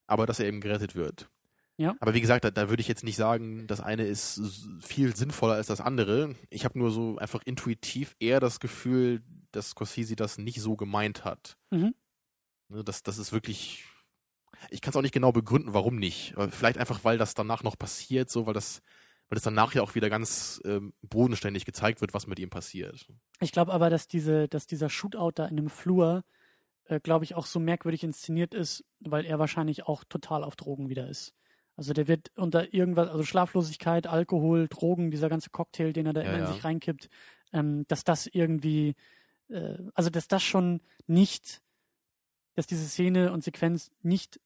aber 0.07 0.27
dass 0.27 0.39
er 0.39 0.47
eben 0.47 0.61
gerettet 0.61 0.95
wird. 0.95 1.31
Ja. 1.79 1.95
Aber 2.01 2.13
wie 2.13 2.21
gesagt, 2.21 2.45
da, 2.45 2.51
da 2.51 2.69
würde 2.69 2.83
ich 2.83 2.89
jetzt 2.89 3.05
nicht 3.05 3.17
sagen, 3.17 3.67
das 3.67 3.81
eine 3.81 4.05
ist 4.05 4.43
viel 4.83 5.17
sinnvoller 5.17 5.55
als 5.55 5.69
das 5.69 5.81
andere. 5.81 6.35
Ich 6.51 6.67
habe 6.67 6.79
nur 6.79 6.91
so 6.91 7.17
einfach 7.17 7.41
intuitiv 7.47 8.15
eher 8.21 8.39
das 8.39 8.61
Gefühl, 8.61 9.23
dass 9.51 9.71
Scorsese 9.71 10.15
das 10.15 10.37
nicht 10.37 10.61
so 10.61 10.77
gemeint 10.77 11.25
hat. 11.25 11.57
Mhm. 11.71 11.95
Ne, 12.69 12.85
das, 12.85 13.03
das 13.03 13.17
ist 13.17 13.33
wirklich. 13.33 13.85
Ich 14.69 14.83
kann 14.83 14.91
es 14.91 14.97
auch 14.97 15.01
nicht 15.03 15.15
genau 15.15 15.33
begründen, 15.33 15.73
warum 15.73 15.97
nicht. 15.97 16.35
Vielleicht 16.51 16.77
einfach, 16.77 17.03
weil 17.03 17.17
das 17.17 17.33
danach 17.33 17.63
noch 17.63 17.79
passiert, 17.79 18.29
so, 18.29 18.45
weil 18.45 18.53
das, 18.53 18.83
weil 19.31 19.37
das 19.37 19.45
danach 19.45 19.75
ja 19.75 19.83
auch 19.83 19.95
wieder 19.95 20.11
ganz 20.11 20.61
ähm, 20.65 20.93
bodenständig 21.03 21.65
gezeigt 21.65 22.01
wird, 22.01 22.13
was 22.13 22.27
mit 22.27 22.41
ihm 22.41 22.51
passiert. 22.51 23.07
Ich 23.41 23.53
glaube 23.53 23.73
aber, 23.73 23.89
dass 23.89 24.09
diese, 24.09 24.49
dass 24.49 24.67
dieser 24.67 24.91
Shootout 24.91 25.33
da 25.37 25.47
in 25.47 25.57
dem 25.57 25.71
Flur, 25.71 26.25
äh, 26.87 26.99
glaube 26.99 27.25
ich, 27.25 27.37
auch 27.37 27.47
so 27.47 27.61
merkwürdig 27.61 28.03
inszeniert 28.03 28.55
ist, 28.55 28.85
weil 28.99 29.25
er 29.25 29.39
wahrscheinlich 29.39 29.87
auch 29.87 30.03
total 30.03 30.43
auf 30.43 30.57
Drogen 30.57 30.89
wieder 30.89 31.09
ist. 31.09 31.33
Also 31.77 31.93
der 31.93 32.09
wird 32.09 32.33
unter 32.35 32.75
irgendwas, 32.75 33.09
also 33.09 33.23
Schlaflosigkeit, 33.23 34.09
Alkohol, 34.09 34.67
Drogen, 34.67 35.13
dieser 35.13 35.29
ganze 35.29 35.51
Cocktail, 35.51 35.93
den 35.93 36.07
er 36.07 36.13
da 36.13 36.23
Ja, 36.23 36.29
immer 36.29 36.39
in 36.39 36.45
ja. 36.45 36.53
sich 36.53 36.65
reinkippt, 36.65 37.09
ähm, 37.53 37.85
dass 37.87 38.03
das 38.03 38.27
irgendwie, 38.27 38.97
äh, 39.49 39.79
also 39.95 40.11
dass 40.11 40.27
das 40.27 40.43
schon 40.43 40.81
nicht, 41.07 41.63
dass 42.57 42.67
diese 42.67 42.85
Szene 42.85 43.31
und 43.31 43.45
Sequenz 43.45 43.93
nicht 44.03 44.41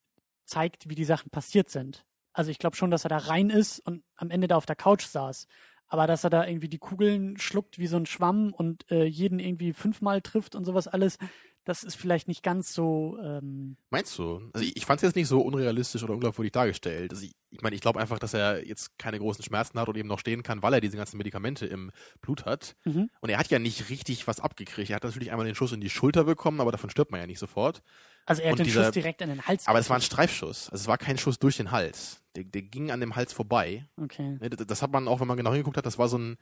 zeigt, 0.45 0.91
wie 0.91 0.95
die 0.95 1.07
Sachen 1.07 1.31
passiert 1.31 1.71
sind. 1.71 2.05
Also 2.35 2.51
ich 2.51 2.59
glaube 2.59 2.77
schon, 2.77 2.91
dass 2.91 3.05
er 3.05 3.09
da 3.09 3.17
rein 3.19 3.49
ist 3.49 3.79
und 3.81 4.03
am 4.17 4.31
Ende 4.31 4.47
da 4.49 4.57
auf 4.57 4.67
der 4.67 4.77
Couch 4.77 5.07
saß. 5.07 5.47
Aber 5.87 6.07
dass 6.07 6.25
er 6.25 6.31
da 6.31 6.47
irgendwie 6.47 6.69
die 6.69 6.79
Kugeln 6.79 7.39
schluckt 7.39 7.79
wie 7.79 7.87
so 7.87 7.97
ein 7.97 8.07
Schwamm 8.07 8.53
und 8.53 8.91
äh, 8.91 9.05
jeden 9.05 9.39
irgendwie 9.39 9.73
fünfmal 9.73 10.21
trifft 10.23 10.55
und 10.55 10.65
sowas 10.65 10.89
alles, 10.89 11.19
das 11.65 11.85
ist 11.85 11.95
vielleicht 11.95 12.27
nicht 12.27 12.43
ganz 12.43 12.75
so. 12.75 13.17
Ähm, 13.23 13.77
Meinst 13.91 14.19
du? 14.19 14.51
Also 14.53 14.67
ich, 14.67 14.77
ich 14.77 14.85
fand 14.87 14.99
es 14.99 15.03
jetzt 15.07 15.15
nicht 15.17 15.29
so 15.29 15.41
unrealistisch 15.41 16.03
oder 16.03 16.15
unglaubwürdig 16.15 16.53
dargestellt. 16.53 17.13
Also 17.13 17.25
ich 17.25 17.33
ich 17.51 17.61
meine, 17.63 17.77
ich 17.77 17.81
glaube 17.83 18.01
einfach, 18.01 18.19
dass 18.19 18.35
er 18.35 18.67
jetzt 18.67 18.99
keine 18.99 19.21
großen 19.21 19.45
Schmerzen 19.45 19.79
hat 19.79 19.87
und 19.89 19.97
eben 19.97 20.09
noch 20.09 20.19
stehen 20.19 20.43
kann, 20.43 20.61
weil 20.61 20.75
er 20.75 20.81
diese 20.81 20.97
ganzen 20.97 21.19
Medikamente 21.19 21.67
im 21.67 21.93
Blut 22.21 22.47
hat. 22.47 22.75
mhm. 22.85 23.09
Und 23.21 23.31
er 23.31 23.39
hat 23.39 23.49
ja 23.49 23.61
nicht 23.61 23.91
richtig 23.91 24.27
was 24.27 24.41
abgekriegt. 24.41 24.91
Er 24.91 24.97
hat 24.97 25.05
natürlich 25.05 25.31
einmal 25.31 25.47
den 25.47 25.55
Schuss 25.55 25.71
in 25.71 25.81
die 25.81 25.89
Schulter 25.91 26.25
bekommen, 26.25 26.61
aber 26.61 26.73
davon 26.73 26.91
stirbt 26.91 27.13
man 27.13 27.21
ja 27.21 27.29
nicht 27.29 27.39
sofort. 27.39 27.83
Also 28.27 28.43
er 28.43 28.47
hat 28.49 28.53
Und 28.55 28.59
den 28.61 28.65
dieser- 28.65 28.85
Schuss 28.87 28.93
direkt 28.95 29.23
an 29.23 29.29
den 29.29 29.47
Hals. 29.47 29.69
Aber 29.69 29.79
es 29.79 29.89
war 29.89 29.99
ein. 29.99 30.03
Streifschuss. 30.03 30.69
Also 30.71 30.83
es 30.83 30.89
war 30.89 30.99
kein 30.99 31.17
Schuss 31.17 31.39
durch 31.39 31.57
den 31.59 31.71
Hals. 31.71 32.24
Der, 32.37 32.45
der 32.45 32.63
ging 32.63 32.91
an 32.91 33.01
dem 33.01 33.17
Hals 33.17 33.33
vorbei. 33.33 33.87
Okay. 33.97 34.39
Ne, 34.41 34.51
Das 34.51 34.67
das 34.67 34.83
hat 34.83 34.93
man 34.93 35.09
auch, 35.09 35.21
wenn 35.21 35.29
man 35.29 35.37
genau 35.37 35.51
hingeguckt 35.51 35.77
hat, 35.77 35.87
das 35.87 35.99
war 35.99 36.09
so 36.09 36.19
ein, 36.19 36.37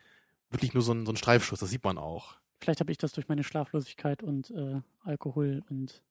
wirklich 0.51 0.75
nur 0.75 0.83
so 0.83 0.93
ein, 0.93 1.07
so 1.07 1.13
ein 1.13 1.17
Streifschuss. 1.17 1.61
Das 1.61 1.71
sieht 1.71 1.85
man 1.85 1.99
auch. 1.99 2.37
Vielleicht 2.61 2.81
habe 2.81 2.93
ich 2.93 2.99
das 2.99 3.13
durch 3.13 3.29
meine 3.29 3.45
Schlaflosigkeit 3.45 4.23
und 4.23 4.51
äh, 4.51 4.81
Alkohol 5.05 5.63
und 5.69 6.03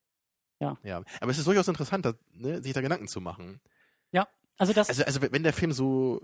Ja. 0.83 1.03
Aber 1.19 1.31
es 1.31 1.37
ist 1.37 1.47
durchaus 1.47 1.67
interessant, 1.67 2.05
da, 2.05 2.13
ne, 2.33 2.61
sich 2.61 2.73
da 2.73 2.81
Gedanken 2.81 3.07
zu 3.07 3.21
machen. 3.21 3.59
also 4.61 4.73
das. 4.73 4.89
Also, 4.89 5.03
also 5.03 5.21
wenn 5.23 5.41
der 5.41 5.53
Film 5.53 5.71
so, 5.71 6.21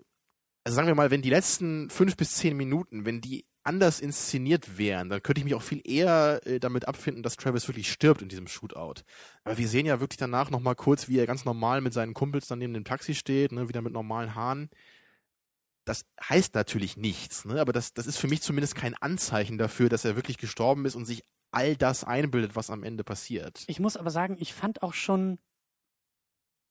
also 0.63 0.75
sagen 0.75 0.87
wir 0.87 0.93
mal, 0.93 1.09
wenn 1.09 1.23
die 1.23 1.31
letzten 1.31 1.89
fünf 1.89 2.15
bis 2.15 2.35
zehn 2.35 2.55
Minuten, 2.55 3.03
wenn 3.03 3.19
die 3.19 3.45
anders 3.67 3.99
inszeniert 3.99 4.77
wären, 4.77 5.09
dann 5.09 5.21
könnte 5.21 5.39
ich 5.39 5.45
mich 5.45 5.53
auch 5.53 5.61
viel 5.61 5.81
eher 5.83 6.39
äh, 6.45 6.59
damit 6.59 6.87
abfinden, 6.87 7.21
dass 7.21 7.35
Travis 7.35 7.67
wirklich 7.67 7.91
stirbt 7.91 8.21
in 8.21 8.29
diesem 8.29 8.47
Shootout. 8.47 9.01
Aber 9.43 9.57
wir 9.57 9.67
sehen 9.67 9.85
ja 9.85 9.99
wirklich 9.99 10.17
danach 10.17 10.49
nochmal 10.49 10.75
kurz, 10.75 11.09
wie 11.09 11.19
er 11.19 11.27
ganz 11.27 11.43
normal 11.43 11.81
mit 11.81 11.93
seinen 11.93 12.13
Kumpels 12.13 12.47
dann 12.47 12.59
neben 12.59 12.73
dem 12.73 12.85
Taxi 12.85 13.13
steht, 13.13 13.51
ne, 13.51 13.67
wieder 13.67 13.81
mit 13.81 13.93
normalen 13.93 14.35
Haaren. 14.35 14.69
Das 15.85 16.05
heißt 16.21 16.55
natürlich 16.55 16.97
nichts, 16.97 17.45
ne? 17.45 17.61
aber 17.61 17.73
das, 17.73 17.93
das 17.93 18.07
ist 18.07 18.17
für 18.17 18.27
mich 18.27 18.41
zumindest 18.41 18.75
kein 18.75 18.95
Anzeichen 18.95 19.57
dafür, 19.57 19.89
dass 19.89 20.03
er 20.03 20.15
wirklich 20.15 20.37
gestorben 20.37 20.85
ist 20.85 20.95
und 20.95 21.05
sich 21.05 21.23
all 21.51 21.75
das 21.77 22.03
einbildet, 22.03 22.55
was 22.55 22.69
am 22.69 22.83
Ende 22.83 23.03
passiert. 23.03 23.63
Ich 23.67 23.79
muss 23.79 23.95
aber 23.95 24.11
sagen, 24.11 24.35
ich 24.39 24.53
fand 24.53 24.81
auch 24.81 24.93
schon, 24.93 25.39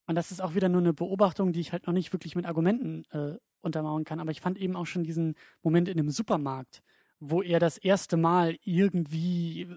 und 0.07 0.15
das 0.17 0.31
ist 0.33 0.41
auch 0.41 0.55
wieder 0.55 0.69
nur 0.69 0.83
eine 0.83 0.93
Beobachtung, 0.93 1.53
die 1.53 1.61
ich 1.61 1.73
halt 1.73 1.87
noch 1.87 1.95
nicht 1.95 2.13
wirklich 2.13 2.37
mit 2.37 2.47
Argumenten 2.47 3.05
äh, 3.11 3.39
untermauern 3.67 4.05
kann, 4.05 4.21
aber 4.21 4.31
ich 4.31 4.41
fand 4.41 4.59
eben 4.59 4.77
auch 4.77 4.87
schon 4.87 5.05
diesen 5.05 5.35
Moment 5.63 5.89
in 5.89 5.99
dem 5.99 6.11
Supermarkt, 6.11 6.83
wo 7.21 7.43
er 7.43 7.61
das 7.61 7.77
erste 7.77 8.17
Mal 8.17 8.59
irgendwie, 8.63 9.69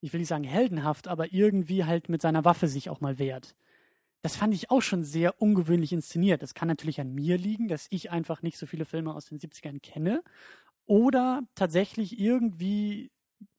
ich 0.00 0.12
will 0.12 0.20
nicht 0.20 0.28
sagen 0.28 0.44
heldenhaft, 0.44 1.08
aber 1.08 1.32
irgendwie 1.32 1.84
halt 1.84 2.08
mit 2.08 2.20
seiner 2.20 2.44
Waffe 2.44 2.68
sich 2.68 2.90
auch 2.90 3.00
mal 3.00 3.18
wehrt. 3.18 3.54
Das 4.22 4.36
fand 4.36 4.54
ich 4.54 4.70
auch 4.70 4.82
schon 4.82 5.02
sehr 5.02 5.42
ungewöhnlich 5.42 5.92
inszeniert. 5.92 6.42
Das 6.42 6.54
kann 6.54 6.68
natürlich 6.68 7.00
an 7.00 7.12
mir 7.12 7.38
liegen, 7.38 7.66
dass 7.66 7.88
ich 7.90 8.10
einfach 8.10 8.42
nicht 8.42 8.56
so 8.56 8.66
viele 8.66 8.84
Filme 8.84 9.14
aus 9.14 9.26
den 9.26 9.38
70ern 9.38 9.80
kenne. 9.80 10.22
Oder 10.86 11.42
tatsächlich 11.56 12.18
irgendwie 12.20 13.10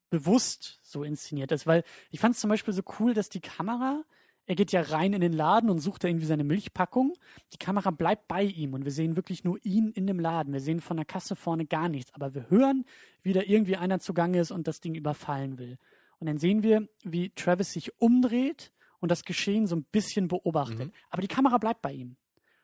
bewusst 0.08 0.78
so 0.82 1.02
inszeniert 1.02 1.52
ist. 1.52 1.66
Weil 1.66 1.84
ich 2.10 2.20
fand 2.20 2.34
es 2.34 2.40
zum 2.40 2.48
Beispiel 2.48 2.72
so 2.72 2.82
cool, 2.98 3.12
dass 3.12 3.28
die 3.28 3.40
Kamera, 3.40 4.04
er 4.46 4.54
geht 4.54 4.72
ja 4.72 4.82
rein 4.82 5.12
in 5.14 5.20
den 5.20 5.32
Laden 5.32 5.70
und 5.70 5.78
sucht 5.78 6.04
da 6.04 6.08
irgendwie 6.08 6.26
seine 6.26 6.44
Milchpackung. 6.44 7.14
Die 7.52 7.58
Kamera 7.58 7.90
bleibt 7.90 8.28
bei 8.28 8.42
ihm 8.42 8.74
und 8.74 8.84
wir 8.84 8.92
sehen 8.92 9.16
wirklich 9.16 9.42
nur 9.42 9.58
ihn 9.64 9.90
in 9.90 10.06
dem 10.06 10.20
Laden. 10.20 10.52
Wir 10.52 10.60
sehen 10.60 10.80
von 10.80 10.96
der 10.96 11.06
Kasse 11.06 11.34
vorne 11.34 11.64
gar 11.64 11.88
nichts. 11.88 12.12
Aber 12.14 12.34
wir 12.34 12.50
hören, 12.50 12.84
wie 13.22 13.32
da 13.32 13.40
irgendwie 13.40 13.76
einer 13.76 14.00
zugange 14.00 14.40
ist 14.40 14.50
und 14.50 14.68
das 14.68 14.80
Ding 14.80 14.94
überfallen 14.94 15.58
will. 15.58 15.78
Und 16.18 16.26
dann 16.26 16.38
sehen 16.38 16.62
wir, 16.62 16.86
wie 17.02 17.30
Travis 17.30 17.72
sich 17.72 17.98
umdreht 18.00 18.72
und 19.00 19.10
das 19.10 19.24
Geschehen 19.24 19.66
so 19.66 19.76
ein 19.76 19.84
bisschen 19.84 20.28
beobachtet. 20.28 20.88
Mhm. 20.88 20.92
Aber 21.10 21.22
die 21.22 21.28
Kamera 21.28 21.58
bleibt 21.58 21.80
bei 21.80 21.92
ihm. 21.92 22.16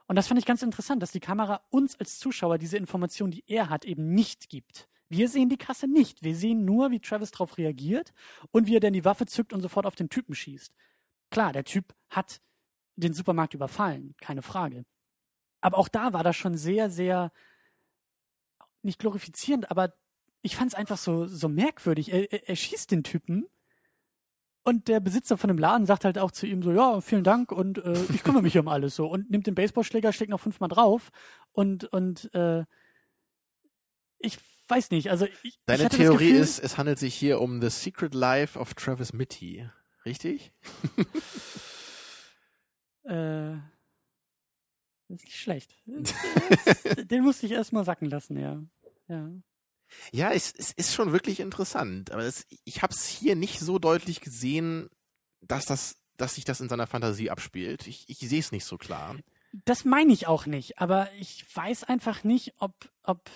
Und 0.06 0.16
das 0.16 0.26
fand 0.26 0.40
ich 0.40 0.46
ganz 0.46 0.62
interessant, 0.62 1.02
dass 1.02 1.12
die 1.12 1.20
Kamera 1.20 1.62
uns 1.70 1.98
als 1.98 2.18
Zuschauer 2.18 2.58
diese 2.58 2.76
Information, 2.76 3.30
die 3.30 3.44
er 3.46 3.70
hat, 3.70 3.84
eben 3.84 4.12
nicht 4.12 4.48
gibt. 4.48 4.88
Wir 5.08 5.28
sehen 5.28 5.48
die 5.48 5.56
Kasse 5.56 5.88
nicht. 5.88 6.22
Wir 6.22 6.34
sehen 6.34 6.64
nur, 6.64 6.90
wie 6.90 7.00
Travis 7.00 7.30
darauf 7.30 7.58
reagiert 7.58 8.12
und 8.50 8.66
wie 8.66 8.76
er 8.76 8.80
dann 8.80 8.92
die 8.92 9.04
Waffe 9.04 9.26
zückt 9.26 9.52
und 9.52 9.60
sofort 9.60 9.86
auf 9.86 9.94
den 9.94 10.08
Typen 10.08 10.34
schießt. 10.34 10.72
Klar, 11.30 11.52
der 11.52 11.64
Typ 11.64 11.94
hat 12.08 12.40
den 12.96 13.14
Supermarkt 13.14 13.54
überfallen, 13.54 14.14
keine 14.20 14.42
Frage. 14.42 14.84
Aber 15.60 15.78
auch 15.78 15.88
da 15.88 16.12
war 16.12 16.24
das 16.24 16.36
schon 16.36 16.56
sehr, 16.56 16.90
sehr 16.90 17.32
nicht 18.82 18.98
glorifizierend, 18.98 19.70
aber 19.70 19.92
ich 20.42 20.56
fand 20.56 20.72
es 20.72 20.78
einfach 20.78 20.96
so, 20.96 21.26
so 21.26 21.48
merkwürdig. 21.48 22.12
Er, 22.12 22.32
er, 22.32 22.48
er 22.48 22.56
schießt 22.56 22.90
den 22.90 23.04
Typen 23.04 23.46
und 24.62 24.88
der 24.88 25.00
Besitzer 25.00 25.36
von 25.36 25.48
dem 25.48 25.58
Laden 25.58 25.86
sagt 25.86 26.04
halt 26.04 26.18
auch 26.18 26.30
zu 26.30 26.46
ihm 26.46 26.62
so, 26.62 26.72
ja, 26.72 27.00
vielen 27.00 27.24
Dank 27.24 27.52
und 27.52 27.78
äh, 27.78 27.98
ich 28.14 28.22
kümmere 28.22 28.42
mich 28.42 28.56
um 28.58 28.68
alles 28.68 28.96
so 28.96 29.06
und 29.06 29.30
nimmt 29.30 29.46
den 29.46 29.54
Baseballschläger, 29.54 30.12
schlägt 30.12 30.30
noch 30.30 30.40
fünfmal 30.40 30.68
drauf 30.68 31.10
und, 31.52 31.84
und 31.84 32.32
äh, 32.34 32.64
ich 34.18 34.38
weiß 34.68 34.90
nicht, 34.90 35.10
also 35.10 35.26
ich, 35.26 35.32
ich 35.42 35.60
Deine 35.66 35.84
das 35.84 35.96
Theorie 35.96 36.28
Gefühl, 36.28 36.42
ist, 36.42 36.58
es 36.58 36.78
handelt 36.78 36.98
sich 36.98 37.14
hier 37.14 37.40
um 37.40 37.60
The 37.60 37.70
Secret 37.70 38.14
Life 38.14 38.58
of 38.58 38.74
Travis 38.74 39.12
Mitty. 39.12 39.68
Richtig? 40.04 40.52
Äh, 43.04 43.56
das 45.08 45.16
ist 45.18 45.24
nicht 45.24 45.38
schlecht. 45.38 45.74
Den 47.10 47.24
musste 47.24 47.46
ich 47.46 47.52
erstmal 47.52 47.84
sacken 47.84 48.08
lassen, 48.08 48.38
ja. 48.38 48.62
Ja. 49.08 49.30
Ja, 50.12 50.30
es, 50.30 50.54
es 50.56 50.72
ist 50.72 50.94
schon 50.94 51.12
wirklich 51.12 51.40
interessant. 51.40 52.12
Aber 52.12 52.22
es, 52.22 52.46
ich 52.64 52.82
habe 52.82 52.92
es 52.92 53.06
hier 53.06 53.34
nicht 53.34 53.58
so 53.58 53.78
deutlich 53.78 54.20
gesehen, 54.20 54.88
dass 55.40 55.66
das, 55.66 55.96
dass 56.16 56.36
sich 56.36 56.44
das 56.44 56.60
in 56.60 56.68
seiner 56.68 56.86
Fantasie 56.86 57.30
abspielt. 57.30 57.86
Ich, 57.86 58.08
ich 58.08 58.18
sehe 58.18 58.38
es 58.38 58.52
nicht 58.52 58.64
so 58.64 58.78
klar. 58.78 59.16
Das 59.64 59.84
meine 59.84 60.12
ich 60.12 60.28
auch 60.28 60.46
nicht, 60.46 60.78
aber 60.78 61.12
ich 61.14 61.44
weiß 61.56 61.84
einfach 61.84 62.22
nicht, 62.22 62.54
ob, 62.58 62.74
ob. 63.02 63.28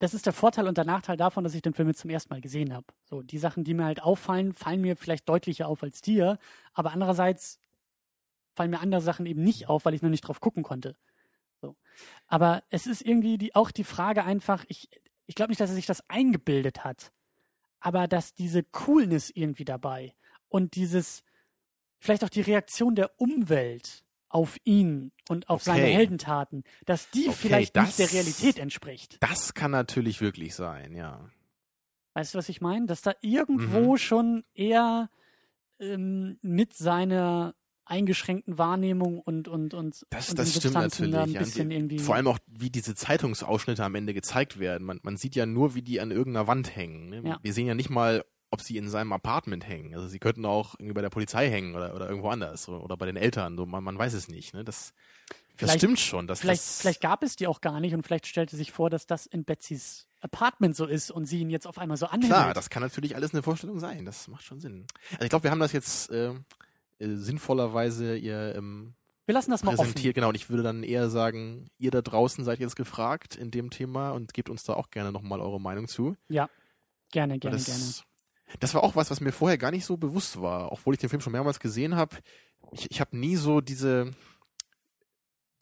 Das 0.00 0.14
ist 0.14 0.26
der 0.26 0.32
Vorteil 0.32 0.66
und 0.66 0.76
der 0.76 0.84
Nachteil 0.84 1.16
davon, 1.16 1.44
dass 1.44 1.54
ich 1.54 1.62
den 1.62 1.74
Film 1.74 1.88
jetzt 1.88 2.00
zum 2.00 2.10
ersten 2.10 2.34
Mal 2.34 2.40
gesehen 2.40 2.74
habe. 2.74 2.86
So, 3.04 3.22
die 3.22 3.38
Sachen, 3.38 3.62
die 3.62 3.74
mir 3.74 3.84
halt 3.84 4.02
auffallen, 4.02 4.52
fallen 4.52 4.80
mir 4.80 4.96
vielleicht 4.96 5.28
deutlicher 5.28 5.68
auf 5.68 5.82
als 5.84 6.00
dir, 6.00 6.38
aber 6.72 6.90
andererseits 6.90 7.60
fallen 8.54 8.70
mir 8.70 8.80
andere 8.80 9.00
Sachen 9.02 9.26
eben 9.26 9.44
nicht 9.44 9.68
auf, 9.68 9.84
weil 9.84 9.94
ich 9.94 10.02
noch 10.02 10.10
nicht 10.10 10.22
drauf 10.22 10.40
gucken 10.40 10.64
konnte. 10.64 10.96
So. 11.60 11.76
Aber 12.26 12.64
es 12.70 12.86
ist 12.88 13.02
irgendwie 13.02 13.38
die, 13.38 13.54
auch 13.54 13.70
die 13.70 13.84
Frage 13.84 14.24
einfach, 14.24 14.64
ich, 14.68 14.88
ich 15.26 15.36
glaube 15.36 15.50
nicht, 15.52 15.60
dass 15.60 15.70
er 15.70 15.76
sich 15.76 15.86
das 15.86 16.02
eingebildet 16.08 16.82
hat. 16.82 17.12
aber 17.80 18.06
dass 18.06 18.34
diese 18.34 18.62
Coolness 18.62 19.30
irgendwie 19.30 19.64
dabei 19.64 20.14
und 20.48 20.76
dieses, 20.76 21.24
vielleicht 21.98 22.22
auch 22.24 22.28
die 22.28 22.42
Reaktion 22.42 22.94
der 22.94 23.18
Umwelt 23.20 24.04
auf 24.30 24.56
ihn 24.64 25.12
und 25.28 25.48
auf 25.50 25.62
seine 25.62 25.82
Okay. 25.82 25.92
Heldentaten, 25.94 26.64
dass 26.86 27.10
die 27.10 27.28
Okay, 27.28 27.36
vielleicht 27.38 27.76
das- 27.76 27.86
nicht 27.86 27.98
der 27.98 28.12
Realität 28.12 28.58
entspricht. 28.58 29.18
Das 29.20 29.52
kann 29.54 29.70
natürlich 29.72 30.20
wirklich 30.22 30.54
sein, 30.54 30.94
ja. 30.94 31.28
Weißt 32.14 32.34
du, 32.34 32.38
was 32.38 32.48
ich 32.48 32.60
meine? 32.60 32.86
Dass 32.86 33.02
da 33.02 33.12
irgendwo 33.20 33.92
Mhm. 33.92 33.98
schon 33.98 34.44
eher 34.54 35.10
ähm, 35.80 36.38
mit 36.42 36.74
seiner 36.74 37.54
eingeschränkten 37.86 38.58
Wahrnehmung 38.58 39.18
und 39.18 39.48
und 39.48 39.72
und, 39.74 40.06
Das, 40.10 40.28
und 40.30 40.38
das 40.38 40.54
stimmt 40.54 40.74
natürlich. 40.74 41.12
da 41.12 41.22
ein 41.22 41.30
ja. 41.32 41.40
bisschen 41.40 41.70
irgendwie. 41.70 41.98
Vor 41.98 42.14
allem 42.14 42.26
auch, 42.28 42.38
wie 42.46 42.70
diese 42.70 42.94
Zeitungsausschnitte 42.94 43.82
am 43.84 43.94
Ende 43.94 44.12
gezeigt 44.14 44.58
werden. 44.60 44.84
Man, 44.86 45.00
man 45.02 45.16
sieht 45.16 45.34
ja 45.34 45.46
nur, 45.46 45.74
wie 45.74 45.82
die 45.82 46.00
an 46.00 46.10
irgendeiner 46.10 46.46
Wand 46.46 46.76
hängen. 46.76 47.08
Ne? 47.08 47.22
Ja. 47.24 47.38
Wir 47.42 47.52
sehen 47.52 47.66
ja 47.66 47.74
nicht 47.74 47.90
mal, 47.90 48.24
ob 48.50 48.60
sie 48.60 48.76
in 48.76 48.88
seinem 48.88 49.12
Apartment 49.12 49.66
hängen. 49.68 49.94
Also 49.94 50.08
sie 50.08 50.18
könnten 50.18 50.44
auch 50.44 50.74
irgendwie 50.74 50.94
bei 50.94 51.02
der 51.02 51.10
Polizei 51.10 51.48
hängen 51.50 51.74
oder, 51.76 51.94
oder 51.94 52.08
irgendwo 52.08 52.28
anders 52.30 52.68
oder, 52.68 52.96
bei 52.96 53.06
den 53.06 53.16
Eltern. 53.16 53.56
So, 53.56 53.64
man, 53.66 53.84
man 53.84 53.96
weiß 53.98 54.12
es 54.14 54.28
nicht. 54.28 54.54
Ne? 54.54 54.64
Das, 54.64 54.92
das 55.28 55.36
Vielleicht- 55.56 55.78
stimmt 55.78 56.00
schon. 56.00 56.26
Dass 56.26 56.40
vielleicht, 56.40 56.60
das, 56.62 56.80
vielleicht 56.80 57.00
gab 57.00 57.22
es 57.22 57.36
die 57.36 57.46
auch 57.46 57.60
gar 57.60 57.78
nicht 57.80 57.94
und 57.94 58.02
vielleicht 58.02 58.26
stellte 58.26 58.56
sich 58.56 58.72
vor, 58.72 58.90
dass 58.90 59.06
das 59.06 59.26
in 59.26 59.44
Betsys 59.44 60.06
Apartment 60.20 60.74
so 60.76 60.84
ist 60.86 61.10
und 61.10 61.24
sie 61.26 61.40
ihn 61.40 61.48
jetzt 61.50 61.66
auf 61.66 61.78
einmal 61.78 61.96
so 61.96 62.06
anhält. 62.06 62.30
Klar, 62.32 62.52
das 62.52 62.68
kann 62.70 62.82
natürlich 62.82 63.14
alles 63.14 63.32
eine 63.32 63.42
Vorstellung 63.42 63.78
sein. 63.78 64.04
Das 64.04 64.28
macht 64.28 64.42
schon 64.44 64.60
Sinn. 64.60 64.86
Also 65.12 65.24
ich 65.24 65.30
glaube, 65.30 65.44
wir 65.44 65.50
haben 65.50 65.60
das 65.60 65.72
jetzt 65.72 66.10
äh, 66.10 66.30
äh, 66.98 67.14
sinnvollerweise 67.16 68.16
ihr 68.16 68.54
ähm, 68.56 68.94
Wir 69.26 69.34
lassen 69.34 69.50
das 69.50 69.62
mal 69.62 69.70
offen. 69.72 69.78
präsentiert. 69.84 70.14
Genau, 70.16 70.28
und 70.28 70.34
ich 70.34 70.50
würde 70.50 70.62
dann 70.62 70.82
eher 70.82 71.08
sagen, 71.08 71.70
ihr 71.78 71.90
da 71.90 72.02
draußen 72.02 72.44
seid 72.44 72.58
jetzt 72.58 72.76
gefragt 72.76 73.36
in 73.36 73.50
dem 73.50 73.70
Thema 73.70 74.10
und 74.10 74.34
gebt 74.34 74.50
uns 74.50 74.64
da 74.64 74.74
auch 74.74 74.90
gerne 74.90 75.12
nochmal 75.12 75.40
eure 75.40 75.60
Meinung 75.60 75.88
zu. 75.88 76.16
Ja, 76.28 76.50
gerne, 77.12 77.38
gerne, 77.38 77.56
das, 77.56 77.66
gerne. 77.66 78.09
Das 78.58 78.74
war 78.74 78.82
auch 78.82 78.96
was, 78.96 79.10
was 79.10 79.20
mir 79.20 79.32
vorher 79.32 79.58
gar 79.58 79.70
nicht 79.70 79.84
so 79.84 79.96
bewusst 79.96 80.40
war, 80.40 80.72
obwohl 80.72 80.94
ich 80.94 81.00
den 81.00 81.08
Film 81.08 81.20
schon 81.22 81.32
mehrmals 81.32 81.60
gesehen 81.60 81.94
habe. 81.96 82.16
Ich, 82.72 82.90
ich 82.90 83.00
habe 83.00 83.16
nie 83.16 83.36
so 83.36 83.60
diese, 83.60 84.10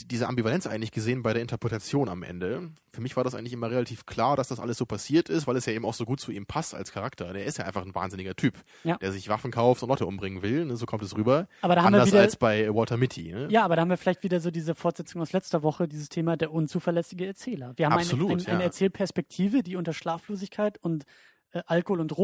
diese 0.07 0.29
Ambivalenz 0.29 0.67
eigentlich 0.67 0.93
gesehen 0.93 1.23
bei 1.23 1.33
der 1.33 1.43
Interpretation 1.43 2.09
am 2.09 2.23
Ende. 2.23 2.71
Für 2.93 3.01
mich 3.01 3.17
war 3.17 3.25
das 3.25 3.35
eigentlich 3.35 3.53
immer 3.53 3.71
relativ 3.71 4.07
klar, 4.07 4.37
dass 4.37 4.49
das 4.49 4.61
alles 4.61 4.79
so 4.79 4.87
passiert 4.87 5.29
ist, 5.29 5.47
weil 5.47 5.57
es 5.57 5.67
ja 5.67 5.73
eben 5.73 5.85
auch 5.85 5.93
so 5.95 6.05
gut 6.05 6.21
zu 6.21 6.31
ihm 6.31 6.47
passt 6.47 6.75
als 6.75 6.93
Charakter. 6.93 7.33
Der 7.33 7.45
ist 7.45 7.59
ja 7.59 7.65
einfach 7.65 7.85
ein 7.85 7.95
wahnsinniger 7.95 8.35
Typ, 8.35 8.55
Ja. 8.85 8.97
der 8.97 9.13
sich 9.13 9.29
Waffen 9.29 9.51
kauft 9.51 9.83
und 9.83 9.89
Leute 9.89 10.07
umbringen 10.07 10.43
will. 10.43 10.65
Ne? 10.65 10.77
So 10.77 10.87
kommt 10.87 11.03
es 11.03 11.17
rüber. 11.17 11.49
Aber 11.63 11.75
da 11.75 11.83
haben 11.83 11.93
wir 11.93 11.99
Anders 11.99 12.13
wieder, 12.13 12.23
als 12.23 12.37
bei 12.37 12.73
Walter 12.75 12.97
Mitty. 12.97 13.33
Ne? 13.33 13.49
ja, 13.51 13.65
aber 13.65 13.77
da 13.77 13.83
haben 13.83 13.91
wir 13.91 13.99
vielleicht 13.99 14.23
wieder 14.23 14.41
so 14.41 14.51
diese 14.51 14.75
Fortsetzung 14.75 15.21
aus 15.21 15.33
letzter 15.33 15.63
Woche, 15.63 15.89
dieses 15.89 16.09
Thema 16.09 16.37
der 16.37 16.53
unzuverlässige 16.53 17.27
Erzähler. 17.27 17.75
Wir 17.77 17.87
haben 17.87 17.95
Absolut, 17.95 18.31
eine, 18.31 18.41
eine, 18.41 18.49
eine 18.49 18.61
ja. 18.61 18.67
Erzählperspektive, 18.67 19.63
die 19.63 19.77
unter 19.77 19.93
Schlaflosigkeit 19.93 20.79
und 20.79 21.05
äh, 21.51 21.63
Alkohol- 21.67 22.01
und 22.01 22.17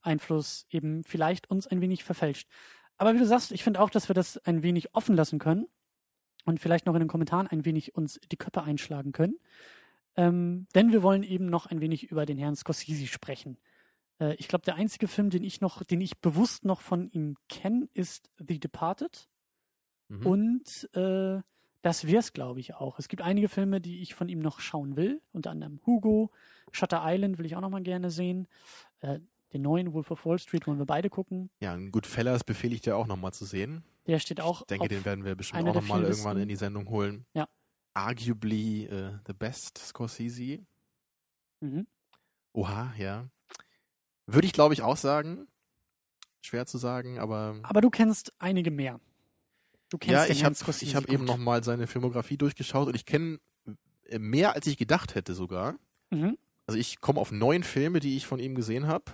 Drogeneinfluss 0.00 0.66
eben 0.70 1.04
vielleicht 1.04 1.50
uns 1.50 1.66
ein 1.66 1.80
wenig 1.80 2.04
verfälscht. 2.04 2.48
Aber 2.96 3.14
wie 3.14 3.18
du 3.18 3.26
sagst, 3.26 3.52
ich 3.52 3.64
finde 3.64 3.80
auch, 3.80 3.90
dass 3.90 4.08
wir 4.08 4.14
das 4.14 4.38
ein 4.38 4.62
wenig 4.62 4.94
offen 4.94 5.16
lassen 5.16 5.38
können 5.38 5.66
und 6.44 6.60
vielleicht 6.60 6.86
noch 6.86 6.94
in 6.94 7.00
den 7.00 7.08
Kommentaren 7.08 7.46
ein 7.46 7.64
wenig 7.64 7.94
uns 7.94 8.20
die 8.30 8.36
Köpfe 8.36 8.62
einschlagen 8.62 9.12
können. 9.12 9.38
Ähm, 10.16 10.66
denn 10.74 10.92
wir 10.92 11.02
wollen 11.02 11.22
eben 11.22 11.46
noch 11.46 11.66
ein 11.66 11.80
wenig 11.80 12.10
über 12.10 12.26
den 12.26 12.36
Herrn 12.36 12.56
Scorsese 12.56 13.06
sprechen. 13.06 13.58
Äh, 14.18 14.34
ich 14.34 14.48
glaube, 14.48 14.64
der 14.64 14.74
einzige 14.74 15.08
Film, 15.08 15.30
den 15.30 15.44
ich 15.44 15.60
noch, 15.60 15.82
den 15.84 16.00
ich 16.00 16.18
bewusst 16.18 16.64
noch 16.64 16.80
von 16.80 17.08
ihm 17.10 17.36
kenne, 17.48 17.88
ist 17.94 18.30
The 18.36 18.58
Departed. 18.58 19.28
Mhm. 20.08 20.26
Und 20.26 20.90
äh, 20.94 21.40
das 21.82 22.06
wär's, 22.06 22.32
glaube 22.34 22.60
ich, 22.60 22.74
auch. 22.74 22.98
Es 22.98 23.08
gibt 23.08 23.22
einige 23.22 23.48
Filme, 23.48 23.80
die 23.80 24.02
ich 24.02 24.14
von 24.14 24.28
ihm 24.28 24.40
noch 24.40 24.60
schauen 24.60 24.96
will. 24.96 25.22
Unter 25.32 25.50
anderem 25.52 25.80
Hugo, 25.86 26.30
Shutter 26.72 27.02
Island 27.04 27.38
will 27.38 27.46
ich 27.46 27.56
auch 27.56 27.62
noch 27.62 27.70
mal 27.70 27.82
gerne 27.82 28.10
sehen. 28.10 28.46
Äh, 29.00 29.20
den 29.52 29.62
neuen 29.62 29.92
Wolf 29.92 30.10
of 30.10 30.24
Wall 30.24 30.38
Street 30.38 30.66
wollen 30.66 30.78
wir 30.78 30.86
beide 30.86 31.10
gucken. 31.10 31.50
Ja, 31.60 31.72
ein 31.72 31.90
Goodfellas 31.90 32.44
befehle 32.44 32.74
ich 32.74 32.80
dir 32.80 32.96
auch 32.96 33.06
nochmal 33.06 33.32
zu 33.32 33.44
sehen. 33.44 33.84
Der 34.06 34.18
steht 34.18 34.40
auch 34.40 34.62
Ich 34.62 34.66
denke, 34.68 34.88
den 34.88 35.04
werden 35.04 35.24
wir 35.24 35.34
bestimmt 35.34 35.68
auch 35.68 35.74
nochmal 35.74 36.02
irgendwann 36.04 36.38
in 36.38 36.48
die 36.48 36.56
Sendung 36.56 36.88
holen. 36.88 37.26
Ja. 37.34 37.48
Arguably 37.94 38.86
äh, 38.86 39.18
the 39.26 39.32
best 39.32 39.78
Scorsese. 39.78 40.60
mhm. 41.60 41.86
Oha, 42.52 42.92
ja. 42.98 43.28
Würde 44.26 44.46
ich, 44.46 44.52
glaube 44.52 44.74
ich, 44.74 44.82
auch 44.82 44.96
sagen. 44.96 45.46
Schwer 46.42 46.66
zu 46.66 46.78
sagen, 46.78 47.18
aber 47.18 47.56
Aber 47.62 47.80
du 47.80 47.90
kennst 47.90 48.32
einige 48.38 48.70
mehr. 48.70 48.98
Du 49.90 49.98
kennst 49.98 50.12
ja, 50.12 50.26
ich 50.26 50.44
habe 50.44 50.54
ich 50.80 50.94
hab 50.96 51.08
eben 51.08 51.24
nochmal 51.24 51.62
seine 51.62 51.86
Filmografie 51.86 52.36
durchgeschaut 52.36 52.88
und 52.88 52.94
ich 52.94 53.04
kenne 53.04 53.38
äh, 54.04 54.18
mehr, 54.18 54.54
als 54.54 54.66
ich 54.66 54.76
gedacht 54.78 55.14
hätte 55.14 55.34
sogar. 55.34 55.76
Mhm. 56.10 56.38
Also 56.66 56.78
ich 56.78 57.00
komme 57.00 57.20
auf 57.20 57.32
neun 57.32 57.64
Filme, 57.64 58.00
die 58.00 58.16
ich 58.16 58.26
von 58.26 58.38
ihm 58.38 58.54
gesehen 58.54 58.86
habe. 58.86 59.12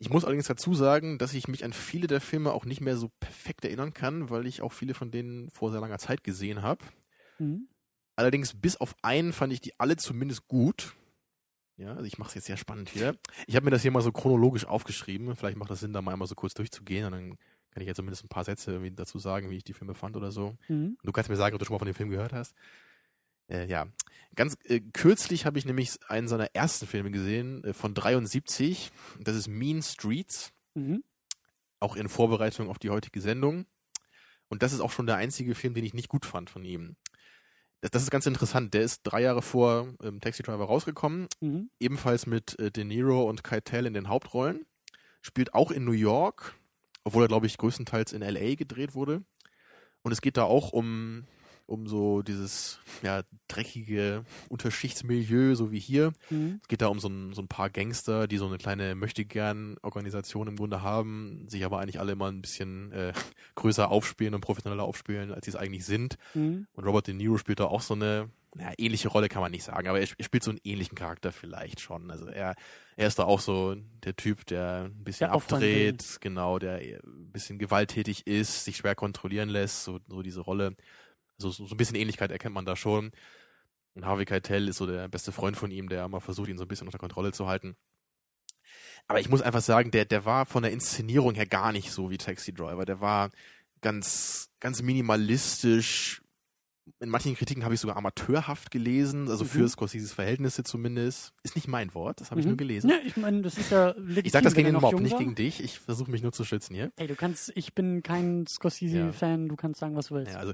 Ich 0.00 0.08
muss 0.08 0.24
allerdings 0.24 0.46
dazu 0.46 0.72
sagen, 0.72 1.18
dass 1.18 1.34
ich 1.34 1.46
mich 1.46 1.62
an 1.62 1.74
viele 1.74 2.06
der 2.06 2.22
Filme 2.22 2.52
auch 2.52 2.64
nicht 2.64 2.80
mehr 2.80 2.96
so 2.96 3.10
perfekt 3.20 3.66
erinnern 3.66 3.92
kann, 3.92 4.30
weil 4.30 4.46
ich 4.46 4.62
auch 4.62 4.72
viele 4.72 4.94
von 4.94 5.10
denen 5.10 5.50
vor 5.50 5.70
sehr 5.70 5.80
langer 5.80 5.98
Zeit 5.98 6.24
gesehen 6.24 6.62
habe. 6.62 6.82
Mhm. 7.38 7.68
Allerdings 8.16 8.54
bis 8.54 8.78
auf 8.78 8.94
einen 9.02 9.34
fand 9.34 9.52
ich 9.52 9.60
die 9.60 9.78
alle 9.78 9.96
zumindest 9.96 10.48
gut. 10.48 10.94
Ja, 11.76 11.92
also 11.94 12.04
ich 12.04 12.16
mache 12.16 12.30
es 12.30 12.34
jetzt 12.34 12.46
sehr 12.46 12.56
spannend 12.56 12.88
hier. 12.88 13.14
Ich 13.46 13.56
habe 13.56 13.64
mir 13.64 13.70
das 13.70 13.82
hier 13.82 13.90
mal 13.90 14.00
so 14.00 14.10
chronologisch 14.10 14.64
aufgeschrieben. 14.64 15.36
Vielleicht 15.36 15.58
macht 15.58 15.70
das 15.70 15.80
Sinn, 15.80 15.92
da 15.92 16.00
mal 16.00 16.12
einmal 16.12 16.28
so 16.28 16.34
kurz 16.34 16.54
durchzugehen 16.54 17.04
und 17.04 17.12
dann 17.12 17.38
kann 17.70 17.82
ich 17.82 17.86
jetzt 17.86 17.96
zumindest 17.96 18.24
ein 18.24 18.28
paar 18.28 18.44
Sätze 18.44 18.80
dazu 18.92 19.18
sagen, 19.18 19.50
wie 19.50 19.56
ich 19.56 19.64
die 19.64 19.74
Filme 19.74 19.94
fand 19.94 20.16
oder 20.16 20.32
so. 20.32 20.56
Mhm. 20.68 20.96
Du 21.02 21.12
kannst 21.12 21.28
mir 21.28 21.36
sagen, 21.36 21.54
ob 21.54 21.58
du 21.58 21.66
schon 21.66 21.74
mal 21.74 21.78
von 21.78 21.86
dem 21.86 21.94
Film 21.94 22.08
gehört 22.08 22.32
hast. 22.32 22.54
Äh, 23.50 23.66
ja, 23.66 23.86
ganz 24.36 24.56
äh, 24.64 24.80
kürzlich 24.92 25.44
habe 25.46 25.58
ich 25.58 25.64
nämlich 25.66 25.98
einen 26.08 26.28
seiner 26.28 26.54
ersten 26.54 26.86
Filme 26.86 27.10
gesehen, 27.10 27.64
äh, 27.64 27.72
von 27.74 27.94
73. 27.94 28.90
Das 29.20 29.36
ist 29.36 29.48
Mean 29.48 29.82
Streets, 29.82 30.52
Mhm. 30.74 31.02
auch 31.80 31.96
in 31.96 32.08
Vorbereitung 32.08 32.68
auf 32.70 32.78
die 32.78 32.90
heutige 32.90 33.20
Sendung. 33.20 33.66
Und 34.48 34.62
das 34.62 34.72
ist 34.72 34.80
auch 34.80 34.92
schon 34.92 35.06
der 35.06 35.16
einzige 35.16 35.54
Film, 35.54 35.74
den 35.74 35.84
ich 35.84 35.94
nicht 35.94 36.08
gut 36.08 36.26
fand 36.26 36.48
von 36.50 36.64
ihm. 36.64 36.96
Das, 37.80 37.90
das 37.92 38.02
ist 38.02 38.10
ganz 38.10 38.26
interessant. 38.26 38.74
Der 38.74 38.82
ist 38.82 39.00
drei 39.04 39.22
Jahre 39.22 39.42
vor 39.42 39.94
ähm, 40.02 40.20
Taxi 40.20 40.42
Driver 40.42 40.64
rausgekommen, 40.64 41.28
Mhm. 41.40 41.70
ebenfalls 41.80 42.26
mit 42.26 42.58
äh, 42.58 42.70
De 42.70 42.84
Niro 42.84 43.28
und 43.28 43.42
Keitel 43.42 43.86
in 43.86 43.94
den 43.94 44.08
Hauptrollen. 44.08 44.66
Spielt 45.22 45.54
auch 45.54 45.70
in 45.70 45.84
New 45.84 45.92
York, 45.92 46.54
obwohl 47.04 47.24
er, 47.24 47.28
glaube 47.28 47.46
ich, 47.46 47.58
größtenteils 47.58 48.12
in 48.12 48.22
L.A. 48.22 48.54
gedreht 48.54 48.94
wurde. 48.94 49.22
Und 50.02 50.12
es 50.12 50.20
geht 50.20 50.36
da 50.36 50.44
auch 50.44 50.72
um, 50.72 51.26
um 51.70 51.86
so 51.86 52.22
dieses 52.22 52.80
ja, 53.02 53.22
dreckige 53.48 54.24
Unterschichtsmilieu, 54.48 55.54
so 55.54 55.70
wie 55.72 55.78
hier. 55.78 56.12
Mhm. 56.30 56.58
Es 56.62 56.68
geht 56.68 56.82
da 56.82 56.88
um 56.88 56.98
so 57.00 57.08
ein, 57.08 57.32
so 57.32 57.42
ein 57.42 57.48
paar 57.48 57.70
Gangster, 57.70 58.26
die 58.26 58.38
so 58.38 58.46
eine 58.46 58.58
kleine 58.58 58.94
Möchtegern-Organisation 58.94 60.48
im 60.48 60.56
Grunde 60.56 60.82
haben, 60.82 61.46
sich 61.48 61.64
aber 61.64 61.78
eigentlich 61.80 62.00
alle 62.00 62.12
immer 62.12 62.30
ein 62.30 62.42
bisschen 62.42 62.92
äh, 62.92 63.12
größer 63.54 63.90
aufspielen 63.90 64.34
und 64.34 64.40
professioneller 64.40 64.84
aufspielen, 64.84 65.32
als 65.32 65.44
sie 65.44 65.50
es 65.52 65.56
eigentlich 65.56 65.84
sind. 65.84 66.16
Mhm. 66.34 66.66
Und 66.72 66.84
Robert 66.84 67.06
De 67.06 67.14
Niro 67.14 67.38
spielt 67.38 67.60
da 67.60 67.64
auch 67.66 67.82
so 67.82 67.94
eine, 67.94 68.30
naja, 68.54 68.72
ähnliche 68.78 69.08
Rolle 69.08 69.28
kann 69.28 69.42
man 69.42 69.52
nicht 69.52 69.64
sagen, 69.64 69.88
aber 69.88 70.00
er, 70.00 70.06
sp- 70.10 70.22
spielt 70.22 70.42
so 70.42 70.50
einen 70.50 70.60
ähnlichen 70.64 70.96
Charakter 70.96 71.32
vielleicht 71.32 71.80
schon. 71.80 72.10
Also 72.10 72.26
er, 72.26 72.54
er 72.96 73.06
ist 73.06 73.18
da 73.18 73.24
auch 73.24 73.40
so 73.40 73.76
der 74.04 74.16
Typ, 74.16 74.44
der 74.46 74.84
ein 74.86 75.04
bisschen 75.04 75.28
Der 75.28 75.32
abdreht, 75.32 76.18
genau, 76.20 76.58
der 76.58 76.78
ein 76.78 77.30
bisschen 77.32 77.58
gewalttätig 77.58 78.26
ist, 78.26 78.64
sich 78.64 78.78
schwer 78.78 78.94
kontrollieren 78.94 79.48
lässt, 79.48 79.84
so, 79.84 80.00
so 80.08 80.22
diese 80.22 80.40
Rolle. 80.40 80.74
Also 81.40 81.50
so, 81.50 81.66
so 81.66 81.74
ein 81.74 81.78
bisschen 81.78 81.96
Ähnlichkeit 81.96 82.30
erkennt 82.30 82.54
man 82.54 82.66
da 82.66 82.76
schon. 82.76 83.12
Und 83.94 84.04
Harvey 84.04 84.24
Keitel 84.26 84.68
ist 84.68 84.76
so 84.76 84.86
der 84.86 85.08
beste 85.08 85.32
Freund 85.32 85.56
von 85.56 85.70
ihm, 85.70 85.88
der 85.88 86.06
mal 86.08 86.20
versucht, 86.20 86.48
ihn 86.48 86.58
so 86.58 86.64
ein 86.64 86.68
bisschen 86.68 86.86
unter 86.86 86.98
Kontrolle 86.98 87.32
zu 87.32 87.46
halten. 87.48 87.76
Aber 89.08 89.18
ich 89.20 89.28
muss 89.28 89.42
einfach 89.42 89.62
sagen, 89.62 89.90
der, 89.90 90.04
der 90.04 90.24
war 90.24 90.46
von 90.46 90.62
der 90.62 90.70
Inszenierung 90.72 91.34
her 91.34 91.46
gar 91.46 91.72
nicht 91.72 91.90
so 91.90 92.10
wie 92.10 92.18
Taxi 92.18 92.52
Driver. 92.52 92.84
Der 92.84 93.00
war 93.00 93.30
ganz, 93.80 94.50
ganz 94.60 94.82
minimalistisch. 94.82 96.22
In 96.98 97.08
manchen 97.08 97.34
Kritiken 97.36 97.64
habe 97.64 97.74
ich 97.74 97.80
sogar 97.80 97.96
amateurhaft 97.96 98.70
gelesen, 98.70 99.28
also 99.28 99.44
für 99.44 99.60
Mhm. 99.60 99.68
Scorseses 99.68 100.12
Verhältnisse 100.12 100.64
zumindest. 100.64 101.32
Ist 101.44 101.54
nicht 101.54 101.68
mein 101.68 101.94
Wort, 101.94 102.20
das 102.20 102.30
habe 102.30 102.40
ich 102.40 102.46
Mhm. 102.46 102.50
nur 102.52 102.56
gelesen. 102.58 102.90
Ja, 102.90 102.96
ich 103.04 103.16
meine, 103.16 103.42
das 103.42 103.58
ist 103.58 103.70
ja 103.70 103.90
legitim. 103.96 104.24
ich 104.26 104.32
sage 104.32 104.44
das 104.44 104.54
gegen 104.54 104.66
den 104.72 104.80
Mob, 104.80 105.00
nicht 105.00 105.16
gegen 105.16 105.34
dich. 105.34 105.62
Ich 105.62 105.78
versuche 105.78 106.10
mich 106.10 106.22
nur 106.22 106.32
zu 106.32 106.44
schützen 106.44 106.74
hier. 106.74 106.92
Ey, 106.96 107.06
du 107.06 107.14
kannst, 107.14 107.52
ich 107.54 107.74
bin 107.74 108.02
kein 108.02 108.46
Scorsese-Fan, 108.46 109.48
du 109.48 109.56
kannst 109.56 109.80
sagen, 109.80 109.94
was 109.96 110.08
du 110.08 110.16
willst. 110.16 110.32
Ja, 110.32 110.38
also 110.40 110.52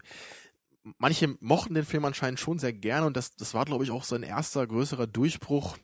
manche 0.98 1.36
mochten 1.40 1.74
den 1.74 1.84
Film 1.84 2.04
anscheinend 2.04 2.40
schon 2.40 2.58
sehr 2.58 2.72
gerne 2.72 3.06
und 3.06 3.16
das, 3.16 3.34
das 3.36 3.54
war, 3.54 3.64
glaube 3.64 3.84
ich, 3.84 3.90
auch 3.90 4.04
sein 4.04 4.22
erster 4.22 4.66
größerer 4.66 5.06
Durchbruch. 5.06 5.76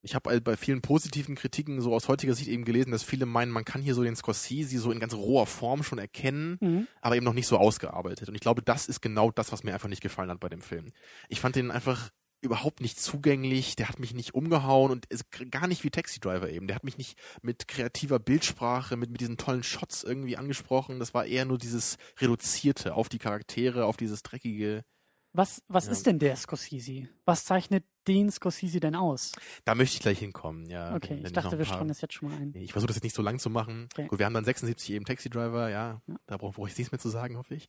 Ich 0.00 0.14
habe 0.14 0.30
halt 0.30 0.44
bei 0.44 0.56
vielen 0.56 0.80
positiven 0.80 1.34
Kritiken 1.34 1.80
so 1.80 1.92
aus 1.92 2.06
heutiger 2.06 2.34
Sicht 2.34 2.48
eben 2.48 2.64
gelesen, 2.64 2.92
dass 2.92 3.02
viele 3.02 3.26
meinen, 3.26 3.50
man 3.50 3.64
kann 3.64 3.82
hier 3.82 3.94
so 3.96 4.04
den 4.04 4.14
Scorsese 4.14 4.78
so 4.78 4.92
in 4.92 5.00
ganz 5.00 5.12
roher 5.12 5.46
Form 5.46 5.82
schon 5.82 5.98
erkennen, 5.98 6.56
Mhm. 6.60 6.86
aber 7.00 7.16
eben 7.16 7.24
noch 7.24 7.32
nicht 7.34 7.48
so 7.48 7.58
ausgearbeitet. 7.58 8.28
Und 8.28 8.36
ich 8.36 8.40
glaube, 8.40 8.62
das 8.62 8.86
ist 8.86 9.00
genau 9.00 9.32
das, 9.32 9.50
was 9.50 9.64
mir 9.64 9.74
einfach 9.74 9.88
nicht 9.88 10.02
gefallen 10.02 10.30
hat 10.30 10.38
bei 10.38 10.48
dem 10.48 10.60
Film. 10.60 10.92
Ich 11.28 11.40
fand 11.40 11.56
den 11.56 11.72
einfach 11.72 12.10
überhaupt 12.40 12.80
nicht 12.80 13.00
zugänglich, 13.00 13.74
der 13.76 13.88
hat 13.88 13.98
mich 13.98 14.14
nicht 14.14 14.34
umgehauen 14.34 14.90
und 14.92 15.06
ist 15.06 15.24
gar 15.50 15.66
nicht 15.66 15.82
wie 15.84 15.90
Taxi 15.90 16.20
Driver 16.20 16.48
eben. 16.50 16.66
Der 16.68 16.76
hat 16.76 16.84
mich 16.84 16.96
nicht 16.98 17.18
mit 17.42 17.66
kreativer 17.68 18.18
Bildsprache, 18.18 18.96
mit, 18.96 19.10
mit 19.10 19.20
diesen 19.20 19.36
tollen 19.36 19.62
Shots 19.62 20.04
irgendwie 20.04 20.36
angesprochen. 20.36 20.98
Das 21.00 21.14
war 21.14 21.26
eher 21.26 21.44
nur 21.44 21.58
dieses 21.58 21.96
Reduzierte 22.18 22.94
auf 22.94 23.08
die 23.08 23.18
Charaktere, 23.18 23.86
auf 23.86 23.96
dieses 23.96 24.22
dreckige 24.22 24.84
Was, 25.32 25.62
was 25.68 25.86
Ja. 25.86 25.92
ist 25.92 26.06
denn 26.06 26.18
der 26.18 26.36
Scorsese? 26.36 27.08
Was 27.24 27.44
zeichnet 27.44 27.84
den 28.06 28.30
Scorsese 28.30 28.80
denn 28.80 28.94
aus? 28.94 29.32
Da 29.64 29.74
möchte 29.74 29.96
ich 29.96 30.00
gleich 30.00 30.18
hinkommen, 30.20 30.70
ja. 30.70 30.94
Okay, 30.94 31.20
ich 31.24 31.32
dachte, 31.32 31.52
ein 31.52 31.58
wir 31.58 31.66
streuen 31.66 31.88
das 31.88 32.00
jetzt 32.00 32.14
schon 32.14 32.30
mal 32.30 32.36
ein. 32.40 32.52
Nee, 32.54 32.62
Ich 32.62 32.72
versuche 32.72 32.88
das 32.88 32.96
jetzt 32.96 33.04
nicht 33.04 33.16
so 33.16 33.22
lang 33.22 33.38
zu 33.38 33.50
machen. 33.50 33.88
Okay. 33.92 34.06
Gut, 34.06 34.18
wir 34.18 34.26
haben 34.26 34.32
dann 34.34 34.44
76 34.44 34.90
eben 34.92 35.04
Taxi 35.04 35.28
Driver, 35.28 35.68
ja. 35.68 36.00
Ja. 36.06 36.16
Da 36.26 36.36
brauche 36.36 36.54
brauch 36.54 36.68
ich 36.68 36.78
nichts 36.78 36.92
mehr 36.92 36.98
zu 37.00 37.08
sagen, 37.10 37.36
hoffe 37.36 37.54
ich. 37.56 37.68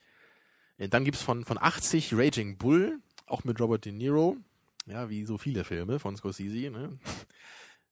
Äh, 0.78 0.88
Dann 0.89 1.03
gibt's 1.03 1.22
von, 1.22 1.43
von 1.43 1.57
80 1.57 2.13
Raging 2.13 2.57
Bull, 2.57 2.99
auch 3.26 3.43
mit 3.43 3.59
Robert 3.59 3.84
De 3.84 3.91
Niro. 3.91 4.38
Ja, 4.90 5.10
wie 5.10 5.24
so 5.26 5.38
viele 5.38 5.64
Filme 5.64 6.00
von 6.00 6.16
Scorsese, 6.16 6.70
ne? 6.70 6.98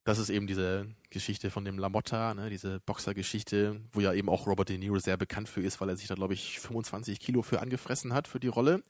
Das 0.04 0.20
ist 0.20 0.30
eben 0.30 0.48
diese 0.48 0.88
Geschichte 1.10 1.52
von 1.52 1.66
dem 1.66 1.78
Lamotta, 1.78 2.34
ne, 2.34 2.50
diese 2.50 2.80
Boxergeschichte, 2.80 3.82
wo 3.92 4.00
ja 4.00 4.14
eben 4.14 4.30
auch 4.30 4.48
Robert 4.48 4.70
De 4.70 4.78
Niro 4.78 4.98
sehr 5.00 5.18
bekannt 5.18 5.50
für 5.50 5.62
ist, 5.62 5.82
weil 5.82 5.90
er 5.90 5.98
sich 5.98 6.08
da, 6.08 6.16
glaube 6.16 6.34
ich, 6.34 6.62
25 6.62 7.20
Kilo 7.20 7.42
für 7.42 7.60
angefressen 7.60 8.14
hat 8.14 8.30
für 8.30 8.40
die 8.40 8.48
Rolle 8.48 8.82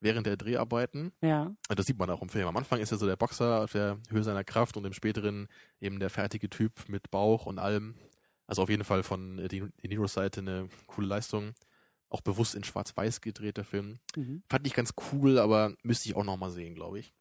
während 0.00 0.26
der 0.26 0.36
Dreharbeiten. 0.36 1.12
Ja, 1.22 1.74
Das 1.74 1.86
sieht 1.86 1.98
man 1.98 2.10
auch 2.10 2.20
im 2.20 2.28
Film. 2.28 2.46
Am 2.46 2.56
Anfang 2.56 2.80
ist 2.80 2.92
er 2.92 2.98
so 2.98 3.06
der 3.06 3.16
Boxer 3.16 3.62
auf 3.62 3.72
der 3.72 3.98
Höhe 4.10 4.22
seiner 4.22 4.44
Kraft 4.44 4.76
und 4.76 4.84
im 4.84 4.92
späteren 4.92 5.48
eben 5.80 6.00
der 6.00 6.10
fertige 6.10 6.50
Typ 6.50 6.88
mit 6.88 7.10
Bauch 7.10 7.46
und 7.46 7.58
allem. 7.58 7.94
Also 8.46 8.62
auf 8.62 8.68
jeden 8.68 8.84
Fall 8.84 9.02
von 9.02 9.38
De 9.38 9.48
De 9.48 9.70
Niros 9.84 10.12
Seite 10.12 10.40
eine 10.40 10.68
coole 10.86 11.06
Leistung. 11.06 11.54
Auch 12.10 12.20
bewusst 12.20 12.54
in 12.54 12.64
Schwarz-Weiß 12.64 13.22
gedreht, 13.22 13.56
der 13.56 13.64
Film. 13.64 13.98
mhm. 14.16 14.42
Fand 14.48 14.66
ich 14.66 14.74
ganz 14.74 14.92
cool, 15.12 15.38
aber 15.38 15.74
müsste 15.82 16.08
ich 16.08 16.16
auch 16.16 16.24
nochmal 16.24 16.50
sehen, 16.50 16.74
glaube 16.74 17.00
ich. 17.00 17.14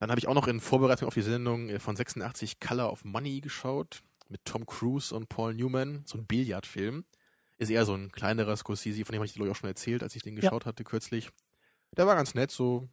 Dann 0.00 0.10
habe 0.10 0.18
ich 0.18 0.26
auch 0.28 0.34
noch 0.34 0.48
in 0.48 0.60
Vorbereitung 0.60 1.08
auf 1.08 1.14
die 1.14 1.22
Sendung 1.22 1.68
äh, 1.68 1.78
von 1.78 1.96
86 1.96 2.60
Color 2.60 2.90
of 2.92 3.04
Money 3.04 3.40
geschaut. 3.40 4.02
Mit 4.28 4.44
Tom 4.44 4.64
Cruise 4.66 5.14
und 5.14 5.28
Paul 5.28 5.54
Newman. 5.54 6.02
So 6.06 6.18
ein 6.18 6.26
Billardfilm. 6.26 7.04
Ist 7.58 7.70
eher 7.70 7.84
so 7.84 7.94
ein 7.94 8.10
kleinerer 8.10 8.56
Scorsese, 8.56 9.04
von 9.04 9.12
dem 9.12 9.18
habe 9.20 9.26
ich 9.26 9.32
dir, 9.32 9.36
glaube 9.36 9.50
ich, 9.50 9.56
auch 9.56 9.60
schon 9.60 9.68
erzählt, 9.68 10.02
als 10.02 10.16
ich 10.16 10.22
den 10.22 10.34
Ja. 10.36 10.40
geschaut 10.40 10.66
hatte 10.66 10.82
kürzlich. 10.82 11.28
Der 11.96 12.06
war 12.06 12.16
ganz 12.16 12.34
nett, 12.34 12.50
so. 12.50 12.88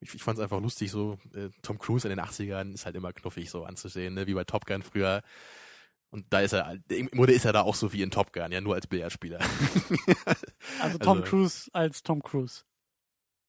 Ich, 0.00 0.14
ich 0.14 0.22
fand 0.22 0.38
es 0.38 0.42
einfach 0.42 0.60
lustig, 0.60 0.90
so. 0.90 1.18
Äh, 1.34 1.48
Tom 1.62 1.78
Cruise 1.78 2.06
in 2.08 2.16
den 2.16 2.24
80ern 2.24 2.74
ist 2.74 2.84
halt 2.86 2.94
immer 2.94 3.12
knuffig 3.12 3.50
so 3.50 3.64
anzusehen, 3.64 4.14
ne? 4.14 4.26
wie 4.26 4.34
bei 4.34 4.44
Top 4.44 4.66
Gun 4.66 4.82
früher. 4.82 5.22
Und 6.10 6.26
da 6.32 6.40
ist 6.40 6.52
er, 6.52 6.78
im 6.90 7.08
Grunde 7.08 7.32
ist 7.32 7.44
er 7.44 7.52
da 7.52 7.62
auch 7.62 7.74
so 7.74 7.92
wie 7.92 8.02
in 8.02 8.10
Top 8.12 8.32
Gun, 8.32 8.52
ja, 8.52 8.60
nur 8.60 8.74
als 8.76 8.86
Billardspieler. 8.86 9.40
Also 10.80 10.98
Tom 10.98 11.18
Also- 11.18 11.30
Cruise 11.30 11.70
als 11.72 12.02
Tom 12.02 12.22
Cruise. 12.22 12.62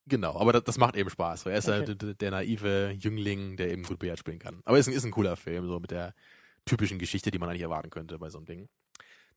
Genau, 0.08 0.38
aber 0.39 0.53
das, 0.53 0.64
das 0.64 0.78
macht 0.78 0.95
eben 0.95 1.10
Spaß. 1.10 1.41
So, 1.41 1.49
er 1.49 1.58
ist 1.58 1.68
Okay. 1.68 1.86
halt 1.88 2.01
der, 2.01 2.14
der 2.14 2.32
naive 2.32 2.91
Jüngling, 2.99 3.58
der 3.58 3.72
eben 3.72 3.84
gut 3.84 3.97
Billard 3.99 4.20
spielen 4.20 4.39
kann. 4.39 4.62
Aber 4.66 4.78
ist 4.78 4.88
ein, 4.88 4.93
ist 4.93 5.03
ein 5.06 5.12
cooler 5.12 5.36
Film, 5.36 5.68
so 5.68 5.80
mit 5.80 5.91
der 5.91 6.14
typischen 6.66 6.99
Geschichte, 6.99 7.32
die 7.32 7.39
man 7.39 7.49
eigentlich 7.49 7.64
erwarten 7.64 7.89
könnte 7.89 8.18
bei 8.20 8.30
so 8.30 8.38
einem 8.38 8.45
Ding. 8.45 8.70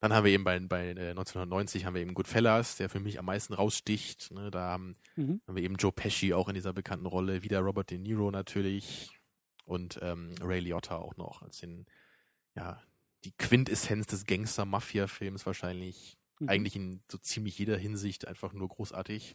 Dann 0.00 0.12
haben 0.12 0.24
wir 0.24 0.30
eben 0.32 0.44
bei, 0.44 0.58
bei 0.60 0.88
äh, 0.90 1.10
1990 1.10 1.84
haben 1.84 1.94
wir 1.94 2.02
eben 2.02 2.14
Goodfellas, 2.14 2.76
der 2.76 2.88
für 2.88 3.00
mich 3.00 3.18
am 3.18 3.24
meisten 3.24 3.54
raussticht. 3.54 4.30
Ne, 4.30 4.50
da 4.50 4.60
haben, 4.72 4.94
Mhm. 5.16 5.40
haben 5.46 5.56
wir 5.56 5.62
eben 5.62 5.74
Joe 5.76 5.90
Pesci 5.90 6.32
auch 6.34 6.48
in 6.48 6.54
dieser 6.54 6.72
bekannten 6.72 7.06
Rolle, 7.06 7.42
wieder 7.42 7.60
Robert 7.60 7.90
De 7.90 7.98
Niro 7.98 8.30
natürlich 8.30 9.10
und 9.64 9.98
ähm, 10.02 10.34
Ray 10.40 10.60
Liotta 10.60 10.96
auch 10.96 11.16
noch 11.16 11.42
als 11.42 11.58
den, 11.58 11.86
ja, 12.54 12.80
die 13.24 13.32
Quintessenz 13.36 14.06
des 14.06 14.24
Gangster-Mafia-Films 14.26 15.46
wahrscheinlich 15.46 16.16
Mhm. 16.40 16.48
eigentlich 16.50 16.76
in 16.76 17.00
so 17.10 17.18
ziemlich 17.18 17.58
jeder 17.58 17.76
Hinsicht 17.76 18.28
einfach 18.28 18.52
nur 18.52 18.68
großartig. 18.68 19.34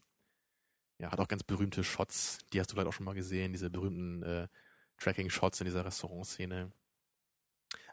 Ja, 1.03 1.11
hat 1.11 1.19
auch 1.19 1.27
ganz 1.27 1.43
berühmte 1.43 1.83
Shots, 1.83 2.37
die 2.53 2.61
hast 2.61 2.71
du 2.71 2.75
vielleicht 2.75 2.87
auch 2.87 2.93
schon 2.93 3.05
mal 3.05 3.13
gesehen, 3.13 3.51
diese 3.51 3.69
berühmten 3.69 4.23
äh, 4.23 4.47
Tracking-Shots 4.99 5.59
in 5.59 5.65
dieser 5.65 5.83
Restaurantszene. 5.83 6.71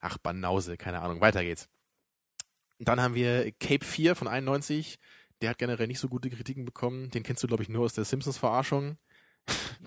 Ach, 0.00 0.16
Banause, 0.18 0.76
keine 0.76 1.00
Ahnung, 1.00 1.20
weiter 1.20 1.42
geht's. 1.42 1.68
Dann 2.78 3.00
haben 3.00 3.16
wir 3.16 3.50
Cape 3.58 3.84
4 3.84 4.14
von 4.14 4.28
91, 4.28 5.00
der 5.42 5.50
hat 5.50 5.58
generell 5.58 5.88
nicht 5.88 5.98
so 5.98 6.08
gute 6.08 6.30
Kritiken 6.30 6.64
bekommen, 6.64 7.10
den 7.10 7.24
kennst 7.24 7.42
du, 7.42 7.48
glaube 7.48 7.64
ich, 7.64 7.68
nur 7.68 7.84
aus 7.84 7.94
der 7.94 8.04
Simpsons-Verarschung. 8.04 8.96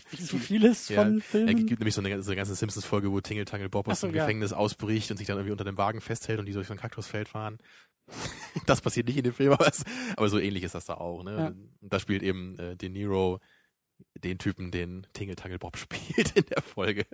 Wie 0.10 0.22
so 0.22 0.38
vieles 0.38 0.90
Ja, 0.90 1.04
von 1.04 1.22
Filmen. 1.22 1.66
gibt 1.66 1.80
nämlich 1.80 1.96
so 1.96 2.02
eine, 2.02 2.22
so 2.22 2.32
eine 2.32 2.36
ganze 2.36 2.56
Simpsons-Folge, 2.56 3.10
wo 3.10 3.22
Tingle 3.22 3.46
Tangle 3.46 3.70
Bob 3.70 3.88
aus 3.88 4.02
so, 4.02 4.08
dem 4.08 4.16
ja. 4.18 4.24
Gefängnis 4.26 4.52
ausbricht 4.52 5.12
und 5.12 5.18
sich 5.18 5.28
dann 5.28 5.38
irgendwie 5.38 5.54
unter 5.54 5.64
dem 5.64 5.78
Wagen 5.78 6.02
festhält 6.02 6.40
und 6.40 6.46
die 6.46 6.52
durch 6.52 6.68
so 6.68 6.74
ein 6.74 6.80
Kaktusfeld 6.80 7.30
fahren. 7.30 7.58
das 8.66 8.82
passiert 8.82 9.08
nicht 9.08 9.18
in 9.18 9.24
dem 9.24 9.34
Film, 9.34 9.54
aber, 9.54 9.68
es, 9.68 9.84
aber 10.16 10.30
so 10.30 10.40
ähnlich 10.40 10.64
ist 10.64 10.76
das 10.76 10.86
da 10.86 10.96
auch. 10.96 11.24
Ne? 11.24 11.38
Ja. 11.38 11.48
Und 11.48 11.94
da 11.94 12.00
spielt 12.00 12.24
eben 12.24 12.58
äh, 12.60 12.76
De 12.76 12.90
Niro 12.90 13.40
den 14.16 14.38
Typen, 14.38 14.72
den 14.72 15.08
Tingle 15.14 15.36
Tangle 15.36 15.60
Bob 15.60 15.78
spielt 15.78 16.36
in 16.36 16.46
der 16.46 16.62
Folge. 16.62 17.06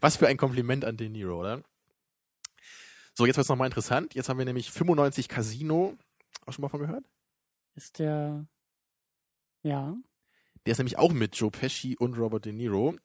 Was 0.00 0.16
für 0.16 0.28
ein 0.28 0.36
Kompliment 0.36 0.84
an 0.84 0.96
De 0.96 1.08
Niro, 1.08 1.40
oder? 1.40 1.62
So, 3.14 3.26
jetzt 3.26 3.36
wird's 3.36 3.48
nochmal 3.48 3.66
interessant. 3.66 4.14
Jetzt 4.14 4.28
haben 4.28 4.38
wir 4.38 4.44
nämlich 4.44 4.70
95 4.70 5.28
Casino. 5.28 5.96
Auch 6.46 6.52
schon 6.52 6.62
mal 6.62 6.68
von 6.68 6.80
gehört? 6.80 7.04
Ist 7.74 7.98
der. 7.98 8.46
Ja. 9.62 9.96
Der 10.64 10.72
ist 10.72 10.78
nämlich 10.78 10.98
auch 10.98 11.12
mit 11.12 11.36
Joe 11.36 11.50
Pesci 11.50 11.96
und 11.98 12.16
Robert 12.16 12.44
De 12.44 12.52
Niro. 12.52 12.96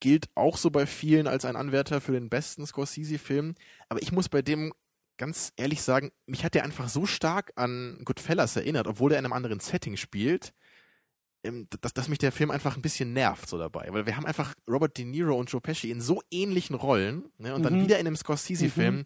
Gilt 0.00 0.28
auch 0.34 0.56
so 0.56 0.70
bei 0.70 0.86
vielen 0.86 1.26
als 1.26 1.44
ein 1.44 1.56
Anwärter 1.56 2.00
für 2.00 2.12
den 2.12 2.28
besten 2.28 2.66
Scorsese-Film. 2.66 3.54
Aber 3.88 4.02
ich 4.02 4.12
muss 4.12 4.28
bei 4.28 4.42
dem 4.42 4.72
ganz 5.16 5.52
ehrlich 5.56 5.82
sagen, 5.82 6.10
mich 6.26 6.44
hat 6.44 6.54
der 6.54 6.64
einfach 6.64 6.88
so 6.88 7.06
stark 7.06 7.52
an 7.56 8.00
Goodfellas 8.04 8.56
erinnert, 8.56 8.86
obwohl 8.86 9.12
er 9.12 9.18
in 9.18 9.24
einem 9.24 9.32
anderen 9.32 9.60
Setting 9.60 9.96
spielt, 9.96 10.52
ähm, 11.44 11.68
dass, 11.80 11.92
dass 11.92 12.08
mich 12.08 12.18
der 12.18 12.32
Film 12.32 12.50
einfach 12.50 12.76
ein 12.76 12.82
bisschen 12.82 13.12
nervt 13.12 13.48
so 13.48 13.58
dabei. 13.58 13.88
Weil 13.92 14.06
wir 14.06 14.16
haben 14.16 14.26
einfach 14.26 14.54
Robert 14.68 14.96
De 14.98 15.04
Niro 15.04 15.36
und 15.38 15.50
Joe 15.50 15.60
Pesci 15.60 15.90
in 15.90 16.00
so 16.00 16.22
ähnlichen 16.30 16.74
Rollen 16.74 17.30
ne, 17.38 17.54
und 17.54 17.62
dann 17.62 17.78
Mhm. 17.78 17.82
wieder 17.82 17.98
in 17.98 18.06
einem 18.06 18.16
Scorsese-Film. 18.16 18.96
Mhm. 18.98 19.04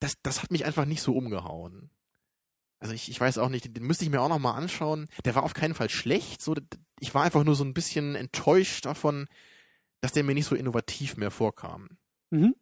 Das, 0.00 0.14
das 0.22 0.42
hat 0.42 0.50
mich 0.50 0.64
einfach 0.64 0.84
nicht 0.84 1.02
so 1.02 1.14
umgehauen. 1.14 1.90
Also 2.80 2.94
ich, 2.94 3.08
ich 3.08 3.20
weiß 3.20 3.38
auch 3.38 3.48
nicht, 3.48 3.76
den 3.76 3.84
müsste 3.84 4.04
ich 4.04 4.10
mir 4.10 4.20
auch 4.20 4.28
noch 4.28 4.40
mal 4.40 4.54
anschauen. 4.54 5.06
Der 5.24 5.34
war 5.36 5.44
auf 5.44 5.54
keinen 5.54 5.74
Fall 5.74 5.88
schlecht. 5.88 6.42
So, 6.42 6.56
ich 6.98 7.14
war 7.14 7.22
einfach 7.22 7.44
nur 7.44 7.54
so 7.54 7.62
ein 7.64 7.74
bisschen 7.74 8.16
enttäuscht 8.16 8.84
davon, 8.86 9.28
dass 10.00 10.12
der 10.12 10.24
mir 10.24 10.34
nicht 10.34 10.46
so 10.46 10.56
innovativ 10.56 11.16
mehr 11.16 11.30
vorkam. 11.30 11.90
Mhm. 12.30 12.56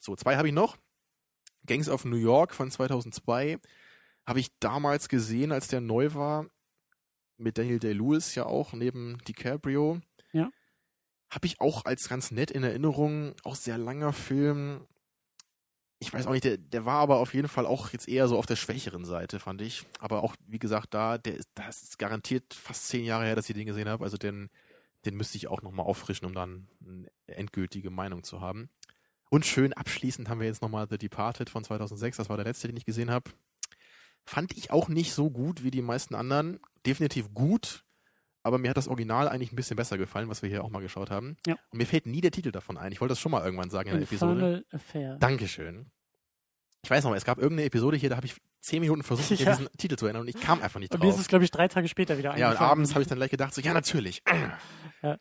So, 0.00 0.14
zwei 0.16 0.36
habe 0.36 0.48
ich 0.48 0.54
noch. 0.54 0.76
Gangs 1.66 1.88
of 1.88 2.04
New 2.04 2.16
York 2.16 2.54
von 2.54 2.70
2002 2.70 3.58
habe 4.26 4.40
ich 4.40 4.58
damals 4.58 5.08
gesehen, 5.08 5.52
als 5.52 5.68
der 5.68 5.80
neu 5.80 6.14
war. 6.14 6.46
Mit 7.36 7.58
Daniel 7.58 7.78
Day-Lewis 7.78 8.34
ja 8.34 8.46
auch, 8.46 8.72
neben 8.72 9.18
DiCaprio. 9.26 10.00
Ja. 10.32 10.50
Habe 11.30 11.46
ich 11.46 11.60
auch 11.60 11.84
als 11.84 12.08
ganz 12.08 12.30
nett 12.30 12.50
in 12.50 12.62
Erinnerung. 12.62 13.34
Auch 13.42 13.56
sehr 13.56 13.76
langer 13.76 14.12
Film. 14.12 14.86
Ich 15.98 16.12
weiß 16.12 16.26
auch 16.26 16.32
nicht, 16.32 16.44
der, 16.44 16.58
der 16.58 16.84
war 16.84 17.00
aber 17.00 17.18
auf 17.18 17.34
jeden 17.34 17.48
Fall 17.48 17.66
auch 17.66 17.90
jetzt 17.90 18.08
eher 18.08 18.28
so 18.28 18.38
auf 18.38 18.46
der 18.46 18.56
schwächeren 18.56 19.04
Seite, 19.04 19.40
fand 19.40 19.62
ich. 19.62 19.84
Aber 19.98 20.22
auch, 20.22 20.36
wie 20.46 20.58
gesagt, 20.58 20.94
da, 20.94 21.18
der 21.18 21.36
ist, 21.36 21.48
das 21.54 21.82
ist 21.82 21.98
garantiert 21.98 22.54
fast 22.54 22.88
zehn 22.88 23.04
Jahre 23.04 23.24
her, 23.24 23.36
dass 23.36 23.48
ich 23.48 23.54
den 23.54 23.66
gesehen 23.66 23.88
habe. 23.88 24.04
Also 24.04 24.16
den, 24.16 24.50
den 25.06 25.16
müsste 25.16 25.38
ich 25.38 25.48
auch 25.48 25.62
nochmal 25.62 25.86
auffrischen, 25.86 26.26
um 26.26 26.34
dann 26.34 26.68
eine 26.86 27.10
endgültige 27.26 27.90
Meinung 27.90 28.22
zu 28.22 28.40
haben. 28.40 28.68
Und 29.30 29.46
schön 29.46 29.72
abschließend 29.72 30.28
haben 30.28 30.40
wir 30.40 30.46
jetzt 30.46 30.62
nochmal 30.62 30.86
The 30.88 30.98
Departed 30.98 31.50
von 31.50 31.64
2006. 31.64 32.16
Das 32.18 32.28
war 32.28 32.36
der 32.36 32.46
letzte, 32.46 32.68
den 32.68 32.76
ich 32.76 32.84
gesehen 32.84 33.10
habe. 33.10 33.30
Fand 34.26 34.56
ich 34.56 34.70
auch 34.70 34.88
nicht 34.88 35.12
so 35.12 35.30
gut 35.30 35.64
wie 35.64 35.70
die 35.70 35.82
meisten 35.82 36.14
anderen. 36.14 36.60
Definitiv 36.86 37.32
gut, 37.34 37.84
aber 38.42 38.58
mir 38.58 38.70
hat 38.70 38.76
das 38.76 38.88
Original 38.88 39.28
eigentlich 39.28 39.52
ein 39.52 39.56
bisschen 39.56 39.76
besser 39.76 39.98
gefallen, 39.98 40.28
was 40.28 40.42
wir 40.42 40.48
hier 40.48 40.64
auch 40.64 40.70
mal 40.70 40.80
geschaut 40.82 41.10
haben. 41.10 41.36
Ja. 41.46 41.56
Und 41.70 41.78
mir 41.78 41.86
fällt 41.86 42.06
nie 42.06 42.20
der 42.20 42.30
Titel 42.30 42.52
davon 42.52 42.76
ein. 42.78 42.92
Ich 42.92 43.00
wollte 43.00 43.12
das 43.12 43.20
schon 43.20 43.32
mal 43.32 43.44
irgendwann 43.44 43.70
sagen 43.70 43.90
in 43.90 43.96
der 43.96 44.02
Episode. 44.04 44.32
Infernal 44.32 44.64
Affair. 44.70 45.16
Dankeschön. 45.18 45.90
Ich 46.82 46.90
weiß 46.90 47.04
noch 47.04 47.10
mal, 47.10 47.16
es 47.16 47.24
gab 47.24 47.38
irgendeine 47.38 47.66
Episode 47.66 47.96
hier, 47.96 48.10
da 48.10 48.16
habe 48.16 48.26
ich 48.26 48.36
zehn 48.60 48.80
Minuten 48.80 49.02
versucht, 49.02 49.30
mich 49.30 49.40
Ja. 49.40 49.52
an 49.52 49.58
diesen 49.58 49.72
Titel 49.78 49.96
zu 49.96 50.06
erinnern 50.06 50.22
und 50.22 50.28
ich 50.28 50.40
kam 50.40 50.62
einfach 50.62 50.80
nicht 50.80 50.92
Und 50.94 51.00
mir 51.00 51.08
ist 51.08 51.14
drauf. 51.16 51.22
es, 51.22 51.28
glaube 51.28 51.44
ich, 51.44 51.50
drei 51.50 51.68
Tage 51.68 51.88
später 51.88 52.16
wieder 52.18 52.36
Ja, 52.36 52.50
und 52.50 52.60
abends 52.60 52.92
habe 52.92 53.02
ich 53.02 53.08
dann 53.08 53.16
gleich 53.18 53.30
gedacht, 53.30 53.52
so, 53.54 53.60
ja, 53.62 53.72
natürlich. 53.74 54.22
Ja. 55.02 55.18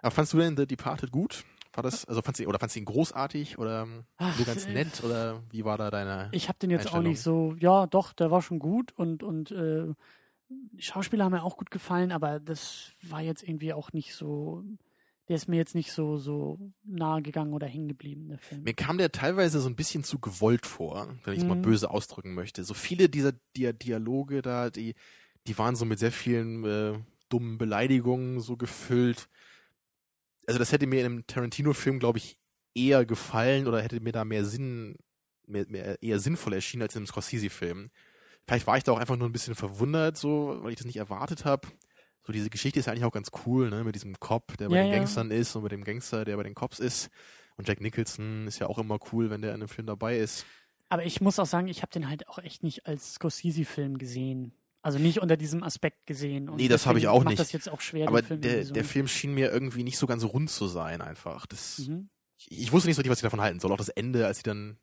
Aber 0.00 0.10
fandst 0.10 0.32
du 0.32 0.38
denn 0.38 0.56
The 0.56 0.66
Departed 0.66 1.10
gut? 1.12 1.44
War 1.74 1.82
das, 1.82 2.04
also 2.04 2.20
fandst 2.22 2.40
du, 2.40 2.46
oder 2.46 2.58
fandst 2.58 2.76
du 2.76 2.80
ihn 2.80 2.84
großartig 2.84 3.58
oder 3.58 3.86
Ach, 4.18 4.36
nur 4.36 4.46
ganz 4.46 4.68
äh, 4.68 4.72
nett 4.74 5.02
oder 5.04 5.42
wie 5.50 5.64
war 5.64 5.78
da 5.78 5.90
deine? 5.90 6.28
Ich 6.32 6.48
habe 6.48 6.58
den 6.58 6.70
jetzt 6.70 6.92
auch 6.92 7.02
nicht 7.02 7.20
so, 7.20 7.54
ja, 7.58 7.86
doch, 7.86 8.12
der 8.12 8.30
war 8.30 8.42
schon 8.42 8.58
gut 8.58 8.92
und, 8.92 9.22
und 9.22 9.50
äh, 9.52 9.86
die 10.48 10.82
Schauspieler 10.82 11.24
haben 11.24 11.32
mir 11.32 11.42
auch 11.42 11.56
gut 11.56 11.70
gefallen, 11.70 12.12
aber 12.12 12.40
das 12.40 12.92
war 13.02 13.20
jetzt 13.22 13.42
irgendwie 13.42 13.72
auch 13.72 13.92
nicht 13.92 14.14
so, 14.14 14.64
der 15.28 15.36
ist 15.36 15.48
mir 15.48 15.56
jetzt 15.56 15.74
nicht 15.74 15.92
so, 15.92 16.18
so 16.18 16.58
nahe 16.84 17.22
gegangen 17.22 17.54
oder 17.54 17.66
hängen 17.66 17.88
geblieben, 17.88 18.28
der 18.28 18.38
Film. 18.38 18.64
Mir 18.64 18.74
kam 18.74 18.98
der 18.98 19.12
teilweise 19.12 19.60
so 19.60 19.68
ein 19.68 19.76
bisschen 19.76 20.04
zu 20.04 20.18
gewollt 20.18 20.66
vor, 20.66 21.14
wenn 21.24 21.34
ich 21.34 21.40
es 21.40 21.46
mal 21.46 21.54
Mhm. 21.54 21.62
böse 21.62 21.90
ausdrücken 21.90 22.34
möchte. 22.34 22.64
So 22.64 22.74
viele 22.74 23.08
dieser 23.08 23.32
Dia 23.56 23.72
Dialoge 23.72 24.42
da, 24.42 24.68
die, 24.70 24.94
die 25.46 25.56
waren 25.58 25.74
so 25.76 25.84
mit 25.84 25.98
sehr 25.98 26.12
vielen 26.12 26.64
äh, 26.64 26.98
dummen 27.28 27.56
Beleidigungen 27.56 28.40
so 28.40 28.56
gefüllt. 28.56 29.28
Also 30.46 30.58
das 30.58 30.72
hätte 30.72 30.86
mir 30.86 31.00
in 31.00 31.06
einem 31.06 31.26
Tarantino-Film, 31.26 31.98
glaube 31.98 32.18
ich, 32.18 32.38
eher 32.74 33.04
gefallen 33.04 33.66
oder 33.66 33.82
hätte 33.82 34.00
mir 34.00 34.12
da 34.12 34.24
mehr 34.24 34.44
Sinn, 34.44 34.96
mehr, 35.46 35.66
mehr 35.68 36.02
eher 36.02 36.18
sinnvoll 36.18 36.54
erschienen 36.54 36.82
als 36.82 36.94
in 36.94 37.00
einem 37.00 37.06
Scorsese-Film. 37.06 37.90
Vielleicht 38.46 38.66
war 38.66 38.76
ich 38.76 38.84
da 38.84 38.92
auch 38.92 38.98
einfach 38.98 39.16
nur 39.16 39.28
ein 39.28 39.32
bisschen 39.32 39.54
verwundert, 39.54 40.16
so, 40.16 40.58
weil 40.62 40.72
ich 40.72 40.78
das 40.78 40.86
nicht 40.86 40.96
erwartet 40.96 41.44
habe. 41.44 41.68
So, 42.26 42.32
diese 42.32 42.50
Geschichte 42.50 42.80
ist 42.80 42.88
eigentlich 42.88 43.04
auch 43.04 43.12
ganz 43.12 43.30
cool, 43.46 43.70
ne, 43.70 43.84
mit 43.84 43.94
diesem 43.94 44.18
Cop, 44.18 44.56
der 44.58 44.68
bei 44.68 44.76
Ja, 44.76 44.82
den 44.82 44.90
ja. 44.92 44.96
Gangstern 44.98 45.30
ist 45.30 45.54
und 45.56 45.62
mit 45.64 45.72
dem 45.72 45.84
Gangster, 45.84 46.24
der 46.24 46.36
bei 46.36 46.42
den 46.44 46.54
Cops 46.54 46.78
ist. 46.80 47.10
Und 47.56 47.68
Jack 47.68 47.80
Nicholson 47.80 48.46
ist 48.46 48.58
ja 48.58 48.66
auch 48.68 48.78
immer 48.78 48.98
cool, 49.12 49.30
wenn 49.30 49.42
der 49.42 49.50
in 49.50 49.60
einem 49.62 49.68
Film 49.68 49.86
dabei 49.86 50.18
ist. 50.18 50.46
Aber 50.88 51.04
ich 51.04 51.20
muss 51.20 51.38
auch 51.38 51.46
sagen, 51.46 51.68
ich 51.68 51.82
habe 51.82 51.92
den 51.92 52.08
halt 52.08 52.28
auch 52.28 52.38
echt 52.38 52.62
nicht 52.62 52.86
als 52.86 53.14
Scorsese-Film 53.14 53.98
gesehen. 53.98 54.52
Also 54.82 54.98
nicht 54.98 55.20
unter 55.20 55.36
diesem 55.36 55.62
Aspekt 55.62 56.06
gesehen. 56.06 56.48
Und 56.48 56.56
Nee, 56.56 56.68
das 56.68 56.86
habe 56.86 56.98
ich 56.98 57.06
auch 57.08 57.20
macht 57.22 57.28
nicht. 57.30 57.38
das 57.40 57.52
jetzt 57.52 57.68
auch 57.68 57.80
schwer, 57.80 58.08
Aber 58.08 58.22
Film 58.22 58.40
der, 58.40 58.64
der 58.64 58.84
Film 58.84 59.06
schien 59.06 59.32
mir 59.32 59.50
irgendwie 59.50 59.84
nicht 59.84 59.96
so 59.96 60.06
ganz 60.06 60.24
rund 60.24 60.50
zu 60.50 60.66
sein, 60.66 61.00
einfach. 61.00 61.46
Das, 61.46 61.78
Mhm. 61.86 62.08
ich, 62.36 62.50
ich 62.50 62.72
wusste 62.72 62.88
nicht 62.88 62.96
so 62.96 63.00
richtig, 63.00 63.10
was 63.12 63.18
ich 63.18 63.22
davon 63.22 63.40
halten 63.40 63.60
soll. 63.60 63.70
Auch 63.72 63.76
das 63.76 63.88
Ende, 63.90 64.26
als 64.26 64.38
sie 64.38 64.42
dann. 64.42 64.76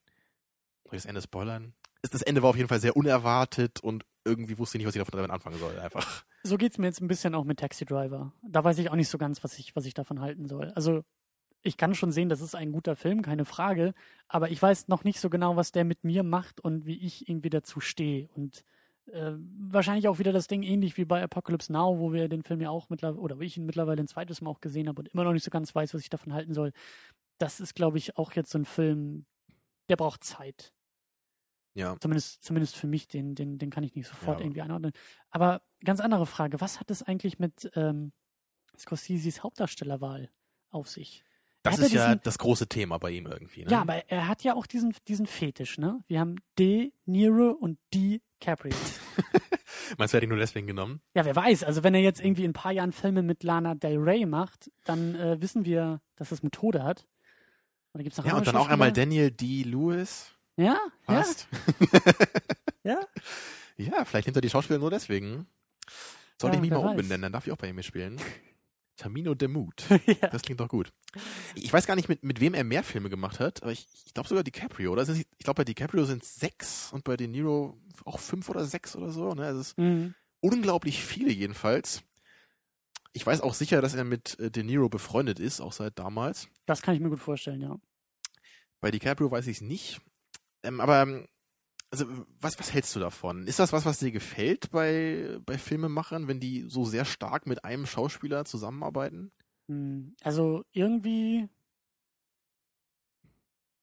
Soll 0.86 0.96
ich 0.96 1.02
das 1.04 1.06
Ende 1.06 1.22
spoilern? 1.22 1.74
Das- 2.02 2.12
Das 2.12 2.22
Ende 2.22 2.42
war 2.42 2.50
auf 2.50 2.56
jeden 2.56 2.70
Fall 2.70 2.80
sehr 2.80 2.96
unerwartet 2.96 3.82
und 3.82 4.06
irgendwie 4.26 4.58
wusste 4.58 4.78
ich 4.78 4.80
nicht, 4.80 4.88
was 4.88 4.96
ich 4.96 5.00
davon 5.02 5.18
damit 5.18 5.32
anfangen 5.32 5.58
soll, 5.60 5.78
einfach. 5.80 6.24
So 6.44 6.58
geht's 6.58 6.78
mir 6.78 6.86
jetzt 6.88 7.02
ein 7.02 7.08
bisschen 7.10 7.36
auch 7.36 7.44
mit 7.44 7.60
Taxi 7.60 7.84
Driver. 7.86 8.32
Da 8.42 8.64
weiß 8.64 8.78
ich 8.80 8.90
auch 8.90 8.96
nicht 8.96 9.10
so 9.10 9.18
ganz, 9.18 9.44
was 9.44 9.60
ich, 9.60 9.76
was 9.76 9.86
ich 9.86 9.94
davon 9.94 10.22
halten 10.22 10.48
soll. 10.48 10.72
Also 10.76 11.04
ich 11.62 11.76
kann 11.76 11.94
schon 11.94 12.14
sehen, 12.14 12.30
das 12.30 12.40
ist 12.40 12.56
ein 12.56 12.72
guter 12.72 12.96
Film, 12.96 13.22
keine 13.22 13.44
Frage. 13.44 13.94
Aber 14.30 14.50
ich 14.50 14.62
weiß 14.62 14.88
noch 14.88 15.04
nicht 15.04 15.20
so 15.20 15.30
genau, 15.30 15.58
was 15.58 15.74
der 15.74 15.84
mit 15.84 16.06
mir 16.06 16.24
macht 16.24 16.62
und 16.62 16.86
wie 16.86 16.98
ich 16.98 17.28
irgendwie 17.28 17.50
dazu 17.50 17.82
stehe. 17.82 18.30
Und 18.34 18.64
äh, 19.14 19.36
wahrscheinlich 19.38 20.08
auch 20.08 20.20
wieder 20.20 20.32
das 20.32 20.48
Ding 20.48 20.64
ähnlich 20.64 20.98
wie 20.98 21.06
bei 21.06 21.22
Apocalypse 21.24 21.72
Now, 21.72 22.00
wo 22.00 22.14
wir 22.14 22.28
den 22.30 22.44
Film 22.44 22.62
ja 22.62 22.70
auch 22.70 22.90
mittlerweile, 22.90 23.20
oder 23.22 23.38
wo 23.38 23.42
ich 23.42 23.58
ihn 23.58 23.66
mittlerweile 23.66 24.02
ein 24.02 24.08
zweites 24.08 24.42
Mal 24.42 24.50
auch 24.50 24.62
gesehen 24.62 24.88
habe 24.88 25.02
und 25.02 25.08
immer 25.10 25.24
noch 25.24 25.34
nicht 25.34 25.44
so 25.44 25.52
ganz 25.52 25.74
weiß, 25.74 25.94
was 25.94 26.02
ich 26.02 26.10
davon 26.10 26.34
halten 26.34 26.54
soll. 26.54 26.72
Das 27.38 27.60
ist, 27.60 27.76
glaube 27.76 27.98
ich, 27.98 28.18
auch 28.18 28.34
jetzt 28.34 28.52
so 28.52 28.58
ein 28.60 28.66
Film, 28.66 29.26
der 29.90 29.96
braucht 29.96 30.24
Zeit. 30.24 30.74
Ja. 31.76 31.96
Zumindest, 32.00 32.44
zumindest 32.44 32.76
für 32.76 32.88
mich, 32.88 33.08
den, 33.08 33.36
den, 33.36 33.58
den 33.58 33.70
kann 33.70 33.84
ich 33.84 33.96
nicht 33.96 34.08
sofort 34.08 34.40
Ja. 34.40 34.46
irgendwie 34.46 34.62
einordnen. 34.62 34.92
Aber 35.30 35.62
ganz 35.84 36.00
andere 36.00 36.26
Frage, 36.26 36.60
was 36.62 36.80
hat 36.80 36.92
es 36.92 37.04
eigentlich 37.04 37.40
mit 37.40 37.72
ähm, 37.76 38.12
Scorseses 38.78 39.44
Hauptdarstellerwahl 39.44 40.30
auf 40.72 40.90
sich? 40.90 41.24
Das 41.64 41.78
ist 41.80 41.92
ja 41.92 42.08
diesen- 42.08 42.22
das 42.24 42.38
große 42.38 42.68
Thema 42.68 42.98
bei 43.00 43.12
ihm 43.12 43.26
irgendwie. 43.28 43.66
Ne? 43.66 43.72
Ja, 43.72 43.82
aber 43.82 44.10
er 44.10 44.28
hat 44.28 44.44
ja 44.44 44.54
auch 44.56 44.66
diesen, 44.66 44.96
diesen 45.08 45.26
Fetisch, 45.26 45.78
ne? 45.78 46.02
Wir 46.08 46.20
haben 46.20 46.36
De 46.58 46.92
Niro 47.06 47.50
und 47.52 47.78
DiCaprio. 47.94 48.76
Meinst 49.98 50.14
du, 50.14 50.18
er 50.18 50.20
hat 50.20 50.24
ihn 50.24 50.30
nur 50.30 50.38
deswegen 50.38 50.68
genommen? 50.68 51.02
ja, 51.16 51.26
wer 51.26 51.36
weiß, 51.36 51.64
also 51.64 51.84
wenn 51.84 51.94
er 51.96 52.02
jetzt 52.02 52.22
irgendwie 52.22 52.44
in 52.46 52.52
ein 52.52 52.54
paar 52.54 52.72
Jahren 52.72 52.92
Filme 52.92 53.24
mit 53.24 53.44
Lana 53.44 53.76
Del 53.76 53.98
Rey 53.98 54.26
macht, 54.26 54.72
dann 54.86 55.16
äh, 55.16 55.42
wissen 55.42 55.66
wir, 55.66 56.00
dass 56.16 56.32
es 56.32 56.44
Methode 56.44 56.84
hat. 56.84 57.06
Oder 57.94 58.04
gibt's 58.04 58.18
noch 58.18 58.26
Ja, 58.26 58.36
und 58.38 58.48
dann 58.48 58.56
auch 58.56 58.70
einmal? 58.70 58.92
Daniel 58.94 59.32
D. 59.32 59.64
Lewis. 59.64 60.32
Ja, 60.58 60.66
ja, 60.66 60.80
Passt. 61.06 61.48
ja. 62.84 63.00
Ja, 63.78 64.06
vielleicht 64.06 64.28
nimmt 64.28 64.38
er 64.38 64.42
die 64.42 64.50
Schauspieler 64.50 64.80
nur 64.80 64.92
deswegen. 64.92 65.48
Soll 66.40 66.52
Ja, 66.52 66.56
ich 66.56 66.62
mich 66.62 66.70
mal 66.70 66.78
umbenennen, 66.78 67.22
dann 67.24 67.32
darf 67.34 67.48
ich 67.48 67.54
auch 67.54 67.58
bei 67.58 67.68
ihm 67.70 67.76
mitspielen. 67.76 68.20
Tamino 69.00 69.34
de 69.34 69.48
Mood. 69.48 69.84
ja. 70.06 70.28
Das 70.30 70.42
klingt 70.44 70.60
doch 70.60 70.68
gut. 70.68 70.92
Ich 71.56 71.72
weiß 71.74 71.88
gar 71.88 71.96
nicht, 71.96 72.10
mit, 72.10 72.24
mit 72.24 72.40
wem 72.40 72.54
er 72.54 72.64
mehr 72.64 72.84
Filme 72.84 73.10
gemacht 73.10 73.40
hat, 73.40 73.64
aber 73.64 73.72
ich, 73.72 73.88
ich 74.06 74.14
glaube 74.14 74.30
sogar 74.30 74.44
DiCaprio, 74.44 74.92
oder? 74.92 75.08
Ich 75.10 75.26
glaube, 75.40 75.60
bei 75.62 75.64
DiCaprio 75.64 76.06
sind 76.06 76.22
es 76.24 76.36
sechs 76.36 76.92
und 76.94 77.04
bei 77.04 77.18
De 77.18 77.28
Niro 77.28 77.78
auch 78.06 78.20
fünf 78.20 78.50
oder 78.50 78.66
sechs 78.66 78.96
oder 78.96 79.10
so. 79.10 79.34
Ne? 79.34 79.46
Also 79.46 79.62
es 79.62 79.68
ist 79.70 79.78
Mhm. 79.78 80.14
unglaublich 80.42 81.04
viele 81.04 81.32
jedenfalls. 81.32 82.04
Ich 83.14 83.26
weiß 83.26 83.42
auch 83.42 83.54
sicher, 83.56 83.82
dass 83.82 83.96
er 83.96 84.04
mit 84.04 84.38
äh, 84.40 84.52
De 84.52 84.64
Niro 84.64 84.88
befreundet 84.90 85.40
ist, 85.40 85.62
auch 85.62 85.74
seit 85.74 85.98
damals. 85.98 86.48
Das 86.68 86.82
kann 86.82 86.94
ich 86.94 87.00
mir 87.02 87.10
gut 87.10 87.20
vorstellen, 87.20 87.62
ja. 87.62 87.80
Bei 88.82 88.92
DiCaprio 88.92 89.32
weiß 89.32 89.48
ich 89.48 89.58
es 89.58 89.62
nicht. 89.62 90.00
Ähm, 90.64 90.80
aber 90.82 91.02
ähm, 91.02 91.28
also 91.92 92.06
was, 92.40 92.60
was 92.60 92.74
hältst 92.74 92.96
du 92.96 93.00
davon? 93.00 93.48
Ist 93.48 93.60
das 93.60 93.74
was, 93.74 93.86
was 93.86 94.00
dir 94.00 94.12
gefällt 94.12 94.72
bei, 94.72 95.40
bei 95.46 95.58
Filmemachern, 95.58 96.28
wenn 96.28 96.40
die 96.40 96.66
so 96.68 96.86
sehr 96.86 97.06
stark 97.06 97.48
mit 97.48 97.64
einem 97.66 97.86
Schauspieler 97.86 98.46
zusammenarbeiten? 98.46 99.32
Hm, 99.68 100.16
Also 100.24 100.64
irgendwie, 100.72 101.48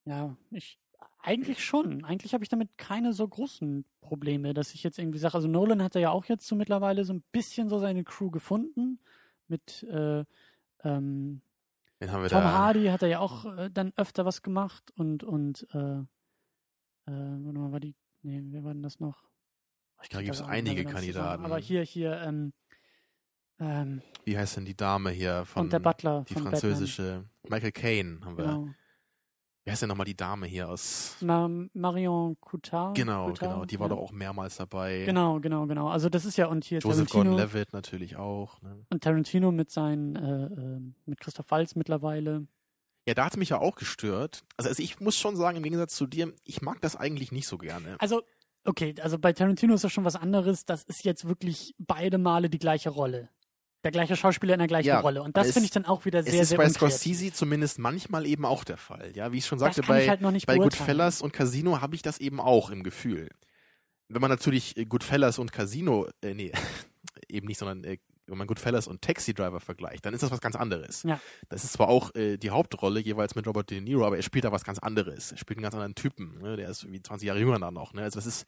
ja, 0.05 0.37
ich 0.51 0.78
eigentlich 1.19 1.65
schon. 1.65 2.05
Eigentlich 2.05 2.35
habe 2.35 2.45
ich 2.45 2.51
damit 2.51 2.78
keine 2.78 3.12
so 3.12 3.27
großen 3.27 3.85
Probleme, 4.01 4.55
dass 4.55 4.74
ich 4.74 4.85
jetzt 4.85 4.99
irgendwie 4.99 5.19
sage, 5.19 5.35
also 5.35 5.49
Nolan 5.49 5.83
hat 5.83 5.97
ja 5.97 6.11
auch 6.11 6.27
jetzt 6.27 6.47
so 6.47 6.55
mittlerweile 6.55 7.05
so 7.05 7.12
ein 7.12 7.24
bisschen 7.33 7.69
so 7.69 7.81
seine 7.81 8.05
Crew 8.05 8.31
gefunden 8.31 9.01
mit 9.49 9.83
äh, 9.85 10.24
ähm, 10.85 11.41
Tom 12.01 12.28
da. 12.28 12.53
Hardy 12.53 12.87
hat 12.87 13.03
er 13.03 13.09
ja 13.09 13.19
auch 13.19 13.45
äh, 13.57 13.70
dann 13.70 13.93
öfter 13.97 14.24
was 14.24 14.43
gemacht 14.43 14.93
und 14.97 15.24
und 15.24 15.66
äh, 15.74 16.03
äh, 17.07 17.11
warte 17.11 17.59
mal, 17.59 17.73
war 17.73 17.81
die, 17.81 17.95
nee, 18.23 18.41
wer 18.47 18.65
war 18.65 18.73
denn 18.73 18.83
das 18.83 19.01
noch? 19.01 19.24
Ich 20.03 20.09
Da 20.09 20.20
gibt's 20.20 20.39
das 20.39 20.47
auch 20.47 20.51
nicht 20.51 20.59
einige 20.59 20.83
zusammen. 20.83 20.95
Kandidaten. 20.95 21.45
Aber 21.45 21.59
hier, 21.59 21.83
hier, 21.83 22.20
ähm, 22.23 22.53
ähm, 23.59 24.03
Wie 24.24 24.37
heißt 24.37 24.57
denn 24.59 24.65
die 24.65 24.77
Dame 24.77 25.11
hier 25.11 25.45
von 25.47 25.62
und 25.62 25.73
der 25.73 25.78
Butler 25.78 26.24
die 26.28 26.35
französische 26.35 27.24
Michael 27.49 27.73
Caine 27.73 28.20
haben 28.23 28.37
wir. 28.37 28.45
Batman. 28.45 28.65
Genau. 28.65 28.74
Wie 29.66 29.73
heißt 29.73 29.83
denn 29.83 29.89
nochmal 29.89 30.07
die 30.07 30.16
Dame 30.16 30.47
hier 30.47 30.69
aus 30.69 31.16
Ma 31.20 31.51
Marion 31.73 32.37
Cotillard. 32.41 32.95
Genau, 32.95 33.27
Cotillard, 33.27 33.55
genau, 33.55 33.65
die 33.65 33.81
war 33.81 33.89
ja. 33.89 33.97
doch 33.97 34.01
auch 34.01 34.12
mehrmals 34.12 34.59
dabei. 34.59 35.05
Genau, 35.05 35.41
genau, 35.41 35.66
genau. 35.66 35.89
Also 35.89 36.09
das 36.09 36.24
ist 36.24 36.37
ja 36.37 36.47
und 36.47 36.65
hier 36.65 36.78
Joseph 36.78 37.09
Tarantino 37.09 37.37
Gordon-Levitt 37.37 37.73
natürlich 37.73 38.15
auch. 38.16 38.62
Ne? 38.62 38.87
und 38.91 39.03
Tarantino 39.03 39.51
mit 39.51 39.73
seinen 39.73 40.15
äh, 40.15 40.45
äh, 40.45 40.81
mit 41.07 41.19
Christoph 41.19 41.51
Waltz 41.51 41.74
mittlerweile. 41.74 42.47
Ja, 43.07 43.15
da 43.15 43.24
hat 43.27 43.37
mich 43.37 43.51
ja 43.51 43.59
auch 43.59 43.77
gestört. 43.77 44.43
Also, 44.57 44.69
also 44.70 44.83
ich 44.83 44.99
muss 45.01 45.16
schon 45.16 45.37
sagen, 45.37 45.57
im 45.57 45.62
Gegensatz 45.62 45.95
zu 45.95 46.07
dir, 46.07 46.33
ich 46.45 46.61
mag 46.62 46.81
das 46.81 46.97
eigentlich 46.97 47.31
nicht 47.33 47.47
so 47.47 47.57
gerne. 47.59 47.97
Also 48.01 48.23
okay, 48.65 48.95
also 49.01 49.19
bei 49.19 49.33
Tarantino 49.33 49.74
ist 49.74 49.85
das 49.85 49.93
schon 49.93 50.05
was 50.05 50.16
anderes. 50.16 50.65
Das 50.65 50.83
ist 50.85 51.05
jetzt 51.05 51.28
wirklich 51.28 51.74
beide 51.78 52.19
Male 52.19 52.51
die 52.51 52.59
gleiche 52.59 52.91
Rolle. 52.91 53.28
Der 53.85 53.93
gleiche 53.93 54.16
Schauspieler 54.16 54.55
in 54.55 54.59
der 54.59 54.66
gleichen 54.66 54.89
Ja, 54.89 54.99
Rolle. 54.99 55.23
Und 55.23 55.37
das 55.37 55.47
es- 55.49 55.53
finde 55.53 55.66
ich 55.66 55.70
dann 55.70 55.85
auch 55.85 56.05
wieder 56.05 56.19
Es 56.20 56.27
sehr, 56.27 56.43
ist 56.43 56.49
sehr 56.49 56.59
bei 56.59 56.66
unkreativ. 56.66 56.97
Scorsese 56.97 57.33
zumindest 57.33 57.78
manchmal 57.78 58.27
eben 58.27 58.45
auch 58.45 58.65
der 58.65 58.78
Fall. 58.78 59.12
Ja, 59.15 59.31
wie 59.31 59.39
ich 59.39 59.47
schon 59.47 59.61
sagte, 59.61 59.83
bei, 59.83 60.09
halt 60.09 60.20
bei. 60.47 60.57
Goodfellas 60.57 61.23
und 61.23 61.33
Casino 61.33 61.81
habe 61.81 61.95
ich 61.95 62.03
das 62.03 62.19
eben 62.19 62.41
auch 62.41 62.70
im 62.70 62.83
Gefühl. 62.83 63.28
Wenn 64.09 64.20
man 64.20 64.31
natürlich 64.31 64.77
äh, 64.77 64.85
Goodfellas 64.87 65.39
und 65.39 65.53
Casino, 65.53 66.09
äh, 66.23 66.35
nee, 66.35 66.51
eben 67.28 67.47
nicht, 67.47 67.59
sondern 67.59 67.85
äh, 67.85 67.99
wenn 68.27 68.39
man 68.39 68.47
Goodfellas 68.47 68.89
und 68.89 69.03
Taxi 69.03 69.35
Driver 69.35 69.61
vergleicht, 69.61 70.05
dann 70.05 70.15
ist 70.15 70.23
das 70.23 70.31
was 70.31 70.40
ganz 70.40 70.57
anderes. 70.57 71.03
Ja. 71.03 71.20
Das 71.48 71.65
ist 71.65 71.74
zwar 71.74 71.89
auch 71.89 72.15
äh, 72.15 72.36
die 72.36 72.51
Hauptrolle 72.51 73.01
jeweils 73.01 73.35
mit 73.35 73.47
Robert 73.47 73.70
De 73.70 73.81
Niro, 73.81 74.07
aber 74.07 74.16
er 74.16 74.23
spielt 74.23 74.44
da 74.44 74.53
was 74.53 74.65
ganz 74.65 74.78
anderes. 74.78 75.32
Er 75.32 75.39
spielt 75.39 75.59
einen 75.59 75.65
ganz 75.65 75.74
anderen 75.74 75.94
Typen. 75.94 76.39
Ne? 76.40 76.57
Der 76.57 76.69
ist 76.69 76.90
wie 76.90 77.03
20 77.03 77.27
Jahre 77.27 77.40
jünger 77.40 77.59
dann 77.59 77.74
noch. 77.74 77.93
Ne? 77.93 78.03
Also 78.03 78.19
das 78.19 78.27
ist, 78.27 78.47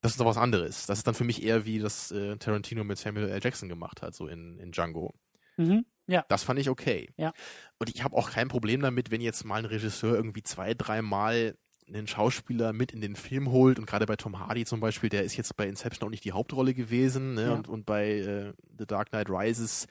das 0.00 0.12
ist 0.12 0.20
doch 0.20 0.26
was 0.26 0.36
anderes. 0.36 0.86
Das 0.86 0.98
ist 0.98 1.06
dann 1.06 1.14
für 1.14 1.24
mich 1.24 1.42
eher 1.42 1.64
wie 1.64 1.78
das 1.78 2.10
äh, 2.10 2.36
Tarantino 2.36 2.84
mit 2.84 2.98
Samuel 2.98 3.28
L. 3.28 3.40
Jackson 3.42 3.68
gemacht 3.68 4.02
hat, 4.02 4.14
so 4.14 4.26
in, 4.26 4.58
in 4.58 4.72
Django. 4.72 5.14
Mhm. 5.56 5.84
Ja. 6.06 6.24
Das 6.28 6.44
fand 6.44 6.60
ich 6.60 6.68
okay. 6.68 7.12
Ja. 7.16 7.32
Und 7.78 7.92
ich 7.92 8.04
habe 8.04 8.16
auch 8.16 8.30
kein 8.30 8.48
Problem 8.48 8.80
damit, 8.80 9.10
wenn 9.10 9.20
jetzt 9.20 9.44
mal 9.44 9.56
ein 9.56 9.64
Regisseur 9.64 10.14
irgendwie 10.14 10.42
zwei, 10.42 10.74
dreimal 10.74 11.56
einen 11.88 12.06
Schauspieler 12.06 12.72
mit 12.72 12.92
in 12.92 13.00
den 13.00 13.16
Film 13.16 13.50
holt 13.50 13.78
und 13.78 13.86
gerade 13.86 14.06
bei 14.06 14.16
Tom 14.16 14.38
Hardy 14.38 14.64
zum 14.64 14.80
Beispiel, 14.80 15.08
der 15.08 15.24
ist 15.24 15.36
jetzt 15.36 15.56
bei 15.56 15.66
Inception 15.66 16.06
auch 16.06 16.10
nicht 16.10 16.24
die 16.24 16.32
Hauptrolle 16.32 16.74
gewesen 16.74 17.34
ne? 17.34 17.42
Ja. 17.42 17.52
und, 17.52 17.68
und 17.68 17.86
bei 17.86 18.10
äh, 18.10 18.52
The 18.78 18.86
Dark 18.86 19.10
Knight 19.10 19.30
Rises, 19.30 19.86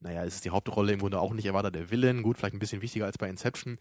naja, 0.00 0.24
es 0.24 0.36
ist 0.36 0.44
die 0.44 0.50
Hauptrolle 0.50 0.92
im 0.92 1.00
Grunde 1.00 1.20
auch 1.20 1.34
nicht, 1.34 1.44
er 1.44 1.54
war 1.54 1.62
da 1.62 1.70
der 1.70 1.90
Villain, 1.90 2.22
gut, 2.22 2.38
vielleicht 2.38 2.54
ein 2.54 2.60
bisschen 2.60 2.82
wichtiger 2.82 3.06
als 3.06 3.18
bei 3.18 3.28
Inception. 3.28 3.78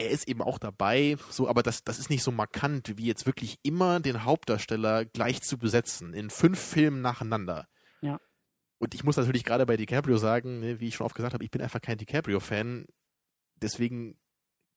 Er 0.00 0.10
ist 0.10 0.28
eben 0.28 0.42
auch 0.42 0.58
dabei, 0.58 1.16
so, 1.28 1.48
aber 1.48 1.64
das, 1.64 1.82
das 1.82 1.98
ist 1.98 2.08
nicht 2.08 2.22
so 2.22 2.30
markant, 2.30 2.96
wie 2.96 3.06
jetzt 3.06 3.26
wirklich 3.26 3.58
immer 3.64 3.98
den 3.98 4.24
Hauptdarsteller 4.24 5.04
gleich 5.06 5.42
zu 5.42 5.58
besetzen, 5.58 6.14
in 6.14 6.30
fünf 6.30 6.60
Filmen 6.60 7.00
nacheinander. 7.00 7.66
Ja. 8.00 8.20
Und 8.78 8.94
ich 8.94 9.02
muss 9.02 9.16
natürlich 9.16 9.42
gerade 9.42 9.66
bei 9.66 9.76
DiCaprio 9.76 10.18
sagen, 10.18 10.60
ne, 10.60 10.78
wie 10.78 10.86
ich 10.86 10.94
schon 10.94 11.04
oft 11.04 11.16
gesagt 11.16 11.34
habe, 11.34 11.42
ich 11.42 11.50
bin 11.50 11.62
einfach 11.62 11.80
kein 11.80 11.98
DiCaprio-Fan. 11.98 12.86
Deswegen 13.56 14.16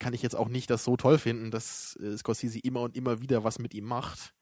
kann 0.02 0.14
ich 0.14 0.22
jetzt 0.22 0.36
auch 0.36 0.49
nicht 0.49 0.69
das 0.69 0.84
so 0.84 0.98
toll 0.98 1.18
finden, 1.18 1.52
dass 1.52 1.95
äh, 2.02 2.18
Scorsese 2.18 2.60
immer 2.60 2.82
und 2.82 2.98
immer 2.98 3.22
wieder 3.22 3.44
was 3.44 3.60
mit 3.60 3.73
ihm 3.73 3.86
macht. 3.86 4.34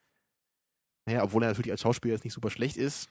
Naja, 1.06 1.24
obwohl 1.24 1.44
er 1.44 1.50
natürlich 1.50 1.72
als 1.72 1.82
Schauspieler 1.82 2.14
jetzt 2.14 2.24
nicht 2.24 2.34
super 2.34 2.50
schlecht 2.50 2.78
ist. 2.78 3.10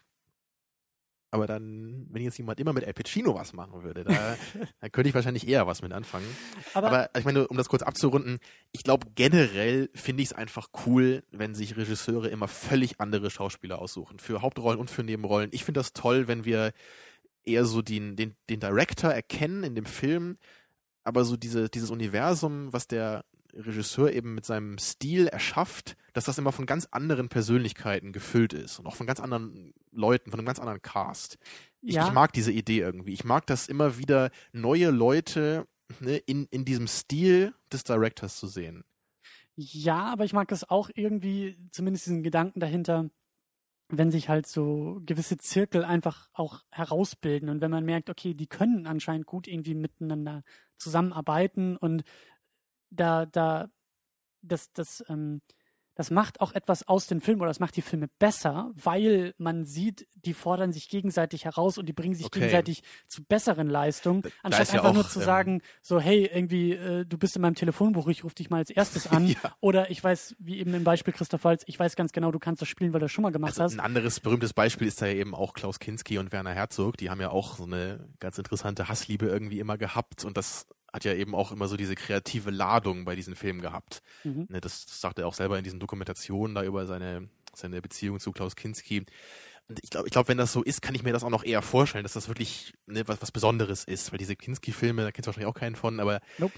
Aber 1.31 1.47
dann, 1.47 2.07
wenn 2.09 2.23
jetzt 2.23 2.39
jemand 2.39 2.59
immer 2.59 2.73
mit 2.73 2.87
Al 2.87 2.95
Pacino 2.95 3.35
was 3.35 3.53
machen 3.53 3.83
würde, 3.83 4.03
da, 4.05 4.37
da 4.81 4.89
könnte 4.89 5.11
ich 5.11 5.15
wahrscheinlich 5.15 5.47
eher 5.47 5.67
was 5.67 5.83
mit 5.83 5.93
anfangen. 5.93 6.27
Aber, 6.73 6.87
Aber 6.89 7.11
ich 7.19 7.25
meine, 7.27 7.47
um 7.49 7.57
das 7.59 7.69
kurz 7.69 7.83
abzurunden, 7.83 8.39
ich 8.73 8.83
glaube 8.83 9.09
generell 9.15 9.91
finde 9.95 10.23
ich 10.23 10.31
es 10.31 10.33
einfach 10.33 10.69
cool, 10.87 11.23
wenn 11.31 11.55
sich 11.55 11.77
Regisseure 11.77 12.29
immer 12.29 12.49
völlig 12.49 12.99
andere 12.99 13.31
Schauspieler 13.31 13.79
aussuchen. 13.79 14.19
Für 14.19 14.41
Hauptrollen 14.41 14.81
und 14.81 14.91
für 14.91 15.05
Nebenrollen. 15.05 15.51
Ich 15.53 15.65
finde 15.65 15.81
das 15.81 15.93
toll, 15.93 16.29
wenn 16.29 16.47
wir 16.47 16.73
eher 17.45 17.67
so 17.67 17.83
den, 17.83 18.17
den, 18.17 18.35
den 18.49 18.61
Director 18.61 19.11
erkennen 19.11 19.65
in 19.65 19.75
dem 19.75 19.87
Film, 19.87 20.39
aber 21.09 21.25
so 21.25 21.37
diese, 21.37 21.69
dieses 21.69 21.91
Universum, 21.91 22.73
was 22.73 22.87
der 22.87 23.25
Regisseur 23.55 24.13
eben 24.13 24.35
mit 24.35 24.45
seinem 24.45 24.79
Stil 24.79 25.27
erschafft, 25.27 25.97
dass 26.13 26.27
das 26.27 26.39
immer 26.39 26.53
von 26.53 26.67
ganz 26.67 26.87
anderen 26.91 27.29
Persönlichkeiten 27.29 28.13
gefüllt 28.13 28.53
ist 28.53 28.79
und 28.79 28.87
auch 28.87 28.95
von 28.95 29.07
ganz 29.07 29.19
anderen 29.19 29.73
Leuten, 29.91 30.31
von 30.31 30.39
einem 30.39 30.47
ganz 30.47 30.61
anderen 30.61 30.83
Cast. 30.83 31.39
Ich, 31.81 31.95
ja, 31.95 32.07
ich 32.07 32.13
mag 32.13 32.33
diese 32.33 32.53
Idee 32.53 32.81
irgendwie. 32.81 33.15
Ich 33.15 33.25
mag 33.25 33.47
das 33.47 33.69
immer 33.69 33.99
wieder, 33.99 34.31
neue 34.53 34.91
Leute 34.91 35.67
ne, 36.01 36.19
in, 36.19 36.47
in 36.51 36.65
diesem 36.65 36.87
Stil 36.87 37.55
des 37.73 37.85
Directors 37.85 38.37
zu 38.37 38.47
sehen. 38.47 38.85
Ja, 39.57 40.13
aber 40.13 40.25
ich 40.25 40.35
mag 40.35 40.49
das 40.49 40.69
auch 40.69 40.91
irgendwie, 40.95 41.57
zumindest 41.73 42.07
diesen 42.07 42.23
Gedanken 42.23 42.61
dahinter, 42.61 43.11
wenn 43.89 44.11
sich 44.11 44.29
halt 44.29 44.47
so 44.47 45.01
gewisse 45.07 45.39
Zirkel 45.39 45.85
einfach 45.85 46.29
auch 46.35 46.63
herausbilden 46.71 47.49
und 47.49 47.63
wenn 47.63 47.71
man 47.71 47.85
merkt, 47.85 48.11
okay, 48.11 48.35
die 48.35 48.47
können 48.47 48.87
anscheinend 48.87 49.27
gut 49.27 49.49
irgendwie 49.49 49.75
miteinander 49.75 50.43
zusammenarbeiten 50.79 51.77
und 51.77 52.05
da, 52.91 53.27
da, 53.27 53.69
das, 54.43 54.73
das, 54.73 55.05
ähm, 55.09 55.43
das 55.99 56.13
macht 56.13 56.41
auch 56.41 56.53
etwas 56.55 56.87
aus 56.87 57.09
den 57.09 57.21
Filmen 57.21 57.41
oder 57.41 57.51
das 57.51 57.59
macht 57.59 57.75
die 57.75 57.83
Filme 57.83 58.07
besser, 58.21 58.71
weil 58.77 59.35
man 59.37 59.65
sieht, 59.65 60.07
die 60.15 60.33
fordern 60.33 60.73
sich 60.73 60.89
gegenseitig 60.89 61.45
heraus 61.45 61.77
und 61.77 61.87
die 61.87 61.93
bringen 61.93 62.15
sich 62.15 62.27
Okay. 62.27 62.39
gegenseitig 62.39 62.85
zu 63.09 63.25
besseren 63.25 63.69
Leistungen, 63.69 64.23
Da 64.23 64.29
anstatt 64.45 64.69
ja 64.69 64.75
einfach 64.75 64.91
auch, 64.91 64.95
nur 64.95 65.09
zu 65.09 65.19
ähm, 65.19 65.25
sagen, 65.27 65.63
so 65.83 65.99
hey, 66.01 66.31
irgendwie, 66.33 66.73
äh, 66.75 67.05
du 67.05 67.19
bist 67.19 67.35
in 67.35 67.43
meinem 67.43 67.57
Telefonbuch, 67.57 68.07
ich 68.07 68.23
rufe 68.23 68.37
dich 68.37 68.49
mal 68.49 68.59
als 68.59 68.71
erstes 68.71 69.09
an. 69.09 69.27
Ja. 69.43 69.55
Oder 69.61 69.91
ich 69.91 70.03
weiß, 70.03 70.37
wie 70.39 70.59
eben 70.59 70.73
im 70.73 70.85
Beispiel 70.85 71.13
Christoph 71.13 71.43
Waltz, 71.45 71.65
ich 71.67 71.79
weiß 71.79 71.97
ganz 71.97 72.13
genau, 72.13 72.31
du 72.31 72.39
kannst 72.39 72.63
das 72.63 72.69
spielen, 72.69 72.93
weil 72.93 73.01
du 73.01 73.07
das 73.07 73.13
schon 73.13 73.23
mal 73.23 73.33
gemacht 73.33 73.51
Also 73.51 73.65
hast. 73.65 73.73
ein 73.75 73.81
anderes 73.81 74.21
berühmtes 74.21 74.53
Beispiel 74.55 74.87
ist 74.87 75.03
da 75.03 75.07
ja 75.07 75.15
eben 75.15 75.35
auch 75.35 75.53
Klaus 75.53 75.81
Kinski 75.81 76.19
und 76.19 76.31
Werner 76.31 76.53
Herzog. 76.55 76.97
Die 76.97 77.11
haben 77.11 77.21
ja 77.21 77.31
auch 77.31 77.57
so 77.57 77.65
eine 77.65 78.09
ganz 78.21 78.39
interessante 78.39 78.89
Hassliebe 78.89 79.27
irgendwie 79.27 79.59
immer 79.59 79.77
gehabt 79.77 80.25
und 80.25 80.37
das 80.37 80.67
hat 80.93 81.05
ja 81.05 81.15
eben 81.15 81.35
auch 81.35 81.53
immer 81.53 81.69
so 81.69 81.77
diese 81.77 81.95
kreative 81.95 82.51
Ladung 82.51 83.05
bei 83.05 83.15
diesen 83.15 83.37
Filmen 83.37 83.61
gehabt. 83.61 84.03
Mhm. 84.25 84.47
Ne, 84.49 84.61
das, 84.61 84.87
das 84.87 85.01
sagt 85.01 85.19
er 85.19 85.27
auch 85.27 85.35
selber 85.35 85.59
in 85.59 85.65
diesen 85.65 85.81
Dokumentationen 85.81 86.55
da 86.55 86.65
über 86.65 86.87
seine, 86.87 87.29
seine 87.55 87.83
Beziehung 87.83 88.21
zu 88.21 88.33
Klaus 88.33 88.57
Kinski. 88.57 89.05
Und 89.69 89.81
ich 89.83 89.91
glaube, 89.91 90.09
ich 90.09 90.13
glaub, 90.13 90.29
wenn 90.29 90.39
das 90.39 90.53
so 90.53 90.63
ist, 90.63 90.81
kann 90.81 90.95
ich 90.95 91.03
mir 91.03 91.13
das 91.13 91.23
auch 91.23 91.31
noch 91.31 91.45
eher 91.45 91.61
vorstellen, 91.61 92.05
dass 92.05 92.15
das 92.15 92.29
wirklich 92.29 92.73
ne, 92.87 93.07
was, 93.07 93.21
was 93.21 93.33
Besonderes 93.33 93.85
ist. 93.85 94.11
Weil 94.11 94.19
diese 94.19 94.35
Kinski-Filme, 94.35 95.03
da 95.03 95.13
kennst 95.13 95.27
du 95.27 95.29
wahrscheinlich 95.29 95.49
auch 95.49 95.59
keinen 95.59 95.77
von, 95.77 96.01
aber 96.01 96.21
Nope. 96.39 96.55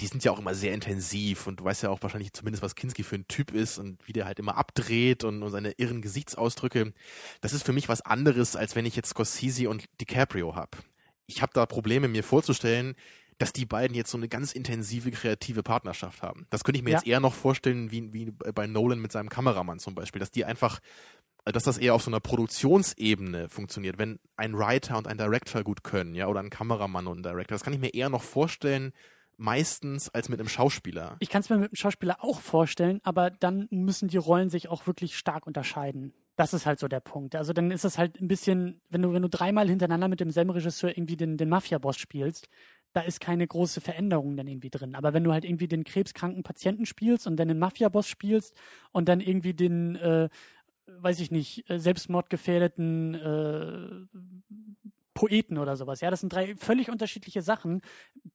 die 0.00 0.06
sind 0.06 0.24
ja 0.24 0.32
auch 0.32 0.38
immer 0.38 0.54
sehr 0.54 0.72
intensiv 0.72 1.46
und 1.46 1.60
du 1.60 1.64
weißt 1.64 1.82
ja 1.82 1.90
auch 1.90 2.02
wahrscheinlich 2.02 2.32
zumindest, 2.32 2.62
was 2.62 2.74
Kinski 2.74 3.02
für 3.02 3.16
ein 3.16 3.28
Typ 3.28 3.52
ist 3.52 3.78
und 3.78 3.98
wie 4.08 4.14
der 4.14 4.24
halt 4.24 4.38
immer 4.38 4.56
abdreht 4.56 5.24
und, 5.24 5.42
und 5.42 5.50
seine 5.50 5.72
irren 5.72 6.00
Gesichtsausdrücke. 6.00 6.94
Das 7.42 7.52
ist 7.52 7.66
für 7.66 7.74
mich 7.74 7.90
was 7.90 8.00
anderes, 8.00 8.56
als 8.56 8.74
wenn 8.76 8.86
ich 8.86 8.96
jetzt 8.96 9.10
Scorsese 9.10 9.68
und 9.68 9.84
DiCaprio 10.00 10.56
habe. 10.56 10.78
Ich 11.26 11.42
habe 11.42 11.52
da 11.54 11.66
Probleme, 11.66 12.08
mir 12.08 12.24
vorzustellen, 12.24 12.96
dass 13.38 13.52
die 13.52 13.66
beiden 13.66 13.96
jetzt 13.96 14.10
so 14.10 14.16
eine 14.18 14.28
ganz 14.28 14.52
intensive 14.52 15.10
kreative 15.10 15.62
Partnerschaft 15.62 16.22
haben. 16.22 16.46
Das 16.50 16.62
könnte 16.64 16.78
ich 16.78 16.84
mir 16.84 16.90
Ja. 16.90 16.98
jetzt 16.98 17.06
eher 17.06 17.20
noch 17.20 17.34
vorstellen, 17.34 17.90
wie, 17.90 18.12
wie 18.12 18.30
bei 18.30 18.66
Nolan 18.66 19.00
mit 19.00 19.12
seinem 19.12 19.28
Kameramann 19.28 19.78
zum 19.78 19.94
Beispiel, 19.94 20.20
dass 20.20 20.30
die 20.30 20.44
einfach, 20.44 20.80
äh, 21.44 21.52
dass 21.52 21.64
das 21.64 21.78
eher 21.78 21.94
auf 21.94 22.02
so 22.02 22.10
einer 22.10 22.20
Produktionsebene 22.20 23.48
funktioniert, 23.48 23.98
wenn 23.98 24.18
ein 24.36 24.56
Writer 24.56 24.98
und 24.98 25.06
ein 25.08 25.18
Director 25.18 25.62
gut 25.62 25.84
können, 25.84 26.14
ja, 26.14 26.28
oder 26.28 26.40
ein 26.40 26.50
Kameramann 26.50 27.06
und 27.06 27.18
ein 27.20 27.22
Director. 27.22 27.54
Das 27.56 27.64
kann 27.64 27.72
ich 27.72 27.80
mir 27.80 27.92
eher 27.94 28.08
noch 28.08 28.22
vorstellen, 28.22 28.92
meistens 29.36 30.10
als 30.10 30.28
mit 30.28 30.38
einem 30.38 30.48
Schauspieler. 30.48 31.16
Ich 31.18 31.28
kann 31.28 31.40
es 31.40 31.50
mir 31.50 31.56
mit 31.58 31.72
dem 31.72 31.76
Schauspieler 31.76 32.22
auch 32.22 32.40
vorstellen, 32.40 33.00
aber 33.02 33.30
dann 33.30 33.66
müssen 33.70 34.08
die 34.08 34.16
Rollen 34.16 34.48
sich 34.48 34.68
auch 34.68 34.86
wirklich 34.86 35.16
stark 35.18 35.46
unterscheiden. 35.46 36.12
Das 36.36 36.52
ist 36.54 36.66
halt 36.66 36.78
so 36.78 36.88
der 36.88 37.00
Punkt. 37.00 37.34
Also 37.36 37.52
dann 37.52 37.70
ist 37.70 37.84
es 37.84 37.98
halt 37.98 38.20
ein 38.20 38.28
bisschen, 38.28 38.80
wenn 38.90 39.02
du, 39.02 39.12
wenn 39.12 39.22
du 39.22 39.28
dreimal 39.28 39.68
hintereinander 39.68 40.08
mit 40.08 40.20
demselben 40.20 40.50
Regisseur 40.50 40.90
irgendwie 40.96 41.16
den, 41.16 41.36
den 41.36 41.48
Mafia-Boss 41.48 41.96
spielst, 41.96 42.48
da 42.94 43.00
ist 43.00 43.20
keine 43.20 43.46
große 43.46 43.80
Veränderung 43.80 44.36
dann 44.36 44.46
irgendwie 44.46 44.70
drin. 44.70 44.94
Aber 44.94 45.12
wenn 45.12 45.24
du 45.24 45.32
halt 45.32 45.44
irgendwie 45.44 45.68
den 45.68 45.84
krebskranken 45.84 46.44
Patienten 46.44 46.86
spielst 46.86 47.26
und 47.26 47.36
dann 47.36 47.48
den 47.48 47.58
Mafia-Boss 47.58 48.08
spielst 48.08 48.56
und 48.92 49.08
dann 49.08 49.20
irgendwie 49.20 49.52
den, 49.52 49.96
äh, 49.96 50.28
weiß 50.86 51.18
ich 51.20 51.30
nicht, 51.30 51.68
äh, 51.68 51.78
selbstmordgefährdeten 51.78 53.14
äh, 53.14 54.06
Poeten 55.14 55.58
oder 55.58 55.76
sowas. 55.76 56.00
Ja, 56.00 56.10
das 56.10 56.20
sind 56.20 56.32
drei 56.32 56.56
völlig 56.56 56.90
unterschiedliche 56.90 57.40
Sachen, 57.40 57.82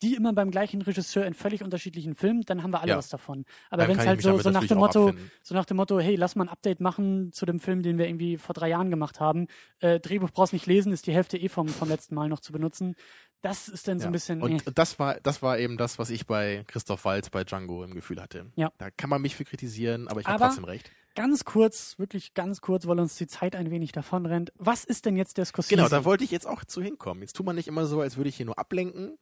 die 0.02 0.15
immer 0.15 0.31
beim 0.34 0.49
gleichen 0.49 0.81
Regisseur 0.81 1.26
in 1.26 1.34
völlig 1.34 1.61
unterschiedlichen 1.61 2.15
Filmen, 2.15 2.41
dann 2.44 2.64
haben 2.64 2.72
wir 2.72 2.81
alle 2.81 2.91
Ja. 2.91 2.98
was 2.98 3.10
davon. 3.10 3.45
Aber 3.69 3.88
wenn 3.88 3.99
es 3.99 4.07
halt 4.07 4.22
so, 4.22 4.38
so 4.40 4.49
nach 4.49 4.65
dem 4.65 4.77
Motto, 4.77 5.10
abfinden. 5.10 5.31
so 5.44 5.56
nach 5.56 5.65
dem 5.65 5.77
Motto, 5.77 5.99
hey, 5.99 6.15
lass 6.15 6.36
mal 6.38 6.45
ein 6.45 6.49
Update 6.49 6.80
machen 6.80 7.31
zu 7.34 7.45
dem 7.45 7.60
Film, 7.60 7.84
den 7.84 7.98
wir 7.98 8.07
irgendwie 8.07 8.38
vor 8.38 8.53
drei 8.56 8.69
Jahren 8.69 8.90
gemacht 8.90 9.19
haben. 9.19 9.48
Äh, 9.80 9.99
Drehbuch 9.99 10.31
brauchst 10.31 10.53
nicht 10.53 10.68
lesen, 10.68 10.94
ist 10.94 11.06
die 11.06 11.14
Hälfte 11.14 11.38
eh 11.38 11.49
vom, 11.49 11.68
vom 11.68 11.90
letzten 11.90 12.15
Mal 12.15 12.30
noch 12.30 12.40
zu 12.40 12.53
benutzen. 12.53 12.95
Das 13.41 13.70
ist 13.70 13.88
dann 13.88 13.99
so 13.99 14.07
ein 14.07 14.11
bisschen. 14.11 14.41
Und 14.41 14.68
äh, 14.68 14.72
das 14.74 14.99
war, 14.99 15.20
das 15.22 15.41
war 15.41 15.57
eben 15.60 15.78
das, 15.78 15.98
was 15.98 16.10
ich 16.10 16.28
bei 16.28 16.64
Christoph 16.68 17.06
Waltz 17.06 17.30
bei 17.30 17.44
Django 17.44 17.84
im 17.84 17.94
Gefühl 17.94 18.22
hatte. 18.22 18.52
Ja. 18.56 18.72
Da 18.78 18.91
kann 18.91 19.10
man 19.10 19.22
mich 19.22 19.36
für 19.36 19.45
kritisieren, 19.45 20.07
aber 20.07 20.20
ich 20.20 20.28
habe 20.28 20.44
trotzdem 20.44 20.66
recht. 20.66 20.91
ganz 21.16 21.45
kurz, 21.45 21.98
wirklich 21.98 22.34
ganz 22.34 22.60
kurz, 22.61 22.86
weil 22.86 22.99
uns 22.99 23.16
die 23.16 23.28
Zeit 23.28 23.56
ein 23.56 23.72
wenig 23.72 23.94
davonrennt. 23.94 24.52
Was 24.56 24.84
ist 24.84 25.06
denn 25.06 25.16
jetzt 25.16 25.38
der 25.38 25.45
Scorsese? 25.45 25.76
Genau, 25.76 25.88
da 25.88 26.03
wollte 26.03 26.24
ich 26.24 26.32
jetzt 26.32 26.48
auch 26.48 26.66
zu 26.66 26.82
hinkommen. 26.82 27.22
Jetzt 27.22 27.36
tut 27.36 27.45
man 27.45 27.56
nicht 27.56 27.68
immer 27.68 27.86
so, 27.86 28.02
als 28.02 28.18
würde 28.18 28.30
ich 28.30 28.36
hier 28.36 28.45
nur 28.45 28.60
ablenken. 28.60 29.18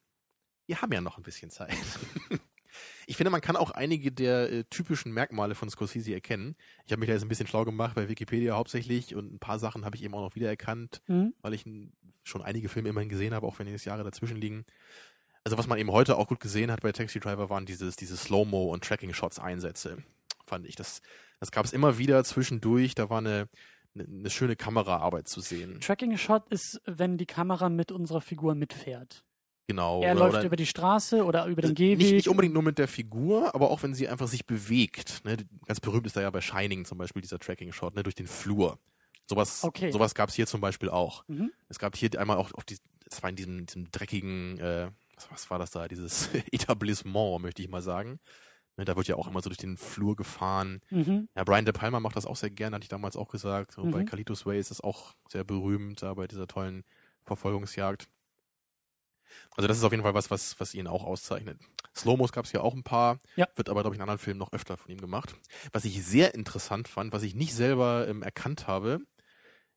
Wir 0.65 0.81
haben 0.81 0.91
ja 0.91 1.01
noch 1.01 1.17
ein 1.17 1.23
bisschen 1.23 1.51
Zeit. 1.51 1.75
Ich 3.09 3.15
finde, 3.15 3.29
man 3.29 3.39
kann 3.41 3.55
auch 3.55 3.71
einige 3.71 4.11
der 4.11 4.51
äh, 4.51 4.63
typischen 4.65 5.13
Merkmale 5.13 5.55
von 5.55 5.69
Scorsese 5.69 6.13
erkennen. 6.13 6.55
Ich 6.85 6.91
habe 6.91 6.99
mich 6.99 7.07
da 7.07 7.13
jetzt 7.13 7.23
ein 7.23 7.29
bisschen 7.29 7.47
schlau 7.47 7.63
gemacht 7.63 7.95
bei 7.95 8.09
Wikipedia 8.09 8.55
hauptsächlich 8.55 9.15
und 9.15 9.33
ein 9.33 9.39
paar 9.39 9.59
Sachen 9.59 9.85
habe 9.85 9.95
ich 9.95 10.03
eben 10.03 10.13
auch 10.13 10.21
noch 10.21 10.35
wiedererkannt, 10.35 11.01
Hm? 11.05 11.33
weil 11.41 11.53
ich 11.53 11.63
schon 12.23 12.41
einige 12.41 12.67
Filme 12.67 12.89
immerhin 12.89 13.07
gesehen 13.09 13.33
habe, 13.33 13.47
auch 13.47 13.57
wenn 13.59 13.67
jetzt 13.67 13.85
Jahre 13.85 14.03
dazwischen 14.03 14.35
liegen. 14.35 14.65
Also 15.45 15.57
was 15.57 15.67
man 15.67 15.79
eben 15.79 15.89
heute 15.91 16.17
auch 16.17 16.27
gut 16.27 16.41
gesehen 16.41 16.69
hat 16.69 16.81
bei 16.81 16.91
Taxi 16.91 17.21
Driver 17.21 17.49
waren 17.49 17.65
dieses, 17.65 17.95
diese 17.95 18.17
Slow-Mo 18.17 18.65
und 18.73 18.83
Tracking-Shots-Einsätze, 18.83 20.03
fand 20.45 20.67
ich. 20.67 20.75
Das, 20.75 21.01
das 21.39 21.51
gab 21.51 21.63
es 21.65 21.71
immer 21.71 21.97
wieder 21.97 22.21
zwischendurch. 22.25 22.95
Da 22.95 23.09
war 23.09 23.19
eine, 23.19 23.47
eine, 23.95 24.03
eine 24.03 24.29
schöne 24.29 24.57
Kameraarbeit 24.57 25.29
zu 25.29 25.39
sehen. 25.39 25.79
Tracking 25.79 26.17
Shot 26.17 26.49
ist, 26.49 26.81
wenn 26.85 27.17
die 27.17 27.25
Kamera 27.25 27.69
mit 27.69 27.93
unserer 27.93 28.19
Figur 28.19 28.55
mitfährt. 28.55 29.23
Genau. 29.67 30.01
er 30.01 30.15
läuft 30.15 30.43
über 30.45 30.55
die 30.55 30.65
Straße 30.65 31.25
oder 31.25 31.45
über 31.45 31.61
den 31.61 31.71
Äh, 31.71 31.75
Gehweg. 31.75 31.97
Nicht, 31.97 32.11
nicht 32.13 32.29
unbedingt 32.29 32.53
nur 32.53 32.63
mit 32.63 32.77
der 32.77 32.87
Figur, 32.87 33.53
aber 33.53 33.69
auch 33.69 33.83
wenn 33.83 33.93
sie 33.93 34.07
einfach 34.07 34.27
sich 34.27 34.45
bewegt. 34.45 35.25
Ne? 35.25 35.37
Ganz 35.65 35.81
berühmt 35.81 36.07
ist 36.07 36.15
da 36.15 36.21
ja 36.21 36.29
bei 36.29 36.39
Shining 36.41 36.85
zum 36.85 36.97
Beispiel 36.97 37.21
dieser 37.21 37.37
Tracking-Shot, 37.37 37.93
ne? 37.95 38.03
durch 38.03 38.15
den 38.15 38.27
Flur. 38.27 38.79
Sowas, 39.29 39.63
Okay. 39.65 39.91
sowas 39.91 40.15
gab 40.15 40.29
es 40.29 40.35
hier 40.35 40.47
zum 40.47 40.61
Beispiel 40.61 40.89
auch. 40.89 41.25
Mhm. 41.27 41.51
Es 41.67 41.79
gab 41.79 41.97
hier 41.97 42.09
einmal 42.17 42.37
auch 42.37 42.53
auf 42.53 42.63
die, 42.63 42.77
das 43.09 43.21
war 43.21 43.29
in 43.29 43.35
diesem, 43.35 43.65
diesem 43.65 43.91
dreckigen, 43.91 44.57
äh, 44.59 44.89
was, 45.15 45.29
was 45.31 45.49
war 45.49 45.59
das 45.59 45.71
da, 45.71 45.87
dieses 45.89 46.29
Etablissement, 46.53 47.41
möchte 47.41 47.61
ich 47.61 47.67
mal 47.67 47.81
sagen. 47.81 48.19
Ne, 48.77 48.85
da 48.85 48.95
wird 48.95 49.07
ja 49.09 49.15
auch 49.17 49.27
immer 49.27 49.41
so 49.41 49.49
durch 49.49 49.57
den 49.57 49.75
Flur 49.75 50.15
gefahren. 50.15 50.79
Mhm. 50.91 51.27
Ja, 51.35 51.43
Brian 51.43 51.65
De 51.65 51.73
Palma 51.73 51.99
macht 51.99 52.15
das 52.15 52.25
auch 52.25 52.35
sehr 52.37 52.51
gerne, 52.51 52.75
hatte 52.75 52.83
ich 52.85 52.89
damals 52.89 53.17
auch 53.17 53.27
gesagt. 53.27 53.71
So, 53.73 53.83
Bei 53.83 54.03
Mhm. 54.03 54.05
Kalitos 54.05 54.45
Way 54.45 54.59
ist 54.59 54.71
das 54.71 54.79
auch 54.79 55.13
sehr 55.27 55.43
berühmt, 55.43 56.03
da 56.03 56.13
bei 56.13 56.27
dieser 56.27 56.47
tollen 56.47 56.85
Verfolgungsjagd. 57.25 58.07
Also 59.55 59.67
das 59.67 59.77
ist 59.77 59.83
auf 59.83 59.91
jeden 59.91 60.03
Fall 60.03 60.13
was, 60.13 60.29
was, 60.31 60.59
was 60.59 60.73
ihn 60.73 60.87
auch 60.87 61.03
auszeichnet. 61.03 61.59
Slow-Mos 61.95 62.31
gab 62.31 62.45
es 62.45 62.51
ja 62.51 62.61
auch 62.61 62.73
ein 62.75 62.83
paar, 62.83 63.19
Ja. 63.35 63.47
wird 63.55 63.69
aber, 63.69 63.81
glaube 63.81 63.95
ich, 63.95 63.97
in 63.97 64.03
anderen 64.03 64.19
Filmen 64.19 64.39
noch 64.39 64.53
öfter 64.53 64.77
von 64.77 64.91
ihm 64.91 65.01
gemacht. 65.01 65.35
Was 65.73 65.85
ich 65.85 66.03
sehr 66.05 66.35
interessant 66.35 66.87
fand, 66.87 67.11
was 67.11 67.23
ich 67.23 67.33
nicht 67.35 67.53
selber 67.55 68.07
ähm, 68.07 68.21
erkannt 68.21 68.67
habe, 68.67 68.99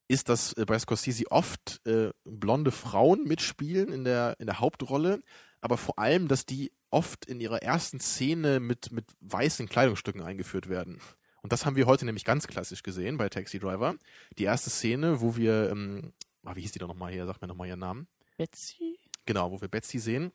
ist, 0.09 0.29
dass 0.29 0.53
äh, 0.55 0.65
bei 0.67 0.79
Scorsese 0.79 1.31
oft 1.31 1.81
äh, 1.87 2.11
blonde 2.25 2.73
Frauen 2.73 3.25
mitspielen 3.25 3.93
in 3.93 4.05
der, 4.05 4.37
in 4.39 4.47
der 4.47 4.61
Hauptrolle, 4.61 5.23
aber 5.61 5.77
vor 5.79 5.99
allem, 5.99 6.29
dass 6.29 6.45
die 6.47 6.73
oft 6.91 7.25
in 7.27 7.41
ihrer 7.41 7.63
ersten 7.63 8.01
Szene 8.01 8.59
mit, 8.61 8.91
mit 8.93 9.05
weißen 9.21 9.69
Kleidungsstücken 9.69 10.23
eingeführt 10.23 10.69
werden. 10.69 11.01
Und 11.43 11.53
das 11.53 11.65
haben 11.65 11.77
wir 11.77 11.87
heute 11.87 12.05
nämlich 12.05 12.25
ganz 12.25 12.47
klassisch 12.49 12.83
gesehen 12.83 13.17
bei 13.17 13.29
Taxi 13.29 13.59
Driver. 13.61 13.95
Die 14.37 14.45
erste 14.45 14.69
Szene, 14.69 15.21
wo 15.23 15.37
wir, 15.37 15.71
ähm, 15.71 16.13
ah, 16.45 16.55
wie 16.57 16.61
hieß 16.63 16.73
die 16.73 16.81
doch 16.81 16.89
nochmal 16.89 17.13
hier, 17.13 17.25
sag 17.27 17.41
mir 17.41 17.49
nochmal 17.49 17.69
ihren 17.69 17.79
Namen. 17.81 18.09
Betsy? 18.37 18.90
Genau, 19.31 19.53
wo 19.53 19.61
wir 19.61 19.69
Betsy 19.69 20.01
sehen. 20.01 20.33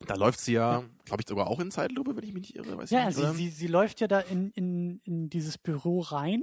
Da 0.00 0.16
läuft 0.16 0.40
sie 0.40 0.54
ja, 0.54 0.82
glaube 1.04 1.22
ich, 1.22 1.28
sogar 1.28 1.46
auch 1.46 1.60
in 1.60 1.70
Zeitlupe, 1.70 2.16
wenn 2.16 2.24
ich 2.24 2.32
mich 2.32 2.42
nicht 2.42 2.56
irre. 2.56 2.76
Weiß 2.76 2.90
Ja, 2.90 3.08
ich 3.08 3.16
nicht, 3.16 3.28
sie, 3.28 3.34
sie, 3.36 3.48
sie 3.50 3.66
läuft 3.68 4.00
ja 4.00 4.08
da 4.08 4.18
in, 4.18 4.50
in, 4.50 5.00
in 5.04 5.30
dieses 5.30 5.58
Büro 5.58 6.00
rein 6.00 6.42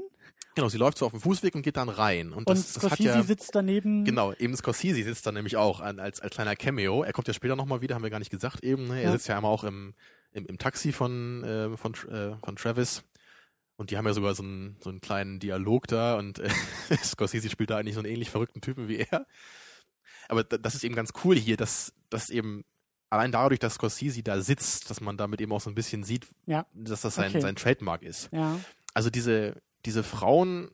Genau, 0.56 0.70
sie 0.70 0.78
läuft 0.78 0.98
so 1.00 1.06
auf 1.06 1.12
dem 1.12 1.20
Fußweg 1.20 1.56
und 1.56 1.62
geht 1.64 1.76
dann 1.76 1.90
rein. 1.90 2.28
Und 2.32 2.48
und 2.48 2.50
das, 2.50 2.74
das 2.74 2.84
hat 2.84 2.94
Scorsese 2.94 3.18
ja, 3.18 3.24
sitzt 3.24 3.54
daneben. 3.54 4.06
Genau, 4.06 4.32
eben 4.34 4.56
Scorsese 4.56 5.04
sitzt 5.04 5.26
da 5.26 5.34
nämlich 5.34 5.58
auch 5.58 5.82
an, 5.82 6.00
als, 6.00 6.22
als 6.22 6.34
kleiner 6.36 6.56
Cameo. 6.56 7.04
Er 7.04 7.12
kommt 7.12 7.28
ja 7.28 7.34
später 7.34 7.58
nochmal 7.58 7.82
wieder, 7.82 7.96
haben 7.96 8.04
wir 8.04 8.10
gar 8.10 8.20
nicht 8.20 8.32
gesagt 8.32 8.64
eben. 8.64 8.88
Ne? 8.88 9.00
Er 9.00 9.04
Ja. 9.06 9.12
sitzt 9.12 9.28
ja 9.28 9.36
einmal 9.36 9.52
auch 9.52 9.66
im, 9.66 9.94
im, 10.32 10.46
im 10.46 10.58
Taxi 10.58 10.94
von, 10.94 11.44
äh, 11.44 11.76
von, 11.76 11.94
äh, 12.10 12.36
von 12.46 12.56
Travis. 12.56 13.04
Und 13.76 13.90
die 13.90 13.98
haben 13.98 14.06
ja 14.06 14.14
sogar 14.14 14.36
so 14.36 14.44
einen, 14.44 14.78
so 14.80 14.90
einen 14.90 15.02
kleinen 15.02 15.40
Dialog 15.40 15.88
da 15.88 16.18
und 16.18 16.40
äh, 16.40 16.50
Scorsese 17.04 17.50
spielt 17.50 17.72
da 17.72 17.78
eigentlich 17.78 17.96
so 17.96 18.02
einen 18.02 18.12
ähnlich 18.12 18.30
verrückten 18.30 18.62
Typen 18.62 18.88
wie 18.88 19.00
er. 19.00 19.26
Aber 20.34 20.44
da- 20.44 20.58
das 20.58 20.74
ist 20.76 20.84
eben 20.84 20.96
ganz 20.96 21.12
cool 21.24 21.36
hier, 21.38 21.58
dass, 21.58 21.94
dass 22.10 22.30
eben 22.30 22.64
allein 23.10 23.32
dadurch, 23.32 23.60
dass 23.60 23.76
Scorsese 23.76 24.24
da 24.24 24.42
sitzt, 24.42 24.90
dass 24.90 25.00
man 25.00 25.16
damit 25.18 25.40
eben 25.42 25.52
auch 25.52 25.62
so 25.62 25.70
ein 25.70 25.76
bisschen 25.76 26.04
sieht, 26.04 26.28
Ja. 26.48 26.66
dass 26.74 27.02
das 27.02 27.14
sein, 27.16 27.30
Okay. 27.30 27.42
sein 27.42 27.56
Trademark 27.56 28.02
ist 28.02 28.30
Ja. 28.32 28.60
also 28.96 29.10
diese, 29.12 29.62
diese 29.86 30.02
Frauen, 30.02 30.72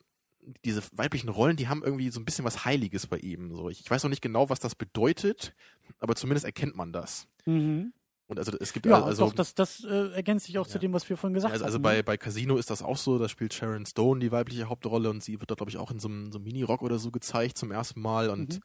diese 0.64 0.81
weiblichen 0.94 1.27
Rollen, 1.30 1.57
die 1.57 1.68
haben 1.68 1.84
irgendwie 1.84 2.10
so 2.10 2.19
ein 2.19 2.26
bisschen 2.26 2.45
was 2.45 2.64
Heiliges 2.64 3.06
bei 3.07 3.18
ihm. 3.18 3.53
So, 3.53 3.69
ich, 3.69 3.81
ich 3.81 3.91
weiß 3.91 4.03
noch 4.03 4.10
nicht 4.10 4.22
genau, 4.22 4.49
was 4.49 4.60
das 4.60 4.73
bedeutet, 4.76 5.53
aber 5.99 6.15
zumindest 6.15 6.45
erkennt 6.45 6.76
man 6.77 6.94
das. 6.94 7.27
Mhm. 7.45 7.91
Und 8.27 8.38
also 8.40 8.52
es 8.60 8.72
gibt 8.73 8.86
Ja, 8.86 9.03
also, 9.03 9.26
doch, 9.26 9.34
das, 9.34 9.53
das 9.56 9.84
äh, 9.84 10.11
ergänzt 10.14 10.45
sich 10.45 10.57
auch 10.60 10.68
zu 10.68 10.76
Ja. 10.76 10.80
dem, 10.80 10.94
was 10.94 11.10
wir 11.10 11.18
vorhin 11.18 11.34
gesagt 11.34 11.52
also, 11.52 11.65
also 11.65 11.76
hatten. 11.76 11.84
bei, 11.84 12.03
bei 12.03 12.15
Casino 12.15 12.57
ist 12.57 12.69
das 12.69 12.81
auch 12.84 12.95
so, 12.98 13.18
da 13.19 13.27
spielt 13.27 13.53
Sharon 13.53 13.86
Stone 13.88 14.19
die 14.22 14.31
weibliche 14.31 14.69
Hauptrolle 14.69 15.10
und 15.10 15.22
sie 15.23 15.40
wird 15.41 15.49
da, 15.52 15.56
glaube 15.56 15.72
ich, 15.72 15.77
auch 15.77 15.91
in 15.91 15.99
so 15.99 16.07
einem, 16.07 16.31
so 16.31 16.38
einem 16.38 16.45
Mini-Rock 16.45 16.84
oder 16.84 16.99
so 16.99 17.11
gezeigt 17.11 17.57
zum 17.57 17.72
ersten 17.72 17.99
Mal 18.02 18.30
und 18.30 18.53
Mhm. 18.56 18.60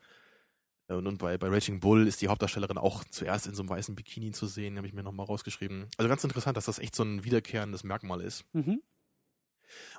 Äh, 0.89 0.95
Und, 0.95 1.07
und 1.07 1.19
bei, 1.19 1.39
bei 1.39 1.49
Raging 1.49 1.81
Bull 1.81 2.07
ist 2.07 2.21
die 2.23 2.29
Hauptdarstellerin 2.29 2.79
auch 2.79 3.05
zuerst 3.05 3.47
in 3.47 3.55
so 3.55 3.63
einem 3.63 3.71
weißen 3.71 3.95
Bikini 3.95 4.33
zu 4.33 4.47
sehen, 4.47 4.77
habe 4.77 4.87
ich 4.87 4.93
mir 4.93 5.03
nochmal 5.03 5.27
rausgeschrieben. 5.27 5.87
Also 5.97 6.09
ganz 6.09 6.25
interessant, 6.25 6.57
dass 6.57 6.67
das 6.67 6.79
echt 6.79 6.95
so 6.95 7.03
ein 7.03 7.25
wiederkehrendes 7.25 7.85
Merkmal 7.85 8.21
ist. 8.21 8.45
Mhm. 8.53 8.83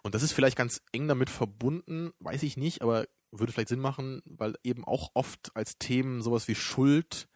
Und 0.03 0.15
das 0.15 0.23
ist 0.23 0.31
vielleicht 0.33 0.57
ganz 0.57 0.81
eng 0.91 1.07
damit 1.07 1.29
verbunden, 1.29 2.11
weiß 2.19 2.43
ich 2.43 2.55
nicht, 2.55 2.81
aber 2.81 3.07
würde 3.31 3.51
vielleicht 3.51 3.69
Sinn 3.69 3.79
machen, 3.79 4.21
weil 4.25 4.55
eben 4.63 4.85
auch 4.85 5.09
oft 5.13 5.51
als 5.55 5.77
Themen 5.77 6.21
sowas 6.21 6.47
wie 6.47 6.55
Schuld 6.55 7.27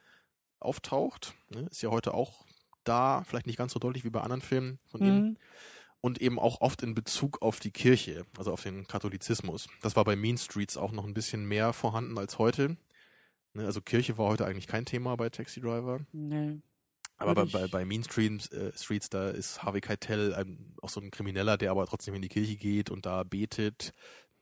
auftaucht. 0.60 1.34
Ne? 1.50 1.68
Ist 1.72 1.82
ja 1.82 1.90
heute 1.90 2.14
auch 2.14 2.46
da, 2.84 3.24
vielleicht 3.28 3.48
nicht 3.48 3.58
ganz 3.58 3.74
so 3.74 3.80
deutlich 3.80 4.06
wie 4.06 4.10
bei 4.10 4.22
anderen 4.22 4.42
Filmen 4.42 4.80
von 4.88 5.02
ihm. 5.02 5.16
Mhm. 5.16 5.38
und 6.02 6.22
eben 6.22 6.40
auch 6.40 6.62
oft 6.62 6.82
in 6.82 6.96
Bezug 6.96 7.42
auf 7.42 7.60
die 7.60 7.72
Kirche, 7.72 8.26
also 8.38 8.54
auf 8.54 8.64
den 8.64 8.88
Katholizismus. 8.88 9.68
Das 9.82 9.98
war 9.98 10.06
bei 10.06 10.16
Mean 10.16 10.38
Streets 10.38 10.78
auch 10.78 10.94
noch 10.94 11.04
ein 11.06 11.14
bisschen 11.14 11.46
mehr 11.46 11.74
vorhanden 11.74 12.18
als 12.18 12.38
heute. 12.38 12.78
Ne, 13.54 13.66
also 13.66 13.82
Kirche 13.82 14.18
war 14.18 14.28
heute 14.28 14.46
eigentlich 14.46 14.68
kein 14.68 14.86
Thema 14.86 15.16
bei 15.16 15.30
Taxi 15.30 15.60
Driver. 15.62 16.02
Nee. 16.12 16.62
Aber 17.18 17.36
bei, 17.36 17.46
bei, 17.46 17.68
bei 17.68 17.86
Mean 17.86 18.04
Streams, 18.04 18.48
äh, 18.52 18.72
Streets, 18.78 19.10
da 19.10 19.30
ist 19.30 19.62
Harvey 19.64 19.82
Keitel 19.82 20.34
ein, 20.34 20.74
auch 20.82 20.90
so 20.90 21.02
ein 21.02 21.12
Krimineller, 21.12 21.58
der 21.58 21.72
aber 21.72 21.86
trotzdem 21.86 22.14
in 22.14 22.22
die 22.22 22.30
Kirche 22.30 22.56
geht 22.56 22.90
und 22.90 23.06
da 23.06 23.24
betet. 23.24 23.94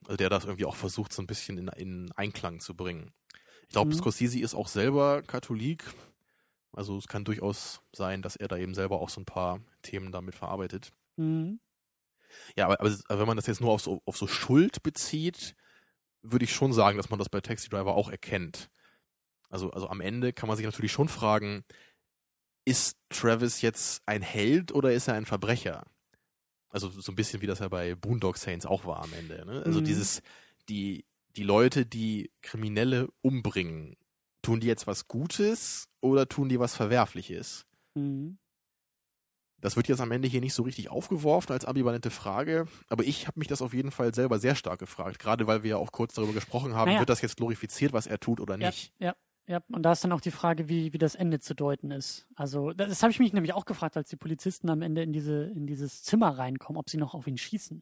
Also 0.05 0.17
der 0.17 0.29
das 0.29 0.45
irgendwie 0.45 0.65
auch 0.65 0.75
versucht, 0.75 1.11
so 1.11 1.23
ein 1.23 1.27
bisschen 1.27 1.57
in, 1.57 1.67
in 1.69 2.11
Einklang 2.11 2.59
zu 2.59 2.75
bringen. 2.75 3.11
Ich 3.63 3.69
glaube, 3.69 3.91
Mhm. 3.91 3.97
Scorsese 3.97 4.39
ist 4.39 4.53
auch 4.53 4.67
selber 4.67 5.23
Katholik. 5.23 5.83
Also 6.71 6.97
es 6.97 7.07
kann 7.07 7.25
durchaus 7.25 7.81
sein, 7.93 8.21
dass 8.21 8.35
er 8.35 8.47
da 8.47 8.57
eben 8.57 8.75
selber 8.75 9.01
auch 9.01 9.09
so 9.09 9.21
ein 9.21 9.25
paar 9.25 9.59
Themen 9.81 10.11
damit 10.11 10.35
verarbeitet. 10.35 10.93
Mhm. 11.15 11.59
Ja, 12.55 12.65
aber, 12.65 12.79
aber 12.79 12.95
aber 13.07 13.19
wenn 13.19 13.27
man 13.27 13.37
das 13.37 13.47
jetzt 13.47 13.61
nur 13.61 13.71
auf 13.71 13.81
so, 13.81 14.01
auf 14.05 14.17
so 14.17 14.27
Schuld 14.27 14.83
bezieht, 14.83 15.55
würde 16.21 16.45
ich 16.45 16.53
schon 16.53 16.73
sagen, 16.73 16.97
dass 16.97 17.09
man 17.09 17.17
das 17.17 17.29
bei 17.29 17.41
Taxi 17.41 17.69
Driver 17.69 17.95
auch 17.95 18.09
erkennt. 18.09 18.69
Also, 19.49 19.71
also 19.71 19.87
am 19.89 20.01
Ende 20.01 20.33
kann 20.33 20.47
man 20.47 20.57
sich 20.57 20.65
natürlich 20.65 20.91
schon 20.91 21.07
fragen, 21.09 21.63
ist 22.65 22.97
Travis 23.09 23.61
jetzt 23.61 24.01
ein 24.05 24.21
Held 24.21 24.73
oder 24.73 24.91
ist 24.91 25.07
er 25.07 25.13
ein 25.13 25.25
Verbrecher? 25.25 25.85
Also 26.69 26.89
so 26.89 27.11
ein 27.11 27.15
bisschen 27.15 27.41
wie 27.41 27.47
das 27.47 27.59
ja 27.59 27.69
bei 27.69 27.95
Boondock 27.95 28.37
Saints 28.37 28.65
auch 28.65 28.85
war 28.85 29.01
am 29.01 29.13
Ende. 29.13 29.45
Ne? 29.45 29.63
Also 29.65 29.79
Mhm. 29.79 29.85
dieses, 29.85 30.21
die, 30.67 31.05
die 31.37 31.43
Leute, 31.43 31.85
die 31.85 32.29
Kriminelle 32.41 33.07
umbringen, 33.21 33.95
tun 34.41 34.59
die 34.59 34.67
jetzt 34.67 34.85
was 34.85 35.07
Gutes 35.07 35.87
oder 36.01 36.27
tun 36.27 36.49
die 36.49 36.59
was 36.59 36.75
Verwerfliches? 36.75 37.65
Mhm. 37.95 38.37
Das 39.59 39.75
wird 39.75 39.87
jetzt 39.87 40.01
am 40.01 40.11
Ende 40.11 40.27
hier 40.27 40.41
nicht 40.41 40.53
so 40.53 40.61
richtig 40.63 40.89
aufgeworfen 40.89 41.51
als 41.51 41.65
ambivalente 41.65 42.11
Frage, 42.11 42.67
aber 42.89 43.03
ich 43.05 43.25
habe 43.27 43.39
mich 43.39 43.47
das 43.47 43.63
auf 43.63 43.73
jeden 43.73 43.89
Fall 43.91 44.13
selber 44.13 44.37
sehr 44.37 44.53
stark 44.55 44.79
gefragt, 44.79 45.17
gerade 45.17 45.47
weil 45.47 45.63
wir 45.63 45.71
ja 45.71 45.77
auch 45.77 45.91
kurz 45.91 46.13
darüber 46.13 46.33
gesprochen 46.33 46.75
haben, 46.75 46.89
Naja. 46.89 46.99
wird 46.99 47.09
das 47.09 47.21
jetzt 47.21 47.37
glorifiziert, 47.37 47.91
was 47.91 48.05
er 48.05 48.19
tut 48.19 48.39
oder 48.39 48.57
nicht? 48.57 48.93
ja, 48.99 49.07
ja. 49.07 49.15
Und 49.69 49.83
da 49.83 49.93
ist 49.93 50.03
dann 50.03 50.11
auch 50.11 50.19
die 50.21 50.31
Frage, 50.31 50.67
wie, 50.67 50.91
wie 50.93 50.97
das 50.97 51.15
Ende 51.15 51.39
zu 51.39 51.55
deuten 51.55 51.91
ist. 51.91 52.27
Also, 52.35 52.73
das, 52.73 52.89
das 52.89 53.03
habe 53.03 53.11
ich 53.11 53.19
mich 53.19 53.31
nämlich 53.33 53.53
auch 53.53 53.65
gefragt, 53.65 53.95
als 53.95 54.09
die 54.09 54.17
Polizisten 54.17 54.69
am 54.69 54.81
Ende 54.81 55.03
in, 55.03 55.13
diese, 55.13 55.43
in 55.45 55.65
dieses 55.67 56.03
Zimmer 56.03 56.37
reinkommen, 56.37 56.77
ob 56.79 56.89
sie 56.89 56.97
noch 56.97 57.13
auf 57.13 57.27
ihn 57.27 57.37
schießen. 57.37 57.81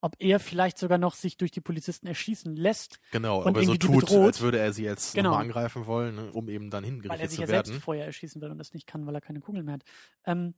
Ob 0.00 0.16
er 0.18 0.40
vielleicht 0.40 0.78
sogar 0.78 0.98
noch 0.98 1.14
sich 1.14 1.36
durch 1.36 1.50
die 1.52 1.60
Polizisten 1.60 2.06
erschießen 2.06 2.54
lässt, 2.56 2.98
Genau, 3.12 3.40
Und 3.42 3.48
ob 3.50 3.56
er 3.56 3.62
so 3.64 3.76
tut, 3.76 4.00
bedroht. 4.00 4.26
als 4.26 4.40
würde 4.40 4.58
er 4.58 4.72
sie 4.72 4.84
jetzt 4.84 5.14
Genau. 5.14 5.30
nochmal 5.30 5.44
angreifen 5.44 5.86
wollen, 5.86 6.16
ne, 6.16 6.32
um 6.32 6.48
eben 6.48 6.70
dann 6.70 6.82
weil 6.84 6.90
er 6.90 6.94
hingerichtet 6.94 7.30
sich 7.30 7.36
zu 7.36 7.40
ja 7.42 7.46
selbst 7.46 7.70
werden. 7.70 7.80
vorher 7.82 8.04
erschießen 8.06 8.40
will 8.42 8.50
und 8.50 8.58
das 8.58 8.74
nicht 8.74 8.86
kann, 8.86 9.06
weil 9.06 9.14
er 9.14 9.20
keine 9.20 9.40
Kugeln 9.40 9.64
mehr 9.64 9.74
hat. 9.74 9.84
Ähm, 10.24 10.54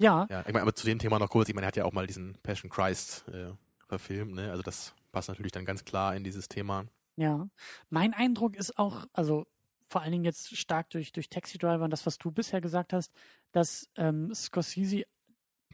ja, 0.00 0.26
Ja, 0.30 0.40
ich 0.40 0.46
meine, 0.52 0.62
aber 0.62 0.74
zu 0.74 0.84
dem 0.86 0.98
Thema 0.98 1.18
noch 1.18 1.30
kurz, 1.30 1.48
ich 1.48 1.54
meine, 1.54 1.64
er 1.64 1.68
hat 1.68 1.76
ja 1.76 1.84
auch 1.84 1.92
mal 1.92 2.06
diesen 2.06 2.34
Passion 2.42 2.70
Christ 2.70 3.24
äh, 3.28 3.50
verfilmt, 3.88 4.34
ne? 4.34 4.50
Also 4.50 4.62
das 4.62 4.94
passt 5.10 5.28
natürlich 5.28 5.52
dann 5.52 5.64
ganz 5.64 5.84
klar 5.84 6.14
in 6.14 6.22
dieses 6.24 6.48
Thema. 6.48 6.84
Ja, 7.16 7.48
mein 7.88 8.12
Eindruck 8.14 8.56
ist 8.56 8.78
auch, 8.78 9.06
also 9.12 9.46
vor 9.92 10.00
allen 10.00 10.12
Dingen 10.12 10.24
jetzt 10.24 10.56
stark 10.56 10.88
durch, 10.90 11.12
durch 11.12 11.28
Taxi 11.28 11.58
Driver 11.58 11.84
und 11.84 11.90
das, 11.90 12.06
was 12.06 12.16
du 12.16 12.32
bisher 12.32 12.62
gesagt 12.62 12.94
hast, 12.94 13.12
dass 13.52 13.90
ähm, 13.96 14.34
Scorsese 14.34 15.04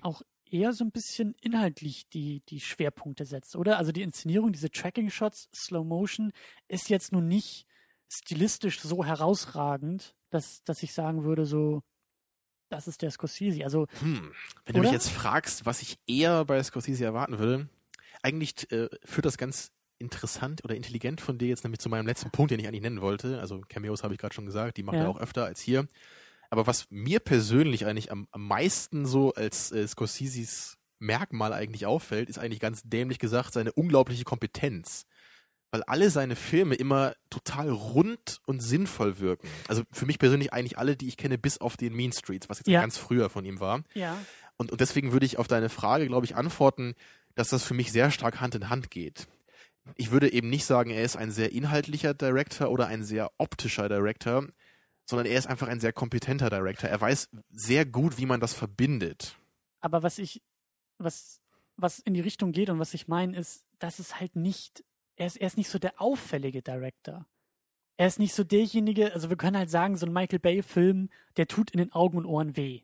auch 0.00 0.22
eher 0.44 0.72
so 0.72 0.84
ein 0.84 0.90
bisschen 0.90 1.34
inhaltlich 1.40 2.08
die, 2.08 2.42
die 2.48 2.60
Schwerpunkte 2.60 3.24
setzt, 3.24 3.54
oder? 3.54 3.78
Also 3.78 3.92
die 3.92 4.02
Inszenierung, 4.02 4.52
diese 4.52 4.70
Tracking-Shots, 4.70 5.50
Slow 5.54 5.84
Motion, 5.84 6.32
ist 6.66 6.88
jetzt 6.88 7.12
nun 7.12 7.28
nicht 7.28 7.66
stilistisch 8.08 8.80
so 8.80 9.04
herausragend, 9.04 10.16
dass, 10.30 10.64
dass 10.64 10.82
ich 10.82 10.92
sagen 10.92 11.22
würde, 11.22 11.46
so, 11.46 11.82
das 12.70 12.88
ist 12.88 13.02
der 13.02 13.12
Scorsese. 13.12 13.62
Also, 13.62 13.86
Hm, 14.00 14.32
wenn 14.64 14.74
du 14.74 14.80
mich 14.80 14.88
Oder? 14.88 14.96
jetzt 14.96 15.10
fragst, 15.10 15.64
was 15.64 15.80
ich 15.80 15.96
eher 16.08 16.44
bei 16.44 16.60
Scorsese 16.62 17.04
erwarten 17.04 17.38
würde, 17.38 17.68
eigentlich 18.22 18.70
äh, 18.72 18.88
führt 19.04 19.26
das 19.26 19.38
ganz 19.38 19.70
interessant 19.98 20.62
oder 20.64 20.74
intelligent 20.76 21.20
von 21.20 21.38
dir 21.38 21.48
jetzt 21.48 21.64
nämlich 21.64 21.80
zu 21.80 21.88
meinem 21.88 22.06
letzten 22.06 22.30
Punkt, 22.30 22.50
den 22.50 22.60
ich 22.60 22.68
eigentlich 22.68 22.82
nennen 22.82 23.00
wollte. 23.00 23.40
Also 23.40 23.60
Cameos 23.68 24.02
habe 24.02 24.14
ich 24.14 24.20
gerade 24.20 24.34
schon 24.34 24.46
gesagt, 24.46 24.76
die 24.76 24.82
macht 24.82 24.96
Ja. 24.96 25.02
er 25.02 25.08
auch 25.10 25.20
öfter 25.20 25.44
als 25.44 25.60
hier. 25.60 25.86
Aber 26.50 26.66
was 26.66 26.86
mir 26.90 27.20
persönlich 27.20 27.84
eigentlich 27.86 28.10
am, 28.10 28.26
am 28.30 28.46
meisten 28.46 29.06
so 29.06 29.34
als 29.34 29.70
äh, 29.72 29.86
Scorseses 29.86 30.76
Merkmal 31.00 31.52
eigentlich 31.52 31.86
auffällt, 31.86 32.28
ist 32.28 32.38
eigentlich 32.38 32.60
ganz 32.60 32.82
dämlich 32.84 33.18
gesagt 33.18 33.52
seine 33.52 33.72
unglaubliche 33.72 34.24
Kompetenz. 34.24 35.04
Weil 35.70 35.82
alle 35.82 36.08
seine 36.10 36.34
Filme 36.34 36.74
immer 36.76 37.14
total 37.28 37.68
rund 37.68 38.40
und 38.46 38.60
sinnvoll 38.60 39.18
wirken. 39.18 39.48
Also 39.68 39.82
für 39.92 40.06
mich 40.06 40.18
persönlich 40.18 40.52
eigentlich 40.54 40.78
alle, 40.78 40.96
die 40.96 41.06
ich 41.08 41.18
kenne, 41.18 41.36
bis 41.36 41.58
auf 41.58 41.76
den 41.76 41.94
Mean 41.94 42.12
Streets, 42.12 42.48
was 42.48 42.58
jetzt 42.60 42.68
Ja. 42.68 42.80
ganz 42.80 42.96
früher 42.96 43.28
von 43.28 43.44
ihm 43.44 43.60
war. 43.60 43.82
ja, 43.94 44.16
Und, 44.56 44.72
und 44.72 44.80
deswegen 44.80 45.12
würde 45.12 45.26
ich 45.26 45.38
auf 45.38 45.46
deine 45.46 45.68
Frage, 45.68 46.06
glaube 46.06 46.24
ich, 46.24 46.34
antworten, 46.36 46.94
dass 47.34 47.50
das 47.50 47.62
für 47.64 47.74
mich 47.74 47.92
sehr 47.92 48.10
stark 48.10 48.40
Hand 48.40 48.54
in 48.54 48.70
Hand 48.70 48.90
geht. 48.90 49.28
Ich 49.96 50.10
würde 50.10 50.32
eben 50.32 50.48
nicht 50.50 50.64
sagen, 50.64 50.90
er 50.90 51.02
ist 51.02 51.16
ein 51.16 51.30
sehr 51.30 51.52
inhaltlicher 51.52 52.14
Director 52.14 52.70
oder 52.70 52.86
ein 52.86 53.02
sehr 53.02 53.30
optischer 53.38 53.88
Director, 53.88 54.46
sondern 55.04 55.26
er 55.26 55.38
ist 55.38 55.46
einfach 55.46 55.68
ein 55.68 55.80
sehr 55.80 55.92
kompetenter 55.92 56.50
Director. 56.50 56.90
Er 56.90 57.00
weiß 57.00 57.30
sehr 57.50 57.86
gut, 57.86 58.18
wie 58.18 58.26
man 58.26 58.40
das 58.40 58.54
verbindet. 58.54 59.36
aber 59.80 60.02
was 60.02 60.18
ich, 60.18 60.42
was, 60.98 61.40
was 61.76 61.98
in 62.00 62.14
die 62.14 62.20
Richtung 62.20 62.52
geht 62.52 62.70
und 62.70 62.78
was 62.78 62.94
ich 62.94 63.08
meine, 63.08 63.36
ist, 63.36 63.64
dass 63.78 63.98
es 63.98 64.20
halt 64.20 64.36
nicht, 64.36 64.84
er 65.16 65.26
ist, 65.26 65.36
er 65.36 65.46
ist 65.46 65.56
nicht 65.56 65.70
so 65.70 65.78
der 65.78 66.00
auffällige 66.00 66.62
Director. 66.62 67.26
Er 67.96 68.06
ist 68.06 68.18
nicht 68.18 68.34
so 68.34 68.44
derjenige, 68.44 69.12
also 69.12 69.28
wir 69.28 69.36
können 69.36 69.56
halt 69.56 69.70
sagen, 69.70 69.96
so 69.96 70.06
ein 70.06 70.12
Michael 70.12 70.38
Bay-Film, 70.38 71.10
der 71.36 71.48
tut 71.48 71.70
in 71.72 71.78
den 71.78 71.92
Augen 71.92 72.16
und 72.16 72.26
Ohren 72.26 72.56
weh. 72.56 72.82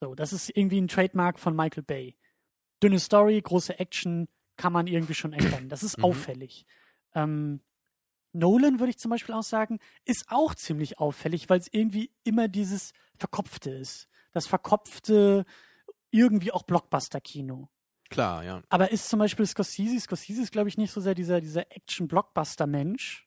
So, 0.00 0.14
das 0.14 0.32
ist 0.32 0.50
irgendwie 0.50 0.80
ein 0.80 0.88
Trademark 0.88 1.38
von 1.38 1.54
Michael 1.54 1.82
Bay. 1.82 2.16
Dünne 2.82 2.98
Story, 2.98 3.40
große 3.40 3.78
Action, 3.78 4.28
kann 4.60 4.72
man 4.74 4.86
irgendwie 4.86 5.14
schon 5.14 5.32
erkennen. 5.32 5.70
Das 5.70 5.82
ist 5.82 5.96
Mhm. 5.98 6.04
auffällig. 6.04 6.66
Ähm, 7.14 7.60
Nolan, 8.32 8.78
würde 8.78 8.90
ich 8.90 8.98
zum 8.98 9.10
Beispiel 9.10 9.34
auch 9.34 9.42
sagen, 9.42 9.78
ist 10.04 10.26
auch 10.28 10.54
ziemlich 10.54 10.98
auffällig, 10.98 11.48
weil 11.48 11.58
es 11.58 11.68
irgendwie 11.72 12.12
immer 12.24 12.46
dieses 12.46 12.92
Verkopfte 13.16 13.70
ist. 13.70 14.06
Das 14.32 14.46
verkopfte, 14.46 15.44
irgendwie 16.10 16.52
auch 16.52 16.62
Blockbuster-Kino. 16.64 17.68
Klar, 18.10 18.44
ja. 18.44 18.62
Aber 18.68 18.90
ist 18.90 19.08
zum 19.08 19.18
Beispiel 19.18 19.46
Scorsese, 19.46 19.98
Scorsese 19.98 20.42
ist, 20.42 20.52
glaube 20.52 20.68
ich, 20.68 20.76
nicht 20.76 20.92
so 20.92 21.00
sehr 21.00 21.14
dieser, 21.14 21.40
dieser 21.40 21.62
Action-Blockbuster-Mensch. 21.74 23.26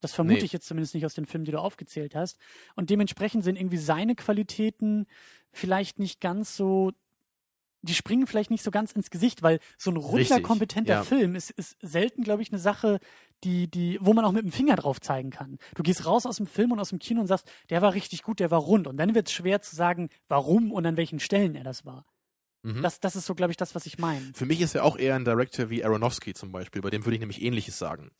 Das 0.00 0.12
vermute 0.14 0.38
Nee. 0.40 0.44
ich 0.44 0.52
jetzt 0.52 0.66
zumindest 0.68 0.94
nicht 0.94 1.06
aus 1.06 1.14
den 1.14 1.26
Filmen, 1.26 1.44
die 1.44 1.52
du 1.52 1.60
aufgezählt 1.60 2.14
hast. 2.14 2.38
Und 2.74 2.90
dementsprechend 2.90 3.42
sind 3.44 3.56
irgendwie 3.56 3.78
seine 3.78 4.14
Qualitäten 4.14 5.06
vielleicht 5.52 5.98
nicht 5.98 6.20
ganz 6.20 6.56
so, 6.56 6.92
die 7.86 7.94
springen 7.94 8.26
vielleicht 8.26 8.50
nicht 8.50 8.62
so 8.62 8.70
ganz 8.70 8.92
ins 8.92 9.10
Gesicht, 9.10 9.42
weil 9.42 9.60
so 9.78 9.90
ein 9.90 9.96
runder, 9.96 10.18
Richtig, 10.18 10.42
kompetenter 10.42 10.94
ja. 10.94 11.04
Film 11.04 11.34
ist, 11.34 11.50
ist 11.50 11.76
selten, 11.80 12.22
glaube 12.22 12.42
ich, 12.42 12.50
eine 12.50 12.58
Sache, 12.58 12.98
die, 13.44 13.70
die, 13.70 13.98
wo 14.00 14.12
man 14.12 14.24
auch 14.24 14.32
mit 14.32 14.42
dem 14.42 14.52
Finger 14.52 14.76
drauf 14.76 15.00
zeigen 15.00 15.30
kann. 15.30 15.58
Du 15.74 15.82
gehst 15.82 16.06
raus 16.06 16.26
aus 16.26 16.36
dem 16.36 16.46
Film 16.46 16.72
und 16.72 16.80
aus 16.80 16.90
dem 16.90 16.98
Kino 16.98 17.20
und 17.20 17.26
sagst, 17.26 17.50
der 17.70 17.82
war 17.82 17.94
richtig 17.94 18.22
gut, 18.22 18.40
der 18.40 18.50
war 18.50 18.60
rund. 18.60 18.86
Und 18.86 18.96
dann 18.96 19.14
wird 19.14 19.28
es 19.28 19.34
schwer 19.34 19.62
zu 19.62 19.74
sagen, 19.74 20.08
warum 20.28 20.72
und 20.72 20.86
an 20.86 20.96
welchen 20.96 21.20
Stellen 21.20 21.54
er 21.54 21.64
das 21.64 21.84
war. 21.84 22.06
Mhm. 22.62 22.82
Das, 22.82 22.98
das 23.00 23.14
ist 23.14 23.26
so, 23.26 23.34
glaube 23.34 23.52
ich, 23.52 23.56
das, 23.56 23.74
was 23.74 23.86
ich 23.86 23.98
meine. 23.98 24.32
Für 24.34 24.46
mich 24.46 24.60
ist 24.60 24.74
er 24.74 24.84
auch 24.84 24.98
eher 24.98 25.14
ein 25.14 25.24
Director 25.24 25.70
wie 25.70 25.84
Aronofsky 25.84 26.34
zum 26.34 26.50
Beispiel, 26.50 26.82
bei 26.82 26.90
dem 26.90 27.04
würde 27.04 27.14
ich 27.14 27.20
nämlich 27.20 27.42
Ähnliches 27.42 27.78
sagen. 27.78 28.10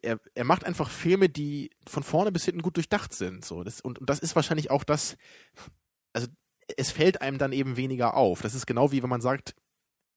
Er, 0.00 0.18
er 0.34 0.44
macht 0.44 0.64
einfach 0.64 0.88
Filme, 0.88 1.28
die 1.28 1.68
von 1.86 2.02
vorne 2.02 2.32
bis 2.32 2.46
hinten 2.46 2.62
gut 2.62 2.76
durchdacht 2.76 3.12
sind. 3.12 3.44
So. 3.44 3.62
Das, 3.62 3.82
und, 3.82 3.98
und 3.98 4.08
das 4.08 4.20
ist 4.20 4.34
wahrscheinlich 4.34 4.70
auch 4.70 4.82
das, 4.82 5.18
also 6.14 6.26
es 6.76 6.90
fällt 6.90 7.20
einem 7.22 7.38
dann 7.38 7.52
eben 7.52 7.76
weniger 7.76 8.14
auf. 8.14 8.42
Das 8.42 8.54
ist 8.54 8.66
genau 8.66 8.92
wie 8.92 9.02
wenn 9.02 9.10
man 9.10 9.20
sagt, 9.20 9.54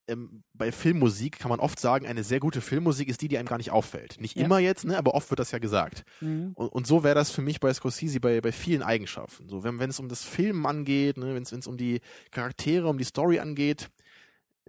ähm, 0.10 0.44
bei 0.54 0.72
Filmmusik 0.72 1.38
kann 1.40 1.50
man 1.50 1.60
oft 1.60 1.80
sagen, 1.80 2.08
eine 2.08 2.24
sehr 2.24 2.40
gute 2.40 2.62
Filmmusik 2.62 3.10
ist 3.10 3.22
die, 3.22 3.28
die 3.28 3.38
einem 3.38 3.48
gar 3.48 3.58
nicht 3.58 3.72
auffällt. 3.72 4.20
Nicht 4.22 4.38
Ja. 4.38 4.46
immer 4.46 4.60
jetzt, 4.60 4.86
ne, 4.86 4.98
aber 4.98 5.14
oft 5.14 5.30
wird 5.30 5.40
das 5.40 5.52
ja 5.52 5.60
gesagt. 5.60 6.04
Mhm. 6.22 6.54
Und, 6.56 6.70
und 6.70 6.88
so 6.88 7.04
wäre 7.04 7.16
das 7.16 7.30
für 7.32 7.42
mich 7.42 7.60
bei 7.60 7.74
Scorsese 7.74 8.20
bei, 8.22 8.40
bei 8.40 8.52
vielen 8.54 8.84
Eigenschaften. 8.84 9.50
So, 9.50 9.64
wenn 9.64 9.80
es 9.82 10.00
um 10.00 10.08
das 10.08 10.24
Filmen 10.24 10.66
angeht, 10.66 11.18
ne, 11.18 11.36
wenn 11.36 11.44
es 11.44 11.52
wenn 11.52 11.60
es 11.60 11.68
um 11.68 11.76
die 11.78 12.00
Charaktere, 12.32 12.88
um 12.88 12.98
die 12.98 13.04
Story 13.04 13.40
angeht, 13.40 13.90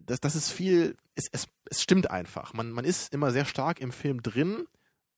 das, 0.05 0.21
das 0.21 0.35
ist 0.35 0.51
viel, 0.51 0.97
es, 1.15 1.29
es, 1.31 1.47
es 1.71 1.83
stimmt 1.83 2.11
einfach. 2.11 2.53
Man, 2.55 2.73
man 2.73 2.85
ist 2.85 3.13
immer 3.15 3.31
sehr 3.31 3.45
stark 3.45 3.81
im 3.81 3.93
Film 3.93 4.23
drin 4.23 4.65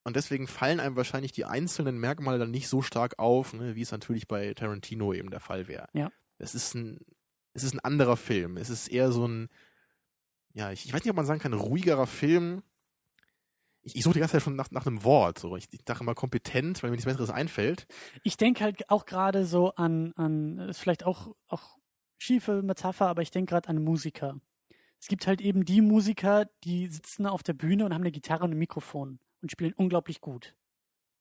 und 0.05 0.17
deswegen 0.17 0.47
fallen 0.47 0.81
einem 0.81 0.97
wahrscheinlich 0.97 1.33
die 1.33 1.45
einzelnen 1.47 1.99
Merkmale 1.99 2.39
dann 2.39 2.51
nicht 2.51 2.69
so 2.69 2.83
stark 2.83 3.19
auf, 3.19 3.55
ne, 3.55 3.75
wie 3.75 3.83
es 3.83 3.91
natürlich 3.93 4.29
bei 4.29 4.53
Tarantino 4.53 5.15
eben 5.15 5.31
der 5.31 5.41
Fall 5.41 5.67
wäre. 5.69 5.89
Ja. 5.95 6.11
Es 6.41 6.55
ist 6.55 6.75
ein, 6.75 6.99
es 7.53 7.63
ist 7.63 7.75
ein 7.75 7.81
anderer 7.81 8.17
Film. 8.17 8.57
Es 8.57 8.71
ist 8.71 8.89
eher 8.89 9.13
so 9.13 9.27
ein, 9.27 9.49
ja, 10.53 10.73
ich, 10.73 10.87
ich 10.87 10.93
weiß 10.93 11.03
nicht, 11.03 11.11
ob 11.11 11.17
man 11.17 11.27
sagen 11.27 11.41
kann, 11.41 11.53
ruhigerer 11.53 12.07
Film. 12.07 12.63
Ich, 13.83 13.97
ich 13.97 14.03
suche 14.03 14.15
die 14.15 14.21
ganze 14.21 14.33
Zeit 14.33 14.43
schon 14.43 14.57
nach, 14.57 14.71
nach 14.71 14.87
einem 14.87 15.05
Wort. 15.05 15.39
So. 15.39 15.57
Ich, 15.57 15.69
ich 15.71 15.85
dachte 15.85 16.03
immer 16.03 16.15
kompetent, 16.15 16.83
weil 16.83 16.91
mir 16.91 16.97
nichts 16.97 17.07
Besseres 17.07 17.31
einfällt. 17.31 17.87
Ich 18.25 18.37
denke 18.37 18.65
halt 18.65 18.91
auch 18.91 19.07
gerade 19.07 19.47
so 19.47 19.75
an, 19.75 20.13
an, 20.15 20.59
ist 20.69 20.79
vielleicht 20.79 21.05
auch, 21.05 21.35
auch 21.49 21.79
schiefe 22.19 22.63
Metapher, 22.63 23.07
aber 23.07 23.23
ich 23.23 23.31
denke 23.31 23.51
gerade 23.51 23.69
an 23.69 23.83
Musiker. 23.83 24.41
Es 25.01 25.09
gibt 25.09 25.27
halt 25.27 25.41
eben 25.41 25.65
die 25.65 25.81
Musiker, 25.81 26.47
die 26.65 26.89
sitzen 26.89 27.27
auf 27.27 27.43
der 27.43 27.55
Bühne 27.55 27.87
und 27.87 27.95
haben 27.95 28.03
eine 28.03 28.13
Gitarre 28.13 28.45
und 28.45 28.51
ein 28.51 28.59
Mikrofon 28.59 29.19
und 29.41 29.51
spielen 29.51 29.73
unglaublich 29.73 30.21
gut. 30.21 30.55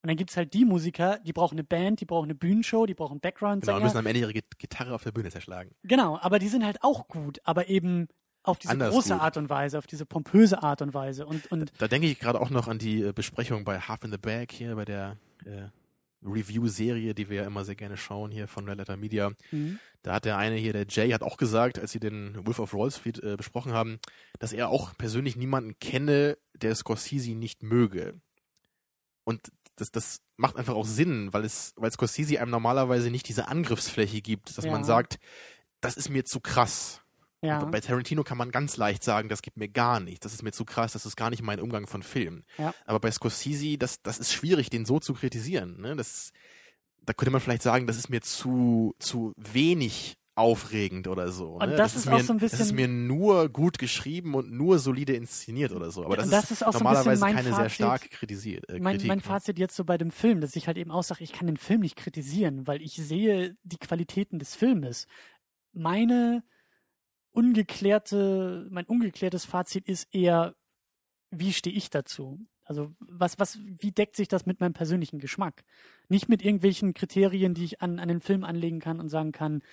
Und 0.01 0.07
dann 0.07 0.15
gibt 0.15 0.29
es 0.29 0.37
halt 0.37 0.53
die 0.53 0.63
Musiker, 0.63 1.19
die 1.25 1.33
brauchen 1.33 1.55
eine 1.55 1.63
Band, 1.65 1.99
die 1.99 2.05
brauchen 2.05 2.25
eine 2.25 2.35
Bühnenshow, 2.35 2.85
die 2.85 2.93
brauchen 2.93 3.19
background 3.19 3.63
Genau, 3.63 3.77
und 3.77 3.83
müssen 3.83 3.97
am 3.97 4.05
Ende 4.05 4.21
ihre 4.21 4.33
Gitarre 4.33 4.93
auf 4.93 5.03
der 5.03 5.11
Bühne 5.11 5.29
zerschlagen. 5.29 5.71
Genau, 5.83 6.17
aber 6.21 6.39
die 6.39 6.47
sind 6.47 6.65
halt 6.65 6.83
auch 6.83 7.07
gut, 7.09 7.41
aber 7.43 7.67
eben 7.67 8.07
auf 8.43 8.59
diese 8.59 8.71
Anders 8.71 8.93
große 8.93 9.13
gut. 9.13 9.21
Art 9.21 9.37
und 9.37 9.49
Weise, 9.49 9.77
auf 9.77 9.87
diese 9.87 10.05
pompöse 10.05 10.63
Art 10.63 10.81
und 10.81 10.93
Weise. 10.93 11.25
Und, 11.25 11.51
und 11.51 11.73
Da 11.77 11.89
denke 11.89 12.07
ich 12.07 12.17
gerade 12.17 12.39
auch 12.39 12.49
noch 12.49 12.69
an 12.69 12.79
die 12.79 13.03
äh, 13.03 13.11
Besprechung 13.13 13.65
bei 13.65 13.79
Half 13.79 14.05
in 14.05 14.11
the 14.11 14.17
Bag 14.17 14.51
hier, 14.51 14.75
bei 14.75 14.85
der 14.85 15.17
äh, 15.45 15.67
Review-Serie, 16.23 17.13
die 17.13 17.29
wir 17.29 17.37
ja 17.37 17.47
immer 17.47 17.65
sehr 17.65 17.75
gerne 17.75 17.97
schauen 17.97 18.31
hier 18.31 18.47
von 18.47 18.67
Red 18.67 18.77
Letter 18.77 18.97
Media. 18.97 19.31
Mhm. 19.51 19.79
Da 20.01 20.13
hat 20.13 20.25
der 20.25 20.37
eine 20.37 20.55
hier, 20.55 20.73
der 20.73 20.85
Jay, 20.87 21.11
hat 21.11 21.23
auch 21.23 21.37
gesagt, 21.37 21.77
als 21.77 21.91
sie 21.91 21.99
den 21.99 22.45
Wolf 22.45 22.59
of 22.59 22.73
Wall 22.73 22.91
Street 22.91 23.21
äh, 23.21 23.35
besprochen 23.35 23.73
haben, 23.73 23.99
dass 24.39 24.53
er 24.53 24.69
auch 24.69 24.97
persönlich 24.97 25.35
niemanden 25.35 25.77
kenne, 25.79 26.37
der 26.55 26.75
Scorsese 26.75 27.31
nicht 27.31 27.63
möge. 27.63 28.19
Und 29.23 29.51
das, 29.81 29.91
das 29.91 30.19
macht 30.37 30.55
einfach 30.57 30.75
auch 30.75 30.85
Sinn, 30.85 31.33
weil 31.33 31.45
es, 31.45 31.73
weil 31.75 31.91
Scorsese 31.91 32.39
einem 32.39 32.51
normalerweise 32.51 33.09
nicht 33.11 33.27
diese 33.27 33.47
Angriffsfläche 33.47 34.21
gibt, 34.21 34.57
dass 34.57 34.65
Ja. 34.65 34.71
man 34.71 34.83
sagt, 34.83 35.19
das 35.81 35.97
ist 35.97 36.09
mir 36.09 36.25
zu 36.25 36.39
krass. 36.39 37.01
ja, 37.41 37.63
Bei 37.65 37.79
Tarantino 37.79 38.23
kann 38.23 38.37
man 38.37 38.51
ganz 38.51 38.75
leicht 38.77 39.03
sagen, 39.03 39.29
das 39.29 39.41
gibt 39.41 39.57
mir 39.57 39.69
gar 39.69 39.99
nichts, 39.99 40.23
das 40.23 40.33
ist 40.33 40.43
mir 40.43 40.51
zu 40.51 40.65
krass, 40.65 40.91
das 40.93 41.05
ist 41.05 41.15
gar 41.15 41.29
nicht 41.29 41.41
mein 41.41 41.59
Umgang 41.61 41.87
von 41.87 42.03
Film. 42.03 42.43
Ja. 42.57 42.73
Aber 42.85 42.99
bei 42.99 43.11
Scorsese, 43.11 43.77
das, 43.77 44.01
das 44.01 44.19
ist 44.19 44.33
schwierig, 44.33 44.69
den 44.69 44.85
so 44.85 44.99
zu 44.99 45.13
kritisieren. 45.13 45.79
Ne? 45.79 45.95
Das, 45.95 46.31
da 47.05 47.13
könnte 47.13 47.31
man 47.31 47.41
vielleicht 47.41 47.63
sagen, 47.63 47.87
das 47.87 47.97
ist 47.97 48.09
mir 48.09 48.21
zu, 48.21 48.93
zu 48.99 49.31
wenig 49.37 50.15
aufregend 50.39 51.07
oder 51.07 51.31
so. 51.31 51.49
Und 51.57 51.69
ne? 51.69 51.75
das 51.75 51.95
ist 51.95 52.05
mir, 52.05 52.15
auch 52.15 52.19
so 52.21 52.33
ein 52.33 52.39
Das 52.39 52.53
ist 52.53 52.59
bisschen- 52.59 52.75
mir 52.75 52.87
nur 52.87 53.49
gut 53.49 53.77
geschrieben 53.77 54.33
und 54.33 54.51
nur 54.51 54.79
solide 54.79 55.13
inszeniert 55.13 55.71
oder 55.71 55.91
so. 55.91 56.05
Aber 56.05 56.15
das, 56.17 56.29
das 56.29 56.51
ist 56.51 56.65
auch 56.65 56.71
so 56.73 56.79
ein 56.79 56.83
normalerweise 56.85 57.09
bisschen 57.11 57.19
mein 57.21 57.35
keine 57.35 57.49
sehr 57.49 57.55
Fazit. 57.55 57.75
starke 57.75 58.09
kritisiert, 58.09 58.69
äh, 58.69 58.79
mein, 58.79 58.93
Kritik. 58.93 59.07
mein 59.09 59.17
ne? 59.19 59.23
Fazit 59.23 59.59
jetzt 59.59 59.75
so 59.75 59.83
bei 59.85 59.97
dem 59.97 60.11
Film, 60.11 60.41
dass 60.41 60.55
ich 60.55 60.67
halt 60.67 60.77
eben 60.77 60.91
auch 60.91 61.03
sage, 61.03 61.23
ich 61.23 61.33
kann 61.33 61.47
den 61.47 61.57
Film 61.57 61.81
nicht 61.81 61.95
kritisieren, 61.97 62.65
weil 62.65 62.81
ich 62.81 62.93
sehe 62.93 63.55
die 63.63 63.77
Qualitäten 63.77 64.39
des 64.39 64.55
Filmes. 64.55 65.05
Meine 65.73 66.43
ungeklärte, 67.31 68.67
mein 68.71 68.85
ungeklärtes 68.85 69.45
Fazit 69.45 69.87
ist 69.87 70.07
eher, 70.13 70.55
wie 71.31 71.53
stehe 71.53 71.75
ich 71.75 71.89
dazu? 71.89 72.39
Also 72.63 72.91
was, 72.99 73.39
was, 73.39 73.57
wie 73.63 73.91
deckt 73.91 74.15
sich 74.15 74.27
das 74.27 74.45
mit 74.45 74.59
meinem 74.59 74.73
persönlichen 74.73 75.19
Geschmack? 75.19 75.63
Nicht 76.07 76.29
mit 76.29 76.43
irgendwelchen 76.43 76.93
Kriterien, 76.93 77.53
die 77.55 77.65
ich 77.65 77.81
an, 77.81 77.97
an 77.99 78.07
den 78.07 78.21
Film 78.21 78.43
anlegen 78.43 78.79
kann 78.79 78.99
und 78.99 79.09
sagen 79.09 79.31
kann, 79.31 79.63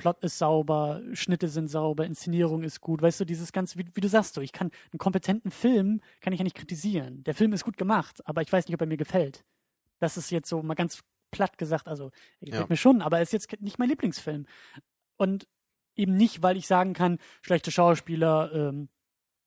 Plot 0.00 0.24
ist 0.24 0.38
sauber, 0.38 1.02
Schnitte 1.12 1.48
sind 1.48 1.68
sauber, 1.68 2.06
Inszenierung 2.06 2.62
ist 2.62 2.80
gut. 2.80 3.02
Weißt 3.02 3.20
du, 3.20 3.26
dieses 3.26 3.52
ganze, 3.52 3.78
wie, 3.78 3.84
wie 3.94 4.00
du 4.00 4.08
sagst, 4.08 4.32
so, 4.34 4.40
ich 4.40 4.52
kann 4.52 4.70
einen 4.92 4.98
kompetenten 4.98 5.50
Film 5.50 6.00
kann 6.22 6.32
ich 6.32 6.38
ja 6.40 6.44
nicht 6.44 6.56
kritisieren. 6.56 7.22
Der 7.24 7.34
Film 7.34 7.52
ist 7.52 7.64
gut 7.64 7.76
gemacht, 7.76 8.26
aber 8.26 8.40
ich 8.40 8.50
weiß 8.50 8.66
nicht, 8.66 8.74
ob 8.74 8.80
er 8.80 8.86
mir 8.86 8.96
gefällt. 8.96 9.44
Das 9.98 10.16
ist 10.16 10.30
jetzt 10.30 10.48
so 10.48 10.62
mal 10.62 10.74
ganz 10.74 11.02
platt 11.30 11.58
gesagt, 11.58 11.86
also 11.86 12.10
er 12.40 12.46
gefällt 12.46 12.62
Ja. 12.62 12.66
mir 12.70 12.76
schon, 12.78 13.02
aber 13.02 13.18
er 13.18 13.22
ist 13.22 13.34
jetzt 13.34 13.52
nicht 13.60 13.78
mein 13.78 13.90
Lieblingsfilm. 13.90 14.46
Und 15.18 15.46
eben 15.94 16.14
nicht, 16.16 16.42
weil 16.42 16.56
ich 16.56 16.66
sagen 16.66 16.94
kann, 16.94 17.18
schlechte 17.42 17.70
Schauspieler, 17.70 18.50
ähm, 18.54 18.88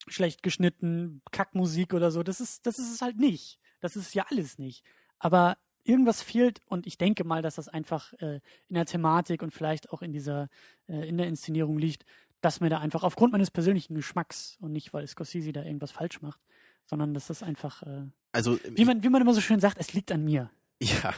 schlecht 0.07 0.43
geschnitten, 0.43 1.23
Kackmusik 1.31 1.95
oder 1.95 2.11
so. 2.11 2.21
Das 2.21 2.39
ist, 2.39 2.67
das 2.67 2.77
ist 2.77 2.93
es 2.93 3.01
halt 3.01 3.17
nicht. 3.17 3.59
Das 3.79 3.95
ist 3.95 4.13
ja 4.13 4.25
alles 4.29 4.59
nicht. 4.59 4.83
Aber 5.17 5.57
irgendwas 5.83 6.21
fehlt 6.21 6.61
und 6.67 6.87
ich 6.87 6.97
denke 6.97 7.23
mal, 7.23 7.41
dass 7.41 7.55
das 7.55 7.67
einfach 7.67 8.13
äh, 8.13 8.39
in 8.67 8.75
der 8.75 8.85
Thematik 8.85 9.41
und 9.41 9.51
vielleicht 9.51 9.91
auch 9.91 10.01
in 10.01 10.11
dieser, 10.11 10.49
äh, 10.87 11.07
in 11.07 11.17
der 11.17 11.27
Inszenierung 11.27 11.77
liegt, 11.77 12.05
dass 12.41 12.59
mir 12.59 12.69
da 12.69 12.79
einfach 12.79 13.03
aufgrund 13.03 13.31
meines 13.31 13.51
persönlichen 13.51 13.95
Geschmacks 13.95 14.57
und 14.59 14.71
nicht, 14.73 14.93
weil 14.93 15.07
Scorsese 15.07 15.51
da 15.51 15.63
irgendwas 15.63 15.91
falsch 15.91 16.21
macht, 16.21 16.39
sondern 16.85 17.13
dass 17.13 17.27
das 17.27 17.43
einfach, 17.43 17.83
äh, 17.83 18.03
Also, 18.31 18.59
wie 18.69 18.85
man, 18.85 19.03
wie 19.03 19.09
man 19.09 19.21
immer 19.21 19.33
so 19.33 19.41
schön 19.41 19.59
sagt, 19.59 19.77
es 19.79 19.93
liegt 19.93 20.11
an 20.11 20.23
mir. 20.23 20.49
Ja, 20.81 21.13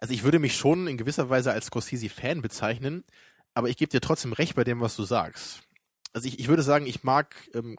also 0.00 0.14
ich 0.14 0.22
würde 0.22 0.38
mich 0.38 0.56
schon 0.56 0.86
in 0.86 0.96
gewisser 0.96 1.28
Weise 1.28 1.52
als 1.52 1.66
Scorsese-Fan 1.66 2.42
bezeichnen, 2.42 3.04
aber 3.54 3.68
ich 3.68 3.76
gebe 3.76 3.90
dir 3.90 4.00
trotzdem 4.00 4.32
recht 4.32 4.54
bei 4.54 4.64
dem, 4.64 4.80
was 4.80 4.96
du 4.96 5.02
sagst. 5.04 5.62
Also 6.12 6.28
ich, 6.28 6.38
ich 6.38 6.48
würde 6.48 6.62
sagen, 6.62 6.86
ich 6.86 7.02
mag 7.02 7.34
ähm, 7.54 7.78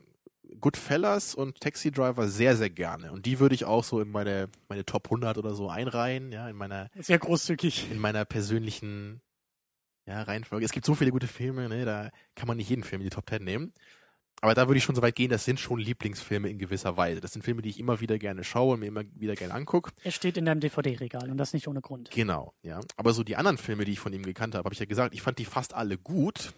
Goodfellas 0.59 1.35
und 1.35 1.59
Taxi 1.59 1.91
Driver 1.91 2.27
sehr, 2.27 2.55
sehr 2.55 2.69
gerne. 2.69 3.11
Und 3.11 3.25
die 3.25 3.39
würde 3.39 3.55
ich 3.55 3.65
auch 3.65 3.83
so 3.83 4.01
in 4.01 4.09
meine, 4.09 4.49
meine 4.69 4.85
Top 4.85 5.07
100 5.07 5.37
oder 5.37 5.53
so 5.53 5.69
einreihen, 5.69 6.31
ja, 6.31 6.49
in 6.49 6.55
meiner, 6.55 6.89
Sehr 6.99 7.19
großzügig. 7.19 7.91
in 7.91 7.99
meiner 7.99 8.25
persönlichen 8.25 9.21
ja, 10.05 10.21
Reihenfolge. 10.21 10.65
Es 10.65 10.71
gibt 10.71 10.85
so 10.85 10.95
viele 10.95 11.11
gute 11.11 11.27
Filme, 11.27 11.69
ne, 11.69 11.85
da 11.85 12.09
kann 12.35 12.47
man 12.47 12.57
nicht 12.57 12.69
jeden 12.69 12.83
Film 12.83 13.01
in 13.01 13.09
die 13.09 13.15
Top 13.15 13.29
10 13.29 13.43
nehmen. 13.43 13.73
Aber 14.41 14.53
da 14.53 14.67
würde 14.67 14.77
ich 14.77 14.83
schon 14.83 14.95
so 14.95 15.01
weit 15.01 15.15
gehen, 15.15 15.29
das 15.29 15.45
sind 15.45 15.57
schon 15.57 15.79
Lieblingsfilme 15.79 16.49
in 16.49 16.59
gewisser 16.59 16.97
Weise. 16.97 17.21
Das 17.21 17.31
sind 17.31 17.43
Filme, 17.43 17.61
die 17.61 17.69
ich 17.69 17.79
immer 17.79 18.01
wieder 18.01 18.17
gerne 18.19 18.43
schaue 18.43 18.73
und 18.73 18.81
mir 18.81 18.87
immer 18.87 19.03
wieder 19.15 19.35
gerne 19.35 19.53
angucke. 19.53 19.91
Er 20.03 20.11
steht 20.11 20.35
in 20.35 20.43
deinem 20.43 20.59
DVD-Regal 20.59 21.31
und 21.31 21.37
das 21.37 21.53
nicht 21.53 21.69
ohne 21.69 21.79
Grund. 21.79 22.11
Genau, 22.11 22.53
ja. 22.61 22.81
Aber 22.97 23.13
so 23.13 23.23
die 23.23 23.37
anderen 23.37 23.57
Filme, 23.57 23.85
die 23.85 23.93
ich 23.93 24.01
von 24.01 24.11
ihm 24.11 24.23
gekannt 24.23 24.55
habe, 24.55 24.65
habe 24.65 24.73
ich 24.73 24.79
ja 24.79 24.85
gesagt, 24.85 25.13
ich 25.13 25.21
fand 25.21 25.39
die 25.39 25.45
fast 25.45 25.73
alle 25.73 25.97
gut. 25.97 26.53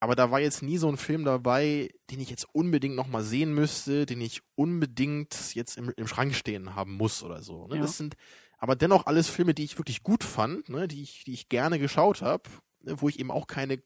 Aber 0.00 0.14
da 0.14 0.30
war 0.30 0.40
jetzt 0.40 0.62
nie 0.62 0.78
so 0.78 0.88
ein 0.88 0.96
Film 0.96 1.24
dabei, 1.24 1.90
den 2.10 2.20
ich 2.20 2.30
jetzt 2.30 2.46
unbedingt 2.52 2.94
nochmal 2.94 3.24
sehen 3.24 3.52
müsste, 3.52 4.06
den 4.06 4.20
ich 4.20 4.42
unbedingt 4.54 5.54
jetzt 5.54 5.76
im, 5.76 5.92
im 5.96 6.06
Schrank 6.06 6.34
stehen 6.34 6.76
haben 6.76 6.96
muss 6.96 7.22
oder 7.22 7.42
so. 7.42 7.66
Ne? 7.66 7.76
Ja. 7.76 7.82
Das 7.82 7.96
sind 7.96 8.16
aber 8.58 8.76
dennoch 8.76 9.06
alles 9.06 9.28
Filme, 9.28 9.54
die 9.54 9.64
ich 9.64 9.78
wirklich 9.78 10.02
gut 10.02 10.24
fand, 10.24 10.68
ne? 10.68 10.88
die, 10.88 11.02
ich, 11.02 11.24
die 11.24 11.32
ich 11.32 11.48
gerne 11.48 11.78
geschaut 11.78 12.22
habe, 12.22 12.48
ne? 12.82 13.00
wo 13.00 13.08
ich 13.08 13.18
eben 13.18 13.30
auch 13.30 13.46
keine 13.46 13.82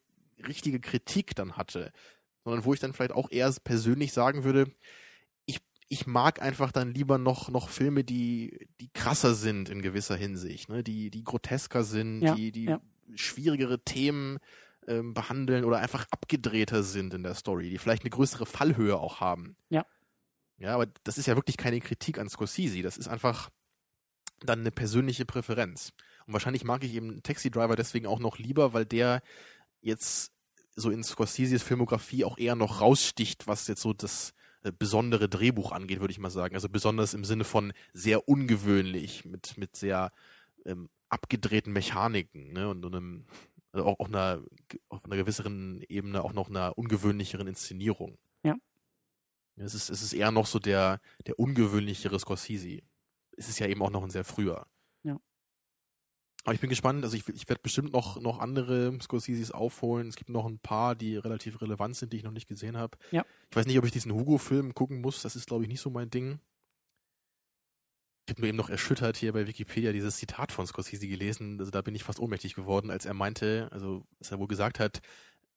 richtige 0.46 0.80
Kritik 0.80 1.34
dann 1.34 1.56
hatte, 1.56 1.92
sondern 2.44 2.64
wo 2.64 2.74
ich 2.74 2.80
dann 2.80 2.92
vielleicht 2.92 3.12
auch 3.12 3.30
eher 3.30 3.52
persönlich 3.64 4.12
sagen 4.12 4.44
würde, 4.44 4.70
ich, 5.46 5.58
ich 5.88 6.06
mag 6.06 6.42
einfach 6.42 6.72
dann 6.72 6.92
lieber 6.92 7.18
noch, 7.18 7.48
noch 7.48 7.68
Filme, 7.68 8.02
die, 8.04 8.66
die 8.80 8.88
krasser 8.92 9.34
sind 9.34 9.68
in 9.68 9.82
gewisser 9.82 10.16
Hinsicht, 10.16 10.68
ne? 10.68 10.82
die, 10.82 11.10
die 11.10 11.24
grotesker 11.24 11.84
sind, 11.84 12.22
Ja, 12.22 12.34
die, 12.34 12.50
die 12.50 12.64
ja. 12.64 12.80
schwierigere 13.14 13.78
Themen 13.84 14.38
ähm, 14.88 15.14
behandeln 15.14 15.64
oder 15.64 15.78
einfach 15.78 16.06
abgedrehter 16.10 16.82
sind 16.82 17.14
in 17.14 17.22
der 17.22 17.34
Story, 17.34 17.70
die 17.70 17.78
vielleicht 17.78 18.02
eine 18.02 18.10
größere 18.10 18.46
Fallhöhe 18.46 18.98
auch 18.98 19.20
haben. 19.20 19.56
Ja. 19.68 19.86
Ja, 20.58 20.74
aber 20.74 20.86
das 21.04 21.18
ist 21.18 21.26
ja 21.26 21.34
wirklich 21.36 21.56
keine 21.56 21.80
Kritik 21.80 22.18
an 22.18 22.28
Scorsese, 22.28 22.82
das 22.82 22.96
ist 22.96 23.08
einfach 23.08 23.50
dann 24.40 24.60
eine 24.60 24.70
persönliche 24.70 25.24
Präferenz. 25.24 25.92
Und 26.26 26.32
wahrscheinlich 26.32 26.64
mag 26.64 26.84
ich 26.84 26.94
eben 26.94 27.22
Taxi 27.22 27.50
Driver 27.50 27.76
deswegen 27.76 28.06
auch 28.06 28.18
noch 28.18 28.38
lieber, 28.38 28.72
weil 28.72 28.84
der 28.84 29.22
jetzt 29.80 30.32
so 30.74 30.90
in 30.90 31.02
Scorseses 31.02 31.62
Filmografie 31.62 32.24
auch 32.24 32.38
eher 32.38 32.54
noch 32.54 32.80
raussticht, 32.80 33.46
was 33.46 33.68
jetzt 33.68 33.82
so 33.82 33.92
das 33.92 34.32
äh, 34.62 34.72
besondere 34.76 35.28
Drehbuch 35.28 35.72
angeht, 35.72 36.00
würde 36.00 36.12
ich 36.12 36.18
mal 36.18 36.30
sagen. 36.30 36.54
Also 36.54 36.68
besonders 36.68 37.14
im 37.14 37.24
Sinne 37.24 37.44
von 37.44 37.72
sehr 37.92 38.28
ungewöhnlich, 38.28 39.24
mit, 39.24 39.58
mit 39.58 39.76
sehr 39.76 40.12
ähm, 40.64 40.88
abgedrehten 41.08 41.72
Mechaniken 41.72 42.52
ne? 42.52 42.68
und, 42.68 42.84
und 42.84 42.94
einem, 42.94 43.26
also 43.72 43.86
auch 43.86 43.98
auf 43.98 44.08
einer, 44.08 44.42
auf 44.88 45.04
einer 45.04 45.16
gewisseren 45.16 45.82
Ebene 45.88 46.22
auch 46.22 46.32
noch 46.32 46.48
einer 46.48 46.76
ungewöhnlicheren 46.76 47.48
Inszenierung. 47.48 48.18
Ja. 48.42 48.56
Es 49.56 49.74
ist, 49.74 49.90
es 49.90 50.02
ist 50.02 50.12
eher 50.12 50.30
noch 50.30 50.46
so 50.46 50.58
der, 50.58 51.00
der 51.26 51.38
ungewöhnlichere 51.38 52.18
Scorsese. 52.18 52.82
Es 53.36 53.48
ist 53.48 53.58
ja 53.58 53.66
eben 53.66 53.82
auch 53.82 53.90
noch 53.90 54.02
ein 54.02 54.10
sehr 54.10 54.24
früher. 54.24 54.66
Ja. 55.02 55.18
Aber 56.44 56.54
ich 56.54 56.60
bin 56.60 56.70
gespannt, 56.70 57.02
also 57.04 57.16
ich, 57.16 57.26
ich 57.28 57.48
werde 57.48 57.62
bestimmt 57.62 57.92
noch, 57.92 58.20
noch 58.20 58.40
andere 58.40 58.98
Scorseses 59.00 59.52
aufholen. 59.52 60.08
Es 60.08 60.16
gibt 60.16 60.30
noch 60.30 60.46
ein 60.46 60.58
paar, 60.58 60.94
die 60.94 61.16
relativ 61.16 61.62
relevant 61.62 61.96
sind, 61.96 62.12
die 62.12 62.18
ich 62.18 62.24
noch 62.24 62.32
nicht 62.32 62.48
gesehen 62.48 62.76
habe. 62.76 62.98
Ja. 63.10 63.24
Ich 63.50 63.56
weiß 63.56 63.66
nicht, 63.66 63.78
ob 63.78 63.86
ich 63.86 63.92
diesen 63.92 64.12
Hugo-Film 64.12 64.74
gucken 64.74 65.00
muss. 65.00 65.22
Das 65.22 65.34
ist, 65.36 65.46
glaube 65.46 65.64
ich, 65.64 65.68
nicht 65.68 65.80
so 65.80 65.90
mein 65.90 66.10
Ding. 66.10 66.40
Ich 68.26 68.30
habe 68.32 68.40
nur 68.42 68.48
eben 68.48 68.56
noch 68.58 68.70
erschüttert 68.70 69.16
hier 69.16 69.32
bei 69.32 69.46
Wikipedia 69.48 69.92
dieses 69.92 70.16
Zitat 70.16 70.52
von 70.52 70.66
Scorsese 70.66 71.08
gelesen. 71.08 71.58
Also 71.58 71.70
da 71.72 71.82
bin 71.82 71.94
ich 71.94 72.04
fast 72.04 72.20
ohnmächtig 72.20 72.54
geworden, 72.54 72.90
als 72.90 73.04
er 73.04 73.14
meinte, 73.14 73.68
also 73.72 74.04
dass 74.20 74.30
er 74.30 74.38
wohl 74.38 74.46
gesagt 74.46 74.78
hat, 74.78 75.00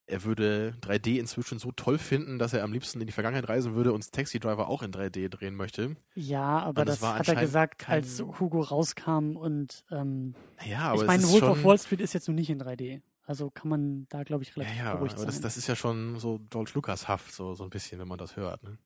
er 0.08 0.24
würde 0.24 0.76
3D 0.82 1.20
inzwischen 1.20 1.58
so 1.60 1.72
toll 1.72 1.98
finden, 1.98 2.38
dass 2.40 2.54
er 2.54 2.64
am 2.64 2.72
liebsten 2.74 3.02
in 3.02 3.08
die 3.08 3.14
Vergangenheit 3.14 3.50
reisen 3.50 3.74
würde 3.76 3.92
und 3.94 4.12
Taxi 4.12 4.40
Driver 4.40 4.68
auch 4.68 4.82
in 4.84 4.92
3D 4.92 5.30
drehen 5.30 5.56
möchte. 5.56 5.96
Ja, 6.16 6.60
aber 6.60 6.86
das 6.86 6.96
das, 6.96 7.02
war 7.02 7.20
hat 7.20 7.28
er 7.28 7.36
gesagt, 7.36 7.80
kein- 7.80 7.94
als 8.02 8.20
Hugo 8.22 8.62
rauskam 8.62 9.36
und 9.36 9.84
ähm, 9.92 10.36
Ja, 10.64 10.90
aber 10.90 11.02
ich 11.02 11.08
meine, 11.08 11.24
Wolf 11.24 11.40
schon, 11.40 11.50
of 11.52 11.64
Wall 11.64 11.78
Street 11.80 12.02
ist 12.02 12.14
jetzt 12.14 12.28
noch 12.28 12.36
nicht 12.36 12.50
in 12.50 12.60
3D. 12.60 13.02
Also 13.28 13.50
kann 13.50 13.70
man 13.70 14.06
da, 14.10 14.22
glaube 14.24 14.44
ich, 14.44 14.50
Ja, 14.50 14.56
relativ 14.62 14.78
ja, 14.78 14.86
aber 14.92 14.98
beruhigt 15.00 15.16
das, 15.18 15.34
sein. 15.34 15.42
das 15.42 15.58
ist 15.58 15.68
ja 15.68 15.76
schon 15.76 16.20
so 16.20 16.40
George 16.52 16.72
Lucas-haft, 16.76 17.32
so, 17.34 17.56
so 17.56 17.64
ein 17.64 17.72
bisschen, 17.72 18.00
wenn 18.00 18.08
man 18.08 18.20
das 18.20 18.36
hört. 18.36 18.62
Ne? 18.62 18.78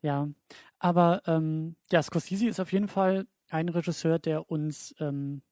Ja, 0.00 0.28
aber 0.82 1.22
ähm, 1.26 1.76
ja, 1.90 2.02
Scorsese 2.02 2.48
ist 2.48 2.60
auf 2.60 2.72
jeden 2.72 2.88
Fall 2.88 3.26
ein 3.50 3.68
Regisseur, 3.68 4.18
der 4.18 4.50
uns 4.50 4.94
ähm, 4.98 5.42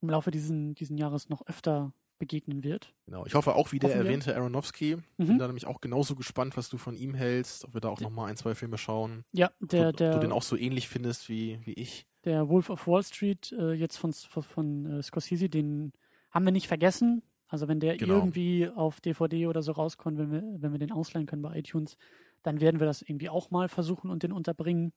im 0.00 0.10
Laufe 0.10 0.30
diesen, 0.30 0.74
diesen 0.74 0.96
Jahres 0.96 1.28
noch 1.28 1.46
öfter 1.46 1.92
begegnen 2.18 2.62
wird. 2.62 2.94
Genau. 3.06 3.24
Ich 3.26 3.34
hoffe 3.34 3.54
auch, 3.54 3.72
wie 3.72 3.78
der 3.78 3.94
erwähnte 3.94 4.36
Aronofsky. 4.36 4.96
Mhm. 5.16 5.26
Bin 5.26 5.38
da 5.38 5.46
nämlich 5.46 5.66
auch 5.66 5.80
genauso 5.80 6.14
gespannt, 6.16 6.56
was 6.56 6.68
du 6.68 6.76
von 6.76 6.94
ihm 6.94 7.14
hältst, 7.14 7.64
ob 7.64 7.72
wir 7.74 7.80
da 7.80 7.88
auch 7.88 8.00
nochmal 8.00 8.28
ein, 8.30 8.36
zwei 8.36 8.54
Filme 8.54 8.76
schauen. 8.78 9.24
Ja, 9.32 9.50
der, 9.60 9.88
ob, 9.88 9.96
du- 9.96 10.06
ob 10.06 10.12
du 10.12 10.18
den 10.20 10.28
der, 10.28 10.34
auch 10.36 10.42
so 10.42 10.56
ähnlich 10.56 10.88
findest 10.88 11.28
wie, 11.30 11.58
wie 11.64 11.72
ich. 11.72 12.06
der 12.24 12.48
Wolf 12.48 12.68
of 12.70 12.86
Wall 12.86 13.02
Street 13.02 13.52
äh, 13.58 13.72
jetzt 13.72 13.96
von, 13.96 14.12
von, 14.12 14.42
von 14.42 14.86
äh, 14.86 15.02
Scorsese, 15.02 15.48
den 15.48 15.92
haben 16.30 16.44
wir 16.44 16.52
nicht 16.52 16.68
vergessen. 16.68 17.22
Also 17.48 17.66
wenn 17.68 17.80
der 17.80 17.96
Genau. 17.96 18.14
irgendwie 18.16 18.68
auf 18.68 19.00
DVD 19.00 19.46
oder 19.48 19.62
so 19.62 19.72
rauskommt, 19.72 20.18
wenn 20.18 20.30
wir, 20.30 20.42
wenn 20.58 20.70
wir 20.72 20.78
den 20.78 20.92
ausleihen 20.92 21.26
können 21.26 21.42
bei 21.42 21.56
iTunes, 21.58 21.96
dann 22.42 22.60
werden 22.60 22.80
wir 22.80 22.86
das 22.86 23.02
irgendwie 23.02 23.28
auch 23.28 23.50
mal 23.50 23.68
versuchen 23.68 24.10
und 24.10 24.22
den 24.22 24.32
unterbringen. 24.32 24.92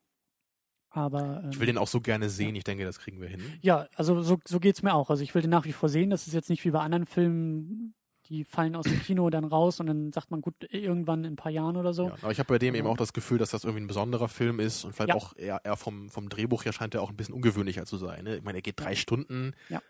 Aber 0.89 1.41
ähm, 1.43 1.49
Ich 1.51 1.59
will 1.59 1.65
den 1.67 1.77
auch 1.77 1.87
so 1.87 2.01
gerne 2.01 2.29
sehen, 2.29 2.55
ich 2.55 2.63
denke, 2.63 2.85
das 2.85 2.99
kriegen 2.99 3.19
wir 3.19 3.27
hin. 3.27 3.59
ja, 3.61 3.87
also 3.95 4.21
so, 4.21 4.37
so 4.47 4.59
geht's 4.59 4.83
mir 4.83 4.93
auch. 4.93 5.09
Also 5.09 5.23
ich 5.23 5.33
will 5.33 5.41
den 5.41 5.49
nach 5.51 5.65
wie 5.65 5.73
vor 5.73 5.89
sehen. 5.89 6.09
Das 6.11 6.27
ist 6.27 6.33
jetzt 6.33 6.49
nicht 6.49 6.63
wie 6.65 6.71
bei 6.71 6.79
anderen 6.81 7.05
Filmen, 7.05 7.95
die 8.27 8.43
fallen 8.45 8.75
aus 8.75 8.85
dem 8.85 8.99
Kino 9.01 9.29
dann 9.29 9.43
raus 9.43 9.79
und 9.79 9.87
dann 9.87 10.13
sagt 10.13 10.31
man, 10.31 10.41
gut, 10.41 10.53
irgendwann 10.69 11.25
in 11.25 11.33
ein 11.33 11.35
paar 11.35 11.51
Jahren 11.51 11.75
oder 11.75 11.93
so. 11.93 12.07
Ja, 12.07 12.13
aber 12.21 12.31
ich 12.31 12.39
habe 12.39 12.47
bei 12.47 12.59
dem 12.59 12.75
eben 12.75 12.85
Ja. 12.85 12.93
auch 12.93 12.97
das 12.97 13.11
Gefühl, 13.11 13.37
dass 13.39 13.49
das 13.49 13.63
irgendwie 13.63 13.83
ein 13.83 13.87
besonderer 13.87 14.29
Film 14.29 14.59
ist 14.59 14.85
und 14.85 14.93
vielleicht 14.93 15.09
Ja. 15.09 15.15
auch 15.15 15.35
eher, 15.35 15.61
eher 15.65 15.75
vom, 15.75 16.09
vom 16.09 16.29
Drehbuch 16.29 16.63
her 16.63 16.73
scheint 16.73 16.93
er 16.95 17.01
auch 17.01 17.09
ein 17.09 17.17
bisschen 17.17 17.33
ungewöhnlicher 17.33 17.85
zu 17.85 17.97
sein. 17.97 18.23
Ne? 18.23 18.37
Ich 18.37 18.43
meine, 18.43 18.59
er 18.59 18.61
geht 18.61 18.79
drei 18.79 18.95
Stunden 18.95 19.53
Ja. 19.69 19.81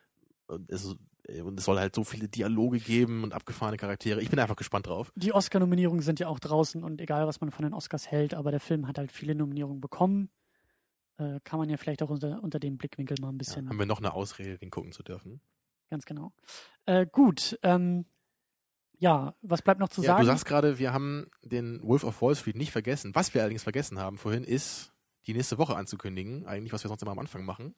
und, 0.47 0.71
es, 0.71 0.95
und 1.43 1.57
es 1.57 1.65
soll 1.65 1.79
halt 1.79 1.95
so 1.95 2.03
viele 2.03 2.27
Dialoge 2.27 2.79
geben 2.79 3.23
und 3.23 3.33
abgefahrene 3.33 3.77
Charaktere. 3.77 4.21
Ich 4.21 4.29
bin 4.29 4.39
einfach 4.39 4.55
gespannt 4.55 4.87
drauf. 4.87 5.11
Die 5.15 5.33
Oscar-Nominierungen 5.33 6.01
sind 6.01 6.19
ja 6.19 6.27
auch 6.27 6.39
draußen 6.39 6.83
und 6.83 6.99
egal, 7.01 7.27
was 7.27 7.39
man 7.41 7.51
von 7.51 7.63
den 7.63 7.73
Oscars 7.73 8.11
hält, 8.11 8.33
aber 8.33 8.51
der 8.51 8.59
Film 8.59 8.87
hat 8.87 8.97
halt 8.97 9.11
viele 9.11 9.35
Nominierungen 9.35 9.79
bekommen. 9.81 10.29
Äh, 11.17 11.39
kann 11.43 11.59
man 11.59 11.69
ja 11.69 11.77
vielleicht 11.77 12.01
auch 12.03 12.09
unter, 12.09 12.41
unter 12.43 12.59
dem 12.59 12.77
Blickwinkel 12.77 13.17
mal 13.21 13.29
ein 13.29 13.35
Ja, 13.35 13.37
bisschen, 13.37 13.69
haben 13.69 13.79
wir 13.79 13.85
noch 13.85 13.99
eine 13.99 14.13
Ausrede, 14.13 14.57
den 14.57 14.69
gucken 14.71 14.91
zu 14.91 15.03
dürfen. 15.03 15.39
ganz 15.89 16.05
genau. 16.05 16.33
Äh, 16.85 17.05
gut, 17.05 17.57
ähm, 17.63 18.05
ja, 18.97 19.35
was 19.41 19.61
bleibt 19.61 19.79
noch 19.79 19.89
zu 19.89 20.01
Ja, 20.01 20.07
sagen? 20.09 20.21
du 20.21 20.25
sagst 20.27 20.45
gerade, 20.45 20.79
wir 20.79 20.91
haben 20.93 21.27
den 21.43 21.81
Wolf 21.83 22.03
of 22.03 22.21
Wall 22.21 22.35
Street 22.35 22.55
nicht 22.55 22.71
vergessen. 22.71 23.13
Was 23.15 23.33
wir 23.33 23.41
allerdings 23.41 23.63
vergessen 23.63 23.99
haben 23.99 24.17
vorhin, 24.17 24.43
ist 24.43 24.91
die 25.27 25.33
nächste 25.33 25.57
Woche 25.57 25.75
anzukündigen. 25.75 26.45
Eigentlich, 26.47 26.73
was 26.73 26.83
wir 26.83 26.89
sonst 26.89 27.01
immer 27.01 27.11
am 27.11 27.19
Anfang 27.19 27.45
machen. 27.45 27.75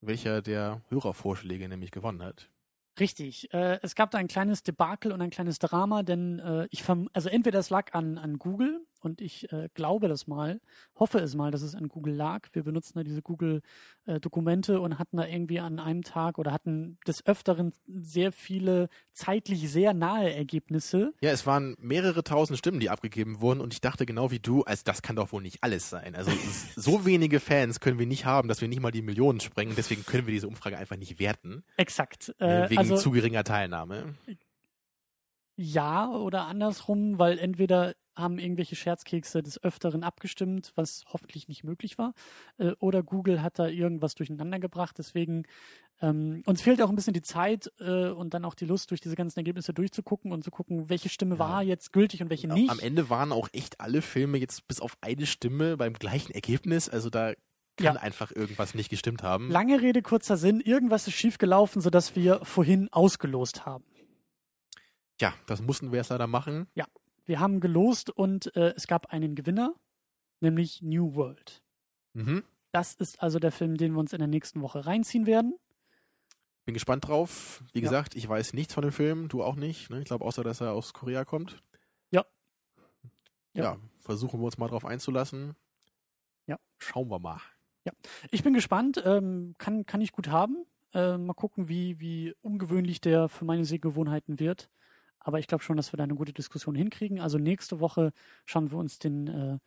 Welcher 0.00 0.42
der 0.42 0.82
Hörervorschläge 0.88 1.68
nämlich 1.68 1.90
gewonnen 1.90 2.22
hat. 2.22 2.50
Richtig. 2.98 3.52
Äh, 3.52 3.78
es 3.82 3.94
gab 3.94 4.10
da 4.10 4.18
ein 4.18 4.28
kleines 4.28 4.62
Debakel 4.62 5.12
und 5.12 5.20
ein 5.20 5.30
kleines 5.30 5.58
Drama, 5.58 6.02
denn 6.02 6.38
äh, 6.38 6.66
ich 6.70 6.82
verm 6.82 7.10
also 7.12 7.28
entweder 7.28 7.58
es 7.58 7.68
lag 7.68 7.92
an, 7.92 8.16
an 8.16 8.38
Google 8.38 8.86
und 9.06 9.20
ich 9.20 9.50
äh, 9.52 9.68
glaube 9.72 10.08
das 10.08 10.26
mal, 10.26 10.60
hoffe 10.96 11.18
es 11.20 11.34
mal, 11.34 11.50
dass 11.50 11.62
es 11.62 11.74
an 11.74 11.88
Google 11.88 12.14
lag. 12.14 12.48
Wir 12.52 12.64
benutzen 12.64 12.94
da 12.96 13.04
diese 13.04 13.22
Google-Dokumente 13.22 14.80
und 14.80 14.98
hatten 14.98 15.16
da 15.16 15.26
irgendwie 15.26 15.60
an 15.60 15.78
einem 15.78 16.02
Tag 16.02 16.38
oder 16.38 16.52
hatten 16.52 16.98
des 17.06 17.24
Öfteren 17.24 17.72
sehr 17.86 18.32
viele 18.32 18.88
zeitlich 19.12 19.70
sehr 19.70 19.94
nahe 19.94 20.34
Ergebnisse. 20.34 21.14
Ja, 21.20 21.30
es 21.30 21.46
waren 21.46 21.76
mehrere 21.80 22.24
tausend 22.24 22.58
Stimmen, 22.58 22.80
die 22.80 22.90
abgegeben 22.90 23.40
wurden 23.40 23.60
und 23.60 23.72
ich 23.72 23.80
dachte 23.80 24.04
genau 24.04 24.30
wie 24.30 24.40
du, 24.40 24.62
also 24.64 24.82
das 24.84 25.02
kann 25.02 25.16
doch 25.16 25.32
wohl 25.32 25.42
nicht 25.42 25.62
alles 25.62 25.88
sein. 25.88 26.14
Also 26.14 26.32
so 26.76 27.06
wenige 27.06 27.40
Fans 27.40 27.80
können 27.80 27.98
wir 27.98 28.06
nicht 28.06 28.26
haben, 28.26 28.48
dass 28.48 28.60
wir 28.60 28.68
nicht 28.68 28.80
mal 28.80 28.90
die 28.90 29.02
Millionen 29.02 29.40
sprengen. 29.40 29.74
Deswegen 29.76 30.04
können 30.04 30.26
wir 30.26 30.34
diese 30.34 30.48
Umfrage 30.48 30.76
einfach 30.76 30.96
nicht 30.96 31.18
werten. 31.18 31.64
Exakt. 31.76 32.34
ne, 32.40 32.64
Äh, 32.66 32.70
wegen 32.70 32.80
also 32.80 32.96
zu 32.96 33.12
geringer 33.12 33.44
Teilnahme. 33.44 34.16
Ja 35.56 36.10
oder 36.10 36.46
andersrum, 36.46 37.18
weil 37.18 37.38
entweder 37.38 37.94
haben 38.14 38.38
irgendwelche 38.38 38.76
Scherzkekse 38.76 39.42
des 39.42 39.62
Öfteren 39.62 40.02
abgestimmt, 40.02 40.72
was 40.74 41.04
hoffentlich 41.12 41.48
nicht 41.48 41.64
möglich 41.64 41.98
war, 41.98 42.14
äh, 42.58 42.72
oder 42.78 43.02
Google 43.02 43.42
hat 43.42 43.58
da 43.58 43.68
irgendwas 43.68 44.14
durcheinander 44.14 44.58
gebracht. 44.58 44.96
Deswegen 44.98 45.44
ähm, 46.00 46.42
uns 46.46 46.62
fehlt 46.62 46.80
auch 46.82 46.88
ein 46.88 46.94
bisschen 46.96 47.12
die 47.14 47.22
Zeit 47.22 47.70
äh, 47.78 48.08
und 48.08 48.32
dann 48.34 48.44
auch 48.44 48.54
die 48.54 48.64
Lust, 48.66 48.90
durch 48.90 49.00
diese 49.00 49.16
ganzen 49.16 49.38
Ergebnisse 49.38 49.72
durchzugucken 49.74 50.32
und 50.32 50.44
zu 50.44 50.50
gucken, 50.50 50.88
welche 50.88 51.08
Stimme 51.08 51.34
Ja. 51.34 51.38
war 51.40 51.62
jetzt 51.62 51.92
gültig 51.92 52.22
und 52.22 52.30
welche 52.30 52.48
nicht. 52.48 52.70
Am 52.70 52.78
Ende 52.78 53.10
waren 53.10 53.32
auch 53.32 53.48
echt 53.52 53.80
alle 53.80 54.00
Filme 54.02 54.38
jetzt 54.38 54.66
bis 54.68 54.80
auf 54.80 54.96
eine 55.00 55.26
Stimme 55.26 55.76
beim 55.76 55.92
gleichen 55.94 56.32
Ergebnis. 56.32 56.88
Also 56.88 57.10
da 57.10 57.32
kann 57.76 57.96
Ja. 57.96 58.00
einfach 58.00 58.30
irgendwas 58.34 58.74
nicht 58.74 58.88
gestimmt 58.88 59.22
haben. 59.22 59.50
Lange 59.50 59.80
Rede, 59.82 60.00
kurzer 60.00 60.38
Sinn, 60.38 60.60
irgendwas 60.60 61.06
ist 61.06 61.14
schiefgelaufen, 61.14 61.82
sodass 61.82 62.16
wir 62.16 62.40
vorhin 62.44 62.88
ausgelost 62.92 63.66
haben. 63.66 63.84
Ja, 65.20 65.34
das 65.46 65.62
mussten 65.62 65.92
wir 65.92 65.98
jetzt 65.98 66.10
leider 66.10 66.26
machen. 66.26 66.66
Wir 67.24 67.40
haben 67.40 67.58
gelost 67.60 68.10
und 68.10 68.54
äh, 68.54 68.72
es 68.76 68.86
gab 68.86 69.06
einen 69.12 69.34
Gewinner, 69.34 69.74
nämlich 70.40 70.80
New 70.82 71.14
World. 71.16 71.62
Mhm. 72.12 72.44
Das 72.72 72.94
ist 72.94 73.20
also 73.22 73.38
der 73.38 73.50
Film, 73.52 73.76
den 73.76 73.94
wir 73.94 73.98
uns 74.00 74.12
in 74.12 74.18
der 74.20 74.28
nächsten 74.28 74.60
Woche 74.60 74.86
reinziehen 74.86 75.26
werden. 75.26 75.54
Bin 76.66 76.74
gespannt 76.74 77.08
drauf. 77.08 77.62
Wie 77.72 77.78
Ja. 77.80 77.84
gesagt, 77.84 78.14
ich 78.14 78.28
weiß 78.28 78.52
nichts 78.52 78.74
von 78.74 78.82
dem 78.82 78.92
Film, 78.92 79.28
du 79.28 79.42
auch 79.42 79.56
nicht. 79.56 79.90
Ne? 79.90 79.98
Ich 80.00 80.04
glaube, 80.04 80.24
außer 80.24 80.44
dass 80.44 80.60
er 80.60 80.72
aus 80.72 80.92
Korea 80.92 81.24
kommt. 81.24 81.62
Ja. 82.10 82.24
ja. 83.54 83.62
Ja. 83.64 83.78
versuchen 84.00 84.38
wir 84.40 84.44
uns 84.44 84.58
mal 84.58 84.68
drauf 84.68 84.84
einzulassen. 84.84 85.56
Ja. 86.46 86.58
Schauen 86.78 87.08
wir 87.10 87.18
mal. 87.18 87.40
Ich 88.30 88.42
bin 88.42 88.52
gespannt, 88.52 89.00
ähm, 89.04 89.54
kann, 89.58 89.86
kann 89.86 90.00
ich 90.00 90.10
gut 90.12 90.28
haben. 90.28 90.64
Äh, 90.92 91.18
mal 91.18 91.34
gucken, 91.34 91.68
wie, 91.68 91.98
wie 92.00 92.34
ungewöhnlich 92.42 93.00
der 93.00 93.28
für 93.28 93.44
meine 93.44 93.64
Sehgewohnheiten 93.64 94.38
wird. 94.40 94.68
Aber 95.26 95.40
ich 95.40 95.48
glaube 95.48 95.64
schon, 95.64 95.76
dass 95.76 95.92
wir 95.92 95.96
da 95.96 96.04
eine 96.04 96.14
gute 96.14 96.32
Diskussion 96.32 96.76
hinkriegen. 96.76 97.18
Also 97.18 97.36
nächste 97.36 97.80
Woche 97.80 98.12
schauen 98.44 98.70
wir 98.70 98.78
uns 98.78 99.00
den 99.00 99.26
äh, 99.26 99.58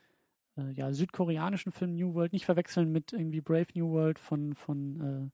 äh, 0.55 0.71
ja, 0.71 0.93
südkoreanischen 0.93 1.73
Film 1.73 1.95
New 1.95 2.13
World 2.13 2.31
nicht 2.31 2.45
verwechseln 2.45 2.93
mit 2.93 3.11
irgendwie 3.11 3.41
Brave 3.41 3.67
New 3.73 3.89
World 3.89 4.19
von, 4.19 4.55
von 4.55 5.01
äh, 5.01 5.29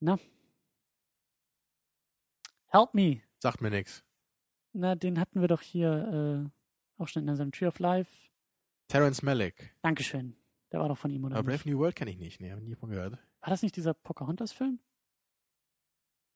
na? 0.00 0.18
Help 2.66 2.92
me. 2.92 3.22
Sagt 3.38 3.62
mir 3.62 3.70
nichts. 3.70 4.04
Na, 4.74 4.96
den 4.96 5.18
hatten 5.18 5.40
wir 5.40 5.48
doch 5.48 5.62
hier 5.62 6.50
äh, 6.98 7.00
auch 7.02 7.08
schon 7.08 7.22
in 7.22 7.30
unserem 7.30 7.52
Tree 7.52 7.68
of 7.68 7.78
Life. 7.78 8.12
Terence 8.88 9.22
Malick. 9.22 9.74
Dankeschön. 9.80 10.36
Der 10.72 10.80
war 10.80 10.88
doch 10.88 10.98
von 10.98 11.10
ihm, 11.10 11.24
oder? 11.24 11.36
Aber? 11.36 11.50
Brave 11.50 11.66
New 11.66 11.78
World 11.78 11.96
kenne 11.96 12.10
ich 12.10 12.18
nicht. 12.18 12.38
Nee, 12.38 12.50
habe 12.50 12.60
nie 12.60 12.74
von 12.74 12.90
gehört. 12.90 13.12
War 13.40 13.48
das 13.48 13.62
nicht 13.62 13.76
dieser 13.76 13.94
Pocahontas-Film? 13.94 14.78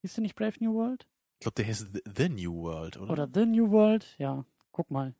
Hieß 0.01 0.15
der 0.15 0.23
nicht 0.23 0.35
Brave 0.35 0.55
New 0.59 0.73
World? 0.73 1.07
Ich 1.39 1.43
glaube, 1.43 1.55
der 1.55 1.67
heißt 1.67 1.87
The, 2.15 2.29
New 2.29 2.63
World, 2.63 2.97
oder? 2.97 3.11
Oder 3.11 3.29
The 3.31 3.45
New 3.45 3.69
World? 3.69 4.15
Ja, 4.17 4.45
guck 4.71 4.89
mal. 4.89 5.13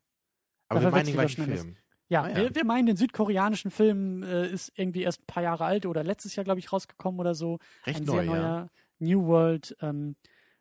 Aber 0.68 0.80
da 0.80 0.86
wir 0.86 0.90
meinen 0.90 1.06
den 1.06 1.14
gleichen 1.14 1.44
Film. 1.44 1.76
Ja, 2.08 2.22
Ah, 2.22 2.28
ja. 2.30 2.36
Wir, 2.36 2.54
wir 2.54 2.64
meinen, 2.64 2.86
den 2.86 2.96
südkoreanischen 2.96 3.70
Film 3.70 4.22
äh, 4.22 4.48
ist 4.48 4.72
irgendwie 4.74 5.02
erst 5.02 5.20
ein 5.22 5.26
paar 5.26 5.42
Jahre 5.42 5.64
alt 5.64 5.86
oder 5.86 6.02
letztes 6.02 6.34
Jahr, 6.36 6.44
glaube 6.44 6.58
ich, 6.58 6.72
rausgekommen 6.72 7.20
oder 7.20 7.34
so. 7.34 7.58
Recht 7.86 8.00
ein 8.00 8.06
neu, 8.06 8.12
sehr 8.14 8.24
ja. 8.24 8.30
neuer 8.30 8.70
New 8.98 9.26
World. 9.26 9.76
Ähm, 9.80 10.16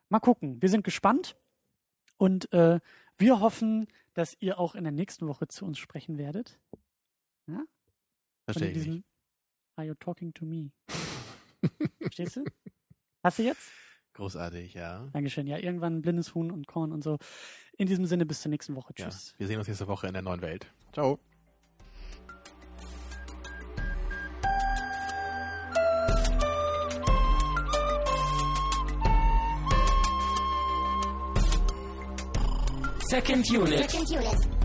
mal 0.10 0.20
gucken. 0.20 0.62
Wir 0.62 0.70
sind 0.70 0.84
gespannt 0.84 1.38
und 2.18 2.52
äh, 2.54 2.80
wir 3.18 3.40
hoffen, 3.40 3.88
dass 4.14 4.36
ihr 4.40 4.60
auch 4.60 4.76
in 4.76 4.84
der 4.84 4.92
nächsten 4.92 5.28
Woche 5.28 5.48
zu 5.48 5.66
uns 5.66 5.80
sprechen 5.80 6.18
werdet. 6.18 6.60
Und 8.48 8.54
Verstehe 8.56 8.72
ich 8.72 8.88
nicht. 8.88 9.06
Are 9.76 9.86
you 9.86 9.94
talking 9.96 10.34
to 10.34 10.46
me? 10.46 10.72
Verstehst 12.00 12.38
du? 12.38 12.46
Hast 13.24 13.40
du 13.40 13.44
jetzt? 13.44 13.70
Großartig, 14.18 14.74
ja. 14.74 15.08
Dankeschön. 15.14 15.46
Ja, 15.46 15.58
irgendwann 15.60 16.02
blindes 16.02 16.34
Huhn 16.34 16.50
und 16.52 16.66
Korn 16.68 16.92
und 16.92 17.04
so. 17.04 17.18
In 17.78 17.86
diesem 17.86 18.06
Sinne, 18.08 18.26
bis 18.26 18.42
zur 18.42 18.50
nächsten 18.50 18.76
Woche. 18.76 18.92
ja. 18.98 19.06
Tschüss. 19.06 19.36
Wir 19.38 19.46
sehen 19.46 19.60
uns 19.60 19.68
nächste 19.68 19.88
Woche 19.88 20.08
in 20.08 20.14
der 20.14 20.24
neuen 20.24 20.42
Welt. 20.42 20.66
Ciao. 20.92 21.20
Second 33.10 33.50
unit. 33.52 33.90
Second 33.90 34.10
unit. 34.12 34.57